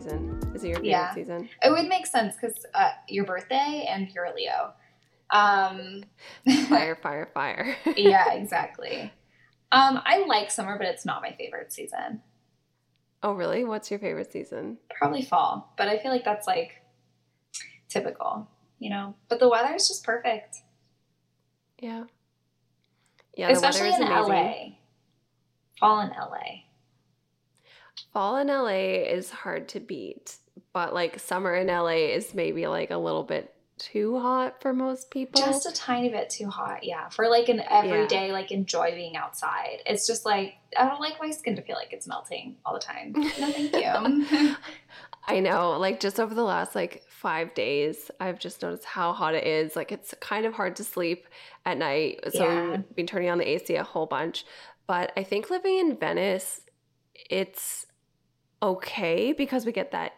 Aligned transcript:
season. 0.00 0.40
Is 0.54 0.64
it 0.64 0.68
your 0.68 0.76
favorite 0.76 0.88
Yeah. 0.90 1.14
season? 1.14 1.48
It 1.62 1.70
would 1.70 1.86
make 1.86 2.06
sense 2.06 2.34
because 2.34 2.64
uh, 2.74 2.90
your 3.08 3.24
birthday 3.24 3.86
and 3.88 4.08
you're 4.10 4.24
a 4.24 4.34
Leo. 4.34 4.72
Um, 5.30 6.04
Fire, 6.68 6.96
fire, 6.96 7.30
fire. 7.34 7.76
yeah, 7.96 8.32
exactly. 8.34 9.12
Um, 9.70 10.00
I 10.04 10.24
like 10.26 10.50
summer, 10.50 10.76
but 10.78 10.86
it's 10.86 11.04
not 11.06 11.22
my 11.22 11.32
favorite 11.32 11.72
season. 11.72 12.22
oh, 13.22 13.32
really? 13.32 13.64
What's 13.64 13.90
your 13.90 14.00
favorite 14.00 14.32
season? 14.32 14.78
Probably 14.98 15.22
fall, 15.22 15.72
but 15.78 15.88
I 15.88 15.98
feel 15.98 16.10
like 16.10 16.24
that's 16.24 16.46
like 16.46 16.82
typical, 17.88 18.48
you 18.78 18.90
know. 18.90 19.14
But 19.28 19.38
the 19.40 19.48
weather 19.48 19.74
is 19.74 19.88
just 19.88 20.04
perfect, 20.04 20.56
Yeah. 21.80 22.04
Yeah, 23.36 23.46
the 23.48 23.52
especially 23.54 23.90
weather 23.90 24.04
in 24.04 24.12
amazing. 24.12 24.32
LA. 24.34 24.76
Fall 25.80 26.00
in 26.00 26.10
LA. 26.10 26.64
Fall 28.12 28.36
in 28.36 28.48
LA 28.48 29.04
is 29.08 29.30
hard 29.30 29.68
to 29.70 29.80
beat, 29.80 30.36
but 30.72 30.92
like 30.92 31.18
summer 31.18 31.54
in 31.54 31.68
LA 31.68 32.12
is 32.14 32.34
maybe 32.34 32.66
like 32.66 32.90
a 32.90 32.96
little 32.98 33.22
bit 33.22 33.54
too 33.78 34.18
hot 34.20 34.60
for 34.60 34.72
most 34.72 35.10
people. 35.10 35.40
Just 35.40 35.66
a 35.66 35.72
tiny 35.72 36.08
bit 36.08 36.30
too 36.30 36.48
hot, 36.48 36.84
yeah. 36.84 37.08
For 37.08 37.28
like 37.28 37.48
an 37.48 37.62
everyday, 37.70 38.30
like 38.30 38.52
enjoy 38.52 38.92
being 38.94 39.16
outside. 39.16 39.78
It's 39.86 40.06
just 40.06 40.24
like 40.26 40.54
I 40.78 40.88
don't 40.88 41.00
like 41.00 41.14
my 41.20 41.30
skin 41.30 41.56
to 41.56 41.62
feel 41.62 41.76
like 41.76 41.92
it's 41.92 42.06
melting 42.06 42.56
all 42.64 42.74
the 42.74 42.80
time. 42.80 43.12
No, 43.38 43.50
thank 43.50 43.74
you. 43.74 44.56
I 45.26 45.40
know, 45.40 45.78
like 45.78 46.00
just 46.00 46.20
over 46.20 46.34
the 46.34 46.42
last 46.44 46.74
like 46.74 47.04
five 47.08 47.54
days, 47.54 48.10
I've 48.20 48.38
just 48.38 48.60
noticed 48.62 48.84
how 48.84 49.12
hot 49.12 49.34
it 49.34 49.46
is. 49.46 49.74
Like 49.74 49.90
it's 49.90 50.14
kind 50.20 50.44
of 50.44 50.54
hard 50.54 50.76
to 50.76 50.84
sleep 50.84 51.26
at 51.64 51.78
night. 51.78 52.20
So 52.34 52.44
Yeah. 52.44 52.70
we've 52.72 52.96
been 52.96 53.06
turning 53.06 53.30
on 53.30 53.38
the 53.38 53.48
AC 53.48 53.74
a 53.76 53.84
whole 53.84 54.06
bunch. 54.06 54.44
But 54.86 55.12
I 55.16 55.22
think 55.22 55.48
living 55.48 55.78
in 55.78 55.96
Venice, 55.96 56.60
it's 57.30 57.86
okay 58.62 59.32
because 59.32 59.66
we 59.66 59.72
get 59.72 59.90
that 59.92 60.12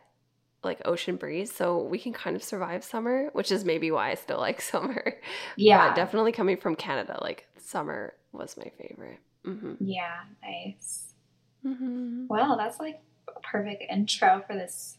like 0.63 0.81
ocean 0.87 1.17
breeze. 1.17 1.53
So 1.53 1.83
we 1.83 1.99
can 1.99 2.13
kind 2.13 2.37
of 2.37 2.43
survive 2.43 2.85
summer, 2.85 3.29
which 3.33 3.53
is 3.53 3.65
maybe 3.65 3.91
why 3.91 4.11
I 4.11 4.15
still 4.15 4.39
like 4.49 4.61
summer. 4.61 5.15
yeah, 5.57 5.89
But 5.89 5.97
definitely 5.97 6.33
coming 6.33 6.57
from 6.57 6.77
Canada, 6.77 7.19
like 7.21 7.47
summer 7.59 8.15
was 8.33 8.57
my 8.57 8.71
favorite. 8.79 9.19
hmm 9.45 9.75
yeah, 9.81 10.21
nice. 10.43 11.15
hmm 11.63 12.27
Well, 12.29 12.57
that's 12.57 12.79
like 12.81 13.01
a 13.35 13.41
perfect 13.41 13.85
intro 13.91 14.43
for 14.47 14.55
this 14.55 14.99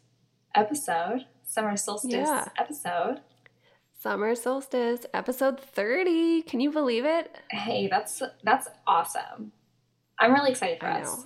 episode, 0.53 1.25
summer 1.43 1.75
solstice 1.77 2.11
Yeah. 2.11 2.45
episode. 2.57 3.21
Summer 3.99 4.35
solstice, 4.35 5.05
episode 5.13 5.59
30. 5.59 6.43
Can 6.43 6.59
you 6.59 6.71
believe 6.71 7.05
it? 7.05 7.35
Hey, 7.49 7.87
that's 7.87 8.21
that's 8.43 8.67
awesome. 8.85 9.51
I'm 10.19 10.33
really 10.33 10.51
excited 10.51 10.79
for 10.79 10.85
I 10.87 11.01
us. 11.01 11.17
know. 11.17 11.25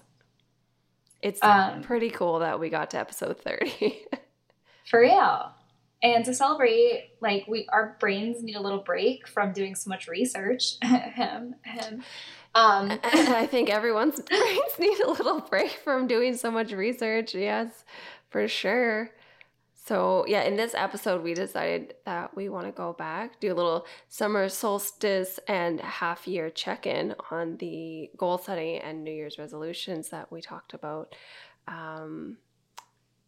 It's 1.22 1.44
Um, 1.44 1.82
pretty 1.82 2.10
cool 2.10 2.40
that 2.40 2.60
we 2.60 2.70
got 2.70 2.92
to 2.92 3.00
episode 3.00 3.38
30. 3.40 4.06
For 4.90 5.02
real. 5.02 5.52
And 6.02 6.24
to 6.26 6.34
celebrate, 6.34 7.12
like 7.22 7.46
we 7.48 7.68
our 7.72 7.98
brains 8.00 8.42
need 8.42 8.56
a 8.56 8.62
little 8.62 8.80
break 8.84 9.28
from 9.28 9.52
doing 9.52 9.76
so 9.76 9.90
much 9.90 10.08
research. 10.08 10.76
him, 10.84 11.56
him. 11.64 12.04
Um 12.56 12.92
I 13.04 13.46
think 13.48 13.70
everyone's 13.70 14.20
brains 14.22 14.80
need 14.80 15.00
a 15.02 15.10
little 15.12 15.42
break 15.42 15.72
from 15.84 16.08
doing 16.08 16.38
so 16.38 16.50
much 16.52 16.72
research. 16.72 17.36
Yes, 17.36 17.84
for 18.30 18.48
sure. 18.48 19.12
So, 19.90 20.24
yeah, 20.28 20.44
in 20.44 20.56
this 20.56 20.76
episode, 20.76 21.24
we 21.24 21.34
decided 21.34 21.96
that 22.06 22.36
we 22.36 22.48
want 22.48 22.68
to 22.68 22.72
go 22.72 22.94
back, 22.94 23.40
do 23.40 23.52
a 23.52 23.56
little 23.56 23.88
summer 24.08 24.48
solstice 24.48 25.40
and 25.48 25.82
half 25.82 26.28
year 26.28 26.52
check 26.52 26.86
in 26.86 27.16
on 27.32 27.58
the 27.58 28.12
goal 28.16 28.38
setting 28.38 28.78
and 28.78 29.04
New 29.04 29.12
Year's 29.12 29.40
resolutions 29.40 30.10
that 30.10 30.32
we 30.32 30.42
talked 30.42 30.76
about 30.76 31.16
um, 31.68 32.38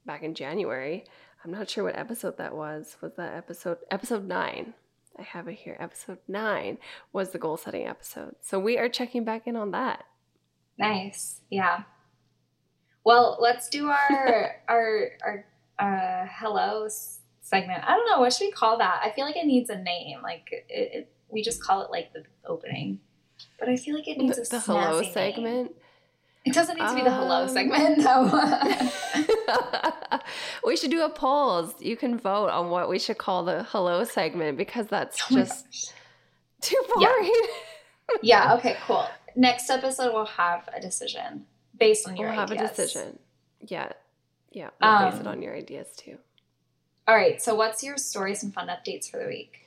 back 0.06 0.22
in 0.22 0.36
January. 0.36 1.04
I'm 1.44 1.50
not 1.50 1.68
sure 1.68 1.86
what 1.86 1.98
episode 1.98 2.38
that 2.38 2.56
was. 2.56 2.96
Was 3.02 3.14
that 3.18 3.34
episode 3.34 3.80
episode 3.90 4.28
nine? 4.28 4.76
I 5.18 5.24
have 5.24 5.48
it 5.48 5.56
here. 5.56 5.78
Episode 5.80 6.20
nine 6.28 6.78
was 7.12 7.32
the 7.32 7.40
goal 7.40 7.58
setting 7.58 7.88
episode. 7.88 8.36
So 8.40 8.60
we 8.60 8.78
are 8.78 8.88
checking 8.88 9.24
back 9.24 9.48
in 9.48 9.56
on 9.56 9.72
that. 9.72 10.04
nice. 10.78 11.42
Yeah. 11.50 11.86
Well, 13.04 13.40
let's 13.42 13.68
do 13.68 13.88
our 13.88 14.62
our 14.70 15.10
our 15.24 15.46
uh 15.80 16.26
hello 16.30 16.88
segment. 17.42 17.84
I 17.86 17.96
don't 17.96 18.08
know 18.10 18.20
what 18.20 18.34
should 18.34 18.46
we 18.46 18.52
call 18.52 18.78
that. 18.78 19.02
I 19.04 19.12
feel 19.12 19.26
like 19.26 19.36
it 19.36 19.46
needs 19.46 19.70
a 19.70 19.78
name. 19.78 20.22
Like 20.22 20.48
it, 20.52 20.66
it 20.70 21.14
we 21.30 21.42
just 21.42 21.64
call 21.64 21.82
it 21.84 21.92
like 21.92 22.14
the 22.14 22.24
opening. 22.46 23.00
But 23.60 23.70
I 23.70 23.76
feel 23.78 23.96
like 23.96 24.08
it 24.08 24.18
needs 24.18 24.36
The, 24.38 24.44
a 24.44 24.46
the 24.46 24.60
hello 24.60 25.02
snazzy 25.02 25.04
name. 25.04 25.14
segment. 25.14 25.72
It 26.44 26.54
doesn't 26.54 26.80
need 26.80 26.88
to 26.88 26.96
be 26.96 27.04
the 27.04 27.12
hello 27.12 27.44
Um, 27.44 27.50
segment. 27.50 28.00
No. 28.00 28.24
we 30.66 30.76
should 30.76 30.92
do 30.92 31.04
a 31.04 31.10
polls. 31.10 31.74
You 31.80 31.96
can 31.96 32.18
vote 32.18 32.50
on 32.50 32.70
what 32.70 32.90
we 32.90 33.00
should 33.00 33.18
call 33.18 33.44
the 33.44 33.64
hello 33.70 34.04
segment 34.04 34.58
because 34.58 34.88
that's 34.88 35.22
Oh 35.32 35.36
just 35.36 35.94
too 36.62 36.82
Yeah. 36.98 37.08
boring. 37.10 37.34
yeah. 38.22 38.54
Okay. 38.56 38.78
Cool. 38.86 39.06
Next 39.36 39.70
episode 39.70 40.14
we'll 40.14 40.26
have 40.26 40.68
a 40.74 40.82
decision 40.82 41.46
based 41.80 42.08
on 42.08 42.18
your 42.18 42.30
we'll 42.30 42.40
have 42.40 42.52
ideas. 42.52 42.72
a 42.72 42.76
decision. 42.76 43.20
Yeah. 43.62 43.92
Yeah. 44.52 44.70
We'll 44.82 45.12
base 45.12 45.20
it 45.20 45.28
Um, 45.28 45.34
on 45.34 45.42
your 45.42 45.56
ideas 45.56 45.88
too. 45.96 46.18
All 47.08 47.16
right. 47.16 47.42
So, 47.42 47.56
what's 47.56 47.84
your 47.84 47.98
stories 47.98 48.44
and 48.44 48.54
fun 48.54 48.68
updates 48.68 49.10
for 49.10 49.18
the 49.18 49.28
week? 49.28 49.60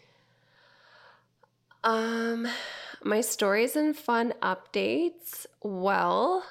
Um, 1.83 2.49
my 3.03 3.21
stories 3.21 3.77
and 3.77 3.97
fun 3.97 4.35
updates. 4.43 5.47
Well, 5.63 6.45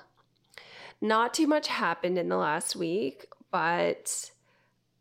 not 1.01 1.33
too 1.33 1.47
much 1.47 1.67
happened 1.67 2.17
in 2.17 2.29
the 2.29 2.37
last 2.37 2.75
week, 2.75 3.25
but 3.51 4.31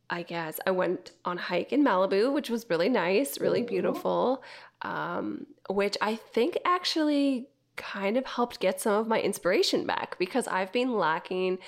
I 0.08 0.22
guess 0.22 0.58
I 0.66 0.70
went 0.70 1.12
on 1.24 1.38
a 1.38 1.42
hike 1.42 1.72
in 1.72 1.84
Malibu, 1.84 2.32
which 2.32 2.50
was 2.50 2.68
really 2.68 2.88
nice, 2.88 3.38
really 3.40 3.62
beautiful. 3.62 4.42
Um, 4.82 5.46
which 5.70 5.96
I 6.00 6.16
think 6.16 6.58
actually 6.64 7.48
kind 7.76 8.16
of 8.16 8.26
helped 8.26 8.60
get 8.60 8.80
some 8.80 8.94
of 8.94 9.06
my 9.06 9.20
inspiration 9.20 9.86
back 9.86 10.18
because 10.18 10.46
I've 10.48 10.72
been 10.72 10.92
lacking 10.98 11.58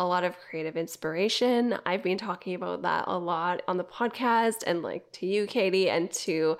a 0.00 0.06
lot 0.06 0.24
of 0.24 0.34
creative 0.38 0.78
inspiration. 0.78 1.76
I've 1.84 2.02
been 2.02 2.16
talking 2.16 2.54
about 2.54 2.82
that 2.82 3.04
a 3.06 3.18
lot 3.18 3.60
on 3.68 3.76
the 3.76 3.84
podcast 3.84 4.64
and 4.66 4.82
like 4.82 5.12
to 5.12 5.26
you, 5.26 5.46
Katie, 5.46 5.90
and 5.90 6.10
to 6.12 6.56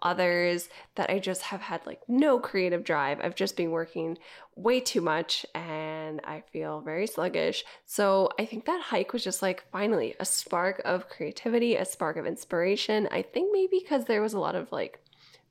others 0.00 0.68
that 0.94 1.10
I 1.10 1.18
just 1.18 1.42
have 1.42 1.60
had 1.60 1.84
like 1.86 2.00
no 2.06 2.38
creative 2.38 2.84
drive. 2.84 3.18
I've 3.20 3.34
just 3.34 3.56
been 3.56 3.72
working 3.72 4.16
way 4.54 4.78
too 4.78 5.00
much 5.00 5.44
and 5.56 6.20
I 6.24 6.44
feel 6.52 6.82
very 6.82 7.08
sluggish. 7.08 7.64
So 7.84 8.30
I 8.38 8.44
think 8.44 8.66
that 8.66 8.80
hike 8.80 9.12
was 9.12 9.24
just 9.24 9.42
like 9.42 9.64
finally 9.72 10.14
a 10.20 10.24
spark 10.24 10.80
of 10.84 11.08
creativity, 11.08 11.74
a 11.74 11.84
spark 11.84 12.16
of 12.16 12.26
inspiration. 12.26 13.08
I 13.10 13.22
think 13.22 13.50
maybe 13.52 13.80
because 13.82 14.04
there 14.04 14.22
was 14.22 14.34
a 14.34 14.38
lot 14.40 14.54
of 14.54 14.70
like 14.70 15.00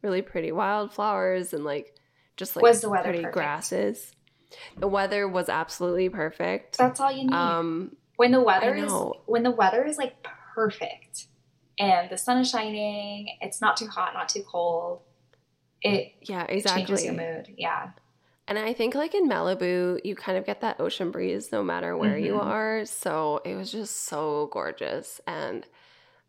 really 0.02 0.22
pretty 0.22 0.54
wildflowers 0.54 1.54
and 1.54 1.66
like 1.66 1.96
just 2.38 2.56
like 2.56 2.64
Was 2.64 2.80
the 2.80 2.90
weather 2.90 3.10
pretty 3.10 3.20
perfect? 3.20 3.34
grasses. 3.34 4.14
The 4.78 4.88
weather 4.88 5.28
was 5.28 5.50
absolutely 5.50 6.10
perfect. 6.10 6.78
That's 6.78 7.00
all 7.00 7.12
you 7.12 7.24
need. 7.24 7.34
Um 7.34 7.96
when 8.18 8.32
the 8.32 8.42
weather 8.42 8.76
is 8.76 8.94
when 9.26 9.44
the 9.44 9.52
weather 9.52 9.84
is 9.86 9.98
like 9.98 10.26
perfect 10.54 11.28
and 11.80 12.10
the 12.10 12.18
sun 12.18 12.38
is 12.40 12.50
shining, 12.50 13.28
it's 13.42 13.60
not 13.62 13.78
too 13.78 13.88
hot, 13.88 14.14
not 14.14 14.30
too 14.30 14.44
cold. 14.44 15.02
It 15.82 16.14
yeah, 16.22 16.44
exactly. 16.44 16.86
changes 16.86 17.06
your 17.06 17.14
mood. 17.14 17.54
Yeah. 17.58 17.90
And 18.48 18.60
I 18.60 18.74
think 18.74 18.94
like 18.94 19.16
in 19.16 19.30
Malibu, 19.30 20.00
you 20.04 20.16
kind 20.16 20.38
of 20.38 20.46
get 20.46 20.62
that 20.62 20.80
ocean 20.80 21.12
breeze 21.12 21.52
no 21.52 21.64
matter 21.64 21.96
where 21.98 22.18
you 22.18 22.34
Mhm. 22.34 22.44
are. 22.44 22.86
So 22.86 23.42
it 23.46 23.56
was 23.56 23.72
just 23.72 24.04
so 24.04 24.48
gorgeous. 24.52 25.22
And 25.26 25.66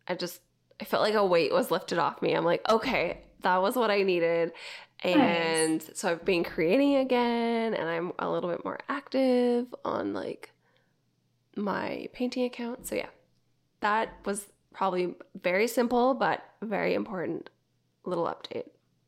I 0.07 0.15
just, 0.15 0.41
I 0.79 0.85
felt 0.85 1.03
like 1.03 1.13
a 1.13 1.25
weight 1.25 1.51
was 1.51 1.71
lifted 1.71 1.97
off 1.97 2.21
me. 2.21 2.33
I'm 2.33 2.45
like, 2.45 2.67
okay, 2.69 3.21
that 3.41 3.61
was 3.61 3.75
what 3.75 3.91
I 3.91 4.03
needed. 4.03 4.53
And 5.03 5.81
so 5.93 6.11
I've 6.11 6.25
been 6.25 6.43
creating 6.43 6.95
again 6.95 7.73
and 7.73 7.87
I'm 7.87 8.11
a 8.19 8.29
little 8.29 8.49
bit 8.49 8.63
more 8.65 8.79
active 8.89 9.73
on 9.83 10.13
like 10.13 10.51
my 11.55 12.07
painting 12.13 12.43
account. 12.45 12.87
So 12.87 12.95
yeah, 12.95 13.09
that 13.81 14.13
was 14.25 14.47
probably 14.73 15.15
very 15.41 15.67
simple, 15.67 16.13
but 16.13 16.43
very 16.61 16.93
important 16.93 17.49
little 18.03 18.25
update. 18.25 18.67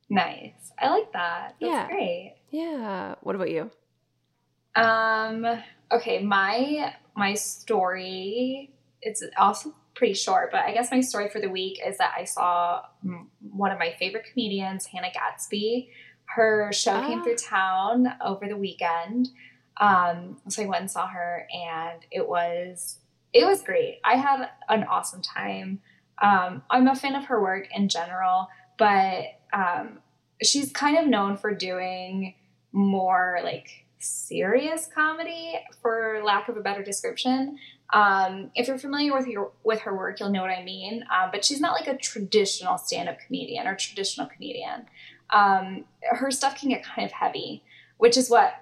Nice. 0.10 0.72
I 0.80 0.90
like 0.90 1.12
that. 1.14 1.56
That's 1.60 1.72
Yeah. 1.72 1.88
great. 1.88 2.36
Yeah. 2.52 3.16
What 3.22 3.36
about 3.36 3.50
you? 3.52 3.72
Um 4.76 5.46
okay, 5.92 6.22
my 6.24 6.94
my 7.16 7.34
story 7.34 8.72
it's 9.02 9.24
also 9.38 9.74
pretty 9.98 10.14
short, 10.14 10.52
but 10.52 10.62
I 10.62 10.74
guess 10.74 10.92
my 10.92 11.02
story 11.02 11.30
for 11.30 11.42
the 11.42 11.50
week 11.50 11.80
is 11.86 11.98
that 11.98 12.14
I 12.18 12.24
saw 12.24 12.82
one 13.52 13.72
of 13.72 13.80
my 13.80 13.94
favorite 14.00 14.26
comedians, 14.32 14.86
Hannah 14.86 15.12
Gadsby. 15.14 15.90
Her 16.26 16.72
show 16.74 17.02
came 17.08 17.20
Ah. 17.20 17.24
through 17.24 17.36
town 17.38 18.08
over 18.24 18.48
the 18.48 18.58
weekend. 18.58 19.30
Um 19.80 20.38
so 20.50 20.64
I 20.64 20.66
went 20.66 20.82
and 20.82 20.92
saw 20.92 21.08
her 21.08 21.48
and 21.54 22.02
it 22.12 22.28
was 22.28 23.00
it 23.34 23.46
was 23.46 23.62
great. 23.62 24.00
I 24.04 24.16
had 24.16 24.50
an 24.70 24.84
awesome 24.86 25.22
time. 25.22 25.82
Um 26.22 26.64
I'm 26.70 26.88
a 26.88 26.96
fan 26.96 27.16
of 27.16 27.26
her 27.26 27.42
work 27.42 27.68
in 27.74 27.88
general, 27.90 28.48
but 28.78 29.26
um 29.54 30.00
she's 30.44 30.72
kind 30.72 30.98
of 30.98 31.08
known 31.08 31.38
for 31.38 31.54
doing 31.54 32.36
more 32.72 33.40
like 33.44 33.86
serious 34.00 34.88
comedy, 34.94 35.56
for 35.82 36.22
lack 36.24 36.50
of 36.50 36.58
a 36.58 36.62
better 36.62 36.84
description. 36.84 37.58
Um, 37.94 38.52
if 38.54 38.68
you're 38.68 38.78
familiar 38.78 39.14
with 39.14 39.28
your 39.28 39.52
with 39.64 39.82
her 39.82 39.96
work, 39.96 40.20
you'll 40.20 40.30
know 40.30 40.42
what 40.42 40.52
I 40.52 40.64
mean. 40.64 41.04
Um, 41.04 41.30
but 41.32 41.46
she's 41.46 41.62
not 41.62 41.74
like 41.74 41.88
a 41.88 41.98
traditional 41.98 42.78
stand-up 42.78 43.20
comedian 43.26 43.66
or 43.68 43.76
traditional 43.76 44.28
comedian. 44.28 44.88
Um, 45.30 45.86
her 46.04 46.32
stuff 46.32 46.60
can 46.60 46.70
get 46.70 46.84
kind 46.84 47.06
of 47.06 47.12
heavy, 47.12 47.64
which 47.98 48.18
is 48.18 48.30
what 48.30 48.54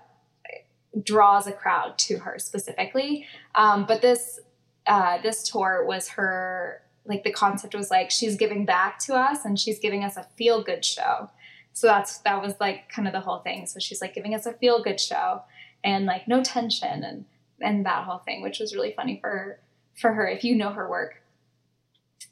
draws 1.04 1.48
a 1.48 1.52
crowd 1.52 1.98
to 1.98 2.20
her 2.20 2.40
specifically. 2.40 3.26
Um, 3.56 3.86
but 3.86 4.02
this 4.02 4.40
uh, 4.88 5.22
this 5.22 5.50
tour 5.50 5.84
was 5.86 6.10
her 6.10 6.82
like 7.06 7.24
the 7.24 7.32
concept 7.32 7.76
was 7.76 7.92
like 7.92 8.10
she's 8.10 8.36
giving 8.36 8.66
back 8.66 9.00
to 9.00 9.14
us 9.14 9.46
and 9.46 9.60
she's 9.60 9.80
giving 9.80 10.04
us 10.04 10.18
a 10.18 10.24
feel 10.36 10.64
good 10.64 10.84
show. 10.84 11.30
So 11.74 11.88
that's 11.88 12.20
that 12.20 12.42
was 12.42 12.56
like 12.60 12.90
kind 12.90 13.08
of 13.08 13.14
the 13.14 13.20
whole 13.20 13.40
thing. 13.40 13.66
So 13.68 13.80
she's 13.80 14.02
like 14.02 14.14
giving 14.14 14.34
us 14.34 14.46
a 14.46 14.54
feel 14.54 14.82
good 14.82 15.00
show 15.00 15.42
and 15.84 16.06
like 16.06 16.28
no 16.28 16.44
tension 16.44 17.04
and 17.04 17.26
and 17.62 17.86
that 17.86 18.04
whole 18.04 18.20
thing, 18.20 18.42
which 18.42 18.60
was 18.60 18.74
really 18.74 18.94
funny 18.96 19.20
for 19.22 19.60
for 19.96 20.14
her 20.14 20.28
if 20.28 20.44
you 20.44 20.56
know 20.56 20.72
her 20.72 20.90
work. 20.90 21.22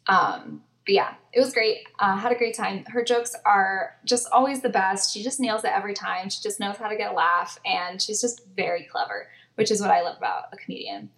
Um, 0.07 0.63
but 0.85 0.93
yeah, 0.93 1.13
it 1.31 1.39
was 1.39 1.53
great. 1.53 1.77
Uh, 1.99 2.17
had 2.17 2.31
a 2.31 2.35
great 2.35 2.55
time. 2.55 2.83
Her 2.85 3.03
jokes 3.03 3.35
are 3.45 3.95
just 4.03 4.27
always 4.31 4.61
the 4.61 4.69
best. 4.69 5.13
She 5.13 5.23
just 5.23 5.39
nails 5.39 5.63
it 5.63 5.71
every 5.73 5.93
time. 5.93 6.29
She 6.29 6.41
just 6.41 6.59
knows 6.59 6.75
how 6.75 6.89
to 6.89 6.97
get 6.97 7.11
a 7.11 7.15
laugh, 7.15 7.57
and 7.65 8.01
she's 8.01 8.19
just 8.19 8.45
very 8.55 8.83
clever, 8.83 9.27
which 9.55 9.71
is 9.71 9.79
what 9.79 9.91
I 9.91 10.01
love 10.01 10.17
about 10.17 10.45
a 10.51 10.57
comedian. 10.57 11.09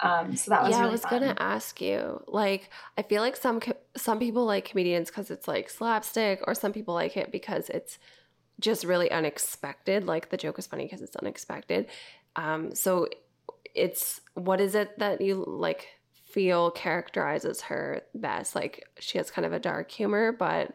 Um, 0.00 0.36
so 0.36 0.50
that 0.50 0.62
was 0.62 0.72
yeah. 0.72 0.80
Really 0.80 0.88
I 0.88 0.92
was 0.92 1.02
fun. 1.02 1.20
gonna 1.20 1.36
ask 1.38 1.80
you. 1.80 2.22
Like, 2.26 2.68
I 2.98 3.02
feel 3.02 3.22
like 3.22 3.36
some 3.36 3.60
co- 3.60 3.78
some 3.96 4.18
people 4.18 4.44
like 4.44 4.66
comedians 4.66 5.08
because 5.08 5.30
it's 5.30 5.48
like 5.48 5.70
slapstick, 5.70 6.42
or 6.46 6.54
some 6.54 6.72
people 6.72 6.92
like 6.92 7.16
it 7.16 7.32
because 7.32 7.70
it's 7.70 7.98
just 8.60 8.84
really 8.84 9.10
unexpected. 9.10 10.04
Like 10.04 10.28
the 10.28 10.36
joke 10.36 10.58
is 10.58 10.66
funny 10.66 10.84
because 10.84 11.00
it's 11.00 11.16
unexpected. 11.16 11.86
Um, 12.36 12.74
so 12.74 13.08
it's 13.76 14.20
what 14.34 14.60
is 14.60 14.74
it 14.74 14.98
that 14.98 15.20
you 15.20 15.44
like 15.46 15.88
feel 16.12 16.70
characterizes 16.70 17.62
her 17.62 18.02
best? 18.14 18.54
Like 18.54 18.84
she 18.98 19.18
has 19.18 19.30
kind 19.30 19.46
of 19.46 19.52
a 19.52 19.58
dark 19.60 19.90
humor, 19.90 20.32
but 20.32 20.72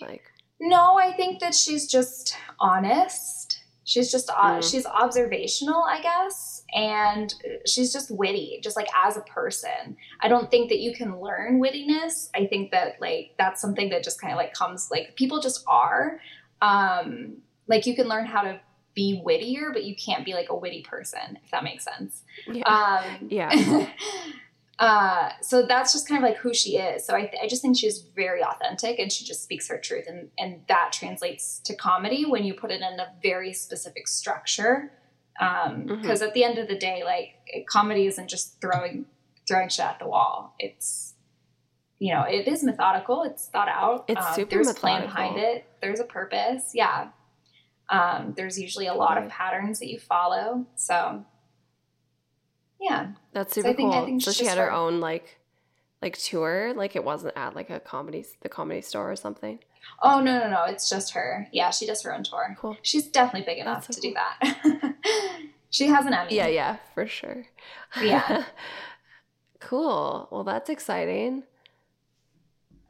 like 0.00 0.22
No, 0.60 0.98
I 0.98 1.12
think 1.12 1.40
that 1.40 1.54
she's 1.54 1.86
just 1.86 2.36
honest. 2.60 3.62
She's 3.84 4.12
just 4.12 4.28
Mm. 4.28 4.70
she's 4.70 4.84
observational, 4.84 5.82
I 5.82 6.02
guess, 6.02 6.62
and 6.74 7.32
she's 7.66 7.90
just 7.90 8.10
witty, 8.10 8.60
just 8.62 8.76
like 8.76 8.88
as 8.94 9.16
a 9.16 9.22
person. 9.22 9.96
I 10.20 10.28
don't 10.28 10.50
think 10.50 10.68
that 10.68 10.80
you 10.80 10.94
can 10.94 11.20
learn 11.20 11.58
wittiness. 11.60 12.28
I 12.34 12.46
think 12.46 12.70
that 12.72 13.00
like 13.00 13.32
that's 13.38 13.62
something 13.62 13.88
that 13.88 14.04
just 14.04 14.20
kind 14.20 14.32
of 14.32 14.36
like 14.36 14.52
comes 14.52 14.90
like 14.90 15.16
people 15.16 15.40
just 15.40 15.64
are. 15.66 16.20
Um, 16.60 17.38
like 17.66 17.86
you 17.86 17.94
can 17.94 18.08
learn 18.08 18.26
how 18.26 18.42
to 18.42 18.60
be 19.00 19.20
wittier, 19.24 19.70
but 19.72 19.84
you 19.84 19.94
can't 20.06 20.24
be 20.24 20.32
like 20.34 20.48
a 20.50 20.56
witty 20.56 20.82
person, 20.82 21.38
if 21.44 21.50
that 21.52 21.62
makes 21.62 21.84
sense. 21.84 22.22
yeah, 22.52 22.64
Um, 22.64 23.28
Yeah. 23.30 23.50
uh, 24.78 25.30
so 25.40 25.66
that's 25.66 25.92
just 25.92 26.08
kind 26.08 26.22
of 26.22 26.28
like 26.28 26.38
who 26.38 26.52
she 26.54 26.76
is. 26.78 27.04
So 27.06 27.14
I, 27.14 27.22
th- 27.26 27.42
I 27.42 27.46
just 27.48 27.62
think 27.62 27.76
she's 27.76 27.98
very 28.14 28.42
authentic 28.42 28.98
and 28.98 29.10
she 29.12 29.24
just 29.24 29.42
speaks 29.42 29.68
her 29.68 29.78
truth. 29.78 30.06
And, 30.08 30.30
and 30.38 30.60
that 30.68 30.90
translates 30.92 31.60
to 31.64 31.74
comedy 31.74 32.24
when 32.26 32.44
you 32.44 32.54
put 32.54 32.70
it 32.70 32.80
in 32.80 32.98
a 33.00 33.08
very 33.22 33.52
specific 33.52 34.06
structure. 34.08 34.92
Because 35.38 36.20
Mhm. 36.20 36.26
at 36.26 36.34
the 36.34 36.42
end 36.42 36.58
of 36.58 36.66
the 36.66 36.76
day, 36.76 37.02
like 37.04 37.66
comedy 37.68 38.06
isn't 38.06 38.28
just 38.28 38.60
throwing 38.60 39.06
throwing 39.46 39.68
shit 39.68 39.84
at 39.86 39.98
the 40.00 40.06
wall. 40.08 40.54
It's 40.58 41.14
you 42.00 42.12
know, 42.14 42.22
it 42.22 42.46
is 42.46 42.62
methodical. 42.62 43.22
It's 43.24 43.46
thought 43.48 43.68
out. 43.68 44.04
It's 44.08 44.24
Um, 44.24 44.34
super 44.34 44.50
There's 44.50 44.68
a 44.68 44.74
plan 44.74 45.02
behind 45.02 45.36
it. 45.38 45.64
There's 45.80 45.98
a 46.00 46.04
purpose. 46.04 46.70
Yeah. 46.74 47.08
Um, 47.90 48.34
there's 48.36 48.58
usually 48.58 48.86
a 48.86 48.94
lot 48.94 49.16
of 49.22 49.28
patterns 49.30 49.78
that 49.80 49.88
you 49.88 49.98
follow. 49.98 50.66
So 50.76 51.24
yeah. 52.80 53.12
That's 53.32 53.54
So 53.54 53.60
super 53.62 53.68
I 53.70 53.74
think- 53.74 53.92
I 53.94 53.96
cool. 53.98 54.06
think 54.06 54.22
so 54.22 54.30
she 54.32 54.44
had 54.46 54.58
her 54.58 54.66
her. 54.66 54.72
own 54.72 55.00
like 55.00 55.38
like 56.02 56.16
tour. 56.16 56.72
Like 56.76 56.94
it 56.96 57.02
wasn't 57.04 57.36
at 57.36 57.56
like 57.56 57.70
a 57.70 57.80
comedy 57.80 58.24
the 58.42 58.48
comedy 58.48 58.80
store 58.82 59.10
or 59.10 59.16
something. 59.16 59.58
Oh 60.02 60.20
no 60.20 60.38
no 60.38 60.50
no! 60.50 60.64
It's 60.64 60.88
just 60.90 61.12
her. 61.14 61.48
Yeah, 61.52 61.70
she 61.70 61.86
does 61.86 62.02
her 62.02 62.14
own 62.14 62.22
tour. 62.24 62.54
Cool. 62.58 62.76
She's 62.82 63.06
definitely 63.08 63.46
big 63.46 63.58
enough 63.58 63.86
so 63.86 63.94
to 63.94 64.00
do 64.00 64.14
that. 64.14 64.94
she 65.70 65.86
has 65.86 66.04
an 66.04 66.12
Emmy. 66.12 66.34
Yeah, 66.36 66.46
yeah, 66.48 66.76
for 66.94 67.06
sure. 67.06 67.46
Yeah. 68.00 68.44
cool. 69.60 70.28
Well, 70.30 70.44
that's 70.44 70.68
exciting. 70.70 71.44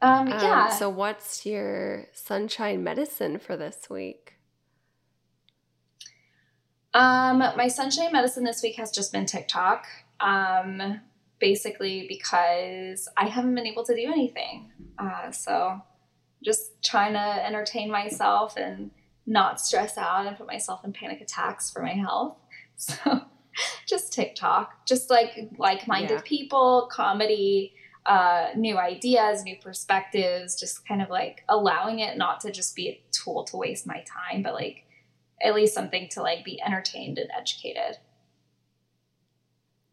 Um, 0.01 0.27
Um, 0.27 0.27
yeah. 0.29 0.69
So, 0.69 0.89
what's 0.89 1.45
your 1.45 2.05
sunshine 2.13 2.83
medicine 2.83 3.37
for 3.39 3.55
this 3.57 3.89
week? 3.89 4.33
Um, 6.93 7.39
my 7.39 7.67
sunshine 7.67 8.11
medicine 8.11 8.43
this 8.43 8.63
week 8.63 8.75
has 8.77 8.91
just 8.91 9.11
been 9.11 9.25
TikTok. 9.25 9.85
Um, 10.19 11.01
basically 11.39 12.05
because 12.07 13.07
I 13.17 13.27
haven't 13.27 13.55
been 13.55 13.65
able 13.65 13.85
to 13.85 13.95
do 13.95 14.11
anything. 14.11 14.71
Uh, 14.97 15.31
so 15.31 15.81
just 16.43 16.83
trying 16.83 17.13
to 17.13 17.45
entertain 17.45 17.89
myself 17.89 18.55
and 18.57 18.91
not 19.25 19.59
stress 19.61 19.97
out 19.97 20.25
and 20.27 20.37
put 20.37 20.47
myself 20.47 20.83
in 20.83 20.93
panic 20.93 21.21
attacks 21.21 21.71
for 21.71 21.81
my 21.81 21.93
health. 21.93 22.35
So 22.81 23.21
just 23.89 24.13
TikTok, 24.13 24.85
just 24.85 25.09
like 25.09 25.49
like-minded 25.57 26.11
Yeah. 26.11 26.21
people, 26.23 26.87
comedy, 26.89 27.73
uh, 28.05 28.51
new 28.55 28.77
ideas, 28.77 29.43
new 29.43 29.57
perspectives, 29.61 30.57
just 30.57 30.87
kind 30.87 31.01
of 31.01 31.09
like 31.09 31.43
allowing 31.49 31.99
it 31.99 32.17
not 32.17 32.39
to 32.41 32.51
just 32.51 32.73
be 32.73 32.87
a 32.87 33.01
tool 33.11 33.43
to 33.45 33.57
waste 33.57 33.85
my 33.85 34.01
time, 34.07 34.43
but 34.43 34.53
like 34.53 34.85
at 35.41 35.55
least 35.55 35.73
something 35.73 36.07
to 36.09 36.21
like 36.21 36.43
be 36.43 36.61
entertained 36.61 37.17
and 37.17 37.29
educated. 37.37 37.97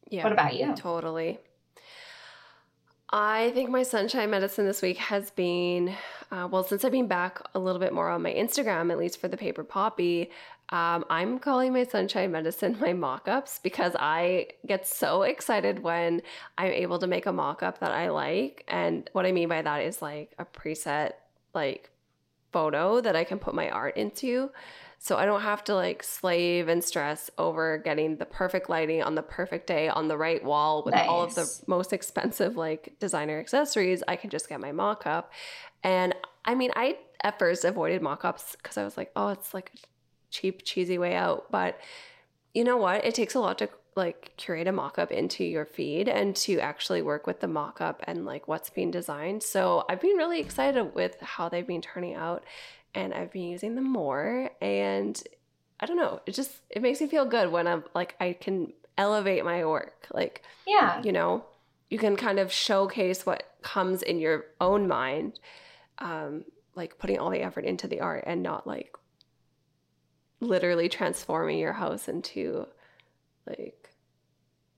Yeah. 0.08 0.24
What 0.24 0.32
about 0.32 0.54
you? 0.54 0.74
Totally. 0.76 1.38
I 3.10 3.52
think 3.54 3.70
my 3.70 3.84
sunshine 3.84 4.30
medicine 4.30 4.66
this 4.66 4.82
week 4.82 4.98
has 4.98 5.30
been, 5.30 5.94
uh, 6.32 6.48
well, 6.50 6.64
since 6.64 6.84
I've 6.84 6.92
been 6.92 7.06
back 7.06 7.40
a 7.54 7.58
little 7.58 7.78
bit 7.78 7.92
more 7.92 8.08
on 8.08 8.22
my 8.22 8.32
Instagram, 8.32 8.90
at 8.90 8.98
least 8.98 9.20
for 9.20 9.28
the 9.28 9.36
paper 9.36 9.62
poppy, 9.62 10.30
um, 10.70 11.04
I'm 11.08 11.38
calling 11.38 11.72
my 11.72 11.84
sunshine 11.84 12.32
medicine 12.32 12.76
my 12.80 12.92
mock 12.92 13.28
ups 13.28 13.60
because 13.62 13.94
I 13.98 14.48
get 14.66 14.86
so 14.86 15.22
excited 15.22 15.84
when 15.84 16.22
I'm 16.58 16.72
able 16.72 16.98
to 16.98 17.06
make 17.06 17.26
a 17.26 17.32
mock 17.32 17.62
up 17.62 17.78
that 17.78 17.92
I 17.92 18.10
like. 18.10 18.64
And 18.66 19.08
what 19.12 19.24
I 19.24 19.30
mean 19.30 19.48
by 19.48 19.62
that 19.62 19.82
is 19.82 20.02
like 20.02 20.34
a 20.38 20.44
preset, 20.44 21.12
like 21.54 21.90
photo 22.52 23.00
that 23.00 23.14
I 23.14 23.22
can 23.22 23.38
put 23.38 23.54
my 23.54 23.70
art 23.70 23.96
into. 23.96 24.50
So 24.98 25.16
I 25.16 25.24
don't 25.24 25.42
have 25.42 25.62
to 25.64 25.74
like 25.74 26.02
slave 26.02 26.68
and 26.68 26.82
stress 26.82 27.30
over 27.38 27.78
getting 27.78 28.16
the 28.16 28.24
perfect 28.24 28.68
lighting 28.68 29.02
on 29.02 29.14
the 29.14 29.22
perfect 29.22 29.66
day 29.66 29.88
on 29.88 30.08
the 30.08 30.16
right 30.16 30.42
wall 30.42 30.82
with 30.84 30.94
all 30.94 31.22
of 31.22 31.34
the 31.34 31.48
most 31.66 31.92
expensive 31.92 32.56
like 32.56 32.94
designer 32.98 33.38
accessories. 33.38 34.02
I 34.08 34.16
can 34.16 34.30
just 34.30 34.48
get 34.48 34.60
my 34.60 34.72
mock 34.72 35.06
up. 35.06 35.32
And 35.82 36.14
I 36.44 36.54
mean, 36.54 36.70
I 36.74 36.96
at 37.22 37.38
first 37.38 37.64
avoided 37.64 38.02
mock 38.02 38.24
ups 38.24 38.56
because 38.56 38.76
I 38.76 38.84
was 38.84 38.96
like, 38.96 39.12
oh, 39.16 39.28
it's 39.28 39.54
like 39.54 39.70
a 39.74 39.78
cheap, 40.30 40.64
cheesy 40.64 40.98
way 40.98 41.14
out. 41.14 41.50
But 41.50 41.78
you 42.54 42.64
know 42.64 42.76
what? 42.76 43.04
It 43.04 43.14
takes 43.14 43.34
a 43.34 43.40
lot 43.40 43.58
to 43.58 43.68
like 43.96 44.32
curate 44.36 44.66
a 44.66 44.72
mock 44.72 44.98
up 44.98 45.10
into 45.10 45.42
your 45.42 45.64
feed 45.64 46.06
and 46.06 46.36
to 46.36 46.60
actually 46.60 47.00
work 47.00 47.26
with 47.26 47.40
the 47.40 47.48
mock 47.48 47.80
up 47.80 48.02
and 48.06 48.26
like 48.26 48.46
what's 48.46 48.70
being 48.70 48.90
designed. 48.90 49.42
So 49.42 49.84
I've 49.88 50.00
been 50.00 50.16
really 50.16 50.38
excited 50.38 50.94
with 50.94 51.18
how 51.20 51.48
they've 51.48 51.66
been 51.66 51.80
turning 51.80 52.14
out 52.14 52.44
and 52.96 53.14
I've 53.14 53.30
been 53.30 53.42
using 53.42 53.74
them 53.76 53.90
more 53.92 54.50
and 54.60 55.22
I 55.78 55.86
don't 55.86 55.96
know, 55.98 56.20
it 56.26 56.34
just 56.34 56.52
it 56.70 56.82
makes 56.82 57.00
me 57.00 57.06
feel 57.06 57.26
good 57.26 57.52
when 57.52 57.66
I'm 57.68 57.84
like 57.94 58.16
I 58.18 58.32
can 58.32 58.72
elevate 58.98 59.44
my 59.44 59.64
work. 59.64 60.06
Like, 60.12 60.42
Yeah. 60.66 61.02
you 61.02 61.12
know, 61.12 61.44
you 61.90 61.98
can 61.98 62.16
kind 62.16 62.38
of 62.38 62.50
showcase 62.50 63.26
what 63.26 63.42
comes 63.62 64.02
in 64.02 64.18
your 64.18 64.46
own 64.60 64.88
mind. 64.88 65.38
Um 65.98 66.44
like 66.74 66.98
putting 66.98 67.18
all 67.18 67.30
the 67.30 67.42
effort 67.42 67.64
into 67.64 67.86
the 67.88 68.00
art 68.00 68.24
and 68.26 68.42
not 68.42 68.66
like 68.66 68.92
literally 70.40 70.88
transforming 70.88 71.58
your 71.58 71.72
house 71.72 72.08
into 72.08 72.66
like 73.46 73.90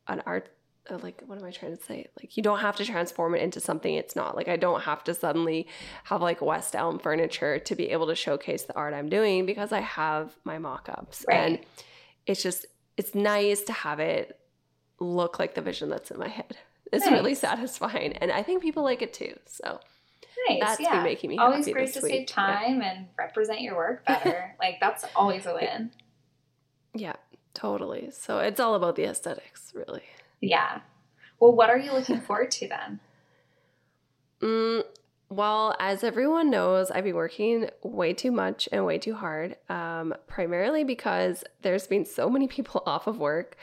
an 0.06 0.22
art 0.26 0.48
Uh, 0.90 0.99
like 1.02 1.23
what 1.26 1.38
am 1.38 1.45
i 1.45 1.50
trying 1.50 1.76
to 1.76 1.83
say 1.85 2.07
like 2.21 2.37
you 2.37 2.42
don't 2.42 2.61
have 2.61 2.75
to 2.76 2.85
transform 2.85 3.35
it 3.35 3.42
into 3.42 3.61
something 3.61 3.95
it's 3.95 4.16
not 4.16 4.35
like 4.37 4.49
i 4.49 4.57
don't 4.57 4.83
have 4.83 5.04
to 5.04 5.12
suddenly 5.12 5.66
have 6.04 6.23
like 6.23 6.40
west 6.40 6.75
elm 6.75 6.99
furniture 6.99 7.59
to 7.59 7.75
be 7.75 7.90
able 7.90 8.07
to 8.07 8.14
showcase 8.14 8.62
the 8.64 8.75
art 8.75 8.95
i'm 8.95 9.09
doing 9.09 9.45
because 9.45 9.71
i 9.73 9.80
have 9.80 10.35
my 10.45 10.57
mock-ups 10.59 11.25
and 11.30 11.54
Right. 11.57 11.66
it's 12.26 12.42
just 12.42 12.64
it's 12.97 13.14
nice 13.14 13.62
to 13.64 13.73
have 13.73 14.00
it 14.00 14.38
look 14.99 15.38
like 15.38 15.54
the 15.54 15.61
vision 15.62 15.88
that's 15.90 16.11
in 16.11 16.18
my 16.18 16.28
head 16.28 16.57
it's 16.90 17.07
really 17.11 17.35
satisfying 17.35 18.14
and 18.14 18.33
i 18.33 18.42
think 18.42 18.62
people 18.62 18.83
like 18.83 19.02
it 19.02 19.12
too 19.12 19.35
so 19.47 19.78
Nice. 20.49 20.61
that's 20.61 20.80
yeah. 20.80 20.92
been 20.95 21.02
making 21.02 21.30
me 21.30 21.38
always 21.38 21.66
great 21.68 21.92
to 21.95 22.00
week. 22.00 22.12
save 22.12 22.21
Yeah. 22.21 22.26
time 22.26 22.80
and 22.80 23.09
represent 23.18 23.61
your 23.61 23.76
work 23.76 24.07
better. 24.07 24.54
like 24.61 24.76
that's 24.80 25.04
always 25.16 25.45
a 25.47 25.52
win. 25.54 25.90
yeah 26.95 27.16
totally 27.54 28.11
so 28.12 28.38
it's 28.38 28.61
all 28.61 28.75
about 28.76 28.95
the 28.97 29.04
aesthetics 29.04 29.73
really 29.75 30.02
Yeah. 30.40 30.80
Well, 31.40 31.52
what 31.52 31.71
are 31.71 31.78
you 31.78 31.92
looking 31.92 32.21
forward 32.21 32.50
to 32.52 32.68
then? 32.68 33.00
Mm, 34.40 34.85
Well, 35.30 35.75
as 35.80 36.04
everyone 36.04 36.50
knows, 36.50 36.90
I've 36.90 37.04
been 37.04 37.16
working 37.16 37.68
way 37.83 38.14
too 38.14 38.30
much 38.33 38.68
and 38.73 38.87
way 38.87 38.99
too 38.99 39.14
hard, 39.14 39.57
um, 39.68 40.14
primarily 40.26 40.85
because 40.85 41.45
there's 41.62 41.87
been 41.87 42.04
so 42.07 42.30
many 42.30 42.49
people 42.49 42.83
off 42.87 43.07
of 43.07 43.18
work. 43.18 43.57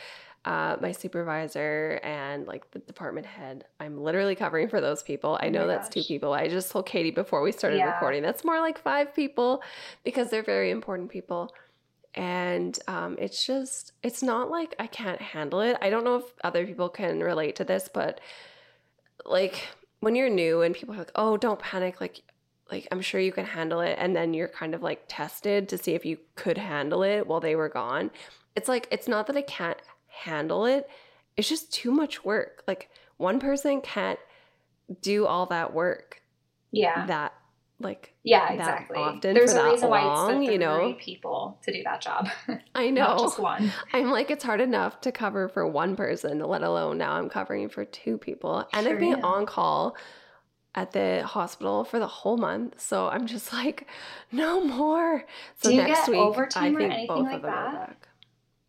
Uh, 0.44 0.77
my 0.79 0.91
supervisor 0.91 2.00
and 2.03 2.46
like 2.46 2.70
the 2.70 2.77
department 2.79 3.25
head, 3.25 3.65
I'm 3.79 3.98
literally 4.03 4.36
covering 4.36 4.70
for 4.70 4.79
those 4.79 5.01
people. 5.01 5.39
I 5.41 5.48
Oh 5.48 5.50
know 5.50 5.65
my 5.65 5.67
that's 5.67 5.89
two 5.89 6.03
people. 6.03 6.34
I 6.34 6.48
just 6.50 6.70
told 6.72 6.86
Katie 6.86 7.10
before 7.10 7.41
we 7.41 7.51
started 7.51 7.77
Yeah. 7.77 7.86
recording. 7.86 8.22
That's 8.22 8.44
more 8.46 8.60
like 8.60 8.77
five 8.77 9.15
people 9.15 9.63
because 10.03 10.29
they're 10.29 10.44
very 10.44 10.70
important 10.70 11.10
people. 11.10 11.51
And 12.15 12.77
um, 12.88 13.17
it's 13.19 13.45
just, 13.45 13.91
it's 14.01 14.24
not 14.24 14.50
like 14.50 14.74
I 14.79 14.88
can't 14.88 15.22
handle 15.22 15.60
it. 15.62 15.77
I 15.81 15.89
don't 15.89 16.03
know 16.05 16.15
if 16.15 16.25
other 16.43 16.65
people 16.65 16.88
can 16.89 17.19
relate 17.19 17.57
to 17.57 17.63
this, 17.65 17.89
but 17.93 18.22
like 19.25 19.67
when 20.00 20.15
you're 20.15 20.29
new 20.29 20.62
and 20.62 20.75
people 20.75 20.95
are 20.95 21.00
like, 21.00 21.12
"Oh, 21.15 21.38
don't 21.38 21.60
panic," 21.60 22.00
like 22.01 22.22
like 22.72 22.88
I'm 22.91 23.01
sure 23.01 23.22
you 23.22 23.31
can 23.31 23.45
handle 23.45 23.79
it 23.81 23.95
and 24.00 24.15
then 24.15 24.34
you're 24.34 24.48
kind 24.48 24.74
of 24.74 24.81
like 24.81 25.03
tested 25.07 25.69
to 25.69 25.77
see 25.77 25.93
if 25.93 26.05
you 26.05 26.17
could 26.36 26.57
handle 26.57 27.03
it 27.03 27.27
while 27.27 27.39
they 27.39 27.55
were 27.55 27.69
gone. 27.69 28.12
It's 28.55 28.67
like 28.67 28.88
it's 28.91 29.07
not 29.07 29.27
that 29.27 29.38
I 29.38 29.41
can't 29.43 29.77
handle 30.07 30.65
it. 30.65 30.89
It's 31.38 31.50
just 31.50 31.72
too 31.74 31.91
much 31.91 32.24
work. 32.25 32.63
Like 32.67 32.89
one 33.17 33.39
person 33.39 33.81
can't 33.81 34.19
do 35.01 35.25
all 35.25 35.45
that 35.48 35.74
work 35.74 36.22
Yeah. 36.72 37.05
that 37.07 37.34
like 37.79 38.13
Yeah, 38.24 38.51
exactly. 38.53 38.98
often 38.98 39.34
There's 39.34 39.53
a 39.53 39.63
reason 39.63 39.89
why 39.89 40.00
it's 40.00 40.05
long, 40.08 40.44
you 40.44 40.58
know? 40.58 40.79
three 40.79 40.94
people 40.94 41.60
to 41.63 41.74
do 41.74 41.84
that 41.84 42.01
job, 42.01 42.29
I 42.75 42.89
not 42.89 43.17
know. 43.17 43.24
just 43.24 43.39
one. 43.39 43.72
I'm 43.94 44.12
like 44.12 44.32
it's 44.32 44.44
hard 44.44 44.62
enough 44.62 45.01
to 45.01 45.12
cover 45.12 45.50
for 45.50 45.67
one 45.67 45.96
person, 45.96 46.39
let 46.39 46.63
alone 46.63 46.98
now 46.98 47.13
I'm 47.13 47.29
covering 47.29 47.70
for 47.70 47.84
two 47.86 48.17
people. 48.17 48.60
And 48.74 48.88
I've 48.88 48.94
Sure, 48.94 49.00
been 49.00 49.17
yeah. 49.20 49.25
on 49.25 49.46
call 49.46 49.96
at 50.74 50.91
the 50.91 51.24
hospital 51.25 51.84
for 51.86 52.00
the 52.00 52.08
whole 52.08 52.38
month. 52.38 52.79
So 52.82 53.08
I'm 53.08 53.27
just 53.27 53.51
like, 53.53 53.88
no 54.32 54.63
more. 54.63 55.25
So 55.62 55.70
next 55.70 56.08
week 56.08 56.17
overtime 56.17 56.75
I 56.75 56.75
or 56.75 56.79
think 56.79 56.94
anything 56.94 57.08
both 57.08 57.24
like 57.25 57.36
of 57.36 57.41
them 57.44 57.51
that? 57.51 57.67
are 57.67 57.88
back. 57.88 58.08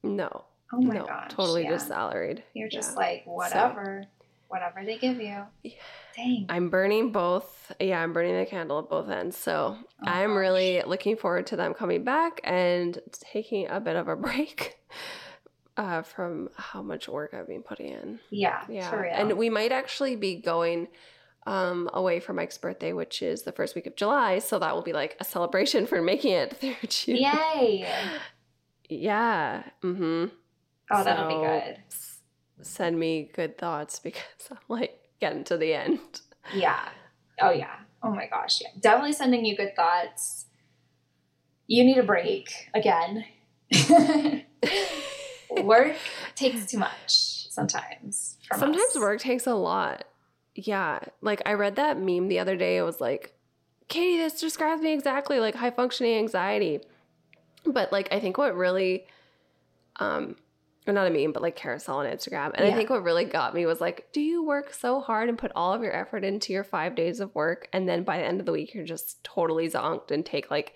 No. 0.02 0.44
Oh 0.72 0.80
my 0.80 0.94
no. 0.96 1.04
gosh. 1.06 1.30
totally 1.30 1.62
yeah. 1.62 1.70
just 1.70 1.88
salaried. 1.88 2.42
You're 2.54 2.68
just 2.68 2.92
Yeah. 2.92 2.96
like 2.96 3.22
whatever, 3.24 4.04
whatever 4.48 4.84
they 4.84 4.98
give 4.98 5.20
you. 5.20 5.44
Yeah. 5.62 5.72
Dang. 6.16 6.46
I'm 6.48 6.70
burning 6.70 7.12
both. 7.12 7.72
Yeah, 7.78 8.02
I'm 8.02 8.12
burning 8.12 8.36
the 8.38 8.46
candle 8.46 8.78
at 8.78 8.88
both 8.88 9.08
ends. 9.10 9.36
So 9.36 9.76
Oh, 9.78 9.84
I'm 10.02 10.30
gosh. 10.30 10.38
really 10.38 10.82
looking 10.86 11.16
forward 11.16 11.46
to 11.48 11.56
them 11.56 11.74
coming 11.74 12.04
back 12.04 12.40
and 12.44 12.98
taking 13.12 13.68
a 13.68 13.80
bit 13.80 13.96
of 13.96 14.08
a 14.08 14.16
break 14.26 14.76
uh, 15.76 16.02
from 16.02 16.48
how 16.56 16.80
much 16.82 17.08
work 17.08 17.34
I've 17.34 17.46
been 17.48 17.62
putting 17.62 17.88
in. 17.92 18.20
yeah, 18.30 18.64
Yeah. 18.68 18.88
for 18.90 19.02
real. 19.02 19.12
And 19.14 19.32
we 19.34 19.50
might 19.50 19.72
actually 19.72 20.16
be 20.16 20.36
going 20.36 20.88
um, 21.46 21.88
away 21.92 22.18
for 22.18 22.32
Mike's 22.32 22.58
birthday, 22.58 22.92
which 22.92 23.22
is 23.22 23.42
the 23.42 23.52
first 23.52 23.74
week 23.74 23.86
of 23.86 23.94
July. 23.94 24.38
So 24.40 24.58
that 24.58 24.74
will 24.74 24.82
be 24.82 24.92
like 24.94 25.16
a 25.20 25.24
celebration 25.24 25.86
for 25.86 26.00
making 26.02 26.32
it 26.32 26.56
through 26.60 26.74
June. 26.88 27.16
Yay! 27.16 27.86
Yeah. 28.88 29.64
Mm-hmm. 29.82 30.26
Oh, 30.90 31.04
that'll 31.04 31.28
be 31.28 31.34
good. 31.46 31.78
Send 32.62 32.98
me 32.98 33.30
good 33.34 33.58
thoughts 33.58 33.98
because 34.02 34.22
I'm 34.50 34.56
like 34.68 34.98
getting 35.20 35.44
to 35.44 35.56
the 35.56 35.74
end. 35.74 36.20
Yeah. 36.54 36.88
Oh 37.40 37.50
yeah. 37.50 37.76
Oh 38.02 38.10
my 38.10 38.26
gosh. 38.26 38.60
Yeah. 38.62 38.68
Definitely 38.78 39.12
sending 39.12 39.44
you 39.44 39.56
good 39.56 39.74
thoughts. 39.74 40.46
You 41.66 41.84
need 41.84 41.98
a 41.98 42.02
break 42.02 42.70
again. 42.74 43.24
Work 45.50 45.96
takes 46.34 46.66
too 46.66 46.78
much 46.78 47.48
sometimes. 47.50 48.36
Sometimes 48.54 48.94
us. 48.94 48.98
work 49.00 49.20
takes 49.20 49.46
a 49.46 49.54
lot. 49.54 50.04
Yeah. 50.54 51.00
Like 51.20 51.42
I 51.46 51.54
read 51.54 51.76
that 51.76 51.98
meme 51.98 52.28
the 52.28 52.38
other 52.38 52.56
day. 52.56 52.76
It 52.76 52.82
was 52.82 53.00
like, 53.00 53.32
Katie, 53.88 54.18
this 54.18 54.40
describes 54.40 54.82
me 54.82 54.92
exactly 54.92 55.40
like 55.40 55.54
high 55.54 55.70
functioning 55.70 56.18
anxiety. 56.18 56.80
But 57.64 57.92
like 57.92 58.12
I 58.12 58.20
think 58.20 58.38
what 58.38 58.54
really 58.54 59.06
um 59.98 60.36
or 60.86 60.92
not 60.92 61.06
a 61.06 61.10
meme, 61.10 61.32
but 61.32 61.42
like 61.42 61.56
carousel 61.56 61.98
on 61.98 62.06
Instagram. 62.06 62.52
And 62.54 62.66
I 62.66 62.74
think 62.74 62.90
what 62.90 63.02
really 63.02 63.24
got 63.24 63.54
me 63.54 63.66
was 63.66 63.80
like, 63.80 64.08
do 64.12 64.20
you 64.20 64.42
work 64.44 64.72
so 64.72 65.00
hard 65.00 65.28
and 65.28 65.38
put 65.38 65.52
all 65.54 65.72
of 65.72 65.82
your 65.82 65.94
effort 65.94 66.24
into 66.24 66.52
your 66.52 66.64
five 66.64 66.94
days 66.94 67.20
of 67.20 67.34
work 67.34 67.68
and 67.72 67.88
then 67.88 68.04
by 68.04 68.18
the 68.18 68.24
end 68.24 68.40
of 68.40 68.46
the 68.46 68.52
week 68.52 68.74
you're 68.74 68.84
just 68.84 69.22
totally 69.24 69.68
zonked 69.68 70.10
and 70.10 70.24
take 70.24 70.50
like 70.50 70.74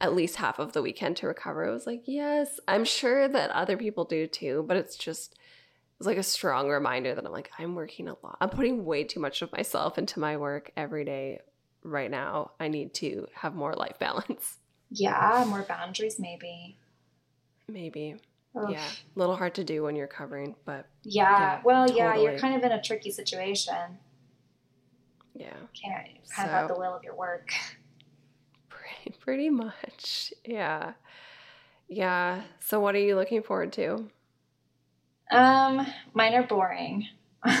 at 0.00 0.14
least 0.14 0.36
half 0.36 0.58
of 0.58 0.72
the 0.72 0.82
weekend 0.82 1.16
to 1.18 1.26
recover? 1.26 1.64
It 1.64 1.72
was 1.72 1.86
like, 1.86 2.02
yes, 2.06 2.60
I'm 2.66 2.84
sure 2.84 3.28
that 3.28 3.50
other 3.50 3.76
people 3.76 4.04
do 4.04 4.26
too, 4.26 4.64
but 4.66 4.76
it's 4.76 4.96
just 4.96 5.38
it's 5.98 6.06
like 6.06 6.18
a 6.18 6.22
strong 6.22 6.68
reminder 6.68 7.14
that 7.14 7.26
I'm 7.26 7.32
like, 7.32 7.50
I'm 7.58 7.74
working 7.74 8.08
a 8.08 8.14
lot. 8.22 8.38
I'm 8.40 8.50
putting 8.50 8.84
way 8.84 9.02
too 9.02 9.18
much 9.18 9.42
of 9.42 9.50
myself 9.50 9.98
into 9.98 10.20
my 10.20 10.36
work 10.36 10.70
every 10.76 11.04
day 11.04 11.40
right 11.82 12.10
now. 12.10 12.52
I 12.60 12.68
need 12.68 12.94
to 12.94 13.26
have 13.34 13.54
more 13.54 13.74
life 13.74 13.98
balance. 13.98 14.58
Yeah, 14.90 15.44
more 15.46 15.66
boundaries 15.68 16.18
maybe. 16.18 16.78
Maybe. 17.68 18.16
Oof. 18.56 18.70
Yeah. 18.70 18.84
A 18.84 19.18
little 19.18 19.36
hard 19.36 19.54
to 19.56 19.64
do 19.64 19.82
when 19.82 19.96
you're 19.96 20.06
covering, 20.06 20.54
but 20.64 20.86
Yeah. 21.02 21.38
Yeah, 21.38 21.60
well, 21.64 21.90
yeah, 21.90 22.14
you're 22.16 22.38
kind 22.38 22.54
of 22.54 22.62
in 22.62 22.72
a 22.72 22.80
tricky 22.82 23.10
situation. 23.10 23.98
yeah. 25.34 25.52
Can't 25.80 26.06
kind 26.34 26.48
of 26.48 26.54
have 26.54 26.68
the 26.68 26.74
will 26.74 26.94
of 26.94 27.04
your 27.04 27.14
work. 27.16 27.50
Pretty, 28.68 29.18
pretty 29.20 29.50
much. 29.50 30.32
Yeah. 30.44 30.92
Yeah. 31.88 32.42
So 32.60 32.80
what 32.80 32.94
are 32.94 33.00
you 33.00 33.16
looking 33.16 33.42
forward 33.42 33.72
to? 33.74 34.08
Um, 35.30 35.86
mine 36.14 36.34
are 36.34 36.42
boring. 36.42 37.06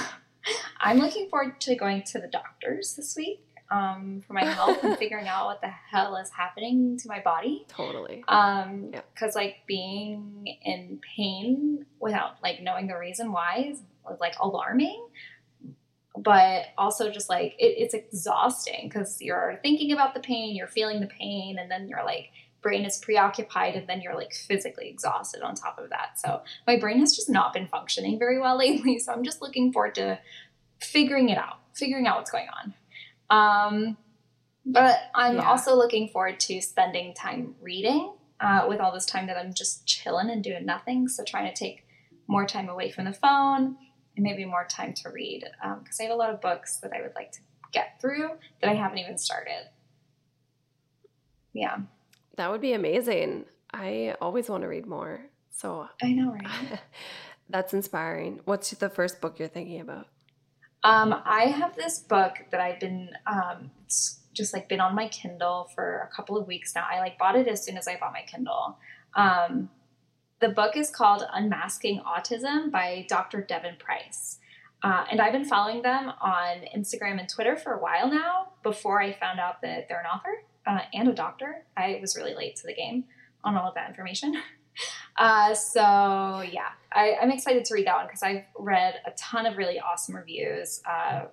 I'm 0.80 0.98
looking 0.98 1.28
forward 1.28 1.60
to 1.62 1.74
going 1.76 2.02
to 2.04 2.18
the 2.18 2.26
doctors 2.28 2.94
this 2.94 3.14
week 3.16 3.44
um, 3.70 4.22
for 4.26 4.32
my 4.32 4.44
health 4.44 4.82
and 4.82 4.96
figuring 4.98 5.28
out 5.28 5.46
what 5.46 5.60
the 5.60 5.68
hell 5.68 6.16
is 6.16 6.30
happening 6.30 6.96
to 6.98 7.08
my 7.08 7.20
body. 7.20 7.66
Totally. 7.68 8.24
Um, 8.28 8.90
Yeah. 8.92 9.02
cause 9.18 9.34
like 9.34 9.58
being 9.66 10.46
in 10.64 11.00
pain 11.16 11.84
without 12.00 12.42
like 12.42 12.62
knowing 12.62 12.86
the 12.86 12.96
reason 12.96 13.30
why 13.32 13.68
is 13.70 13.80
like 14.20 14.34
alarming. 14.40 15.06
But 16.16 16.66
also 16.76 17.10
just 17.10 17.28
like 17.28 17.54
it, 17.58 17.74
it's 17.78 17.94
exhausting 17.94 18.88
because 18.88 19.20
you're 19.22 19.60
thinking 19.62 19.92
about 19.92 20.14
the 20.14 20.20
pain, 20.20 20.56
you're 20.56 20.66
feeling 20.66 21.00
the 21.00 21.06
pain, 21.06 21.58
and 21.58 21.70
then 21.70 21.86
your 21.88 22.02
like 22.04 22.30
brain 22.60 22.84
is 22.84 22.98
preoccupied, 22.98 23.76
and 23.76 23.86
then 23.88 24.00
you're 24.00 24.16
like 24.16 24.32
physically 24.32 24.88
exhausted 24.88 25.42
on 25.42 25.54
top 25.54 25.78
of 25.78 25.90
that. 25.90 26.18
So 26.18 26.42
my 26.66 26.76
brain 26.76 26.98
has 26.98 27.14
just 27.14 27.28
not 27.30 27.52
been 27.52 27.68
functioning 27.68 28.18
very 28.18 28.40
well 28.40 28.58
lately. 28.58 28.98
So 29.04 29.12
I'm 29.12 29.22
just 29.22 29.40
looking 29.40 29.72
forward 29.72 29.94
to 29.96 30.18
figuring 30.80 31.28
it 31.28 31.38
out, 31.38 31.58
figuring 31.74 32.08
out 32.08 32.16
what's 32.16 32.32
going 32.32 32.48
on. 32.48 32.74
Um, 33.30 33.96
but 34.64 34.98
I'm 35.14 35.36
Yeah. 35.36 35.48
also 35.48 35.74
looking 35.74 36.08
forward 36.08 36.40
to 36.40 36.60
spending 36.60 37.14
time 37.14 37.54
reading 37.60 38.14
uh, 38.40 38.66
with 38.68 38.80
all 38.80 38.92
this 38.92 39.06
time 39.06 39.26
that 39.26 39.36
I'm 39.36 39.52
just 39.54 39.86
chilling 39.86 40.30
and 40.30 40.42
doing 40.44 40.64
nothing. 40.66 41.08
So 41.08 41.24
trying 41.24 41.52
to 41.52 41.54
take 41.58 41.86
more 42.26 42.46
time 42.46 42.68
away 42.68 42.90
from 42.90 43.06
the 43.06 43.12
phone 43.12 43.76
and 44.16 44.24
maybe 44.24 44.44
more 44.44 44.66
time 44.68 44.92
to 44.94 45.10
read 45.10 45.44
because 45.82 45.98
I 46.00 46.04
have 46.04 46.12
a 46.12 46.16
lot 46.16 46.30
of 46.30 46.40
books 46.40 46.76
that 46.78 46.92
I 46.92 47.00
would 47.00 47.14
like 47.14 47.32
to 47.32 47.40
get 47.72 48.00
through 48.00 48.30
that 48.60 48.70
I 48.70 48.74
haven't 48.74 48.98
even 48.98 49.16
started. 49.18 49.70
Yeah, 51.52 51.78
That 52.36 52.50
would 52.50 52.60
be 52.60 52.72
amazing. 52.72 53.46
I 53.72 54.14
always 54.20 54.48
want 54.48 54.62
to 54.62 54.68
read 54.68 54.86
more. 54.86 55.20
So 55.50 55.88
I 56.02 56.12
know, 56.12 56.32
right? 56.32 56.78
that's 57.48 57.74
inspiring. 57.74 58.40
What's 58.44 58.70
the 58.70 58.88
first 58.90 59.20
book 59.20 59.38
you're 59.38 59.48
thinking 59.48 59.80
about? 59.80 60.06
Um, 60.84 61.14
I 61.24 61.46
have 61.46 61.76
this 61.76 61.98
book 61.98 62.34
that 62.50 62.60
I've 62.60 62.78
been 62.78 63.10
um, 63.26 63.70
just 64.32 64.52
like 64.52 64.68
been 64.68 64.80
on 64.80 64.94
my 64.94 65.08
Kindle 65.08 65.68
for 65.74 66.08
a 66.10 66.14
couple 66.14 66.36
of 66.36 66.46
weeks 66.46 66.74
now. 66.74 66.86
I 66.90 67.00
like 67.00 67.18
bought 67.18 67.36
it 67.36 67.48
as 67.48 67.64
soon 67.64 67.76
as 67.76 67.88
I 67.88 67.98
bought 67.98 68.12
my 68.12 68.22
Kindle. 68.22 68.78
Um, 69.14 69.70
the 70.40 70.48
book 70.48 70.76
is 70.76 70.90
called 70.90 71.24
Unmasking 71.32 72.00
Autism 72.00 72.70
by 72.70 73.04
Dr. 73.08 73.42
Devon 73.42 73.74
Price. 73.78 74.38
Uh, 74.82 75.04
and 75.10 75.20
I've 75.20 75.32
been 75.32 75.44
following 75.44 75.82
them 75.82 76.12
on 76.20 76.58
Instagram 76.76 77.18
and 77.18 77.28
Twitter 77.28 77.56
for 77.56 77.72
a 77.72 77.80
while 77.80 78.08
now 78.08 78.52
before 78.62 79.02
I 79.02 79.12
found 79.12 79.40
out 79.40 79.60
that 79.62 79.88
they're 79.88 80.00
an 80.00 80.06
author 80.06 80.44
uh, 80.64 80.82
and 80.94 81.08
a 81.08 81.12
doctor. 81.12 81.64
I 81.76 81.98
was 82.00 82.16
really 82.16 82.34
late 82.34 82.54
to 82.56 82.66
the 82.66 82.74
game 82.74 83.04
on 83.42 83.56
all 83.56 83.68
of 83.68 83.74
that 83.74 83.88
information. 83.88 84.40
Uh, 85.16 85.54
so 85.54 85.80
yeah, 85.80 86.70
I, 86.92 87.16
I'm 87.20 87.30
excited 87.30 87.64
to 87.66 87.74
read 87.74 87.86
that 87.86 87.96
one 87.96 88.06
because 88.06 88.22
I've 88.22 88.44
read 88.56 89.00
a 89.06 89.10
ton 89.12 89.46
of 89.46 89.56
really 89.56 89.80
awesome 89.80 90.14
reviews 90.14 90.80
uh, 90.88 91.26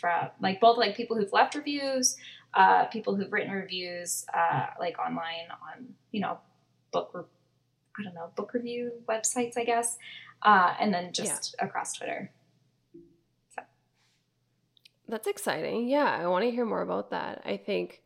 from 0.00 0.30
like 0.40 0.60
both 0.60 0.78
like 0.78 0.96
people 0.96 1.16
who've 1.16 1.32
left 1.32 1.54
reviews, 1.54 2.16
uh, 2.54 2.86
people 2.86 3.14
who've 3.14 3.32
written 3.32 3.52
reviews 3.52 4.24
uh, 4.32 4.66
like 4.80 4.98
online 4.98 5.48
on 5.50 5.88
you 6.10 6.20
know 6.20 6.38
book 6.92 7.10
re- 7.12 7.22
I 7.98 8.04
don't 8.04 8.14
know 8.14 8.30
book 8.34 8.54
review 8.54 8.92
websites 9.08 9.58
I 9.58 9.64
guess, 9.64 9.98
uh, 10.42 10.74
and 10.80 10.92
then 10.92 11.12
just 11.12 11.54
across 11.58 11.94
Twitter. 11.94 12.30
That's 15.08 15.26
exciting. 15.26 15.88
Yeah, 15.88 16.04
I 16.04 16.26
want 16.26 16.44
to 16.44 16.50
hear 16.50 16.66
more 16.66 16.82
about 16.82 17.10
that. 17.10 17.40
I 17.46 17.56
think 17.56 18.02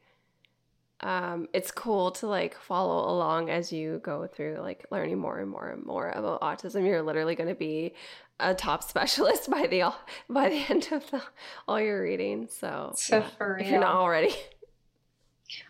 um, 1.03 1.49
it's 1.53 1.71
cool 1.71 2.13
to 2.13 2.27
like 2.29 2.57
follow 2.57 3.11
along 3.11 3.51
as 3.51 3.73
you 3.73 4.01
go 4.05 4.27
through 4.27 4.59
like 4.61 4.87
learning 4.91 5.19
more 5.19 5.39
and 5.39 5.51
more 5.51 5.69
and 5.71 5.85
more 5.85 6.11
about 6.11 6.41
autism. 6.41 6.87
You're 6.87 7.03
literally 7.03 7.35
going 7.35 7.49
to 7.49 7.57
be 7.57 7.95
a 8.39 8.55
top 8.55 8.83
specialist 8.89 9.51
by 9.51 9.67
the 9.67 9.93
by 10.31 10.49
the 10.49 10.65
end 10.69 10.89
of 10.93 11.11
the, 11.11 11.23
all 11.67 11.81
your 11.81 12.03
reading. 12.03 12.49
So, 12.49 12.93
so 12.97 13.19
yeah, 13.19 13.29
for 13.37 13.55
real. 13.55 13.65
if 13.65 13.71
you're 13.71 13.81
not 13.81 13.97
already. 13.97 14.35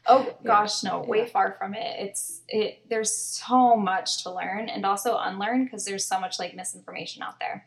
Oh 0.06 0.36
gosh, 0.44 0.82
no, 0.82 1.00
way 1.00 1.20
yeah. 1.20 1.26
far 1.26 1.56
from 1.58 1.74
it. 1.74 1.96
It's 1.98 2.42
it. 2.48 2.82
There's 2.88 3.12
so 3.14 3.76
much 3.76 4.22
to 4.24 4.32
learn 4.32 4.68
and 4.68 4.84
also 4.84 5.16
unlearn 5.18 5.64
because 5.64 5.84
there's 5.84 6.06
so 6.06 6.20
much 6.20 6.38
like 6.38 6.54
misinformation 6.54 7.22
out 7.22 7.40
there. 7.40 7.66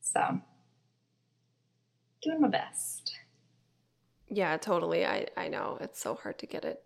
So, 0.00 0.40
doing 2.22 2.40
my 2.40 2.48
best. 2.48 3.03
Yeah, 4.34 4.56
totally. 4.56 5.06
I 5.06 5.28
I 5.36 5.46
know 5.46 5.78
it's 5.80 6.00
so 6.00 6.16
hard 6.16 6.38
to 6.38 6.46
get 6.46 6.64
it 6.64 6.82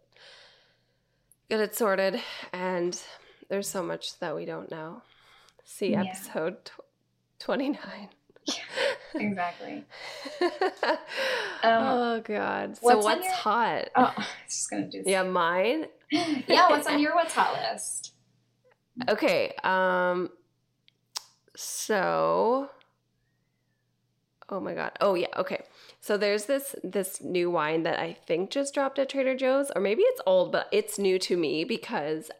get 1.49 1.61
it 1.61 1.75
sorted, 1.75 2.21
and 2.52 3.00
there's 3.49 3.69
so 3.69 3.83
much 3.83 4.19
that 4.19 4.37
we 4.37 4.45
don't 4.45 4.71
know. 4.71 5.02
See 5.64 5.93
yeah. 5.93 6.02
episode 6.02 6.62
tw- 6.67 6.81
twenty 7.38 7.71
nine. 7.71 8.11
exactly. 9.14 9.85
um, 10.43 10.49
oh 11.62 12.23
God. 12.23 12.76
So 12.76 12.83
what's, 12.83 13.05
what's 13.05 13.25
your... 13.25 13.35
hot? 13.35 13.88
Oh, 13.97 14.02
I 14.17 14.19
was 14.19 14.26
just 14.47 14.71
gonna 14.71 14.90
do. 14.90 15.02
Yeah, 15.07 15.23
mine. 15.23 15.87
yeah. 16.11 16.69
What's 16.69 16.87
on 16.87 17.00
your 17.00 17.14
what's 17.14 17.33
hot 17.33 17.55
list? 17.55 18.12
Okay. 19.09 19.55
Um. 19.64 20.28
So. 21.57 22.69
Oh 24.50 24.61
my 24.61 24.75
God. 24.75 24.93
Oh 25.00 25.14
yeah. 25.14 25.28
Okay. 25.37 25.62
So 26.00 26.17
there's 26.17 26.47
this 26.47 26.75
this 26.83 27.21
new 27.21 27.50
wine 27.50 27.83
that 27.83 27.99
I 27.99 28.14
think 28.26 28.50
just 28.50 28.73
dropped 28.73 28.99
at 28.99 29.09
Trader 29.09 29.37
Joe's, 29.37 29.71
or 29.75 29.81
maybe 29.81 30.02
it's 30.02 30.21
old, 30.26 30.52
but 30.52 30.69
it's 30.73 30.99
new 30.99 31.19
to 31.21 31.37
me 31.37 31.64
because 31.64 32.31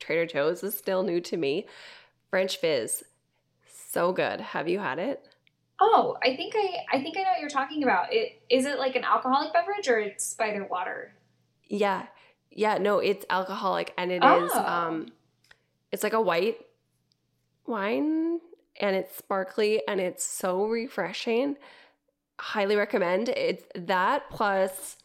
Trader 0.00 0.26
Joe's 0.26 0.62
is 0.62 0.76
still 0.76 1.02
new 1.02 1.20
to 1.20 1.36
me. 1.36 1.66
French 2.30 2.56
Fizz, 2.56 3.04
so 3.72 4.12
good. 4.12 4.40
Have 4.40 4.68
you 4.68 4.80
had 4.80 4.98
it? 4.98 5.28
Oh, 5.80 6.16
I 6.22 6.34
think 6.36 6.54
I 6.56 6.96
I 6.96 7.02
think 7.02 7.16
I 7.16 7.22
know 7.22 7.30
what 7.30 7.40
you're 7.40 7.50
talking 7.50 7.82
about. 7.82 8.12
It 8.12 8.42
is 8.48 8.64
it 8.64 8.78
like 8.78 8.96
an 8.96 9.04
alcoholic 9.04 9.52
beverage 9.52 9.88
or 9.88 9.98
it's 9.98 10.34
by 10.34 10.50
their 10.50 10.64
water? 10.64 11.12
Yeah. 11.68 12.06
Yeah, 12.50 12.78
no, 12.78 12.98
it's 12.98 13.24
alcoholic 13.30 13.94
and 13.96 14.10
it 14.10 14.20
oh. 14.22 14.44
is 14.44 14.52
um 14.52 15.12
it's 15.92 16.02
like 16.02 16.12
a 16.12 16.20
white 16.20 16.58
wine 17.66 18.40
and 18.80 18.96
it's 18.96 19.16
sparkly 19.16 19.82
and 19.86 20.00
it's 20.00 20.24
so 20.24 20.66
refreshing 20.66 21.56
highly 22.42 22.74
recommend. 22.74 23.28
It's 23.28 23.64
that 23.76 24.28
plus 24.28 24.96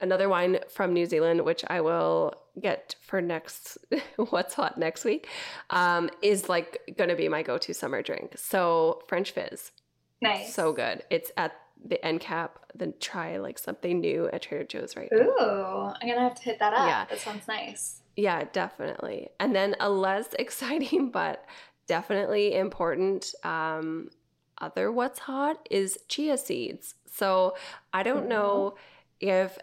another 0.00 0.28
wine 0.28 0.58
from 0.68 0.92
New 0.92 1.06
Zealand, 1.06 1.42
which 1.42 1.64
I 1.68 1.80
will 1.80 2.34
get 2.60 2.94
for 3.00 3.22
next 3.22 3.78
what's 4.16 4.54
hot 4.54 4.76
next 4.76 5.04
week, 5.04 5.28
um, 5.70 6.10
is 6.20 6.48
like 6.48 6.94
gonna 6.98 7.16
be 7.16 7.28
my 7.28 7.42
go-to 7.42 7.72
summer 7.72 8.02
drink. 8.02 8.34
So 8.36 9.02
French 9.08 9.30
Fizz. 9.32 9.72
Nice. 10.20 10.54
So 10.54 10.72
good. 10.72 11.02
It's 11.10 11.30
at 11.38 11.52
the 11.82 12.04
end 12.04 12.20
cap. 12.20 12.58
Then 12.74 12.92
try 13.00 13.38
like 13.38 13.58
something 13.58 14.00
new 14.00 14.28
at 14.30 14.42
Trader 14.42 14.64
Joe's 14.64 14.94
right 14.94 15.08
Ooh, 15.14 15.18
now. 15.18 15.24
Ooh, 15.24 15.92
I'm 16.00 16.08
gonna 16.08 16.20
have 16.20 16.34
to 16.34 16.42
hit 16.42 16.58
that 16.58 16.74
up. 16.74 16.86
Yeah. 16.86 17.06
That 17.08 17.18
sounds 17.18 17.48
nice. 17.48 18.02
Yeah, 18.14 18.44
definitely. 18.52 19.30
And 19.40 19.56
then 19.56 19.74
a 19.80 19.88
less 19.88 20.34
exciting 20.38 21.10
but 21.10 21.44
definitely 21.86 22.54
important 22.54 23.34
um, 23.44 24.10
other 24.58 24.90
what's 24.90 25.20
hot 25.20 25.66
is 25.70 25.98
chia 26.08 26.36
seeds. 26.36 26.94
So 27.10 27.54
I 27.92 28.02
don't 28.02 28.28
know 28.28 28.76
if 29.20 29.58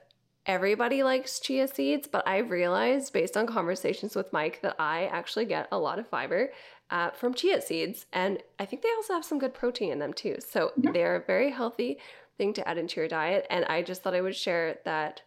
everybody 0.45 1.03
likes 1.03 1.39
chia 1.39 1.67
seeds, 1.67 2.07
but 2.07 2.27
I've 2.27 2.49
realized 2.49 3.13
based 3.13 3.37
on 3.37 3.45
conversations 3.47 4.15
with 4.15 4.33
Mike 4.33 4.59
that 4.61 4.75
I 4.79 5.05
actually 5.05 5.45
get 5.45 5.67
a 5.71 5.77
lot 5.77 5.99
of 5.99 6.07
fiber 6.07 6.51
uh, 6.89 7.11
from 7.11 7.33
chia 7.33 7.61
seeds. 7.61 8.05
And 8.11 8.39
I 8.59 8.65
think 8.65 8.81
they 8.81 8.89
also 8.97 9.13
have 9.13 9.25
some 9.25 9.39
good 9.39 9.53
protein 9.53 9.91
in 9.91 9.99
them 9.99 10.13
too. 10.13 10.37
So 10.39 10.67
mm-hmm. 10.69 10.91
they're 10.91 11.15
a 11.15 11.25
very 11.25 11.51
healthy 11.51 11.99
thing 12.37 12.53
to 12.53 12.67
add 12.67 12.77
into 12.77 12.99
your 12.99 13.07
diet. 13.07 13.45
And 13.49 13.65
I 13.65 13.81
just 13.81 14.03
thought 14.03 14.15
I 14.15 14.21
would 14.21 14.35
share 14.35 14.79
that 14.85 15.21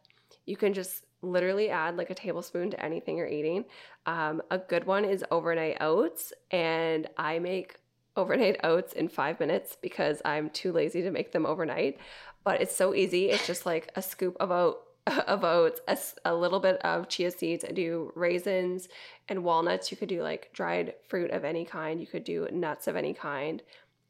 you 0.46 0.56
can 0.56 0.74
just 0.74 1.03
literally 1.24 1.70
add 1.70 1.96
like 1.96 2.10
a 2.10 2.14
tablespoon 2.14 2.70
to 2.70 2.84
anything 2.84 3.16
you're 3.16 3.26
eating. 3.26 3.64
Um, 4.06 4.42
a 4.50 4.58
good 4.58 4.84
one 4.84 5.04
is 5.04 5.24
overnight 5.30 5.78
oats, 5.80 6.32
and 6.50 7.08
I 7.16 7.38
make 7.38 7.76
overnight 8.16 8.60
oats 8.62 8.92
in 8.92 9.08
five 9.08 9.40
minutes 9.40 9.76
because 9.80 10.22
I'm 10.24 10.50
too 10.50 10.72
lazy 10.72 11.02
to 11.02 11.10
make 11.10 11.32
them 11.32 11.46
overnight. 11.46 11.98
But 12.44 12.60
it's 12.60 12.76
so 12.76 12.94
easy. 12.94 13.30
It's 13.30 13.46
just 13.46 13.66
like 13.66 13.90
a 13.96 14.02
scoop 14.02 14.36
of 14.38 14.50
oat 14.50 14.80
of 15.06 15.44
oats, 15.44 15.80
a, 15.88 15.98
a 16.24 16.34
little 16.34 16.60
bit 16.60 16.76
of 16.84 17.08
chia 17.08 17.30
seeds. 17.30 17.64
I 17.68 17.72
do 17.72 18.12
raisins 18.14 18.88
and 19.28 19.44
walnuts. 19.44 19.90
You 19.90 19.96
could 19.96 20.08
do 20.08 20.22
like 20.22 20.50
dried 20.52 20.94
fruit 21.08 21.30
of 21.30 21.44
any 21.44 21.64
kind. 21.64 22.00
You 22.00 22.06
could 22.06 22.24
do 22.24 22.48
nuts 22.50 22.86
of 22.86 22.96
any 22.96 23.12
kind. 23.12 23.62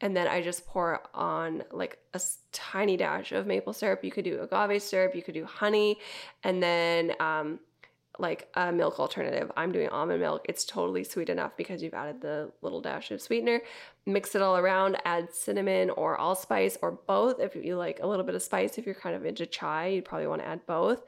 And 0.05 0.15
then 0.15 0.29
I 0.29 0.43
just 0.43 0.67
pour 0.67 1.01
on 1.15 1.65
like 1.73 1.99
a 2.13 2.21
tiny 2.53 2.99
dash 2.99 3.33
of 3.33 3.47
maple 3.47 3.73
syrup. 3.73 4.05
You 4.05 4.11
could 4.11 4.27
do 4.27 4.39
agave 4.43 4.83
syrup. 4.83 5.15
You 5.15 5.23
could 5.23 5.33
do 5.33 5.47
honey. 5.47 5.97
And 6.45 6.63
then 6.63 7.15
um, 7.21 7.59
like 8.19 8.49
a 8.53 8.71
milk 8.71 9.01
alternative. 9.01 9.51
I'm 9.57 9.73
doing 9.73 9.89
almond 9.89 10.21
milk. 10.21 10.45
It's 10.47 10.67
totally 10.67 11.05
sweet 11.05 11.31
enough 11.31 11.57
because 11.57 11.83
you've 11.83 11.95
added 11.95 12.21
the 12.21 12.53
little 12.61 12.83
dash 12.83 13.11
of 13.13 13.23
sweetener. 13.23 13.63
Mix 14.05 14.35
it 14.35 14.43
all 14.43 14.59
around, 14.59 14.99
add 15.07 15.33
cinnamon 15.33 15.89
or 15.89 16.21
allspice 16.21 16.77
or 16.83 16.93
both. 16.93 17.41
If 17.41 17.57
you 17.57 17.77
like 17.77 18.01
a 18.03 18.07
little 18.07 18.27
bit 18.27 18.35
of 18.35 18.43
spice, 18.43 18.77
if 18.77 18.85
you're 18.85 18.95
kind 18.95 19.17
of 19.17 19.25
into 19.25 19.47
chai, 19.47 19.87
you'd 19.87 20.05
probably 20.05 20.27
want 20.27 20.43
to 20.43 20.49
add 20.49 20.67
both. 20.67 21.03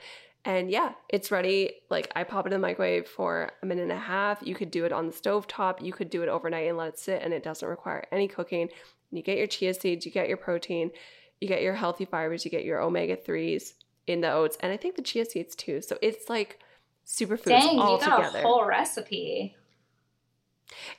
And 0.46 0.70
yeah, 0.70 0.92
it's 1.08 1.32
ready. 1.32 1.72
Like 1.90 2.10
I 2.14 2.22
pop 2.22 2.46
it 2.46 2.52
in 2.52 2.60
the 2.60 2.66
microwave 2.66 3.08
for 3.08 3.50
a 3.62 3.66
minute 3.66 3.82
and 3.82 3.92
a 3.92 3.98
half. 3.98 4.38
You 4.42 4.54
could 4.54 4.70
do 4.70 4.84
it 4.84 4.92
on 4.92 5.08
the 5.08 5.12
stove 5.12 5.48
top. 5.48 5.82
You 5.82 5.92
could 5.92 6.08
do 6.08 6.22
it 6.22 6.28
overnight 6.28 6.68
and 6.68 6.78
let 6.78 6.88
it 6.90 6.98
sit 7.00 7.20
and 7.22 7.34
it 7.34 7.42
doesn't 7.42 7.68
require 7.68 8.06
any 8.12 8.28
cooking. 8.28 8.68
You 9.10 9.22
get 9.22 9.38
your 9.38 9.48
chia 9.48 9.74
seeds, 9.74 10.06
you 10.06 10.12
get 10.12 10.28
your 10.28 10.36
protein, 10.36 10.92
you 11.40 11.48
get 11.48 11.62
your 11.62 11.74
healthy 11.74 12.04
fibers, 12.04 12.44
you 12.44 12.50
get 12.50 12.64
your 12.64 12.80
omega 12.80 13.16
3s 13.16 13.72
in 14.06 14.20
the 14.20 14.30
oats, 14.30 14.56
and 14.60 14.72
I 14.72 14.76
think 14.76 14.94
the 14.94 15.02
chia 15.02 15.24
seeds 15.24 15.56
too. 15.56 15.80
So 15.80 15.98
it's 16.00 16.28
like 16.28 16.60
superfoods 17.04 17.46
Dang, 17.46 17.78
all 17.80 17.98
you 17.98 18.06
got 18.06 18.16
together. 18.18 18.38
a 18.38 18.42
whole 18.42 18.64
recipe. 18.66 19.56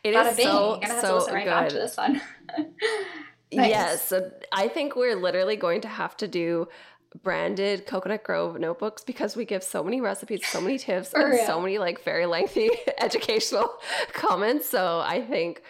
It 0.04 0.14
Bada 0.14 0.32
is 0.32 0.38
bing. 0.38 0.46
so 0.46 0.80
so 1.02 1.34
right 1.34 1.70
good. 1.70 1.82
this 1.82 1.96
one. 1.96 2.22
nice. 3.54 3.70
Yes, 3.70 4.14
I 4.52 4.68
think 4.68 4.96
we're 4.96 5.16
literally 5.16 5.56
going 5.56 5.82
to 5.82 5.88
have 5.88 6.18
to 6.18 6.28
do 6.28 6.68
branded 7.24 7.88
Cocoanut 7.88 8.24
Grove 8.24 8.60
notebooks 8.60 9.04
because 9.04 9.36
we 9.36 9.46
give 9.46 9.64
so 9.64 9.84
many 9.84 10.02
recipes, 10.02 10.46
so 10.46 10.62
many 10.62 10.78
tips, 10.78 11.14
and 11.14 11.32
real. 11.32 11.46
so 11.46 11.60
many 11.60 11.78
like 11.78 12.04
very 12.04 12.26
lengthy 12.26 12.70
educational 13.00 13.76
comments. 14.14 14.70
So 14.70 15.00
I 15.06 15.22
think 15.22 15.62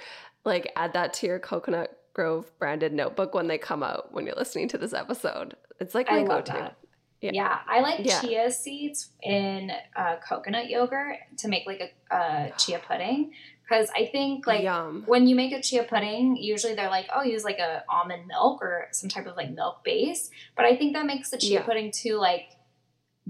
like 0.45 0.71
add 0.75 0.93
that 0.93 1.13
to 1.15 1.27
your 1.27 1.39
Cocoanut 1.39 1.87
Grove 2.13 2.51
branded 2.59 2.93
notebook 2.93 3.33
when 3.33 3.47
they 3.47 3.57
come 3.57 3.83
out 3.83 4.13
when 4.13 4.25
you're 4.25 4.35
listening 4.35 4.67
to 4.69 4.77
this 4.77 4.93
episode. 4.93 5.55
It's 5.79 5.93
like 5.93 6.09
my 6.09 6.23
go 6.23 6.41
to. 6.41 6.75
Yeah. 7.21 7.31
yeah. 7.33 7.59
I 7.67 7.81
like 7.81 8.05
yeah. 8.05 8.21
chia 8.21 8.51
seeds 8.51 9.09
in 9.23 9.71
uh, 9.95 10.17
coconut 10.27 10.69
yogurt 10.69 11.17
to 11.37 11.47
make 11.47 11.65
like 11.65 11.95
a, 12.11 12.15
a 12.15 12.51
chia 12.57 12.79
pudding 12.79 13.31
because 13.67 13.89
I 13.95 14.05
think 14.05 14.47
like 14.47 14.63
Yum. 14.63 15.03
when 15.07 15.27
you 15.27 15.35
make 15.35 15.51
a 15.51 15.61
chia 15.61 15.83
pudding, 15.83 16.37
usually 16.37 16.73
they're 16.73 16.89
like, 16.89 17.09
oh, 17.13 17.23
use 17.23 17.43
like 17.43 17.59
a 17.59 17.83
almond 17.89 18.27
milk 18.27 18.61
or 18.61 18.87
some 18.91 19.09
type 19.09 19.25
of 19.25 19.35
like 19.35 19.51
milk 19.51 19.83
base, 19.83 20.29
but 20.55 20.65
I 20.65 20.77
think 20.77 20.93
that 20.93 21.05
makes 21.05 21.31
the 21.31 21.37
chia 21.37 21.59
yeah. 21.59 21.65
pudding 21.65 21.91
too 21.91 22.17
like 22.17 22.49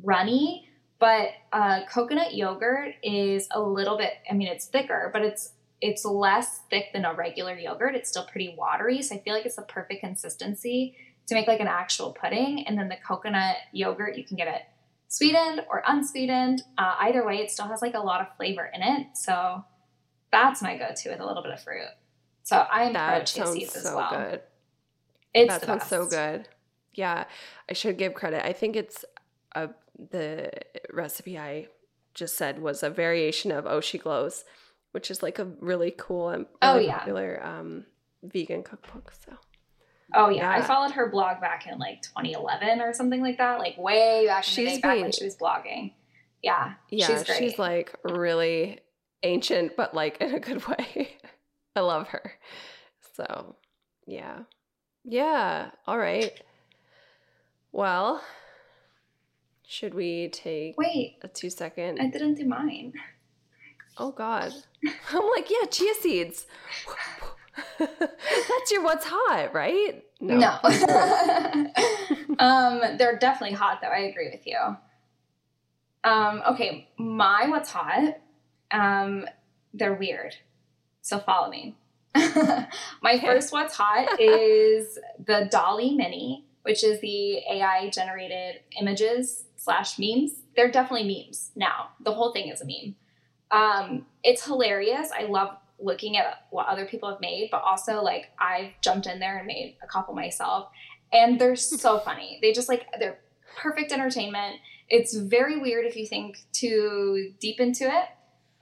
runny. 0.04 0.70
But 1.00 1.30
uh, 1.54 1.82
coconut 1.92 2.34
yogurt 2.34 2.96
is 3.04 3.48
a 3.52 3.62
little 3.62 3.98
bit. 3.98 4.14
I 4.30 4.34
mean, 4.34 4.48
it's 4.48 4.66
thicker, 4.66 5.12
but 5.14 5.22
it's 5.22 5.54
it's 5.80 6.04
less 6.06 6.62
thick 6.72 6.86
than 6.92 7.06
a 7.06 7.14
regular 7.14 7.56
yogurt. 7.56 7.96
It's 7.96 8.10
still 8.10 8.26
pretty 8.26 8.56
watery, 8.58 9.02
so 9.04 9.16
I 9.16 9.20
feel 9.20 9.36
like 9.36 9.46
it's 9.46 9.58
the 9.58 9.62
perfect 9.62 10.02
consistency 10.02 10.96
to 11.28 11.36
make 11.36 11.48
like 11.48 11.60
an 11.60 11.68
actual 11.68 12.14
pudding. 12.20 12.66
And 12.66 12.78
then 12.78 12.90
the 12.90 12.98
coconut 13.08 13.58
yogurt, 13.74 14.18
you 14.18 14.24
can 14.24 14.38
get 14.38 14.48
it 14.48 14.62
sweetened 15.08 15.62
or 15.70 15.84
unsweetened. 15.88 16.64
Uh, 16.78 16.96
either 17.02 17.26
way, 17.26 17.38
it 17.38 17.52
still 17.52 17.68
has 17.68 17.82
like 17.82 17.94
a 17.94 18.00
lot 18.00 18.22
of 18.22 18.36
flavor 18.38 18.70
in 18.74 18.82
it. 18.82 19.08
So 19.14 19.64
that's 20.32 20.62
my 20.62 20.78
go-to 20.78 21.10
with 21.10 21.20
a 21.20 21.26
little 21.26 21.44
bit 21.44 21.52
of 21.52 21.62
fruit. 21.62 21.88
So 22.44 22.66
I'm 22.72 22.94
that 22.94 23.28
chia 23.28 23.48
seeds 23.48 23.74
so 23.74 23.80
as 23.80 23.86
well. 23.96 24.10
Good. 24.10 24.42
It's 25.34 25.54
that 25.54 25.66
sounds 25.66 25.80
best. 25.80 25.90
so 25.90 26.06
good. 26.06 26.48
Yeah, 26.94 27.26
I 27.70 27.74
should 27.74 27.98
give 27.98 28.14
credit. 28.14 28.46
I 28.46 28.54
think 28.54 28.76
it's 28.76 29.06
a 29.54 29.70
the 30.12 30.52
recipe 30.92 31.38
I 31.38 31.68
just 32.14 32.38
said 32.38 32.60
was 32.60 32.84
a 32.84 32.90
variation 32.90 33.52
of 33.52 33.66
Oh 33.66 33.82
She 33.82 33.98
Glows, 33.98 34.46
which 34.92 35.12
is 35.12 35.22
like 35.22 35.40
a 35.40 35.46
really 35.60 35.94
cool 35.96 36.30
and 36.30 36.46
oh, 36.62 36.74
really 36.74 36.86
oh, 36.86 36.88
yeah. 36.88 36.98
popular 37.00 37.46
um, 37.46 37.86
vegan 38.24 38.64
cookbook. 38.64 39.12
So 39.26 39.34
Oh 40.14 40.30
yeah. 40.30 40.44
yeah. 40.44 40.52
I 40.52 40.62
followed 40.62 40.92
her 40.92 41.10
blog 41.10 41.42
back 41.42 41.68
in 41.68 41.78
like 41.80 42.02
2011 42.02 42.82
or 42.82 42.94
something 42.94 43.22
like 43.22 43.38
that, 43.38 43.60
like 43.60 43.78
way 43.78 44.26
back 44.28 44.48
in 44.48 44.50
she's 44.50 44.76
the 44.76 44.76
day, 44.76 44.82
back 44.82 45.02
when 45.02 45.12
she 45.12 45.26
was 45.26 45.36
blogging. 45.36 45.94
Yeah, 46.42 46.74
yeah, 46.90 47.24
she's, 47.24 47.36
she's 47.36 47.60
like 47.60 47.94
really 48.04 48.80
ancient, 49.24 49.76
but 49.76 49.94
like 49.94 50.18
in 50.22 50.34
a 50.34 50.40
good 50.40 50.66
way. 50.68 51.18
I 51.76 51.82
love 51.82 52.08
her. 52.10 52.34
So, 53.16 53.56
yeah, 54.06 54.40
yeah. 55.04 55.72
All 55.86 55.98
right. 55.98 56.32
Well, 57.72 58.22
Should 59.66 59.94
we 59.94 60.30
take 60.30 60.78
Wait, 60.78 61.18
a 61.22 61.28
two 61.28 61.50
second? 61.50 62.00
I 62.02 62.08
didn't 62.08 62.36
do 62.36 62.46
mine. 62.46 62.94
Oh 63.98 64.12
God. 64.12 64.54
I'm 65.12 65.30
like, 65.30 65.50
yeah, 65.50 65.68
chia 65.70 65.94
seeds. 65.96 66.46
That's 67.80 68.72
your 68.72 68.84
what's 68.84 69.06
hot, 69.08 69.54
right? 69.54 70.04
No. 70.20 70.58
um, 72.40 72.98
they're 72.98 73.18
definitely 73.18 73.56
hot 73.56 73.80
though. 73.82 73.88
I 73.90 74.00
agree 74.00 74.30
with 74.32 74.46
you. 74.48 74.58
Um, 76.04 76.42
okay, 76.50 76.90
my 76.98 77.48
what's 77.50 77.70
hot. 77.72 78.18
Um, 78.72 79.26
they're 79.74 79.94
weird. 79.94 80.36
So 81.02 81.20
follow 81.20 81.50
me. 81.50 81.76
my 83.02 83.20
first 83.20 83.52
what's 83.52 83.76
hot 83.76 84.20
is 84.20 84.98
the 85.24 85.48
DALL-E 85.52 85.96
Mini, 85.96 86.46
which 86.64 86.84
is 86.84 87.00
the 87.02 87.38
AI 87.50 87.90
generated 87.94 88.62
images 88.80 89.46
slash 89.56 90.00
memes. 90.00 90.32
They're 90.56 90.72
definitely 90.72 91.08
memes 91.08 91.52
now. 91.56 91.90
The 92.04 92.14
whole 92.14 92.34
thing 92.34 92.50
is 92.50 92.62
a 92.62 92.66
meme. 92.66 92.96
Um, 93.52 94.06
it's 94.24 94.44
hilarious. 94.44 95.10
I 95.18 95.24
love 95.24 95.56
looking 95.80 96.18
at 96.18 96.48
what 96.50 96.68
other 96.68 96.86
people 96.86 97.10
have 97.10 97.22
made, 97.22 97.50
but 97.52 97.62
also 97.62 98.02
like 98.02 98.32
I've 98.40 98.72
jumped 98.82 99.08
in 99.08 99.20
there 99.20 99.38
and 99.38 99.48
made 99.48 99.78
a 99.84 99.88
couple 99.88 100.14
myself, 100.14 100.70
and 101.14 101.40
they're 101.40 101.56
so 101.56 102.00
funny. 102.00 102.40
They 102.42 102.52
just 102.52 102.70
like 102.70 102.88
they're 103.00 103.20
perfect 103.58 103.92
entertainment. 103.92 104.58
It's 104.90 105.16
very 105.16 105.60
weird 105.60 105.86
if 105.86 105.96
you 105.96 106.06
think 106.06 106.38
too 106.54 107.34
deep 107.40 107.60
into 107.60 107.84
it. 107.84 108.06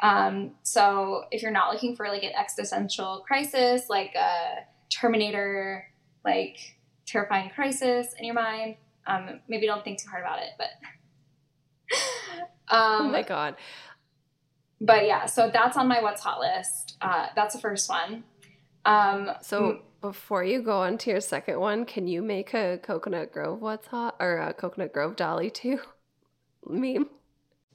Um, 0.01 0.51
so 0.63 1.23
if 1.31 1.41
you're 1.41 1.51
not 1.51 1.71
looking 1.73 1.95
for 1.95 2.07
like 2.07 2.23
an 2.23 2.33
existential 2.37 3.23
crisis, 3.27 3.89
like 3.89 4.13
a 4.15 4.65
Terminator, 4.89 5.85
like 6.23 6.57
terrifying 7.05 7.49
crisis 7.49 8.13
in 8.17 8.25
your 8.25 8.35
mind, 8.35 8.75
um, 9.07 9.39
maybe 9.47 9.65
don't 9.65 9.83
think 9.83 10.01
too 10.01 10.09
hard 10.09 10.23
about 10.23 10.39
it. 10.39 10.49
But 10.57 10.67
Oh 12.69 13.05
um, 13.05 13.11
my 13.11 13.21
God. 13.21 13.55
but 14.81 15.05
yeah, 15.05 15.25
so 15.27 15.49
that's 15.53 15.77
on 15.77 15.87
my 15.87 16.01
what's 16.01 16.21
hot 16.21 16.39
list. 16.39 16.97
Uh, 17.01 17.27
that's 17.35 17.53
the 17.55 17.61
first 17.61 17.89
one. 17.89 18.23
Um, 18.85 19.31
So 19.41 19.81
before 20.01 20.43
you 20.43 20.61
go 20.61 20.81
on 20.81 20.97
to 20.99 21.09
your 21.11 21.21
second 21.21 21.59
one, 21.59 21.85
can 21.85 22.07
you 22.07 22.21
make 22.21 22.53
a 22.53 22.79
Cocoanut 22.83 23.31
Grove 23.31 23.61
what's 23.61 23.87
hot 23.87 24.15
or 24.19 24.37
a 24.37 24.53
Cocoanut 24.53 24.93
Grove 24.93 25.15
DALL-E 25.15 25.49
too 25.51 25.79
meme? 26.67 27.09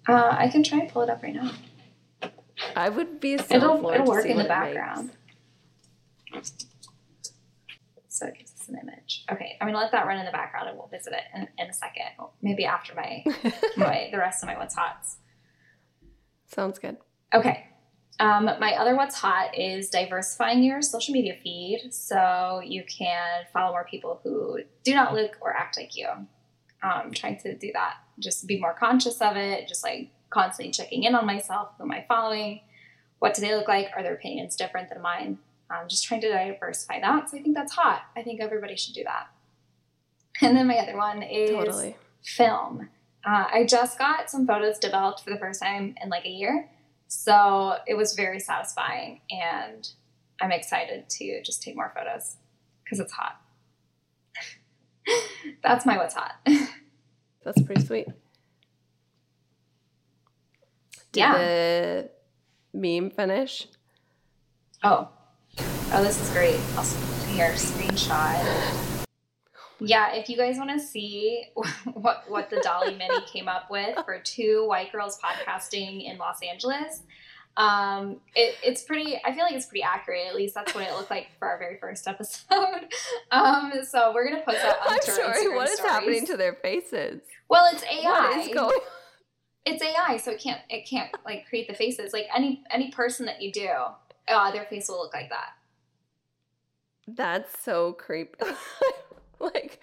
uh, 0.09 0.37
I 0.39 0.49
can 0.49 0.63
try 0.63 0.79
and 0.81 0.89
pull 0.89 1.03
it 1.03 1.11
up 1.11 1.23
right 1.23 1.35
now. 1.35 1.51
I 2.77 2.89
would 2.89 3.21
be 3.21 3.39
so 3.39 3.45
It'll 3.55 3.91
it'll 3.91 4.07
work 4.07 4.27
in 4.27 4.37
the 4.37 4.45
it 4.45 4.49
makes. 4.49 4.49
background. 4.49 5.11
So 8.09 8.27
it 8.27 8.35
gives 8.39 8.53
us 8.53 8.69
an 8.69 8.79
image. 8.83 9.25
Okay, 9.31 9.57
I'm 9.61 9.69
gonna 9.69 9.79
let 9.79 9.93
that 9.93 10.07
run 10.07 10.19
in 10.19 10.27
the 10.27 10.33
background, 10.33 10.69
and 10.69 10.77
we'll 10.77 10.89
visit 10.89 11.13
it 11.13 11.23
in, 11.35 11.49
in 11.59 11.71
a 11.71 11.73
second. 11.73 12.05
Maybe 12.43 12.65
after 12.65 12.95
my 12.95 13.25
my 13.77 14.09
the 14.13 14.19
rest 14.19 14.43
of 14.43 14.49
my 14.49 14.59
what's 14.59 14.75
hots. 14.75 15.17
Sounds 16.47 16.79
good. 16.79 16.97
Okay. 17.35 17.67
Um, 18.19 18.45
my 18.45 18.75
other 18.75 18.97
what's 18.97 19.15
hot 19.15 19.57
is 19.57 19.89
diversifying 19.89 20.63
your 20.63 20.83
social 20.83 21.15
media 21.15 21.37
feed 21.43 21.89
so 21.91 22.61
you 22.63 22.85
can 22.85 23.45
follow 23.51 23.73
more 23.73 23.87
people 23.91 24.21
who 24.23 24.59
do 24.85 24.95
not 24.95 25.15
look 25.15 25.39
or 25.41 25.55
act 25.57 25.79
like 25.79 25.97
you. 25.97 26.07
Um, 26.83 27.13
trying 27.13 27.39
to 27.41 27.57
do 27.57 27.71
that, 27.73 27.95
just 28.19 28.47
be 28.47 28.59
more 28.61 28.75
conscious 28.75 29.21
of 29.23 29.37
it, 29.37 29.69
just 29.69 29.83
like 29.83 30.11
constantly 30.31 30.73
checking 30.73 31.03
in 31.03 31.15
on 31.15 31.27
myself. 31.27 31.71
Who 31.79 31.85
am 31.85 31.93
I 31.93 32.05
following? 32.09 32.61
What 33.19 33.35
do 33.35 33.43
they 33.43 33.55
look 33.55 33.69
like? 33.69 33.91
Are 33.95 34.03
their 34.03 34.15
opinions 34.15 34.57
different 34.57 34.89
than 34.89 35.03
mine? 35.03 35.39
I'm 35.71 35.89
just 35.89 36.05
trying 36.05 36.21
to 36.23 36.29
diversify 36.29 37.01
that. 37.01 37.31
So 37.31 37.39
I 37.39 37.43
think 37.43 37.55
that's 37.55 37.73
hot. 37.73 38.03
I 38.17 38.23
think 38.23 38.41
everybody 38.41 38.77
should 38.77 38.95
do 38.95 39.05
that. 39.05 39.29
And 40.41 40.57
then 40.57 40.67
my 40.67 40.79
other 40.79 40.97
one 40.97 41.23
is 41.23 41.51
Totally. 41.51 41.97
film. 42.23 42.89
Uh, 43.25 43.45
I 43.53 43.67
just 43.69 43.99
got 43.99 44.31
some 44.31 44.47
photos 44.47 44.79
developed 44.79 45.23
for 45.23 45.31
the 45.31 45.39
first 45.39 45.63
time 45.63 45.95
in 46.03 46.09
like 46.09 46.25
a 46.25 46.31
year. 46.31 46.69
So 47.09 47.77
it 47.87 47.95
was 47.95 48.15
very 48.15 48.41
satisfying. 48.41 49.21
And 49.31 49.89
I'm 50.41 50.53
excited 50.53 51.09
to 51.11 51.43
just 51.43 51.63
take 51.63 51.77
more 51.77 51.93
photos 51.95 52.37
because 52.83 53.01
it's 53.01 53.13
hot. 53.13 53.41
That's 55.63 55.85
my 55.85 55.99
what's 55.99 56.15
hot. 56.15 56.33
That's 57.45 57.63
pretty 57.63 57.85
sweet. 57.85 58.07
Did 61.13 61.21
Yeah. 61.21 61.39
the 61.39 62.11
meme 62.73 63.11
finish? 63.11 63.67
Oh, 64.83 65.09
oh, 65.93 66.03
this 66.05 66.21
is 66.21 66.31
great. 66.31 66.59
I'll 66.77 66.85
here 67.35 67.51
screenshot. 67.53 69.07
Yeah, 69.83 70.13
if 70.15 70.29
you 70.29 70.37
guys 70.37 70.57
want 70.59 70.71
to 70.71 70.79
see 70.79 71.45
what 71.95 72.25
what 72.29 72.51
the 72.51 72.61
DALL-E 72.61 72.95
Mini 72.99 73.21
came 73.33 73.49
up 73.49 73.71
with 73.71 73.97
for 74.05 74.19
two 74.21 74.67
white 74.69 74.93
girls 74.93 75.19
podcasting 75.19 76.05
in 76.11 76.19
Los 76.19 76.39
Angeles, 76.43 77.03
um, 77.57 78.21
it, 78.35 78.55
it's 78.63 78.83
pretty. 78.83 79.19
I 79.25 79.33
feel 79.35 79.43
like 79.45 79.55
it's 79.55 79.67
pretty 79.67 79.83
accurate. 79.83 80.27
At 80.29 80.35
least 80.37 80.55
that's 80.55 80.75
what 80.75 80.85
it 80.87 80.93
looked 80.93 81.11
like 81.11 81.29
for 81.39 81.49
our 81.49 81.59
very 81.59 81.79
first 81.79 82.07
episode. 82.07 82.87
um, 83.31 83.73
so 83.89 84.13
we're 84.15 84.29
gonna 84.31 84.43
post 84.45 84.59
that 84.63 84.77
I'm 84.83 84.93
onto 84.95 85.11
sorry. 85.11 85.35
Instagram 85.47 85.57
What 85.57 85.69
is 85.69 85.77
stories. 85.77 85.93
happening 85.93 86.27
to 86.27 86.37
their 86.37 86.55
faces? 86.55 87.21
Well, 87.49 87.67
it's 87.73 87.83
AI. 87.83 88.05
What 88.05 88.39
is 88.39 88.55
going? 88.55 88.79
It's 89.71 89.83
AI, 89.83 90.17
so 90.17 90.33
it 90.33 90.41
can't 90.41 90.61
it 90.69 90.87
can't 90.87 91.11
like 91.25 91.47
create 91.49 91.69
the 91.69 91.75
faces. 91.75 92.13
Like 92.13 92.27
any 92.35 92.63
any 92.71 92.91
person 92.91 93.27
that 93.27 93.41
you 93.41 93.53
do, 93.53 93.71
uh, 94.29 94.51
their 94.51 94.65
face 94.65 94.89
will 94.89 94.99
look 94.99 95.15
like 95.15 95.31
that. 95.31 95.51
That's 97.07 97.63
so 97.63 97.93
creepy. 97.95 98.45
like 99.41 99.81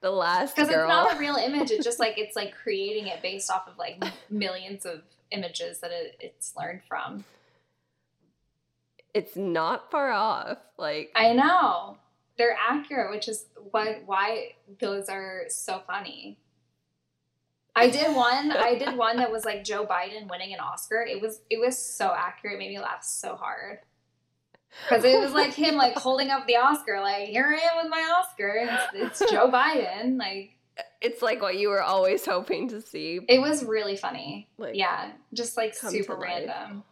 the 0.00 0.10
last 0.10 0.54
because 0.54 0.68
it's 0.68 0.76
not 0.76 1.14
a 1.14 1.18
real 1.18 1.36
image 1.36 1.70
it's 1.70 1.84
just 1.84 1.98
like 1.98 2.14
it's 2.16 2.36
like 2.36 2.54
creating 2.54 3.06
it 3.06 3.20
based 3.22 3.50
off 3.50 3.68
of 3.68 3.76
like 3.76 4.02
millions 4.30 4.86
of 4.86 5.02
images 5.30 5.80
that 5.80 5.90
it, 5.90 6.16
it's 6.20 6.54
learned 6.56 6.80
from 6.88 7.24
it's 9.12 9.34
not 9.34 9.90
far 9.90 10.12
off. 10.12 10.58
Like 10.78 11.10
i 11.14 11.32
know 11.32 11.98
they're 12.38 12.56
accurate 12.68 13.10
which 13.10 13.28
is 13.28 13.46
why 13.70 14.00
why 14.06 14.52
those 14.78 15.08
are 15.08 15.44
so 15.48 15.82
funny 15.86 16.38
i 17.76 17.88
did 17.88 18.14
one 18.14 18.52
i 18.52 18.74
did 18.74 18.96
one 18.96 19.16
that 19.16 19.30
was 19.30 19.44
like 19.44 19.64
joe 19.64 19.86
biden 19.86 20.28
winning 20.30 20.52
an 20.52 20.60
oscar. 20.60 21.02
It 21.02 21.20
was 21.20 21.40
it 21.50 21.58
was 21.58 21.78
so 21.78 22.12
accurate 22.16 22.56
it 22.56 22.58
made 22.58 22.70
me 22.70 22.80
laugh 22.80 23.02
so 23.02 23.36
hard. 23.36 23.78
Because 24.88 25.04
it 25.04 25.18
was 25.18 25.32
like 25.32 25.52
him 25.52 25.76
like 25.76 25.96
holding 25.96 26.30
up 26.30 26.46
the 26.46 26.56
oscar 26.56 27.00
like 27.00 27.28
here 27.28 27.46
i 27.46 27.76
am 27.76 27.82
with 27.82 27.90
my 27.90 28.14
oscar. 28.18 28.68
It's, 28.94 29.20
it's 29.20 29.30
joe 29.30 29.50
biden 29.50 30.18
like 30.18 30.56
it's 31.00 31.22
like 31.22 31.42
what 31.42 31.56
you 31.56 31.68
were 31.68 31.82
always 31.82 32.24
hoping 32.24 32.68
to 32.68 32.80
see. 32.80 33.20
it 33.28 33.40
was 33.40 33.64
really 33.64 33.96
funny. 33.96 34.48
Like 34.58 34.74
yeah 34.74 35.12
just 35.32 35.56
like 35.56 35.74
super 35.74 36.16
random. 36.16 36.84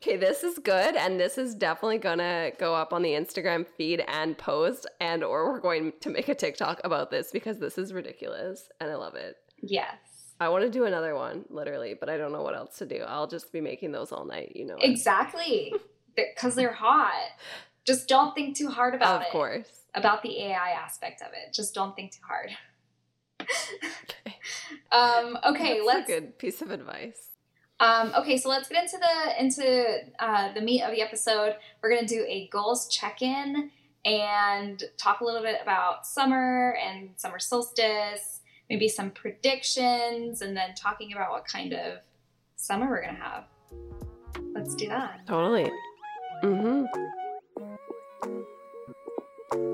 Okay, 0.00 0.16
this 0.16 0.44
is 0.44 0.58
good, 0.60 0.94
and 0.94 1.18
this 1.18 1.38
is 1.38 1.56
definitely 1.56 1.98
gonna 1.98 2.52
go 2.58 2.74
up 2.74 2.92
on 2.92 3.02
the 3.02 3.10
Instagram 3.10 3.66
feed 3.66 4.04
and 4.06 4.38
post, 4.38 4.86
and 5.00 5.24
or 5.24 5.50
we're 5.50 5.60
going 5.60 5.92
to 6.00 6.10
make 6.10 6.28
a 6.28 6.34
TikTok 6.34 6.80
about 6.84 7.10
this 7.10 7.32
because 7.32 7.58
this 7.58 7.78
is 7.78 7.92
ridiculous, 7.92 8.68
and 8.80 8.90
I 8.90 8.94
love 8.94 9.16
it. 9.16 9.36
Yes. 9.60 9.96
I 10.40 10.48
want 10.50 10.64
to 10.64 10.70
do 10.70 10.84
another 10.84 11.16
one, 11.16 11.44
literally, 11.50 11.94
but 11.98 12.08
I 12.08 12.16
don't 12.16 12.30
know 12.30 12.42
what 12.42 12.54
else 12.54 12.78
to 12.78 12.86
do. 12.86 13.02
I'll 13.06 13.26
just 13.26 13.52
be 13.52 13.60
making 13.60 13.90
those 13.90 14.12
all 14.12 14.24
night, 14.24 14.52
you 14.54 14.64
know. 14.64 14.76
Exactly. 14.80 15.74
Because 16.14 16.54
they're 16.54 16.72
hot. 16.72 17.30
Just 17.84 18.06
don't 18.06 18.34
think 18.36 18.56
too 18.56 18.68
hard 18.68 18.94
about 18.94 19.16
Of 19.16 19.22
it. 19.22 19.26
Of 19.26 19.32
course. 19.32 19.68
About 19.94 20.22
the 20.22 20.38
AI 20.42 20.70
aspect 20.70 21.22
of 21.22 21.28
it. 21.28 21.52
Just 21.52 21.74
don't 21.74 21.96
think 21.96 22.12
too 22.12 22.22
hard. 22.26 22.50
Okay. 24.04 24.36
Um, 24.92 25.38
okay, 25.44 25.74
That's 25.76 25.86
let's 25.86 26.08
a 26.08 26.12
good 26.12 26.38
piece 26.38 26.60
of 26.62 26.70
advice. 26.70 27.27
Um, 27.80 28.12
okay, 28.18 28.36
so 28.36 28.48
let's 28.48 28.68
get 28.68 28.82
into 28.82 28.98
the 28.98 29.40
into 29.40 29.98
uh, 30.18 30.52
the 30.52 30.60
meat 30.60 30.82
of 30.82 30.90
the 30.92 31.00
episode. 31.00 31.54
We're 31.82 31.94
gonna 31.94 32.06
do 32.06 32.24
a 32.26 32.48
goals 32.48 32.88
check-in 32.88 33.70
and 34.04 34.82
talk 34.96 35.20
a 35.20 35.24
little 35.24 35.42
bit 35.42 35.60
about 35.62 36.06
summer 36.06 36.76
and 36.84 37.10
summer 37.16 37.38
solstice, 37.38 38.40
maybe 38.68 38.88
some 38.88 39.10
predictions, 39.10 40.42
and 40.42 40.56
then 40.56 40.74
talking 40.74 41.12
about 41.12 41.30
what 41.30 41.46
kind 41.46 41.72
of 41.72 41.98
summer 42.56 42.88
we're 42.88 43.04
gonna 43.04 43.18
have. 43.18 43.44
Let's 44.54 44.74
do 44.74 44.88
that. 44.88 45.26
Totally. 45.26 45.70
Mm-hmm. 46.42 46.84
All 49.50 49.66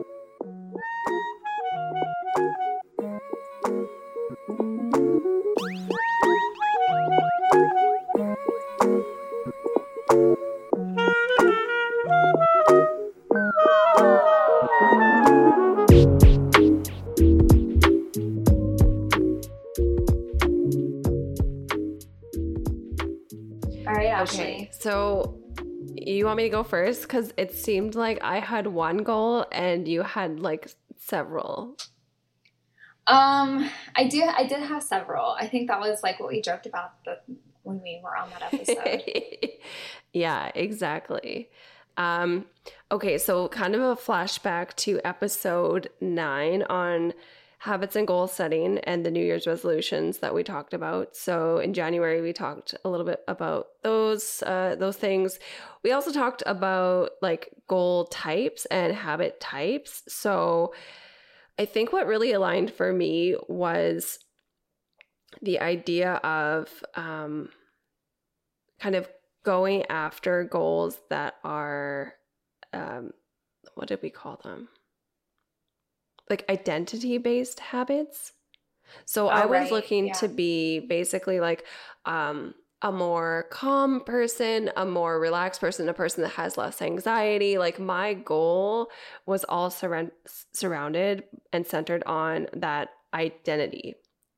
right, 4.93 5.54
Ashleigh. 24.25 24.41
Okay, 24.41 24.71
so 24.73 25.39
you 25.95 26.25
want 26.25 26.37
me 26.37 26.45
to 26.45 26.49
go 26.49 26.63
first? 26.63 27.03
Because 27.03 27.33
it 27.37 27.55
seemed 27.55 27.95
like 27.95 28.23
I 28.23 28.41
had 28.41 28.67
one 28.67 28.99
goal 28.99 29.47
and 29.53 29.87
you 29.87 30.03
had 30.03 30.41
like 30.41 30.71
several. 30.99 31.77
Um, 33.07 33.69
I 33.95 34.05
do. 34.05 34.23
I 34.23 34.45
did 34.45 34.61
have 34.61 34.83
several. 34.83 35.37
I 35.39 35.47
think 35.47 35.69
that 35.69 35.81
was 35.81 36.03
like 36.03 36.21
what 36.21 36.31
we 36.31 36.41
joked 36.41 36.67
about 36.67 37.05
the, 37.05 37.19
when 37.63 37.81
we 37.83 38.01
were 38.03 38.17
on 38.17 38.31
that 38.31 38.53
episode. 38.53 39.03
yeah, 40.13 40.51
exactly. 40.55 41.51
Um, 41.97 42.47
okay, 42.91 43.19
so 43.19 43.49
kind 43.49 43.75
of 43.75 43.83
a 43.83 43.97
flashback 43.97 44.75
to 44.77 45.01
episode 45.05 45.91
nine 46.01 46.63
on 46.65 47.13
habits 47.65 47.97
and 47.97 48.07
goal 48.07 48.27
setting 48.27 48.79
and 48.81 49.07
the 49.07 49.11
New 49.11 49.25
Year's 49.25 49.47
resolutions 49.47 50.19
that 50.19 50.35
we 50.35 50.45
talked 50.45 50.75
about. 50.75 51.17
So 51.17 51.57
in 51.57 51.73
January 51.73 52.21
we 52.21 52.35
talked 52.35 52.75
a 52.85 52.91
little 52.91 53.07
bit 53.07 53.25
about 53.27 53.69
those 53.83 54.43
uh, 54.43 54.77
those 54.79 54.99
things. 54.99 55.39
We 55.83 55.93
also 55.93 56.13
talked 56.13 56.43
about 56.45 57.13
like 57.23 57.49
goal 57.67 58.05
types 58.09 58.67
and 58.67 58.95
habit 58.95 59.41
types. 59.41 60.03
So 60.09 60.75
I 61.59 61.65
think 61.65 61.91
what 61.91 62.07
really 62.07 62.33
aligned 62.33 62.71
for 62.71 62.93
me 62.93 63.35
was 63.49 64.19
the 65.41 65.59
idea 65.61 66.17
of 66.17 66.69
um, 66.97 67.49
kind 68.79 68.95
of 68.95 69.09
going 69.43 69.87
after 69.87 70.45
goals 70.45 70.99
that 71.09 71.37
are 71.43 72.13
um, 72.75 73.13
what 73.75 73.89
did 73.89 74.03
we 74.03 74.11
call 74.11 74.39
them? 74.45 74.69
Like 76.31 76.45
identity 76.49 77.19
based 77.19 77.61
habits. 77.61 78.33
So 79.05 79.27
oh, 79.27 79.31
I 79.31 79.47
was 79.47 79.63
right. 79.63 79.73
looking 79.73 80.09
yeah. 80.09 80.13
to 80.15 80.29
be 80.29 80.81
basically 80.81 81.41
like 81.41 81.65
um, 82.05 82.55
a 82.83 82.93
more 82.93 83.47
calm 83.51 84.03
person, 84.05 84.71
a 84.77 84.85
more 84.85 85.19
relaxed 85.19 85.61
person, 85.61 85.89
a 85.89 85.95
person 85.95 86.23
that 86.23 86.33
has 86.33 86.57
less 86.57 86.83
anxiety. 86.83 87.59
Like 87.59 87.79
my 87.79 88.15
goal 88.15 88.91
was 89.27 89.45
all 89.49 89.71
surra- 89.71 90.11
surrounded 90.53 91.25
and 91.53 91.67
centered 91.67 92.03
on 92.05 92.47
that 92.53 92.91
identity. 93.13 93.95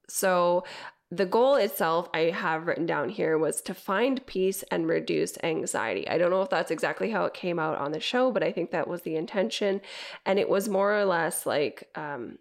So 0.09 0.65
the 1.11 1.27
goal 1.27 1.55
itself 1.55 2.09
I 2.13 2.31
have 2.31 2.67
written 2.67 2.85
down 2.85 3.11
here 3.11 3.39
was 3.39 3.61
to 3.63 3.75
find 3.75 4.27
peace 4.27 4.65
and 4.73 4.89
reduce 4.89 5.39
anxiety. 5.45 6.09
I 6.09 6.19
don't 6.19 6.31
know 6.31 6.43
if 6.43 6.51
that's 6.51 6.73
exactly 6.73 7.11
how 7.11 7.25
it 7.27 7.35
came 7.35 7.61
out 7.61 7.79
on 7.79 7.93
the 7.93 8.01
show, 8.01 8.33
but 8.33 8.43
I 8.43 8.51
think 8.51 8.73
that 8.73 8.89
was 8.89 9.03
the 9.03 9.15
intention. 9.15 9.81
And 10.25 10.39
it 10.39 10.49
was 10.49 10.69
more 10.69 10.99
or 10.99 11.05
less 11.05 11.47
like 11.47 11.89
um, 11.95 12.39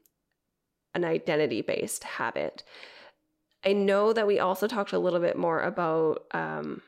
an 0.96 1.06
identity 1.06 1.62
based 1.62 2.04
habit. 2.04 2.64
I 3.64 3.74
know 3.74 4.14
that 4.14 4.28
we 4.28 4.40
also 4.40 4.68
talked 4.68 4.94
a 4.94 5.00
little 5.00 5.20
bit 5.20 5.38
more 5.38 5.62
about 5.62 6.26
um, 6.32 6.82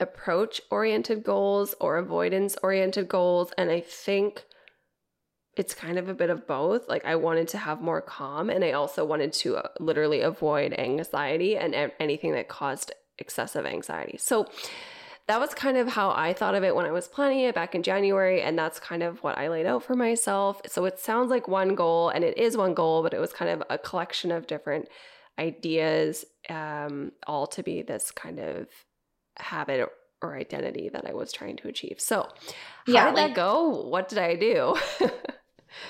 approach 0.00 0.62
oriented 0.70 1.24
goals 1.24 1.74
or 1.78 1.98
avoidance 1.98 2.56
oriented 2.62 3.06
goals. 3.08 3.52
And 3.58 3.70
I 3.70 3.80
think 3.80 4.44
it's 5.56 5.74
kind 5.74 5.98
of 5.98 6.08
a 6.08 6.14
bit 6.14 6.30
of 6.30 6.46
both. 6.46 6.88
Like 6.88 7.04
I 7.04 7.16
wanted 7.16 7.48
to 7.48 7.58
have 7.58 7.80
more 7.80 8.00
calm 8.00 8.48
and 8.48 8.64
I 8.64 8.72
also 8.72 9.04
wanted 9.04 9.32
to 9.34 9.56
uh, 9.56 9.68
literally 9.80 10.20
avoid 10.20 10.74
anxiety 10.78 11.56
and 11.56 11.92
anything 12.00 12.32
that 12.32 12.48
caused 12.48 12.92
excessive 13.18 13.66
anxiety. 13.66 14.16
So 14.18 14.48
that 15.28 15.38
was 15.38 15.54
kind 15.54 15.76
of 15.76 15.88
how 15.88 16.10
I 16.10 16.32
thought 16.32 16.54
of 16.54 16.64
it 16.64 16.74
when 16.74 16.86
I 16.86 16.90
was 16.90 17.06
planning 17.06 17.40
it 17.40 17.54
back 17.54 17.74
in 17.74 17.82
January 17.82 18.42
and 18.42 18.58
that's 18.58 18.80
kind 18.80 19.02
of 19.02 19.22
what 19.22 19.38
I 19.38 19.48
laid 19.48 19.66
out 19.66 19.82
for 19.84 19.94
myself. 19.94 20.60
So 20.66 20.84
it 20.86 20.98
sounds 20.98 21.30
like 21.30 21.46
one 21.48 21.74
goal 21.74 22.08
and 22.08 22.24
it 22.24 22.38
is 22.38 22.56
one 22.56 22.74
goal, 22.74 23.02
but 23.02 23.14
it 23.14 23.20
was 23.20 23.32
kind 23.32 23.50
of 23.50 23.62
a 23.68 23.78
collection 23.78 24.32
of 24.32 24.46
different 24.46 24.88
ideas 25.38 26.26
um 26.50 27.10
all 27.26 27.46
to 27.46 27.62
be 27.62 27.80
this 27.80 28.10
kind 28.10 28.38
of 28.38 28.66
habit 29.38 29.88
or 30.22 30.36
identity 30.36 30.88
that 30.88 31.06
I 31.06 31.12
was 31.12 31.32
trying 31.32 31.56
to 31.58 31.68
achieve. 31.68 32.00
So, 32.00 32.22
how 32.22 32.32
yeah, 32.86 33.06
did 33.06 33.16
like, 33.16 33.28
that 33.28 33.34
go? 33.34 33.86
What 33.88 34.08
did 34.08 34.18
I 34.18 34.36
do? 34.36 34.76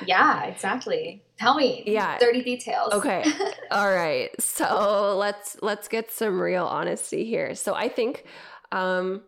yeah, 0.07 0.45
exactly. 0.45 1.23
Tell 1.39 1.55
me. 1.55 1.83
Yeah. 1.87 2.19
Dirty 2.19 2.43
details. 2.43 2.93
Okay. 2.93 3.25
All 3.71 3.93
right. 3.93 4.31
So 4.41 5.17
let's 5.19 5.57
let's 5.63 5.89
get 5.89 6.11
some 6.11 6.41
real 6.41 6.67
honesty 6.67 7.25
here. 7.25 7.55
So 7.55 7.75
I 7.75 7.89
think 7.89 8.25
um 8.71 9.23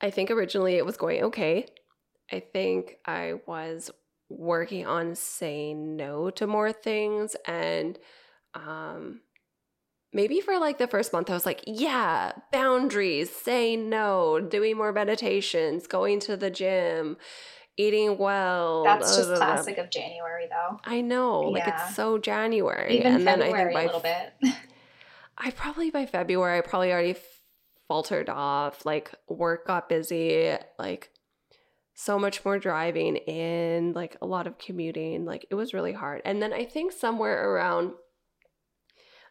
I 0.00 0.10
think 0.10 0.30
originally 0.30 0.74
it 0.74 0.84
was 0.84 0.96
going 0.96 1.24
okay. 1.24 1.66
I 2.30 2.40
think 2.40 2.96
I 3.06 3.34
was 3.46 3.90
working 4.28 4.86
on 4.86 5.14
saying 5.14 5.96
no 5.96 6.30
to 6.30 6.46
more 6.46 6.72
things 6.72 7.36
and 7.46 7.98
um 8.54 9.20
maybe 10.16 10.40
for 10.40 10.58
like 10.58 10.78
the 10.78 10.86
first 10.86 11.12
month, 11.12 11.30
I 11.30 11.34
was 11.34 11.46
like, 11.46 11.62
yeah, 11.66 12.32
boundaries, 12.50 13.30
saying 13.30 13.88
no, 13.90 14.40
doing 14.40 14.76
more 14.76 14.92
meditations, 14.92 15.86
going 15.86 16.20
to 16.20 16.36
the 16.36 16.50
gym, 16.50 17.18
eating 17.76 18.18
well. 18.18 18.84
That's 18.84 19.08
blah, 19.08 19.16
just 19.16 19.28
blah, 19.28 19.36
classic 19.36 19.78
of 19.78 19.90
January, 19.90 20.46
though. 20.48 20.80
I 20.84 21.00
know, 21.00 21.42
yeah. 21.42 21.64
like 21.64 21.68
it's 21.68 21.94
so 21.94 22.18
January, 22.18 22.98
Even 22.98 23.14
and 23.14 23.24
February 23.24 23.52
then 23.52 23.54
I 23.54 23.64
think 23.64 23.74
by 23.74 23.82
a 23.82 23.86
little 23.86 24.00
bit. 24.00 24.56
I 25.38 25.50
probably 25.50 25.90
by 25.90 26.06
February, 26.06 26.58
I 26.58 26.60
probably 26.62 26.92
already 26.92 27.16
faltered 27.88 28.28
off. 28.28 28.86
Like 28.86 29.12
work 29.28 29.66
got 29.66 29.88
busy, 29.88 30.56
like 30.78 31.10
so 31.94 32.18
much 32.18 32.44
more 32.44 32.58
driving 32.58 33.16
in, 33.16 33.92
like 33.92 34.16
a 34.20 34.26
lot 34.26 34.46
of 34.46 34.58
commuting. 34.58 35.24
Like 35.24 35.46
it 35.50 35.54
was 35.54 35.74
really 35.74 35.92
hard. 35.92 36.22
And 36.24 36.42
then 36.42 36.52
I 36.52 36.64
think 36.64 36.92
somewhere 36.92 37.50
around 37.50 37.92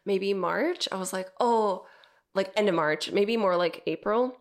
maybe 0.04 0.32
March, 0.34 0.88
I 0.90 0.96
was 0.96 1.12
like, 1.12 1.28
oh, 1.40 1.86
like 2.34 2.52
end 2.56 2.68
of 2.68 2.74
March, 2.74 3.10
maybe 3.12 3.36
more 3.36 3.56
like 3.56 3.82
April. 3.86 4.36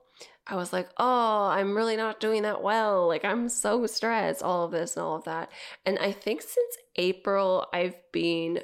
I 0.47 0.55
was 0.55 0.71
like, 0.71 0.89
oh, 0.97 1.47
I'm 1.47 1.75
really 1.75 1.95
not 1.95 2.19
doing 2.19 2.43
that 2.43 2.62
well. 2.62 3.08
Like, 3.08 3.25
I'm 3.25 3.49
so 3.49 3.88
stressed, 3.88 4.43
all 4.43 4.65
of 4.65 4.71
this 4.71 4.95
and 4.95 5.03
all 5.03 5.15
of 5.15 5.23
that. 5.23 5.51
And 5.86 5.97
I 5.97 6.12
think 6.12 6.41
since 6.41 6.77
April, 6.97 7.67
I've 7.73 7.95
been 8.12 8.60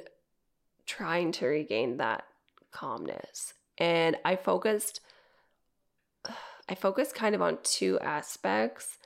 trying 0.86 1.32
to 1.32 1.46
regain 1.46 1.96
that 1.96 2.24
calmness. 2.70 3.54
And 3.78 4.16
I 4.24 4.36
focused, 4.36 5.00
I 6.68 6.76
focused 6.76 7.16
kind 7.16 7.34
of 7.34 7.42
on 7.42 7.58
two 7.64 7.98
aspects. 7.98 8.98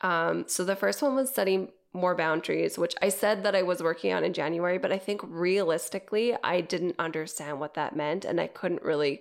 Um, 0.00 0.44
so 0.48 0.64
the 0.64 0.76
first 0.76 1.02
one 1.02 1.14
was 1.14 1.32
setting 1.32 1.68
more 1.92 2.14
boundaries, 2.14 2.78
which 2.78 2.94
I 3.02 3.10
said 3.10 3.42
that 3.42 3.54
I 3.54 3.62
was 3.62 3.82
working 3.82 4.14
on 4.14 4.24
in 4.24 4.32
January, 4.32 4.78
but 4.78 4.92
I 4.92 4.98
think 4.98 5.20
realistically, 5.24 6.34
I 6.42 6.62
didn't 6.62 6.96
understand 6.98 7.60
what 7.60 7.74
that 7.74 7.94
meant 7.94 8.24
and 8.24 8.40
I 8.40 8.46
couldn't 8.46 8.82
really 8.82 9.20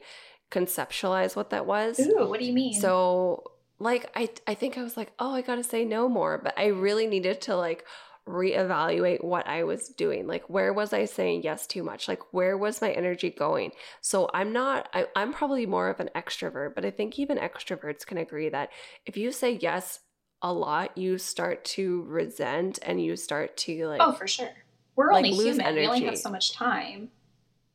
conceptualize 0.51 1.35
what 1.35 1.49
that 1.49 1.65
was. 1.65 1.99
Ooh, 1.99 2.27
what 2.27 2.39
do 2.39 2.45
you 2.45 2.53
mean? 2.53 2.73
So, 2.73 3.51
like 3.79 4.11
I 4.15 4.29
I 4.45 4.53
think 4.53 4.77
I 4.77 4.83
was 4.83 4.97
like, 4.97 5.11
"Oh, 5.17 5.33
I 5.33 5.41
got 5.41 5.55
to 5.55 5.63
say 5.63 5.85
no 5.85 6.07
more," 6.07 6.37
but 6.37 6.53
I 6.57 6.67
really 6.67 7.07
needed 7.07 7.41
to 7.41 7.55
like 7.55 7.85
reevaluate 8.27 9.23
what 9.23 9.47
I 9.47 9.63
was 9.63 9.89
doing. 9.89 10.27
Like 10.27 10.47
where 10.49 10.73
was 10.73 10.93
I 10.93 11.05
saying 11.05 11.41
yes 11.43 11.65
too 11.65 11.83
much? 11.83 12.07
Like 12.07 12.33
where 12.33 12.57
was 12.57 12.81
my 12.81 12.91
energy 12.91 13.29
going? 13.31 13.71
So 14.01 14.29
I'm 14.33 14.53
not 14.53 14.89
I, 14.93 15.07
I'm 15.15 15.33
probably 15.33 15.65
more 15.65 15.89
of 15.89 15.99
an 15.99 16.09
extrovert, 16.15 16.75
but 16.75 16.85
I 16.85 16.91
think 16.91 17.17
even 17.17 17.37
extroverts 17.37 18.05
can 18.05 18.17
agree 18.17 18.49
that 18.49 18.69
if 19.05 19.17
you 19.17 19.31
say 19.31 19.57
yes 19.61 20.01
a 20.41 20.53
lot, 20.53 20.97
you 20.97 21.17
start 21.17 21.63
to 21.65 22.03
resent 22.03 22.79
and 22.83 23.03
you 23.03 23.15
start 23.15 23.57
to 23.57 23.87
like 23.87 24.01
Oh, 24.01 24.13
for 24.13 24.27
sure. 24.27 24.49
We're 24.95 25.13
like, 25.13 25.25
only 25.25 25.31
human. 25.31 25.61
Energy. 25.61 25.81
We 25.81 25.87
only 25.87 26.05
have 26.05 26.17
so 26.17 26.29
much 26.29 26.53
time. 26.53 27.09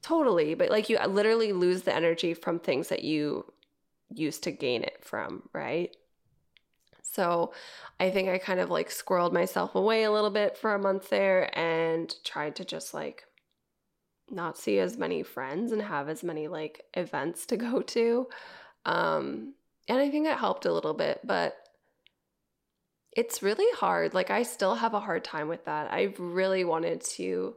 Totally, 0.07 0.55
but 0.55 0.71
like 0.71 0.88
you 0.88 1.01
literally 1.05 1.53
lose 1.53 1.83
the 1.83 1.92
energy 1.92 2.33
from 2.33 2.61
things 2.61 2.90
that 2.90 3.03
you 3.03 3.53
used 4.14 4.45
to 4.45 4.53
gain 4.53 4.85
it 4.85 5.05
from, 5.05 5.49
right? 5.53 5.97
So 7.03 7.53
I 7.99 8.11
think 8.11 8.29
I 8.29 8.38
kind 8.38 8.61
of 8.61 8.71
like 8.71 8.88
squirreled 8.90 9.33
myself 9.33 9.75
away 9.75 10.05
a 10.05 10.12
little 10.12 10.31
bit 10.31 10.57
for 10.57 10.73
a 10.73 10.79
month 10.79 11.11
there 11.11 11.51
and 11.59 12.14
tried 12.23 12.55
to 12.55 12.64
just 12.64 12.95
like 12.95 13.25
not 14.31 14.57
see 14.57 14.79
as 14.79 14.97
many 14.97 15.25
friends 15.25 15.73
and 15.73 15.83
have 15.83 16.09
as 16.09 16.23
many 16.23 16.47
like 16.47 16.85
events 16.95 17.45
to 17.47 17.57
go 17.57 17.83
to. 17.83 18.29
Um 18.85 19.55
and 19.88 19.99
I 19.99 20.09
think 20.09 20.29
it 20.29 20.38
helped 20.38 20.66
a 20.66 20.73
little 20.73 20.95
bit, 20.95 21.19
but 21.25 21.57
it's 23.11 23.42
really 23.42 23.77
hard. 23.77 24.14
Like 24.14 24.31
I 24.31 24.45
still 24.45 24.77
have 24.77 24.95
a 24.95 25.01
hard 25.01 25.25
time 25.25 25.49
with 25.49 25.64
that. 25.64 25.92
I've 25.92 26.21
really 26.21 26.62
wanted 26.62 27.01
to 27.16 27.57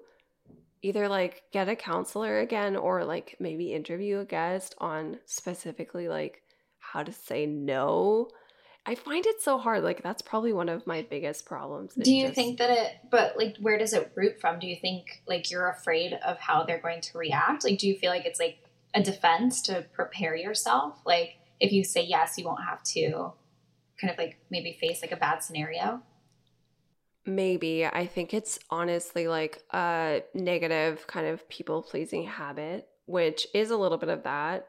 either 0.82 1.08
like 1.08 1.44
get 1.52 1.70
a 1.70 1.76
counselor 1.76 2.40
again 2.40 2.76
or 2.76 3.04
like 3.04 3.36
maybe 3.40 3.74
interview 3.74 4.20
a 4.20 4.26
guest 4.26 4.76
on 4.78 5.20
specifically 5.26 6.08
like 6.08 6.42
how 6.80 7.04
to 7.04 7.12
say 7.12 7.46
no. 7.46 8.30
I 8.86 8.96
find 8.96 9.26
it 9.26 9.42
so 9.42 9.58
hard. 9.58 9.84
Like 9.84 10.02
that's 10.02 10.22
probably 10.22 10.54
one 10.54 10.70
of 10.70 10.88
my 10.88 11.06
biggest 11.10 11.46
problems. 11.46 11.94
Do 11.94 12.14
you 12.14 12.28
just... 12.28 12.36
think 12.36 12.58
that 12.60 12.70
it 12.70 12.94
but 13.12 13.38
like 13.38 13.58
where 13.60 13.78
does 13.78 13.94
it 13.94 14.12
root 14.16 14.40
from? 14.40 14.60
Do 14.60 14.68
you 14.68 14.78
think 14.78 15.22
like 15.28 15.52
you're 15.52 15.70
afraid 15.70 16.14
of 16.26 16.40
how 16.40 16.64
they're 16.64 16.82
going 16.82 17.02
to 17.02 17.18
react? 17.18 17.64
Like 17.64 17.80
do 17.80 17.88
you 17.88 17.98
feel 17.98 18.10
like 18.10 18.26
it's 18.26 18.40
like 18.40 18.60
a 18.94 19.04
defense 19.04 19.62
to 19.64 19.86
prepare 19.94 20.36
yourself? 20.36 21.00
Like 21.06 21.38
if 21.60 21.72
you 21.72 21.84
say 21.84 22.04
yes, 22.04 22.38
you 22.38 22.46
won't 22.46 22.64
have 22.64 22.82
to 22.84 23.34
kind 24.00 24.12
of 24.12 24.18
like 24.18 24.38
maybe 24.50 24.78
face 24.80 25.02
like 25.02 25.12
a 25.12 25.18
bad 25.18 25.44
scenario? 25.44 26.02
Maybe. 27.26 27.86
I 27.86 28.06
think 28.06 28.34
it's 28.34 28.60
honestly 28.70 29.28
like 29.28 29.62
a 29.72 30.24
negative 30.34 31.06
kind 31.08 31.28
of 31.28 31.48
people 31.50 31.82
pleasing 31.84 32.24
habit, 32.24 32.88
which 33.06 33.48
is 33.54 33.72
a 33.72 33.78
little 33.78 33.98
bit 33.98 34.10
of 34.10 34.24
that. 34.24 34.68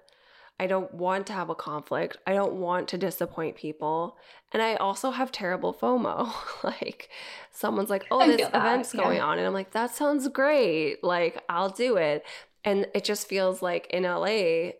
I 0.58 0.66
don't 0.66 0.92
want 0.92 1.26
to 1.28 1.32
have 1.32 1.48
a 1.48 1.54
conflict. 1.54 2.18
I 2.26 2.34
don't 2.34 2.54
want 2.54 2.86
to 2.88 2.98
disappoint 2.98 3.56
people. 3.56 4.18
And 4.52 4.62
I 4.62 4.74
also 4.74 5.10
have 5.10 5.32
terrible 5.32 5.72
FOMO. 5.72 6.30
like 6.62 7.08
someone's 7.50 7.88
like, 7.88 8.06
"Oh, 8.10 8.18
this 8.26 8.36
feel 8.36 8.50
that, 8.50 8.66
event's 8.66 8.92
going 8.92 9.16
yeah. 9.16 9.24
on." 9.24 9.38
And 9.38 9.46
I'm 9.46 9.54
like, 9.54 9.70
"That 9.70 9.94
sounds 9.94 10.28
great. 10.28 11.02
Like, 11.02 11.42
I'll 11.48 11.70
do 11.70 11.96
it." 11.96 12.24
And 12.62 12.86
it 12.94 13.04
just 13.04 13.26
feels 13.26 13.62
like 13.62 13.86
in 13.86 14.02
LA 14.02 14.72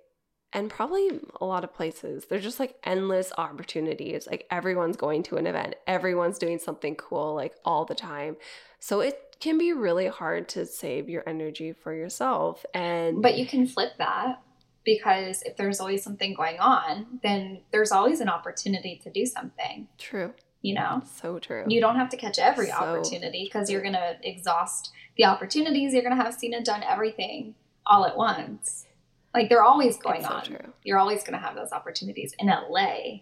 and 0.52 0.68
probably 0.68 1.20
a 1.40 1.44
lot 1.44 1.64
of 1.64 1.72
places, 1.72 2.26
there's 2.26 2.42
just 2.42 2.58
like 2.58 2.76
endless 2.84 3.32
opportunities. 3.38 4.26
Like 4.26 4.46
everyone's 4.50 4.96
going 4.96 5.22
to 5.24 5.36
an 5.36 5.46
event, 5.46 5.76
everyone's 5.86 6.38
doing 6.38 6.58
something 6.58 6.96
cool 6.96 7.34
like 7.34 7.54
all 7.64 7.84
the 7.84 7.94
time. 7.94 8.36
So 8.78 9.00
it 9.00 9.36
can 9.40 9.58
be 9.58 9.72
really 9.72 10.08
hard 10.08 10.48
to 10.50 10.66
save 10.66 11.08
your 11.08 11.22
energy 11.26 11.72
for 11.72 11.94
yourself. 11.94 12.64
And 12.74 13.22
But 13.22 13.38
you 13.38 13.46
can 13.46 13.66
flip 13.66 13.92
that 13.98 14.42
because 14.84 15.42
if 15.42 15.56
there's 15.56 15.80
always 15.80 16.02
something 16.02 16.34
going 16.34 16.58
on, 16.58 17.20
then 17.22 17.60
there's 17.70 17.92
always 17.92 18.20
an 18.20 18.28
opportunity 18.28 19.00
to 19.04 19.10
do 19.10 19.26
something, 19.26 19.88
true, 19.98 20.32
you 20.62 20.74
know? 20.74 21.02
so 21.20 21.38
true. 21.38 21.64
You 21.68 21.80
don't 21.80 21.96
have 21.96 22.08
to 22.10 22.16
catch 22.16 22.38
every 22.38 22.68
So 22.68 22.72
opportunity 22.72 23.44
because 23.44 23.70
you're 23.70 23.82
going 23.82 23.94
to 23.94 24.16
exhaust 24.22 24.92
the 25.16 25.26
opportunities. 25.26 25.92
You're 25.92 26.02
going 26.02 26.16
to 26.16 26.22
have 26.22 26.34
seen 26.34 26.54
and 26.54 26.64
done 26.64 26.82
everything 26.82 27.54
all 27.86 28.04
at 28.06 28.16
once. 28.16 28.86
Like 29.34 29.48
they're 29.48 29.62
always 29.62 29.96
going 29.96 30.22
so 30.22 30.28
on. 30.28 30.44
true. 30.44 30.72
You're 30.82 30.98
always 30.98 31.22
going 31.22 31.34
to 31.34 31.38
have 31.38 31.54
those 31.54 31.72
opportunities 31.72 32.34
in 32.38 32.48
LA. 32.48 33.20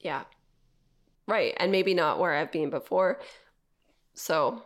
Yeah. 0.00 0.24
Right. 1.26 1.54
And 1.56 1.72
maybe 1.72 1.94
not 1.94 2.18
where 2.18 2.34
I've 2.34 2.52
been 2.52 2.68
before. 2.68 3.20
So 4.12 4.62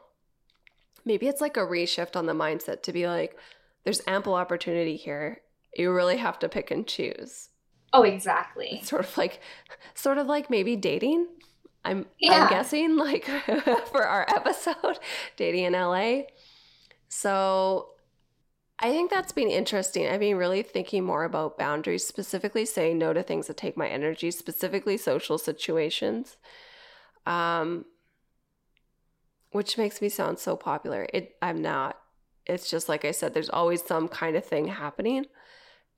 maybe 1.05 1.29
it's 1.29 1.41
like 1.41 1.57
a 1.57 1.61
reshift 1.61 2.17
on 2.17 2.27
the 2.27 2.33
mindset 2.33 2.83
to 2.85 2.93
be 2.93 3.07
like, 3.07 3.37
there's 3.85 4.03
ample 4.07 4.35
opportunity 4.35 4.97
here. 4.97 5.41
You 5.77 5.93
really 5.93 6.17
have 6.17 6.39
to 6.41 6.49
pick 6.49 6.71
and 6.71 6.87
choose. 6.87 7.51
Oh, 7.93 8.03
exactly. 8.03 8.79
It's 8.81 8.91
sort 8.91 9.05
of 9.05 9.17
like 9.17 9.41
sort 9.95 10.19
of 10.19 10.27
like 10.27 10.51
maybe 10.51 10.75
dating. 10.77 11.29
I'm 11.85 12.07
Yeah. 12.19 12.43
I'm 12.43 12.49
guessing 12.51 12.97
like 12.97 13.25
for 13.93 14.05
our 14.05 14.27
episode, 14.29 14.99
dating 15.37 15.65
in 15.65 15.73
LA. 15.75 16.23
So 17.09 17.91
I 18.81 18.91
think 18.91 19.11
that's 19.11 19.33
been 19.33 19.49
interesting. 19.51 20.07
I've 20.07 20.21
been 20.21 20.37
really 20.37 20.63
thinking 20.63 21.05
more 21.05 21.25
about 21.25 21.59
boundaries, 21.59 22.07
specifically 22.07 22.65
saying 22.65 22.99
no 22.99 23.13
to 23.13 23.23
things 23.23 23.49
that 23.49 23.57
take 23.57 23.77
my 23.77 23.89
energy, 23.89 24.31
specifically 24.31 24.97
social 24.97 25.39
situations. 25.39 26.37
Um 27.27 27.85
which 29.51 29.79
makes 29.79 30.03
me 30.03 30.09
sound 30.09 30.39
so 30.39 30.57
popular. 30.57 31.07
It 31.13 31.37
I'm 31.43 31.61
not. 31.63 31.99
It's 32.47 32.71
just 32.71 32.89
like 32.89 33.05
I 33.05 33.11
said, 33.11 33.35
there's 33.35 33.51
always 33.51 33.83
some 33.83 34.09
kind 34.09 34.37
of 34.37 34.45
thing 34.45 34.69
happening 34.69 35.27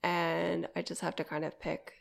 and 0.03 0.67
I 0.75 0.81
just 0.81 1.01
have 1.01 1.15
to 1.17 1.23
kind 1.23 1.45
of 1.45 1.59
pick. 1.59 1.93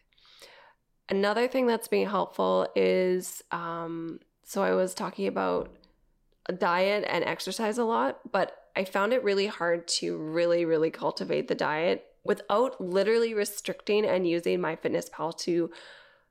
Another 1.08 1.48
thing 1.48 1.66
that's 1.66 1.88
been 1.88 2.08
helpful 2.08 2.68
is 2.76 3.42
um, 3.50 4.20
so 4.44 4.62
I 4.62 4.72
was 4.72 4.94
talking 4.94 5.26
about 5.26 5.70
diet 6.58 7.04
and 7.06 7.24
exercise 7.24 7.78
a 7.78 7.84
lot, 7.84 8.20
but 8.30 8.59
I 8.80 8.84
found 8.84 9.12
it 9.12 9.22
really 9.22 9.46
hard 9.46 9.86
to 9.98 10.16
really, 10.16 10.64
really 10.64 10.90
cultivate 10.90 11.48
the 11.48 11.54
diet 11.54 12.06
without 12.24 12.80
literally 12.80 13.34
restricting 13.34 14.06
and 14.06 14.26
using 14.26 14.58
MyFitnessPal 14.58 15.36
to 15.40 15.70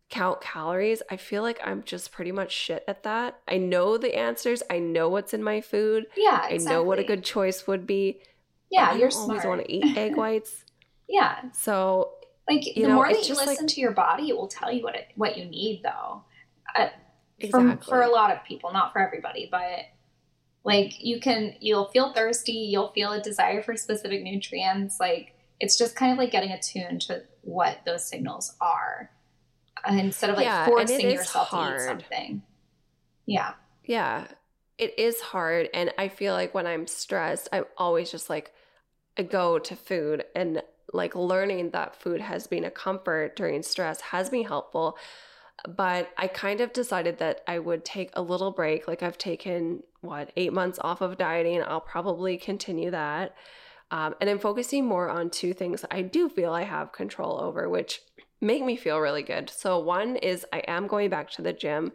count 0.10 0.42
calories. 0.42 1.04
I 1.12 1.18
feel 1.18 1.44
like 1.44 1.60
I'm 1.64 1.84
just 1.84 2.12
pretty 2.12 2.32
much 2.32 2.52
shit 2.52 2.84
at 2.88 3.04
that. 3.04 3.40
I 3.48 3.58
know 3.58 3.98
the 4.00 4.16
answers, 4.18 4.64
I 4.70 4.80
know 4.80 5.10
what's 5.10 5.34
in 5.36 5.44
my 5.44 5.62
food, 5.62 6.08
Yeah, 6.18 6.48
exactly. 6.48 6.66
I 6.68 6.72
know 6.74 6.84
what 6.84 6.98
a 6.98 7.04
good 7.04 7.24
choice 7.24 7.68
would 7.68 7.86
be. 7.86 8.22
Yeah, 8.72 8.94
you're 8.96 9.10
don't 9.10 9.20
always 9.22 9.42
smart. 9.42 9.58
want 9.58 9.68
to 9.68 9.72
eat 9.72 9.96
egg 9.98 10.16
whites. 10.24 10.64
Yeah, 11.08 11.36
So 11.54 12.14
like 12.48 12.66
You 12.76 12.84
the 12.84 12.88
know, 12.90 12.96
more 12.96 13.08
that 13.10 13.18
you 13.20 13.24
just 13.26 13.38
like- 13.40 13.48
listen 13.50 13.68
to 13.68 13.82
your 13.82 13.92
body, 13.92 14.30
it 14.30 14.36
will 14.38 14.48
tell 14.48 14.72
you 14.72 14.84
what 14.84 14.96
it 14.96 15.10
what 15.16 15.38
you 15.38 15.46
need, 15.46 15.82
though. 15.84 16.24
Uh, 16.76 16.88
for, 17.52 17.60
exactly. 17.62 17.90
for 17.90 18.02
a 18.02 18.10
lot 18.10 18.32
of 18.32 18.44
people, 18.44 18.74
not 18.74 18.92
for 18.94 19.00
everybody, 19.00 19.48
but 19.52 19.86
like 20.64 21.04
you 21.04 21.20
can, 21.20 21.56
you'll 21.60 21.88
feel 21.90 22.14
thirsty, 22.14 22.52
you'll 22.54 22.92
feel 22.92 23.12
a 23.14 23.22
desire 23.22 23.64
for 23.64 23.76
specific 23.78 24.24
nutrients. 24.24 25.00
Like 25.00 25.36
it's 25.60 25.78
just 25.78 25.96
kind 25.96 26.12
of 26.12 26.18
like 26.18 26.32
getting 26.32 26.52
attuned 26.52 27.02
to 27.02 27.24
what 27.42 27.80
those 27.86 28.06
signals 28.06 28.56
are, 28.62 29.12
and 29.86 30.00
instead 30.00 30.30
of 30.30 30.36
like 30.38 30.46
Yeah, 30.46 30.66
forcing 30.66 31.12
yourself 31.12 31.50
to 31.52 31.58
eat 31.58 31.82
something. 31.82 32.44
Yeah, 33.26 33.54
Yeah, 33.84 34.28
it 34.78 34.98
is 34.98 35.20
hard. 35.22 35.70
And 35.74 35.94
I 35.98 36.08
feel 36.10 36.34
like 36.34 36.54
when 36.54 36.68
I'm 36.68 36.88
stressed, 36.88 37.50
I'm 37.52 37.66
always 37.78 38.12
just 38.12 38.30
like, 38.30 38.54
I 39.18 39.24
go 39.24 39.60
to 39.60 39.76
food 39.76 40.26
and 40.36 40.62
like 40.94 41.16
learning 41.16 41.72
that 41.72 41.96
food 42.02 42.22
has 42.22 42.48
been 42.48 42.66
a 42.66 42.72
comfort 42.72 43.36
during 43.36 43.64
stress 43.64 44.02
has 44.02 44.30
been 44.30 44.46
helpful. 44.46 44.98
But 45.68 46.12
I 46.18 46.28
kind 46.28 46.62
of 46.62 46.74
decided 46.74 47.18
that 47.20 47.42
I 47.48 47.60
would 47.60 47.84
take 47.86 48.12
a 48.14 48.22
little 48.22 48.52
break. 48.52 48.88
Like 48.88 49.04
I've 49.04 49.18
taken, 49.18 49.84
what, 50.02 50.32
eight 50.38 50.54
months 50.54 50.80
off 50.82 51.02
of 51.02 51.18
dieting. 51.18 51.62
I'll 51.64 51.82
probably 51.82 52.38
continue 52.38 52.92
that. 52.92 53.36
Um, 53.92 54.16
and 54.22 54.30
I'm 54.30 54.40
focusing 54.40 54.86
more 54.86 55.10
on 55.10 55.30
two 55.30 55.54
things 55.54 55.84
I 55.90 56.02
do 56.04 56.30
feel 56.30 56.54
I 56.54 56.64
have 56.64 56.92
control 56.92 57.40
over, 57.42 57.68
which 57.68 58.02
make 58.40 58.64
me 58.64 58.76
feel 58.78 59.00
really 59.00 59.24
good. 59.24 59.50
So, 59.50 59.80
one 59.80 60.16
is 60.18 60.46
I 60.54 60.60
am 60.68 60.88
going 60.88 61.10
back 61.10 61.30
to 61.32 61.42
the 61.42 61.54
gym 61.54 61.92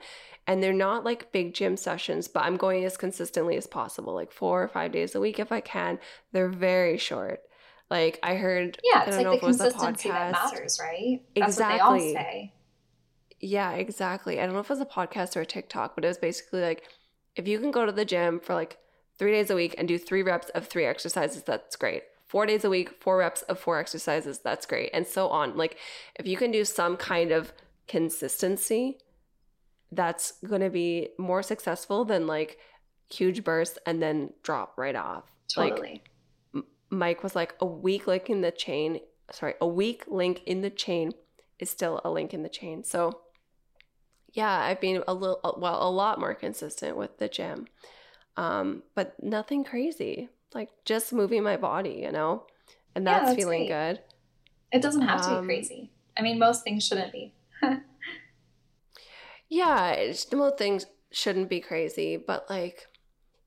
and 0.47 0.63
they're 0.63 0.73
not 0.73 1.05
like 1.05 1.33
big 1.33 1.55
gym 1.55 1.77
sessions, 1.77 2.29
but 2.29 2.45
I'm 2.45 2.57
going 2.57 2.85
as 2.85 2.97
consistently 2.97 3.57
as 3.57 3.67
possible, 3.67 4.13
like 4.15 4.33
four 4.33 4.63
or 4.63 4.69
five 4.69 4.93
days 4.93 5.15
a 5.15 5.21
week 5.21 5.39
if 5.39 5.53
I 5.53 5.61
can. 5.61 5.99
They're 6.33 6.49
very 6.51 6.99
short. 6.99 7.41
Like 7.91 8.19
I 8.23 8.35
heard, 8.37 8.79
yeah. 8.83 9.05
I 9.07 9.07
It's 9.07 9.17
don't 9.17 9.17
like 9.17 9.25
know 9.25 9.31
the 9.31 9.37
if 9.37 9.43
it 9.43 9.47
was 9.47 9.61
a 9.61 9.71
consistency 9.71 10.09
that 10.11 10.33
matters, 10.33 10.79
right? 10.81 11.21
That's 11.39 11.57
what 11.57 11.69
they 11.69 11.79
all 11.79 11.95
Exactly. 11.95 12.13
say. 12.13 12.53
Yeah, 13.45 13.73
exactly. 13.73 14.41
I 14.41 14.47
don't 14.47 14.55
know 14.55 14.61
if 14.61 14.71
it 14.71 14.71
was 14.71 14.81
a 14.81 14.87
podcast 14.87 15.37
or 15.37 15.43
a 15.43 15.47
TikTok, 15.47 15.95
but 15.95 16.03
it 16.03 16.09
was 16.09 16.17
basically 16.17 16.63
like 16.63 16.89
if 17.37 17.47
you 17.47 17.59
can 17.59 17.71
go 17.71 17.85
to 17.85 17.93
the 17.93 18.07
gym 18.07 18.41
for 18.41 18.55
like 18.55 18.79
three 19.19 19.33
days 19.33 19.51
a 19.51 19.55
week 19.55 19.75
and 19.77 19.87
do 19.87 19.99
three 19.99 20.23
reps 20.23 20.49
of 20.51 20.67
three 20.67 20.87
exercises, 20.87 21.43
that's 21.43 21.77
great. 21.77 22.05
Four 22.27 22.47
days 22.47 22.65
a 22.65 22.71
week, 22.71 23.03
four 23.03 23.19
reps 23.19 23.43
of 23.43 23.59
four 23.59 23.79
exercises, 23.79 24.39
that's 24.39 24.65
great. 24.65 24.89
And 24.95 25.07
so 25.07 25.29
on. 25.29 25.59
Like 25.59 25.77
if 26.15 26.27
you 26.27 26.39
can 26.39 26.53
do 26.53 26.65
some 26.65 26.97
kind 26.97 27.33
of 27.33 27.53
consistency, 27.87 28.97
that's 29.93 30.33
going 30.47 30.63
to 30.63 30.71
be 30.71 31.11
more 31.19 31.43
successful 31.43 32.07
than 32.07 32.27
like 32.27 32.59
huge 33.13 33.45
bursts 33.45 33.79
and 33.85 34.03
then 34.03 34.33
drop 34.43 34.73
right 34.79 34.97
off. 34.97 35.25
Like 35.55 35.77
Totally. 35.77 36.03
Mike 36.89 37.23
was 37.23 37.37
like, 37.37 37.55
a 37.61 37.67
weak 37.67 38.07
link 38.07 38.31
in 38.31 38.41
the 38.41 38.51
chain, 38.51 39.01
sorry, 39.31 39.53
a 39.61 39.67
weak 39.67 40.05
link 40.09 40.43
in 40.47 40.63
the 40.63 40.71
chain 40.71 41.13
is 41.59 41.69
still 41.69 42.01
a 42.07 42.11
link 42.11 42.33
in 42.33 42.43
the 42.43 42.49
chain. 42.49 42.83
So, 42.83 43.21
yeah, 44.35 44.59
I've 44.61 44.81
been 44.81 45.05
a 45.09 45.15
little, 45.15 45.41
well, 45.61 45.89
a 45.89 45.91
lot 45.91 46.21
more 46.21 46.35
consistent 46.35 46.97
with 46.99 47.19
the 47.19 47.29
gym, 47.29 47.69
um, 48.37 48.83
but 48.95 49.15
nothing 49.23 49.65
crazy. 49.65 50.29
Like 50.55 50.71
just 50.85 51.13
moving 51.13 51.43
my 51.43 51.57
body, 51.57 52.01
you 52.05 52.13
know, 52.13 52.45
and 52.95 53.07
Yeah, 53.07 53.21
that's, 53.21 53.27
that's 53.27 53.37
feeling 53.37 53.59
great. 53.59 53.69
good. 53.69 54.01
It 54.73 54.83
doesn't 54.83 55.03
have 55.03 55.23
to 55.23 55.31
Um, 55.31 55.41
be 55.41 55.47
crazy. 55.47 55.91
I 56.19 56.23
mean, 56.23 56.39
most 56.39 56.65
things 56.65 56.87
shouldn't 56.87 57.13
be. 57.13 57.35
Yeah, 59.49 60.13
most 60.33 60.59
things 60.59 60.87
shouldn't 61.13 61.49
be 61.49 61.61
crazy, 61.61 62.17
but 62.17 62.49
like 62.51 62.87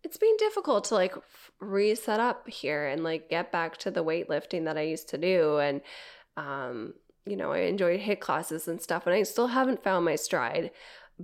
it's 0.04 0.18
been 0.18 0.38
difficult 0.38 0.86
to 0.86 0.96
like 0.96 1.18
f- 1.18 1.52
reset 1.62 2.20
up 2.20 2.50
here 2.50 2.88
and 2.88 3.04
like 3.04 3.30
get 3.30 3.52
back 3.52 3.78
to 3.80 3.92
the 3.92 4.04
weightlifting 4.06 4.66
that 4.66 4.78
I 4.78 4.84
used 4.84 5.10
to 5.10 5.20
do. 5.20 5.60
And, 5.60 5.82
um, 6.38 6.96
you 7.30 7.38
know, 7.38 7.52
I 7.52 7.60
enjoyed 7.60 8.02
HIIT 8.02 8.20
classes 8.20 8.68
and 8.68 8.82
stuff, 8.82 9.06
and 9.06 9.16
I 9.16 9.24
still 9.24 9.48
haven't 9.48 9.84
found 9.84 10.06
my 10.06 10.16
stride. 10.16 10.72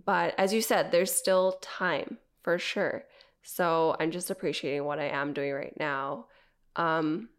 But 0.05 0.33
as 0.37 0.53
you 0.53 0.61
said, 0.61 0.91
there's 0.91 1.13
still 1.13 1.57
time 1.61 2.17
for 2.43 2.57
sure. 2.57 3.05
So 3.43 3.95
I'm 3.99 4.11
just 4.11 4.31
appreciating 4.31 4.85
what 4.85 4.99
I 4.99 5.09
am 5.09 5.33
doing 5.33 5.53
right 5.53 5.77
now. 5.79 6.25
Um, 6.75 7.29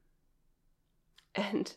and 1.35 1.73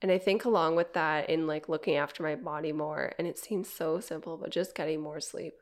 and 0.00 0.10
I 0.10 0.18
think 0.18 0.44
along 0.44 0.74
with 0.74 0.94
that, 0.94 1.30
in 1.30 1.46
like 1.46 1.68
looking 1.68 1.94
after 1.94 2.22
my 2.22 2.34
body 2.34 2.72
more, 2.72 3.12
and 3.18 3.28
it 3.28 3.38
seems 3.38 3.68
so 3.68 4.00
simple, 4.00 4.36
but 4.36 4.50
just 4.50 4.74
getting 4.74 5.00
more 5.00 5.20
sleep. 5.20 5.54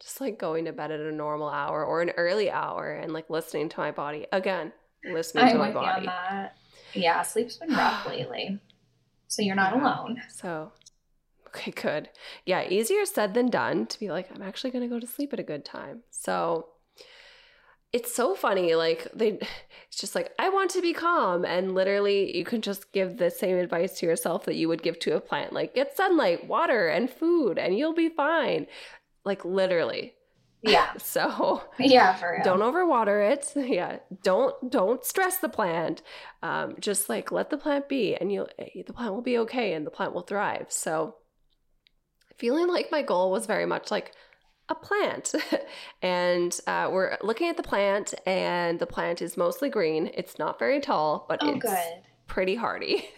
Just 0.00 0.20
like 0.20 0.38
going 0.38 0.66
to 0.66 0.72
bed 0.72 0.92
at 0.92 1.00
a 1.00 1.10
normal 1.10 1.48
hour 1.48 1.84
or 1.84 2.02
an 2.02 2.10
early 2.10 2.50
hour 2.50 2.92
and 2.92 3.12
like 3.12 3.30
listening 3.30 3.68
to 3.70 3.80
my 3.80 3.90
body. 3.90 4.26
Again, 4.30 4.72
listening 5.10 5.46
to 5.46 5.52
I'm 5.52 5.58
my 5.58 5.68
with 5.68 5.76
on 5.76 6.04
body. 6.04 6.48
Yeah, 6.92 7.22
sleep's 7.22 7.56
been 7.56 7.70
rough 7.70 8.06
lately. 8.08 8.60
So 9.28 9.42
you're 9.42 9.54
not 9.54 9.74
alone. 9.74 10.22
So, 10.28 10.72
okay, 11.48 11.70
good. 11.70 12.08
Yeah, 12.44 12.68
easier 12.68 13.04
said 13.04 13.34
than 13.34 13.50
done 13.50 13.86
to 13.86 13.98
be 13.98 14.10
like, 14.10 14.28
I'm 14.34 14.42
actually 14.42 14.70
going 14.70 14.88
to 14.88 14.94
go 14.94 15.00
to 15.00 15.06
sleep 15.06 15.32
at 15.32 15.40
a 15.40 15.44
good 15.44 15.64
time. 15.64 16.02
So, 16.10 16.68
it's 17.92 18.14
so 18.14 18.34
funny. 18.34 18.74
Like, 18.74 19.08
they, 19.14 19.38
it's 19.88 19.98
just 19.98 20.14
like, 20.14 20.32
I 20.38 20.48
want 20.48 20.70
to 20.72 20.82
be 20.82 20.92
calm. 20.92 21.44
And 21.44 21.74
literally, 21.74 22.36
you 22.36 22.44
can 22.44 22.60
just 22.60 22.92
give 22.92 23.16
the 23.16 23.30
same 23.30 23.56
advice 23.56 23.98
to 23.98 24.06
yourself 24.06 24.44
that 24.44 24.56
you 24.56 24.68
would 24.68 24.82
give 24.82 24.98
to 25.00 25.16
a 25.16 25.20
plant 25.20 25.52
like, 25.52 25.74
get 25.74 25.96
sunlight, 25.96 26.46
water, 26.46 26.88
and 26.88 27.10
food, 27.10 27.58
and 27.58 27.76
you'll 27.76 27.94
be 27.94 28.08
fine. 28.08 28.66
Like, 29.24 29.44
literally. 29.44 30.14
Yeah. 30.62 30.92
so 30.98 31.62
yeah, 31.78 32.14
for 32.14 32.32
real. 32.32 32.44
don't 32.44 32.60
overwater 32.60 33.32
it. 33.32 33.52
Yeah, 33.68 33.98
don't 34.22 34.70
don't 34.70 35.04
stress 35.04 35.38
the 35.38 35.48
plant. 35.48 36.02
Um, 36.42 36.76
just 36.80 37.08
like 37.08 37.32
let 37.32 37.50
the 37.50 37.58
plant 37.58 37.88
be, 37.88 38.14
and 38.14 38.32
you 38.32 38.46
the 38.58 38.92
plant 38.92 39.14
will 39.14 39.22
be 39.22 39.38
okay, 39.38 39.72
and 39.74 39.86
the 39.86 39.90
plant 39.90 40.14
will 40.14 40.22
thrive. 40.22 40.66
So 40.68 41.16
feeling 42.36 42.68
like 42.68 42.90
my 42.90 43.02
goal 43.02 43.30
was 43.30 43.46
very 43.46 43.66
much 43.66 43.90
like 43.90 44.12
a 44.68 44.74
plant. 44.74 45.34
and 46.02 46.58
uh, 46.66 46.90
we're 46.92 47.16
looking 47.22 47.48
at 47.48 47.56
the 47.56 47.62
plant, 47.62 48.14
and 48.26 48.78
the 48.78 48.86
plant 48.86 49.22
is 49.22 49.36
mostly 49.36 49.68
green. 49.68 50.10
It's 50.14 50.38
not 50.38 50.58
very 50.58 50.80
tall, 50.80 51.26
but 51.28 51.40
oh, 51.42 51.50
it's 51.50 51.62
good. 51.62 52.02
pretty 52.26 52.54
hardy. 52.56 53.08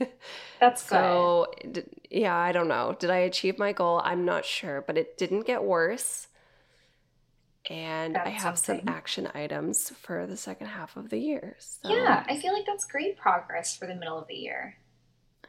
That's 0.60 0.82
good. 0.82 0.88
so, 0.88 1.46
d- 1.70 1.84
yeah, 2.10 2.36
I 2.36 2.52
don't 2.52 2.68
know. 2.68 2.96
Did 2.98 3.10
I 3.10 3.18
achieve 3.18 3.58
my 3.58 3.72
goal? 3.72 4.00
I'm 4.04 4.24
not 4.24 4.44
sure, 4.44 4.82
but 4.86 4.98
it 4.98 5.16
didn't 5.16 5.46
get 5.46 5.64
worse. 5.64 6.28
And 7.70 8.16
I 8.16 8.30
have 8.30 8.58
something. 8.58 8.86
some 8.86 8.94
action 8.94 9.28
items 9.34 9.90
for 9.90 10.26
the 10.26 10.36
second 10.36 10.68
half 10.68 10.96
of 10.96 11.10
the 11.10 11.18
year. 11.18 11.56
So, 11.58 11.90
Yeah, 11.90 12.24
I 12.26 12.38
feel 12.38 12.52
like 12.52 12.64
that's 12.66 12.84
great 12.86 13.18
progress 13.18 13.76
for 13.76 13.86
the 13.86 13.94
middle 13.94 14.18
of 14.18 14.26
the 14.26 14.34
year. 14.34 14.78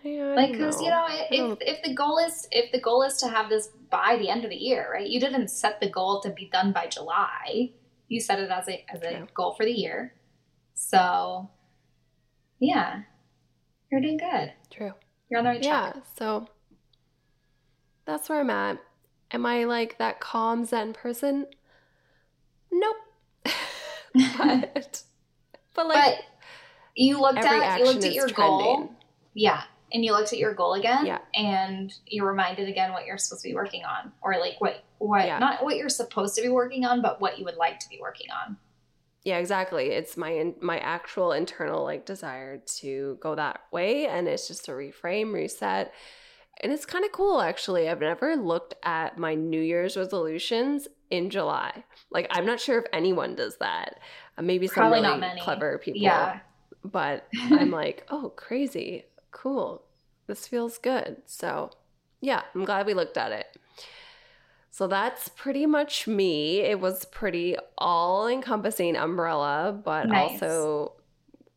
yeah, 0.03 0.34
Like, 0.36 0.51
because 0.51 0.82
you 0.82 0.89
know, 0.89 1.05
if 1.10 1.57
if 1.62 1.84
the 1.84 1.93
goal 1.93 2.18
is 2.20 2.47
if 2.51 2.72
the 2.72 2.82
goal 2.82 3.03
is 3.03 3.18
to 3.18 3.28
have 3.30 3.49
this 3.49 3.70
by 3.89 4.18
the 4.18 4.30
end 4.30 4.43
of 4.43 4.49
the 4.49 4.55
year, 4.57 4.89
right? 4.91 5.07
You 5.07 5.20
didn't 5.20 5.47
set 5.49 5.80
the 5.80 5.89
goal 5.89 6.22
to 6.22 6.30
be 6.30 6.49
done 6.51 6.74
by 6.74 6.88
July. 6.88 7.72
You 8.10 8.20
set 8.20 8.39
it 8.39 8.49
as 8.49 8.68
a 8.68 8.86
as 8.89 9.01
a 9.01 9.12
Yeah. 9.12 9.26
goal 9.34 9.53
for 9.53 9.66
the 9.66 9.72
year. 9.72 10.14
So, 10.74 11.49
yeah, 12.60 13.03
you're 13.91 14.01
doing 14.01 14.18
good. 14.18 14.53
True. 14.70 14.93
You're 15.30 15.39
on 15.39 15.45
the 15.45 15.51
right 15.51 15.64
Yeah, 15.64 15.91
track. 15.91 16.03
so 16.18 16.47
that's 18.05 18.28
where 18.30 18.39
I'm 18.41 18.49
at. 18.49 18.80
Am 19.32 19.45
I 19.45 19.64
like 19.66 19.97
that 19.99 20.20
calm 20.20 20.66
Zen 20.66 20.93
person? 20.93 21.45
Nope. 22.72 22.95
but, 24.38 25.03
but 25.76 25.88
like 25.88 26.03
but 26.03 26.15
you 26.95 27.20
looked 27.22 27.38
at 27.39 27.80
you 27.80 27.86
looked 27.86 28.03
at 28.03 28.13
your 28.13 28.28
trending. 28.28 28.57
goal, 28.57 28.91
yeah, 29.34 29.63
and 29.93 30.03
you 30.03 30.11
looked 30.11 30.34
at 30.34 30.39
your 30.39 30.53
goal 30.53 30.74
again, 30.74 31.05
Yeah. 31.05 31.20
and 31.34 31.93
you're 32.05 32.28
reminded 32.28 32.67
again 32.70 32.91
what 32.91 33.05
you're 33.05 33.17
supposed 33.17 33.43
to 33.43 33.49
be 33.49 33.55
working 33.55 33.84
on, 33.86 34.11
or 34.22 34.38
like 34.39 34.59
what 34.59 34.84
what 34.97 35.26
Yeah. 35.26 35.39
not 35.39 35.63
what 35.63 35.78
you're 35.78 35.89
supposed 35.89 36.36
to 36.36 36.41
be 36.41 36.49
working 36.49 36.86
on, 36.86 37.01
but 37.01 37.22
what 37.22 37.39
you 37.39 37.45
would 37.45 37.55
like 37.57 37.80
to 37.80 37.89
be 37.89 37.99
working 38.01 38.28
on. 38.32 38.57
Yeah, 39.24 39.38
exactly. 39.38 39.88
It's 39.91 40.17
my 40.17 40.30
in, 40.32 40.55
my 40.61 40.80
actual 40.80 41.32
internal 41.32 41.84
like 41.84 42.05
desire 42.05 42.61
to 42.80 43.17
go 43.22 43.36
that 43.36 43.61
way, 43.72 44.07
and 44.07 44.28
it's 44.28 44.47
just 44.47 44.67
a 44.67 44.72
reframe, 44.72 45.34
reset, 45.34 45.93
and 46.61 46.72
it's 46.72 46.86
kind 46.86 47.05
of 47.05 47.11
cool 47.11 47.41
actually. 47.41 47.88
I've 47.89 48.01
never 48.01 48.36
looked 48.36 48.76
at 48.84 49.17
my 49.17 49.36
New 49.36 49.61
Year's 49.61 49.95
resolutions 49.95 50.88
in 51.10 51.30
July. 51.30 51.84
Like 52.12 52.28
I'm 52.32 52.45
not 52.45 52.60
sure 52.60 52.80
if 52.80 52.86
anyone 52.93 53.36
does 53.36 53.57
that. 53.57 53.99
Uh, 54.38 54.41
maybe 54.41 54.68
some 54.68 54.76
Probably 54.76 54.99
really 54.99 55.10
not 55.10 55.20
many. 55.20 55.41
clever 55.41 55.78
people. 55.78 56.01
Yeah, 56.01 56.39
but 56.84 57.28
I'm 57.51 57.72
like, 57.72 58.05
oh, 58.10 58.34
crazy, 58.36 59.05
cool. 59.32 59.84
This 60.28 60.47
feels 60.47 60.78
good. 60.78 61.18
So, 61.26 61.72
yeah, 62.22 62.43
I'm 62.53 62.64
glad 62.66 62.86
we 62.86 62.93
looked 62.93 63.18
at 63.18 63.32
it. 63.32 63.47
So 64.72 64.88
that's 64.88 65.28
pretty 65.30 65.66
much 65.66 66.07
me. 66.07 66.60
It 66.62 66.80
was 66.80 67.05
pretty 67.05 67.57
all 67.78 68.28
encompassing 68.28 68.95
umbrella, 68.95 69.78
but 69.84 70.07
Nice. 70.07 70.41
also 70.43 70.93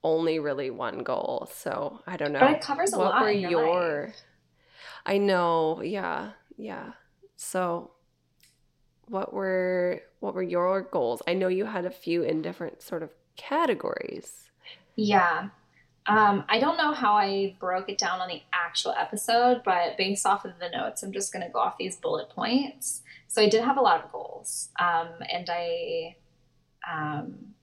only 0.03 0.39
really 0.39 0.71
one 0.71 1.03
goal. 1.05 1.49
So 1.53 2.01
I 2.07 2.17
don't 2.17 2.33
know. 2.33 2.41
but 2.41 2.53
it 2.53 2.61
covers 2.63 2.93
a 2.95 2.99
what 2.99 3.11
lot 3.11 3.23
were 3.23 3.29
in 3.29 3.41
your, 3.41 3.51
your? 3.51 4.03
life. 4.07 4.17
I 5.05 5.19
know. 5.19 5.83
Yeah, 5.83 6.31
yeah. 6.57 6.93
So 7.37 7.91
what 9.13 9.33
were 9.33 10.01
what 10.21 10.35
were 10.35 10.43
your 10.43 10.83
goals? 10.83 11.23
I 11.27 11.35
know 11.35 11.49
you 11.49 11.67
had 11.67 11.85
a 11.85 11.91
few 11.91 12.23
in 12.23 12.41
different 12.41 12.83
sort 12.83 13.03
of 13.03 13.11
categories. 13.37 14.51
Yeah. 14.97 15.51
Um, 16.07 16.45
I 16.49 16.59
don't 16.59 16.77
know 16.79 16.93
how 16.93 17.15
I 17.15 17.55
broke 17.61 17.89
it 17.89 17.99
down 17.99 18.21
on 18.21 18.29
the 18.29 18.43
actual 18.53 18.93
episode, 18.93 19.63
but 19.65 19.97
based 19.97 20.27
off 20.27 20.45
of 20.45 20.59
the 20.59 20.69
notes, 20.71 21.03
I'm 21.03 21.13
just 21.13 21.33
going 21.33 21.47
to 21.47 21.53
go 21.53 21.61
off 21.61 21.79
these 21.79 21.97
bullet 21.97 22.31
points. 22.31 23.03
So 23.29 23.41
I 23.41 23.49
did 23.49 23.63
have 23.63 23.77
a 23.77 23.81
lot 23.81 24.05
of 24.05 24.11
goals, 24.11 24.71
um, 24.81 25.09
and 25.31 25.49
I 25.49 26.17
um, 26.91 27.55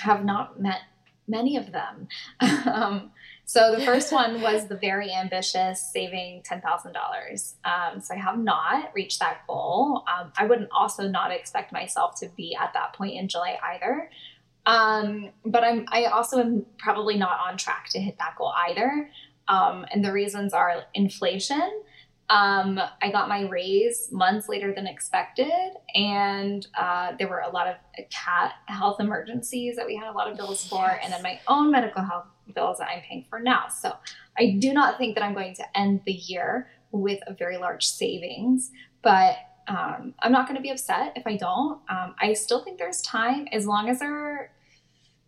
have 0.00 0.24
not 0.24 0.60
met 0.60 0.80
many 1.28 1.56
of 1.56 1.70
them. 1.70 2.08
um, 2.66 3.12
so 3.50 3.74
the 3.74 3.82
first 3.82 4.12
one 4.12 4.42
was 4.42 4.68
the 4.68 4.76
very 4.76 5.10
ambitious 5.10 5.90
saving 5.90 6.42
ten 6.44 6.60
thousand 6.60 6.92
dollars. 6.92 7.54
Um, 7.64 8.02
so 8.02 8.12
I 8.14 8.18
have 8.18 8.38
not 8.38 8.92
reached 8.94 9.20
that 9.20 9.38
goal. 9.46 10.04
Um, 10.06 10.30
I 10.36 10.44
wouldn't 10.44 10.68
also 10.70 11.08
not 11.08 11.30
expect 11.32 11.72
myself 11.72 12.14
to 12.20 12.28
be 12.36 12.54
at 12.54 12.74
that 12.74 12.92
point 12.92 13.14
in 13.14 13.26
July 13.26 13.58
either. 13.72 14.10
Um, 14.66 15.30
but 15.46 15.64
I'm 15.64 15.86
I 15.88 16.04
also 16.04 16.38
am 16.40 16.66
probably 16.78 17.16
not 17.16 17.40
on 17.48 17.56
track 17.56 17.86
to 17.92 17.98
hit 17.98 18.18
that 18.18 18.34
goal 18.36 18.52
either. 18.68 19.08
Um, 19.48 19.86
and 19.90 20.04
the 20.04 20.12
reasons 20.12 20.52
are 20.52 20.84
inflation. 20.92 21.82
Um, 22.30 22.78
I 23.00 23.10
got 23.10 23.30
my 23.30 23.48
raise 23.48 24.12
months 24.12 24.46
later 24.50 24.74
than 24.74 24.86
expected, 24.86 25.70
and 25.94 26.66
uh, 26.78 27.12
there 27.18 27.26
were 27.26 27.40
a 27.40 27.48
lot 27.48 27.66
of 27.66 27.76
cat 28.10 28.52
health 28.66 29.00
emergencies 29.00 29.76
that 29.76 29.86
we 29.86 29.96
had 29.96 30.08
a 30.08 30.12
lot 30.12 30.30
of 30.30 30.36
bills 30.36 30.68
for, 30.68 30.84
Yes. 30.84 31.00
and 31.02 31.12
then 31.14 31.22
my 31.22 31.40
own 31.48 31.70
medical 31.70 32.02
health 32.02 32.26
bills 32.54 32.78
that 32.78 32.88
I'm 32.88 33.02
paying 33.02 33.24
for 33.28 33.40
now. 33.40 33.68
So 33.68 33.92
I 34.38 34.56
do 34.58 34.72
not 34.72 34.98
think 34.98 35.14
that 35.14 35.24
I'm 35.24 35.34
going 35.34 35.54
to 35.54 35.78
end 35.78 36.02
the 36.06 36.12
year 36.12 36.68
with 36.92 37.20
a 37.26 37.34
very 37.34 37.58
large 37.58 37.86
savings, 37.86 38.70
but 39.02 39.36
um, 39.68 40.14
I'm 40.20 40.32
not 40.32 40.46
going 40.46 40.56
to 40.56 40.62
be 40.62 40.70
upset 40.70 41.12
if 41.16 41.26
I 41.26 41.36
don't. 41.36 41.80
Um, 41.90 42.14
I 42.20 42.32
still 42.32 42.64
think 42.64 42.78
there's 42.78 43.02
time 43.02 43.46
as 43.52 43.66
long 43.66 43.88
as 43.88 43.98
there. 44.00 44.52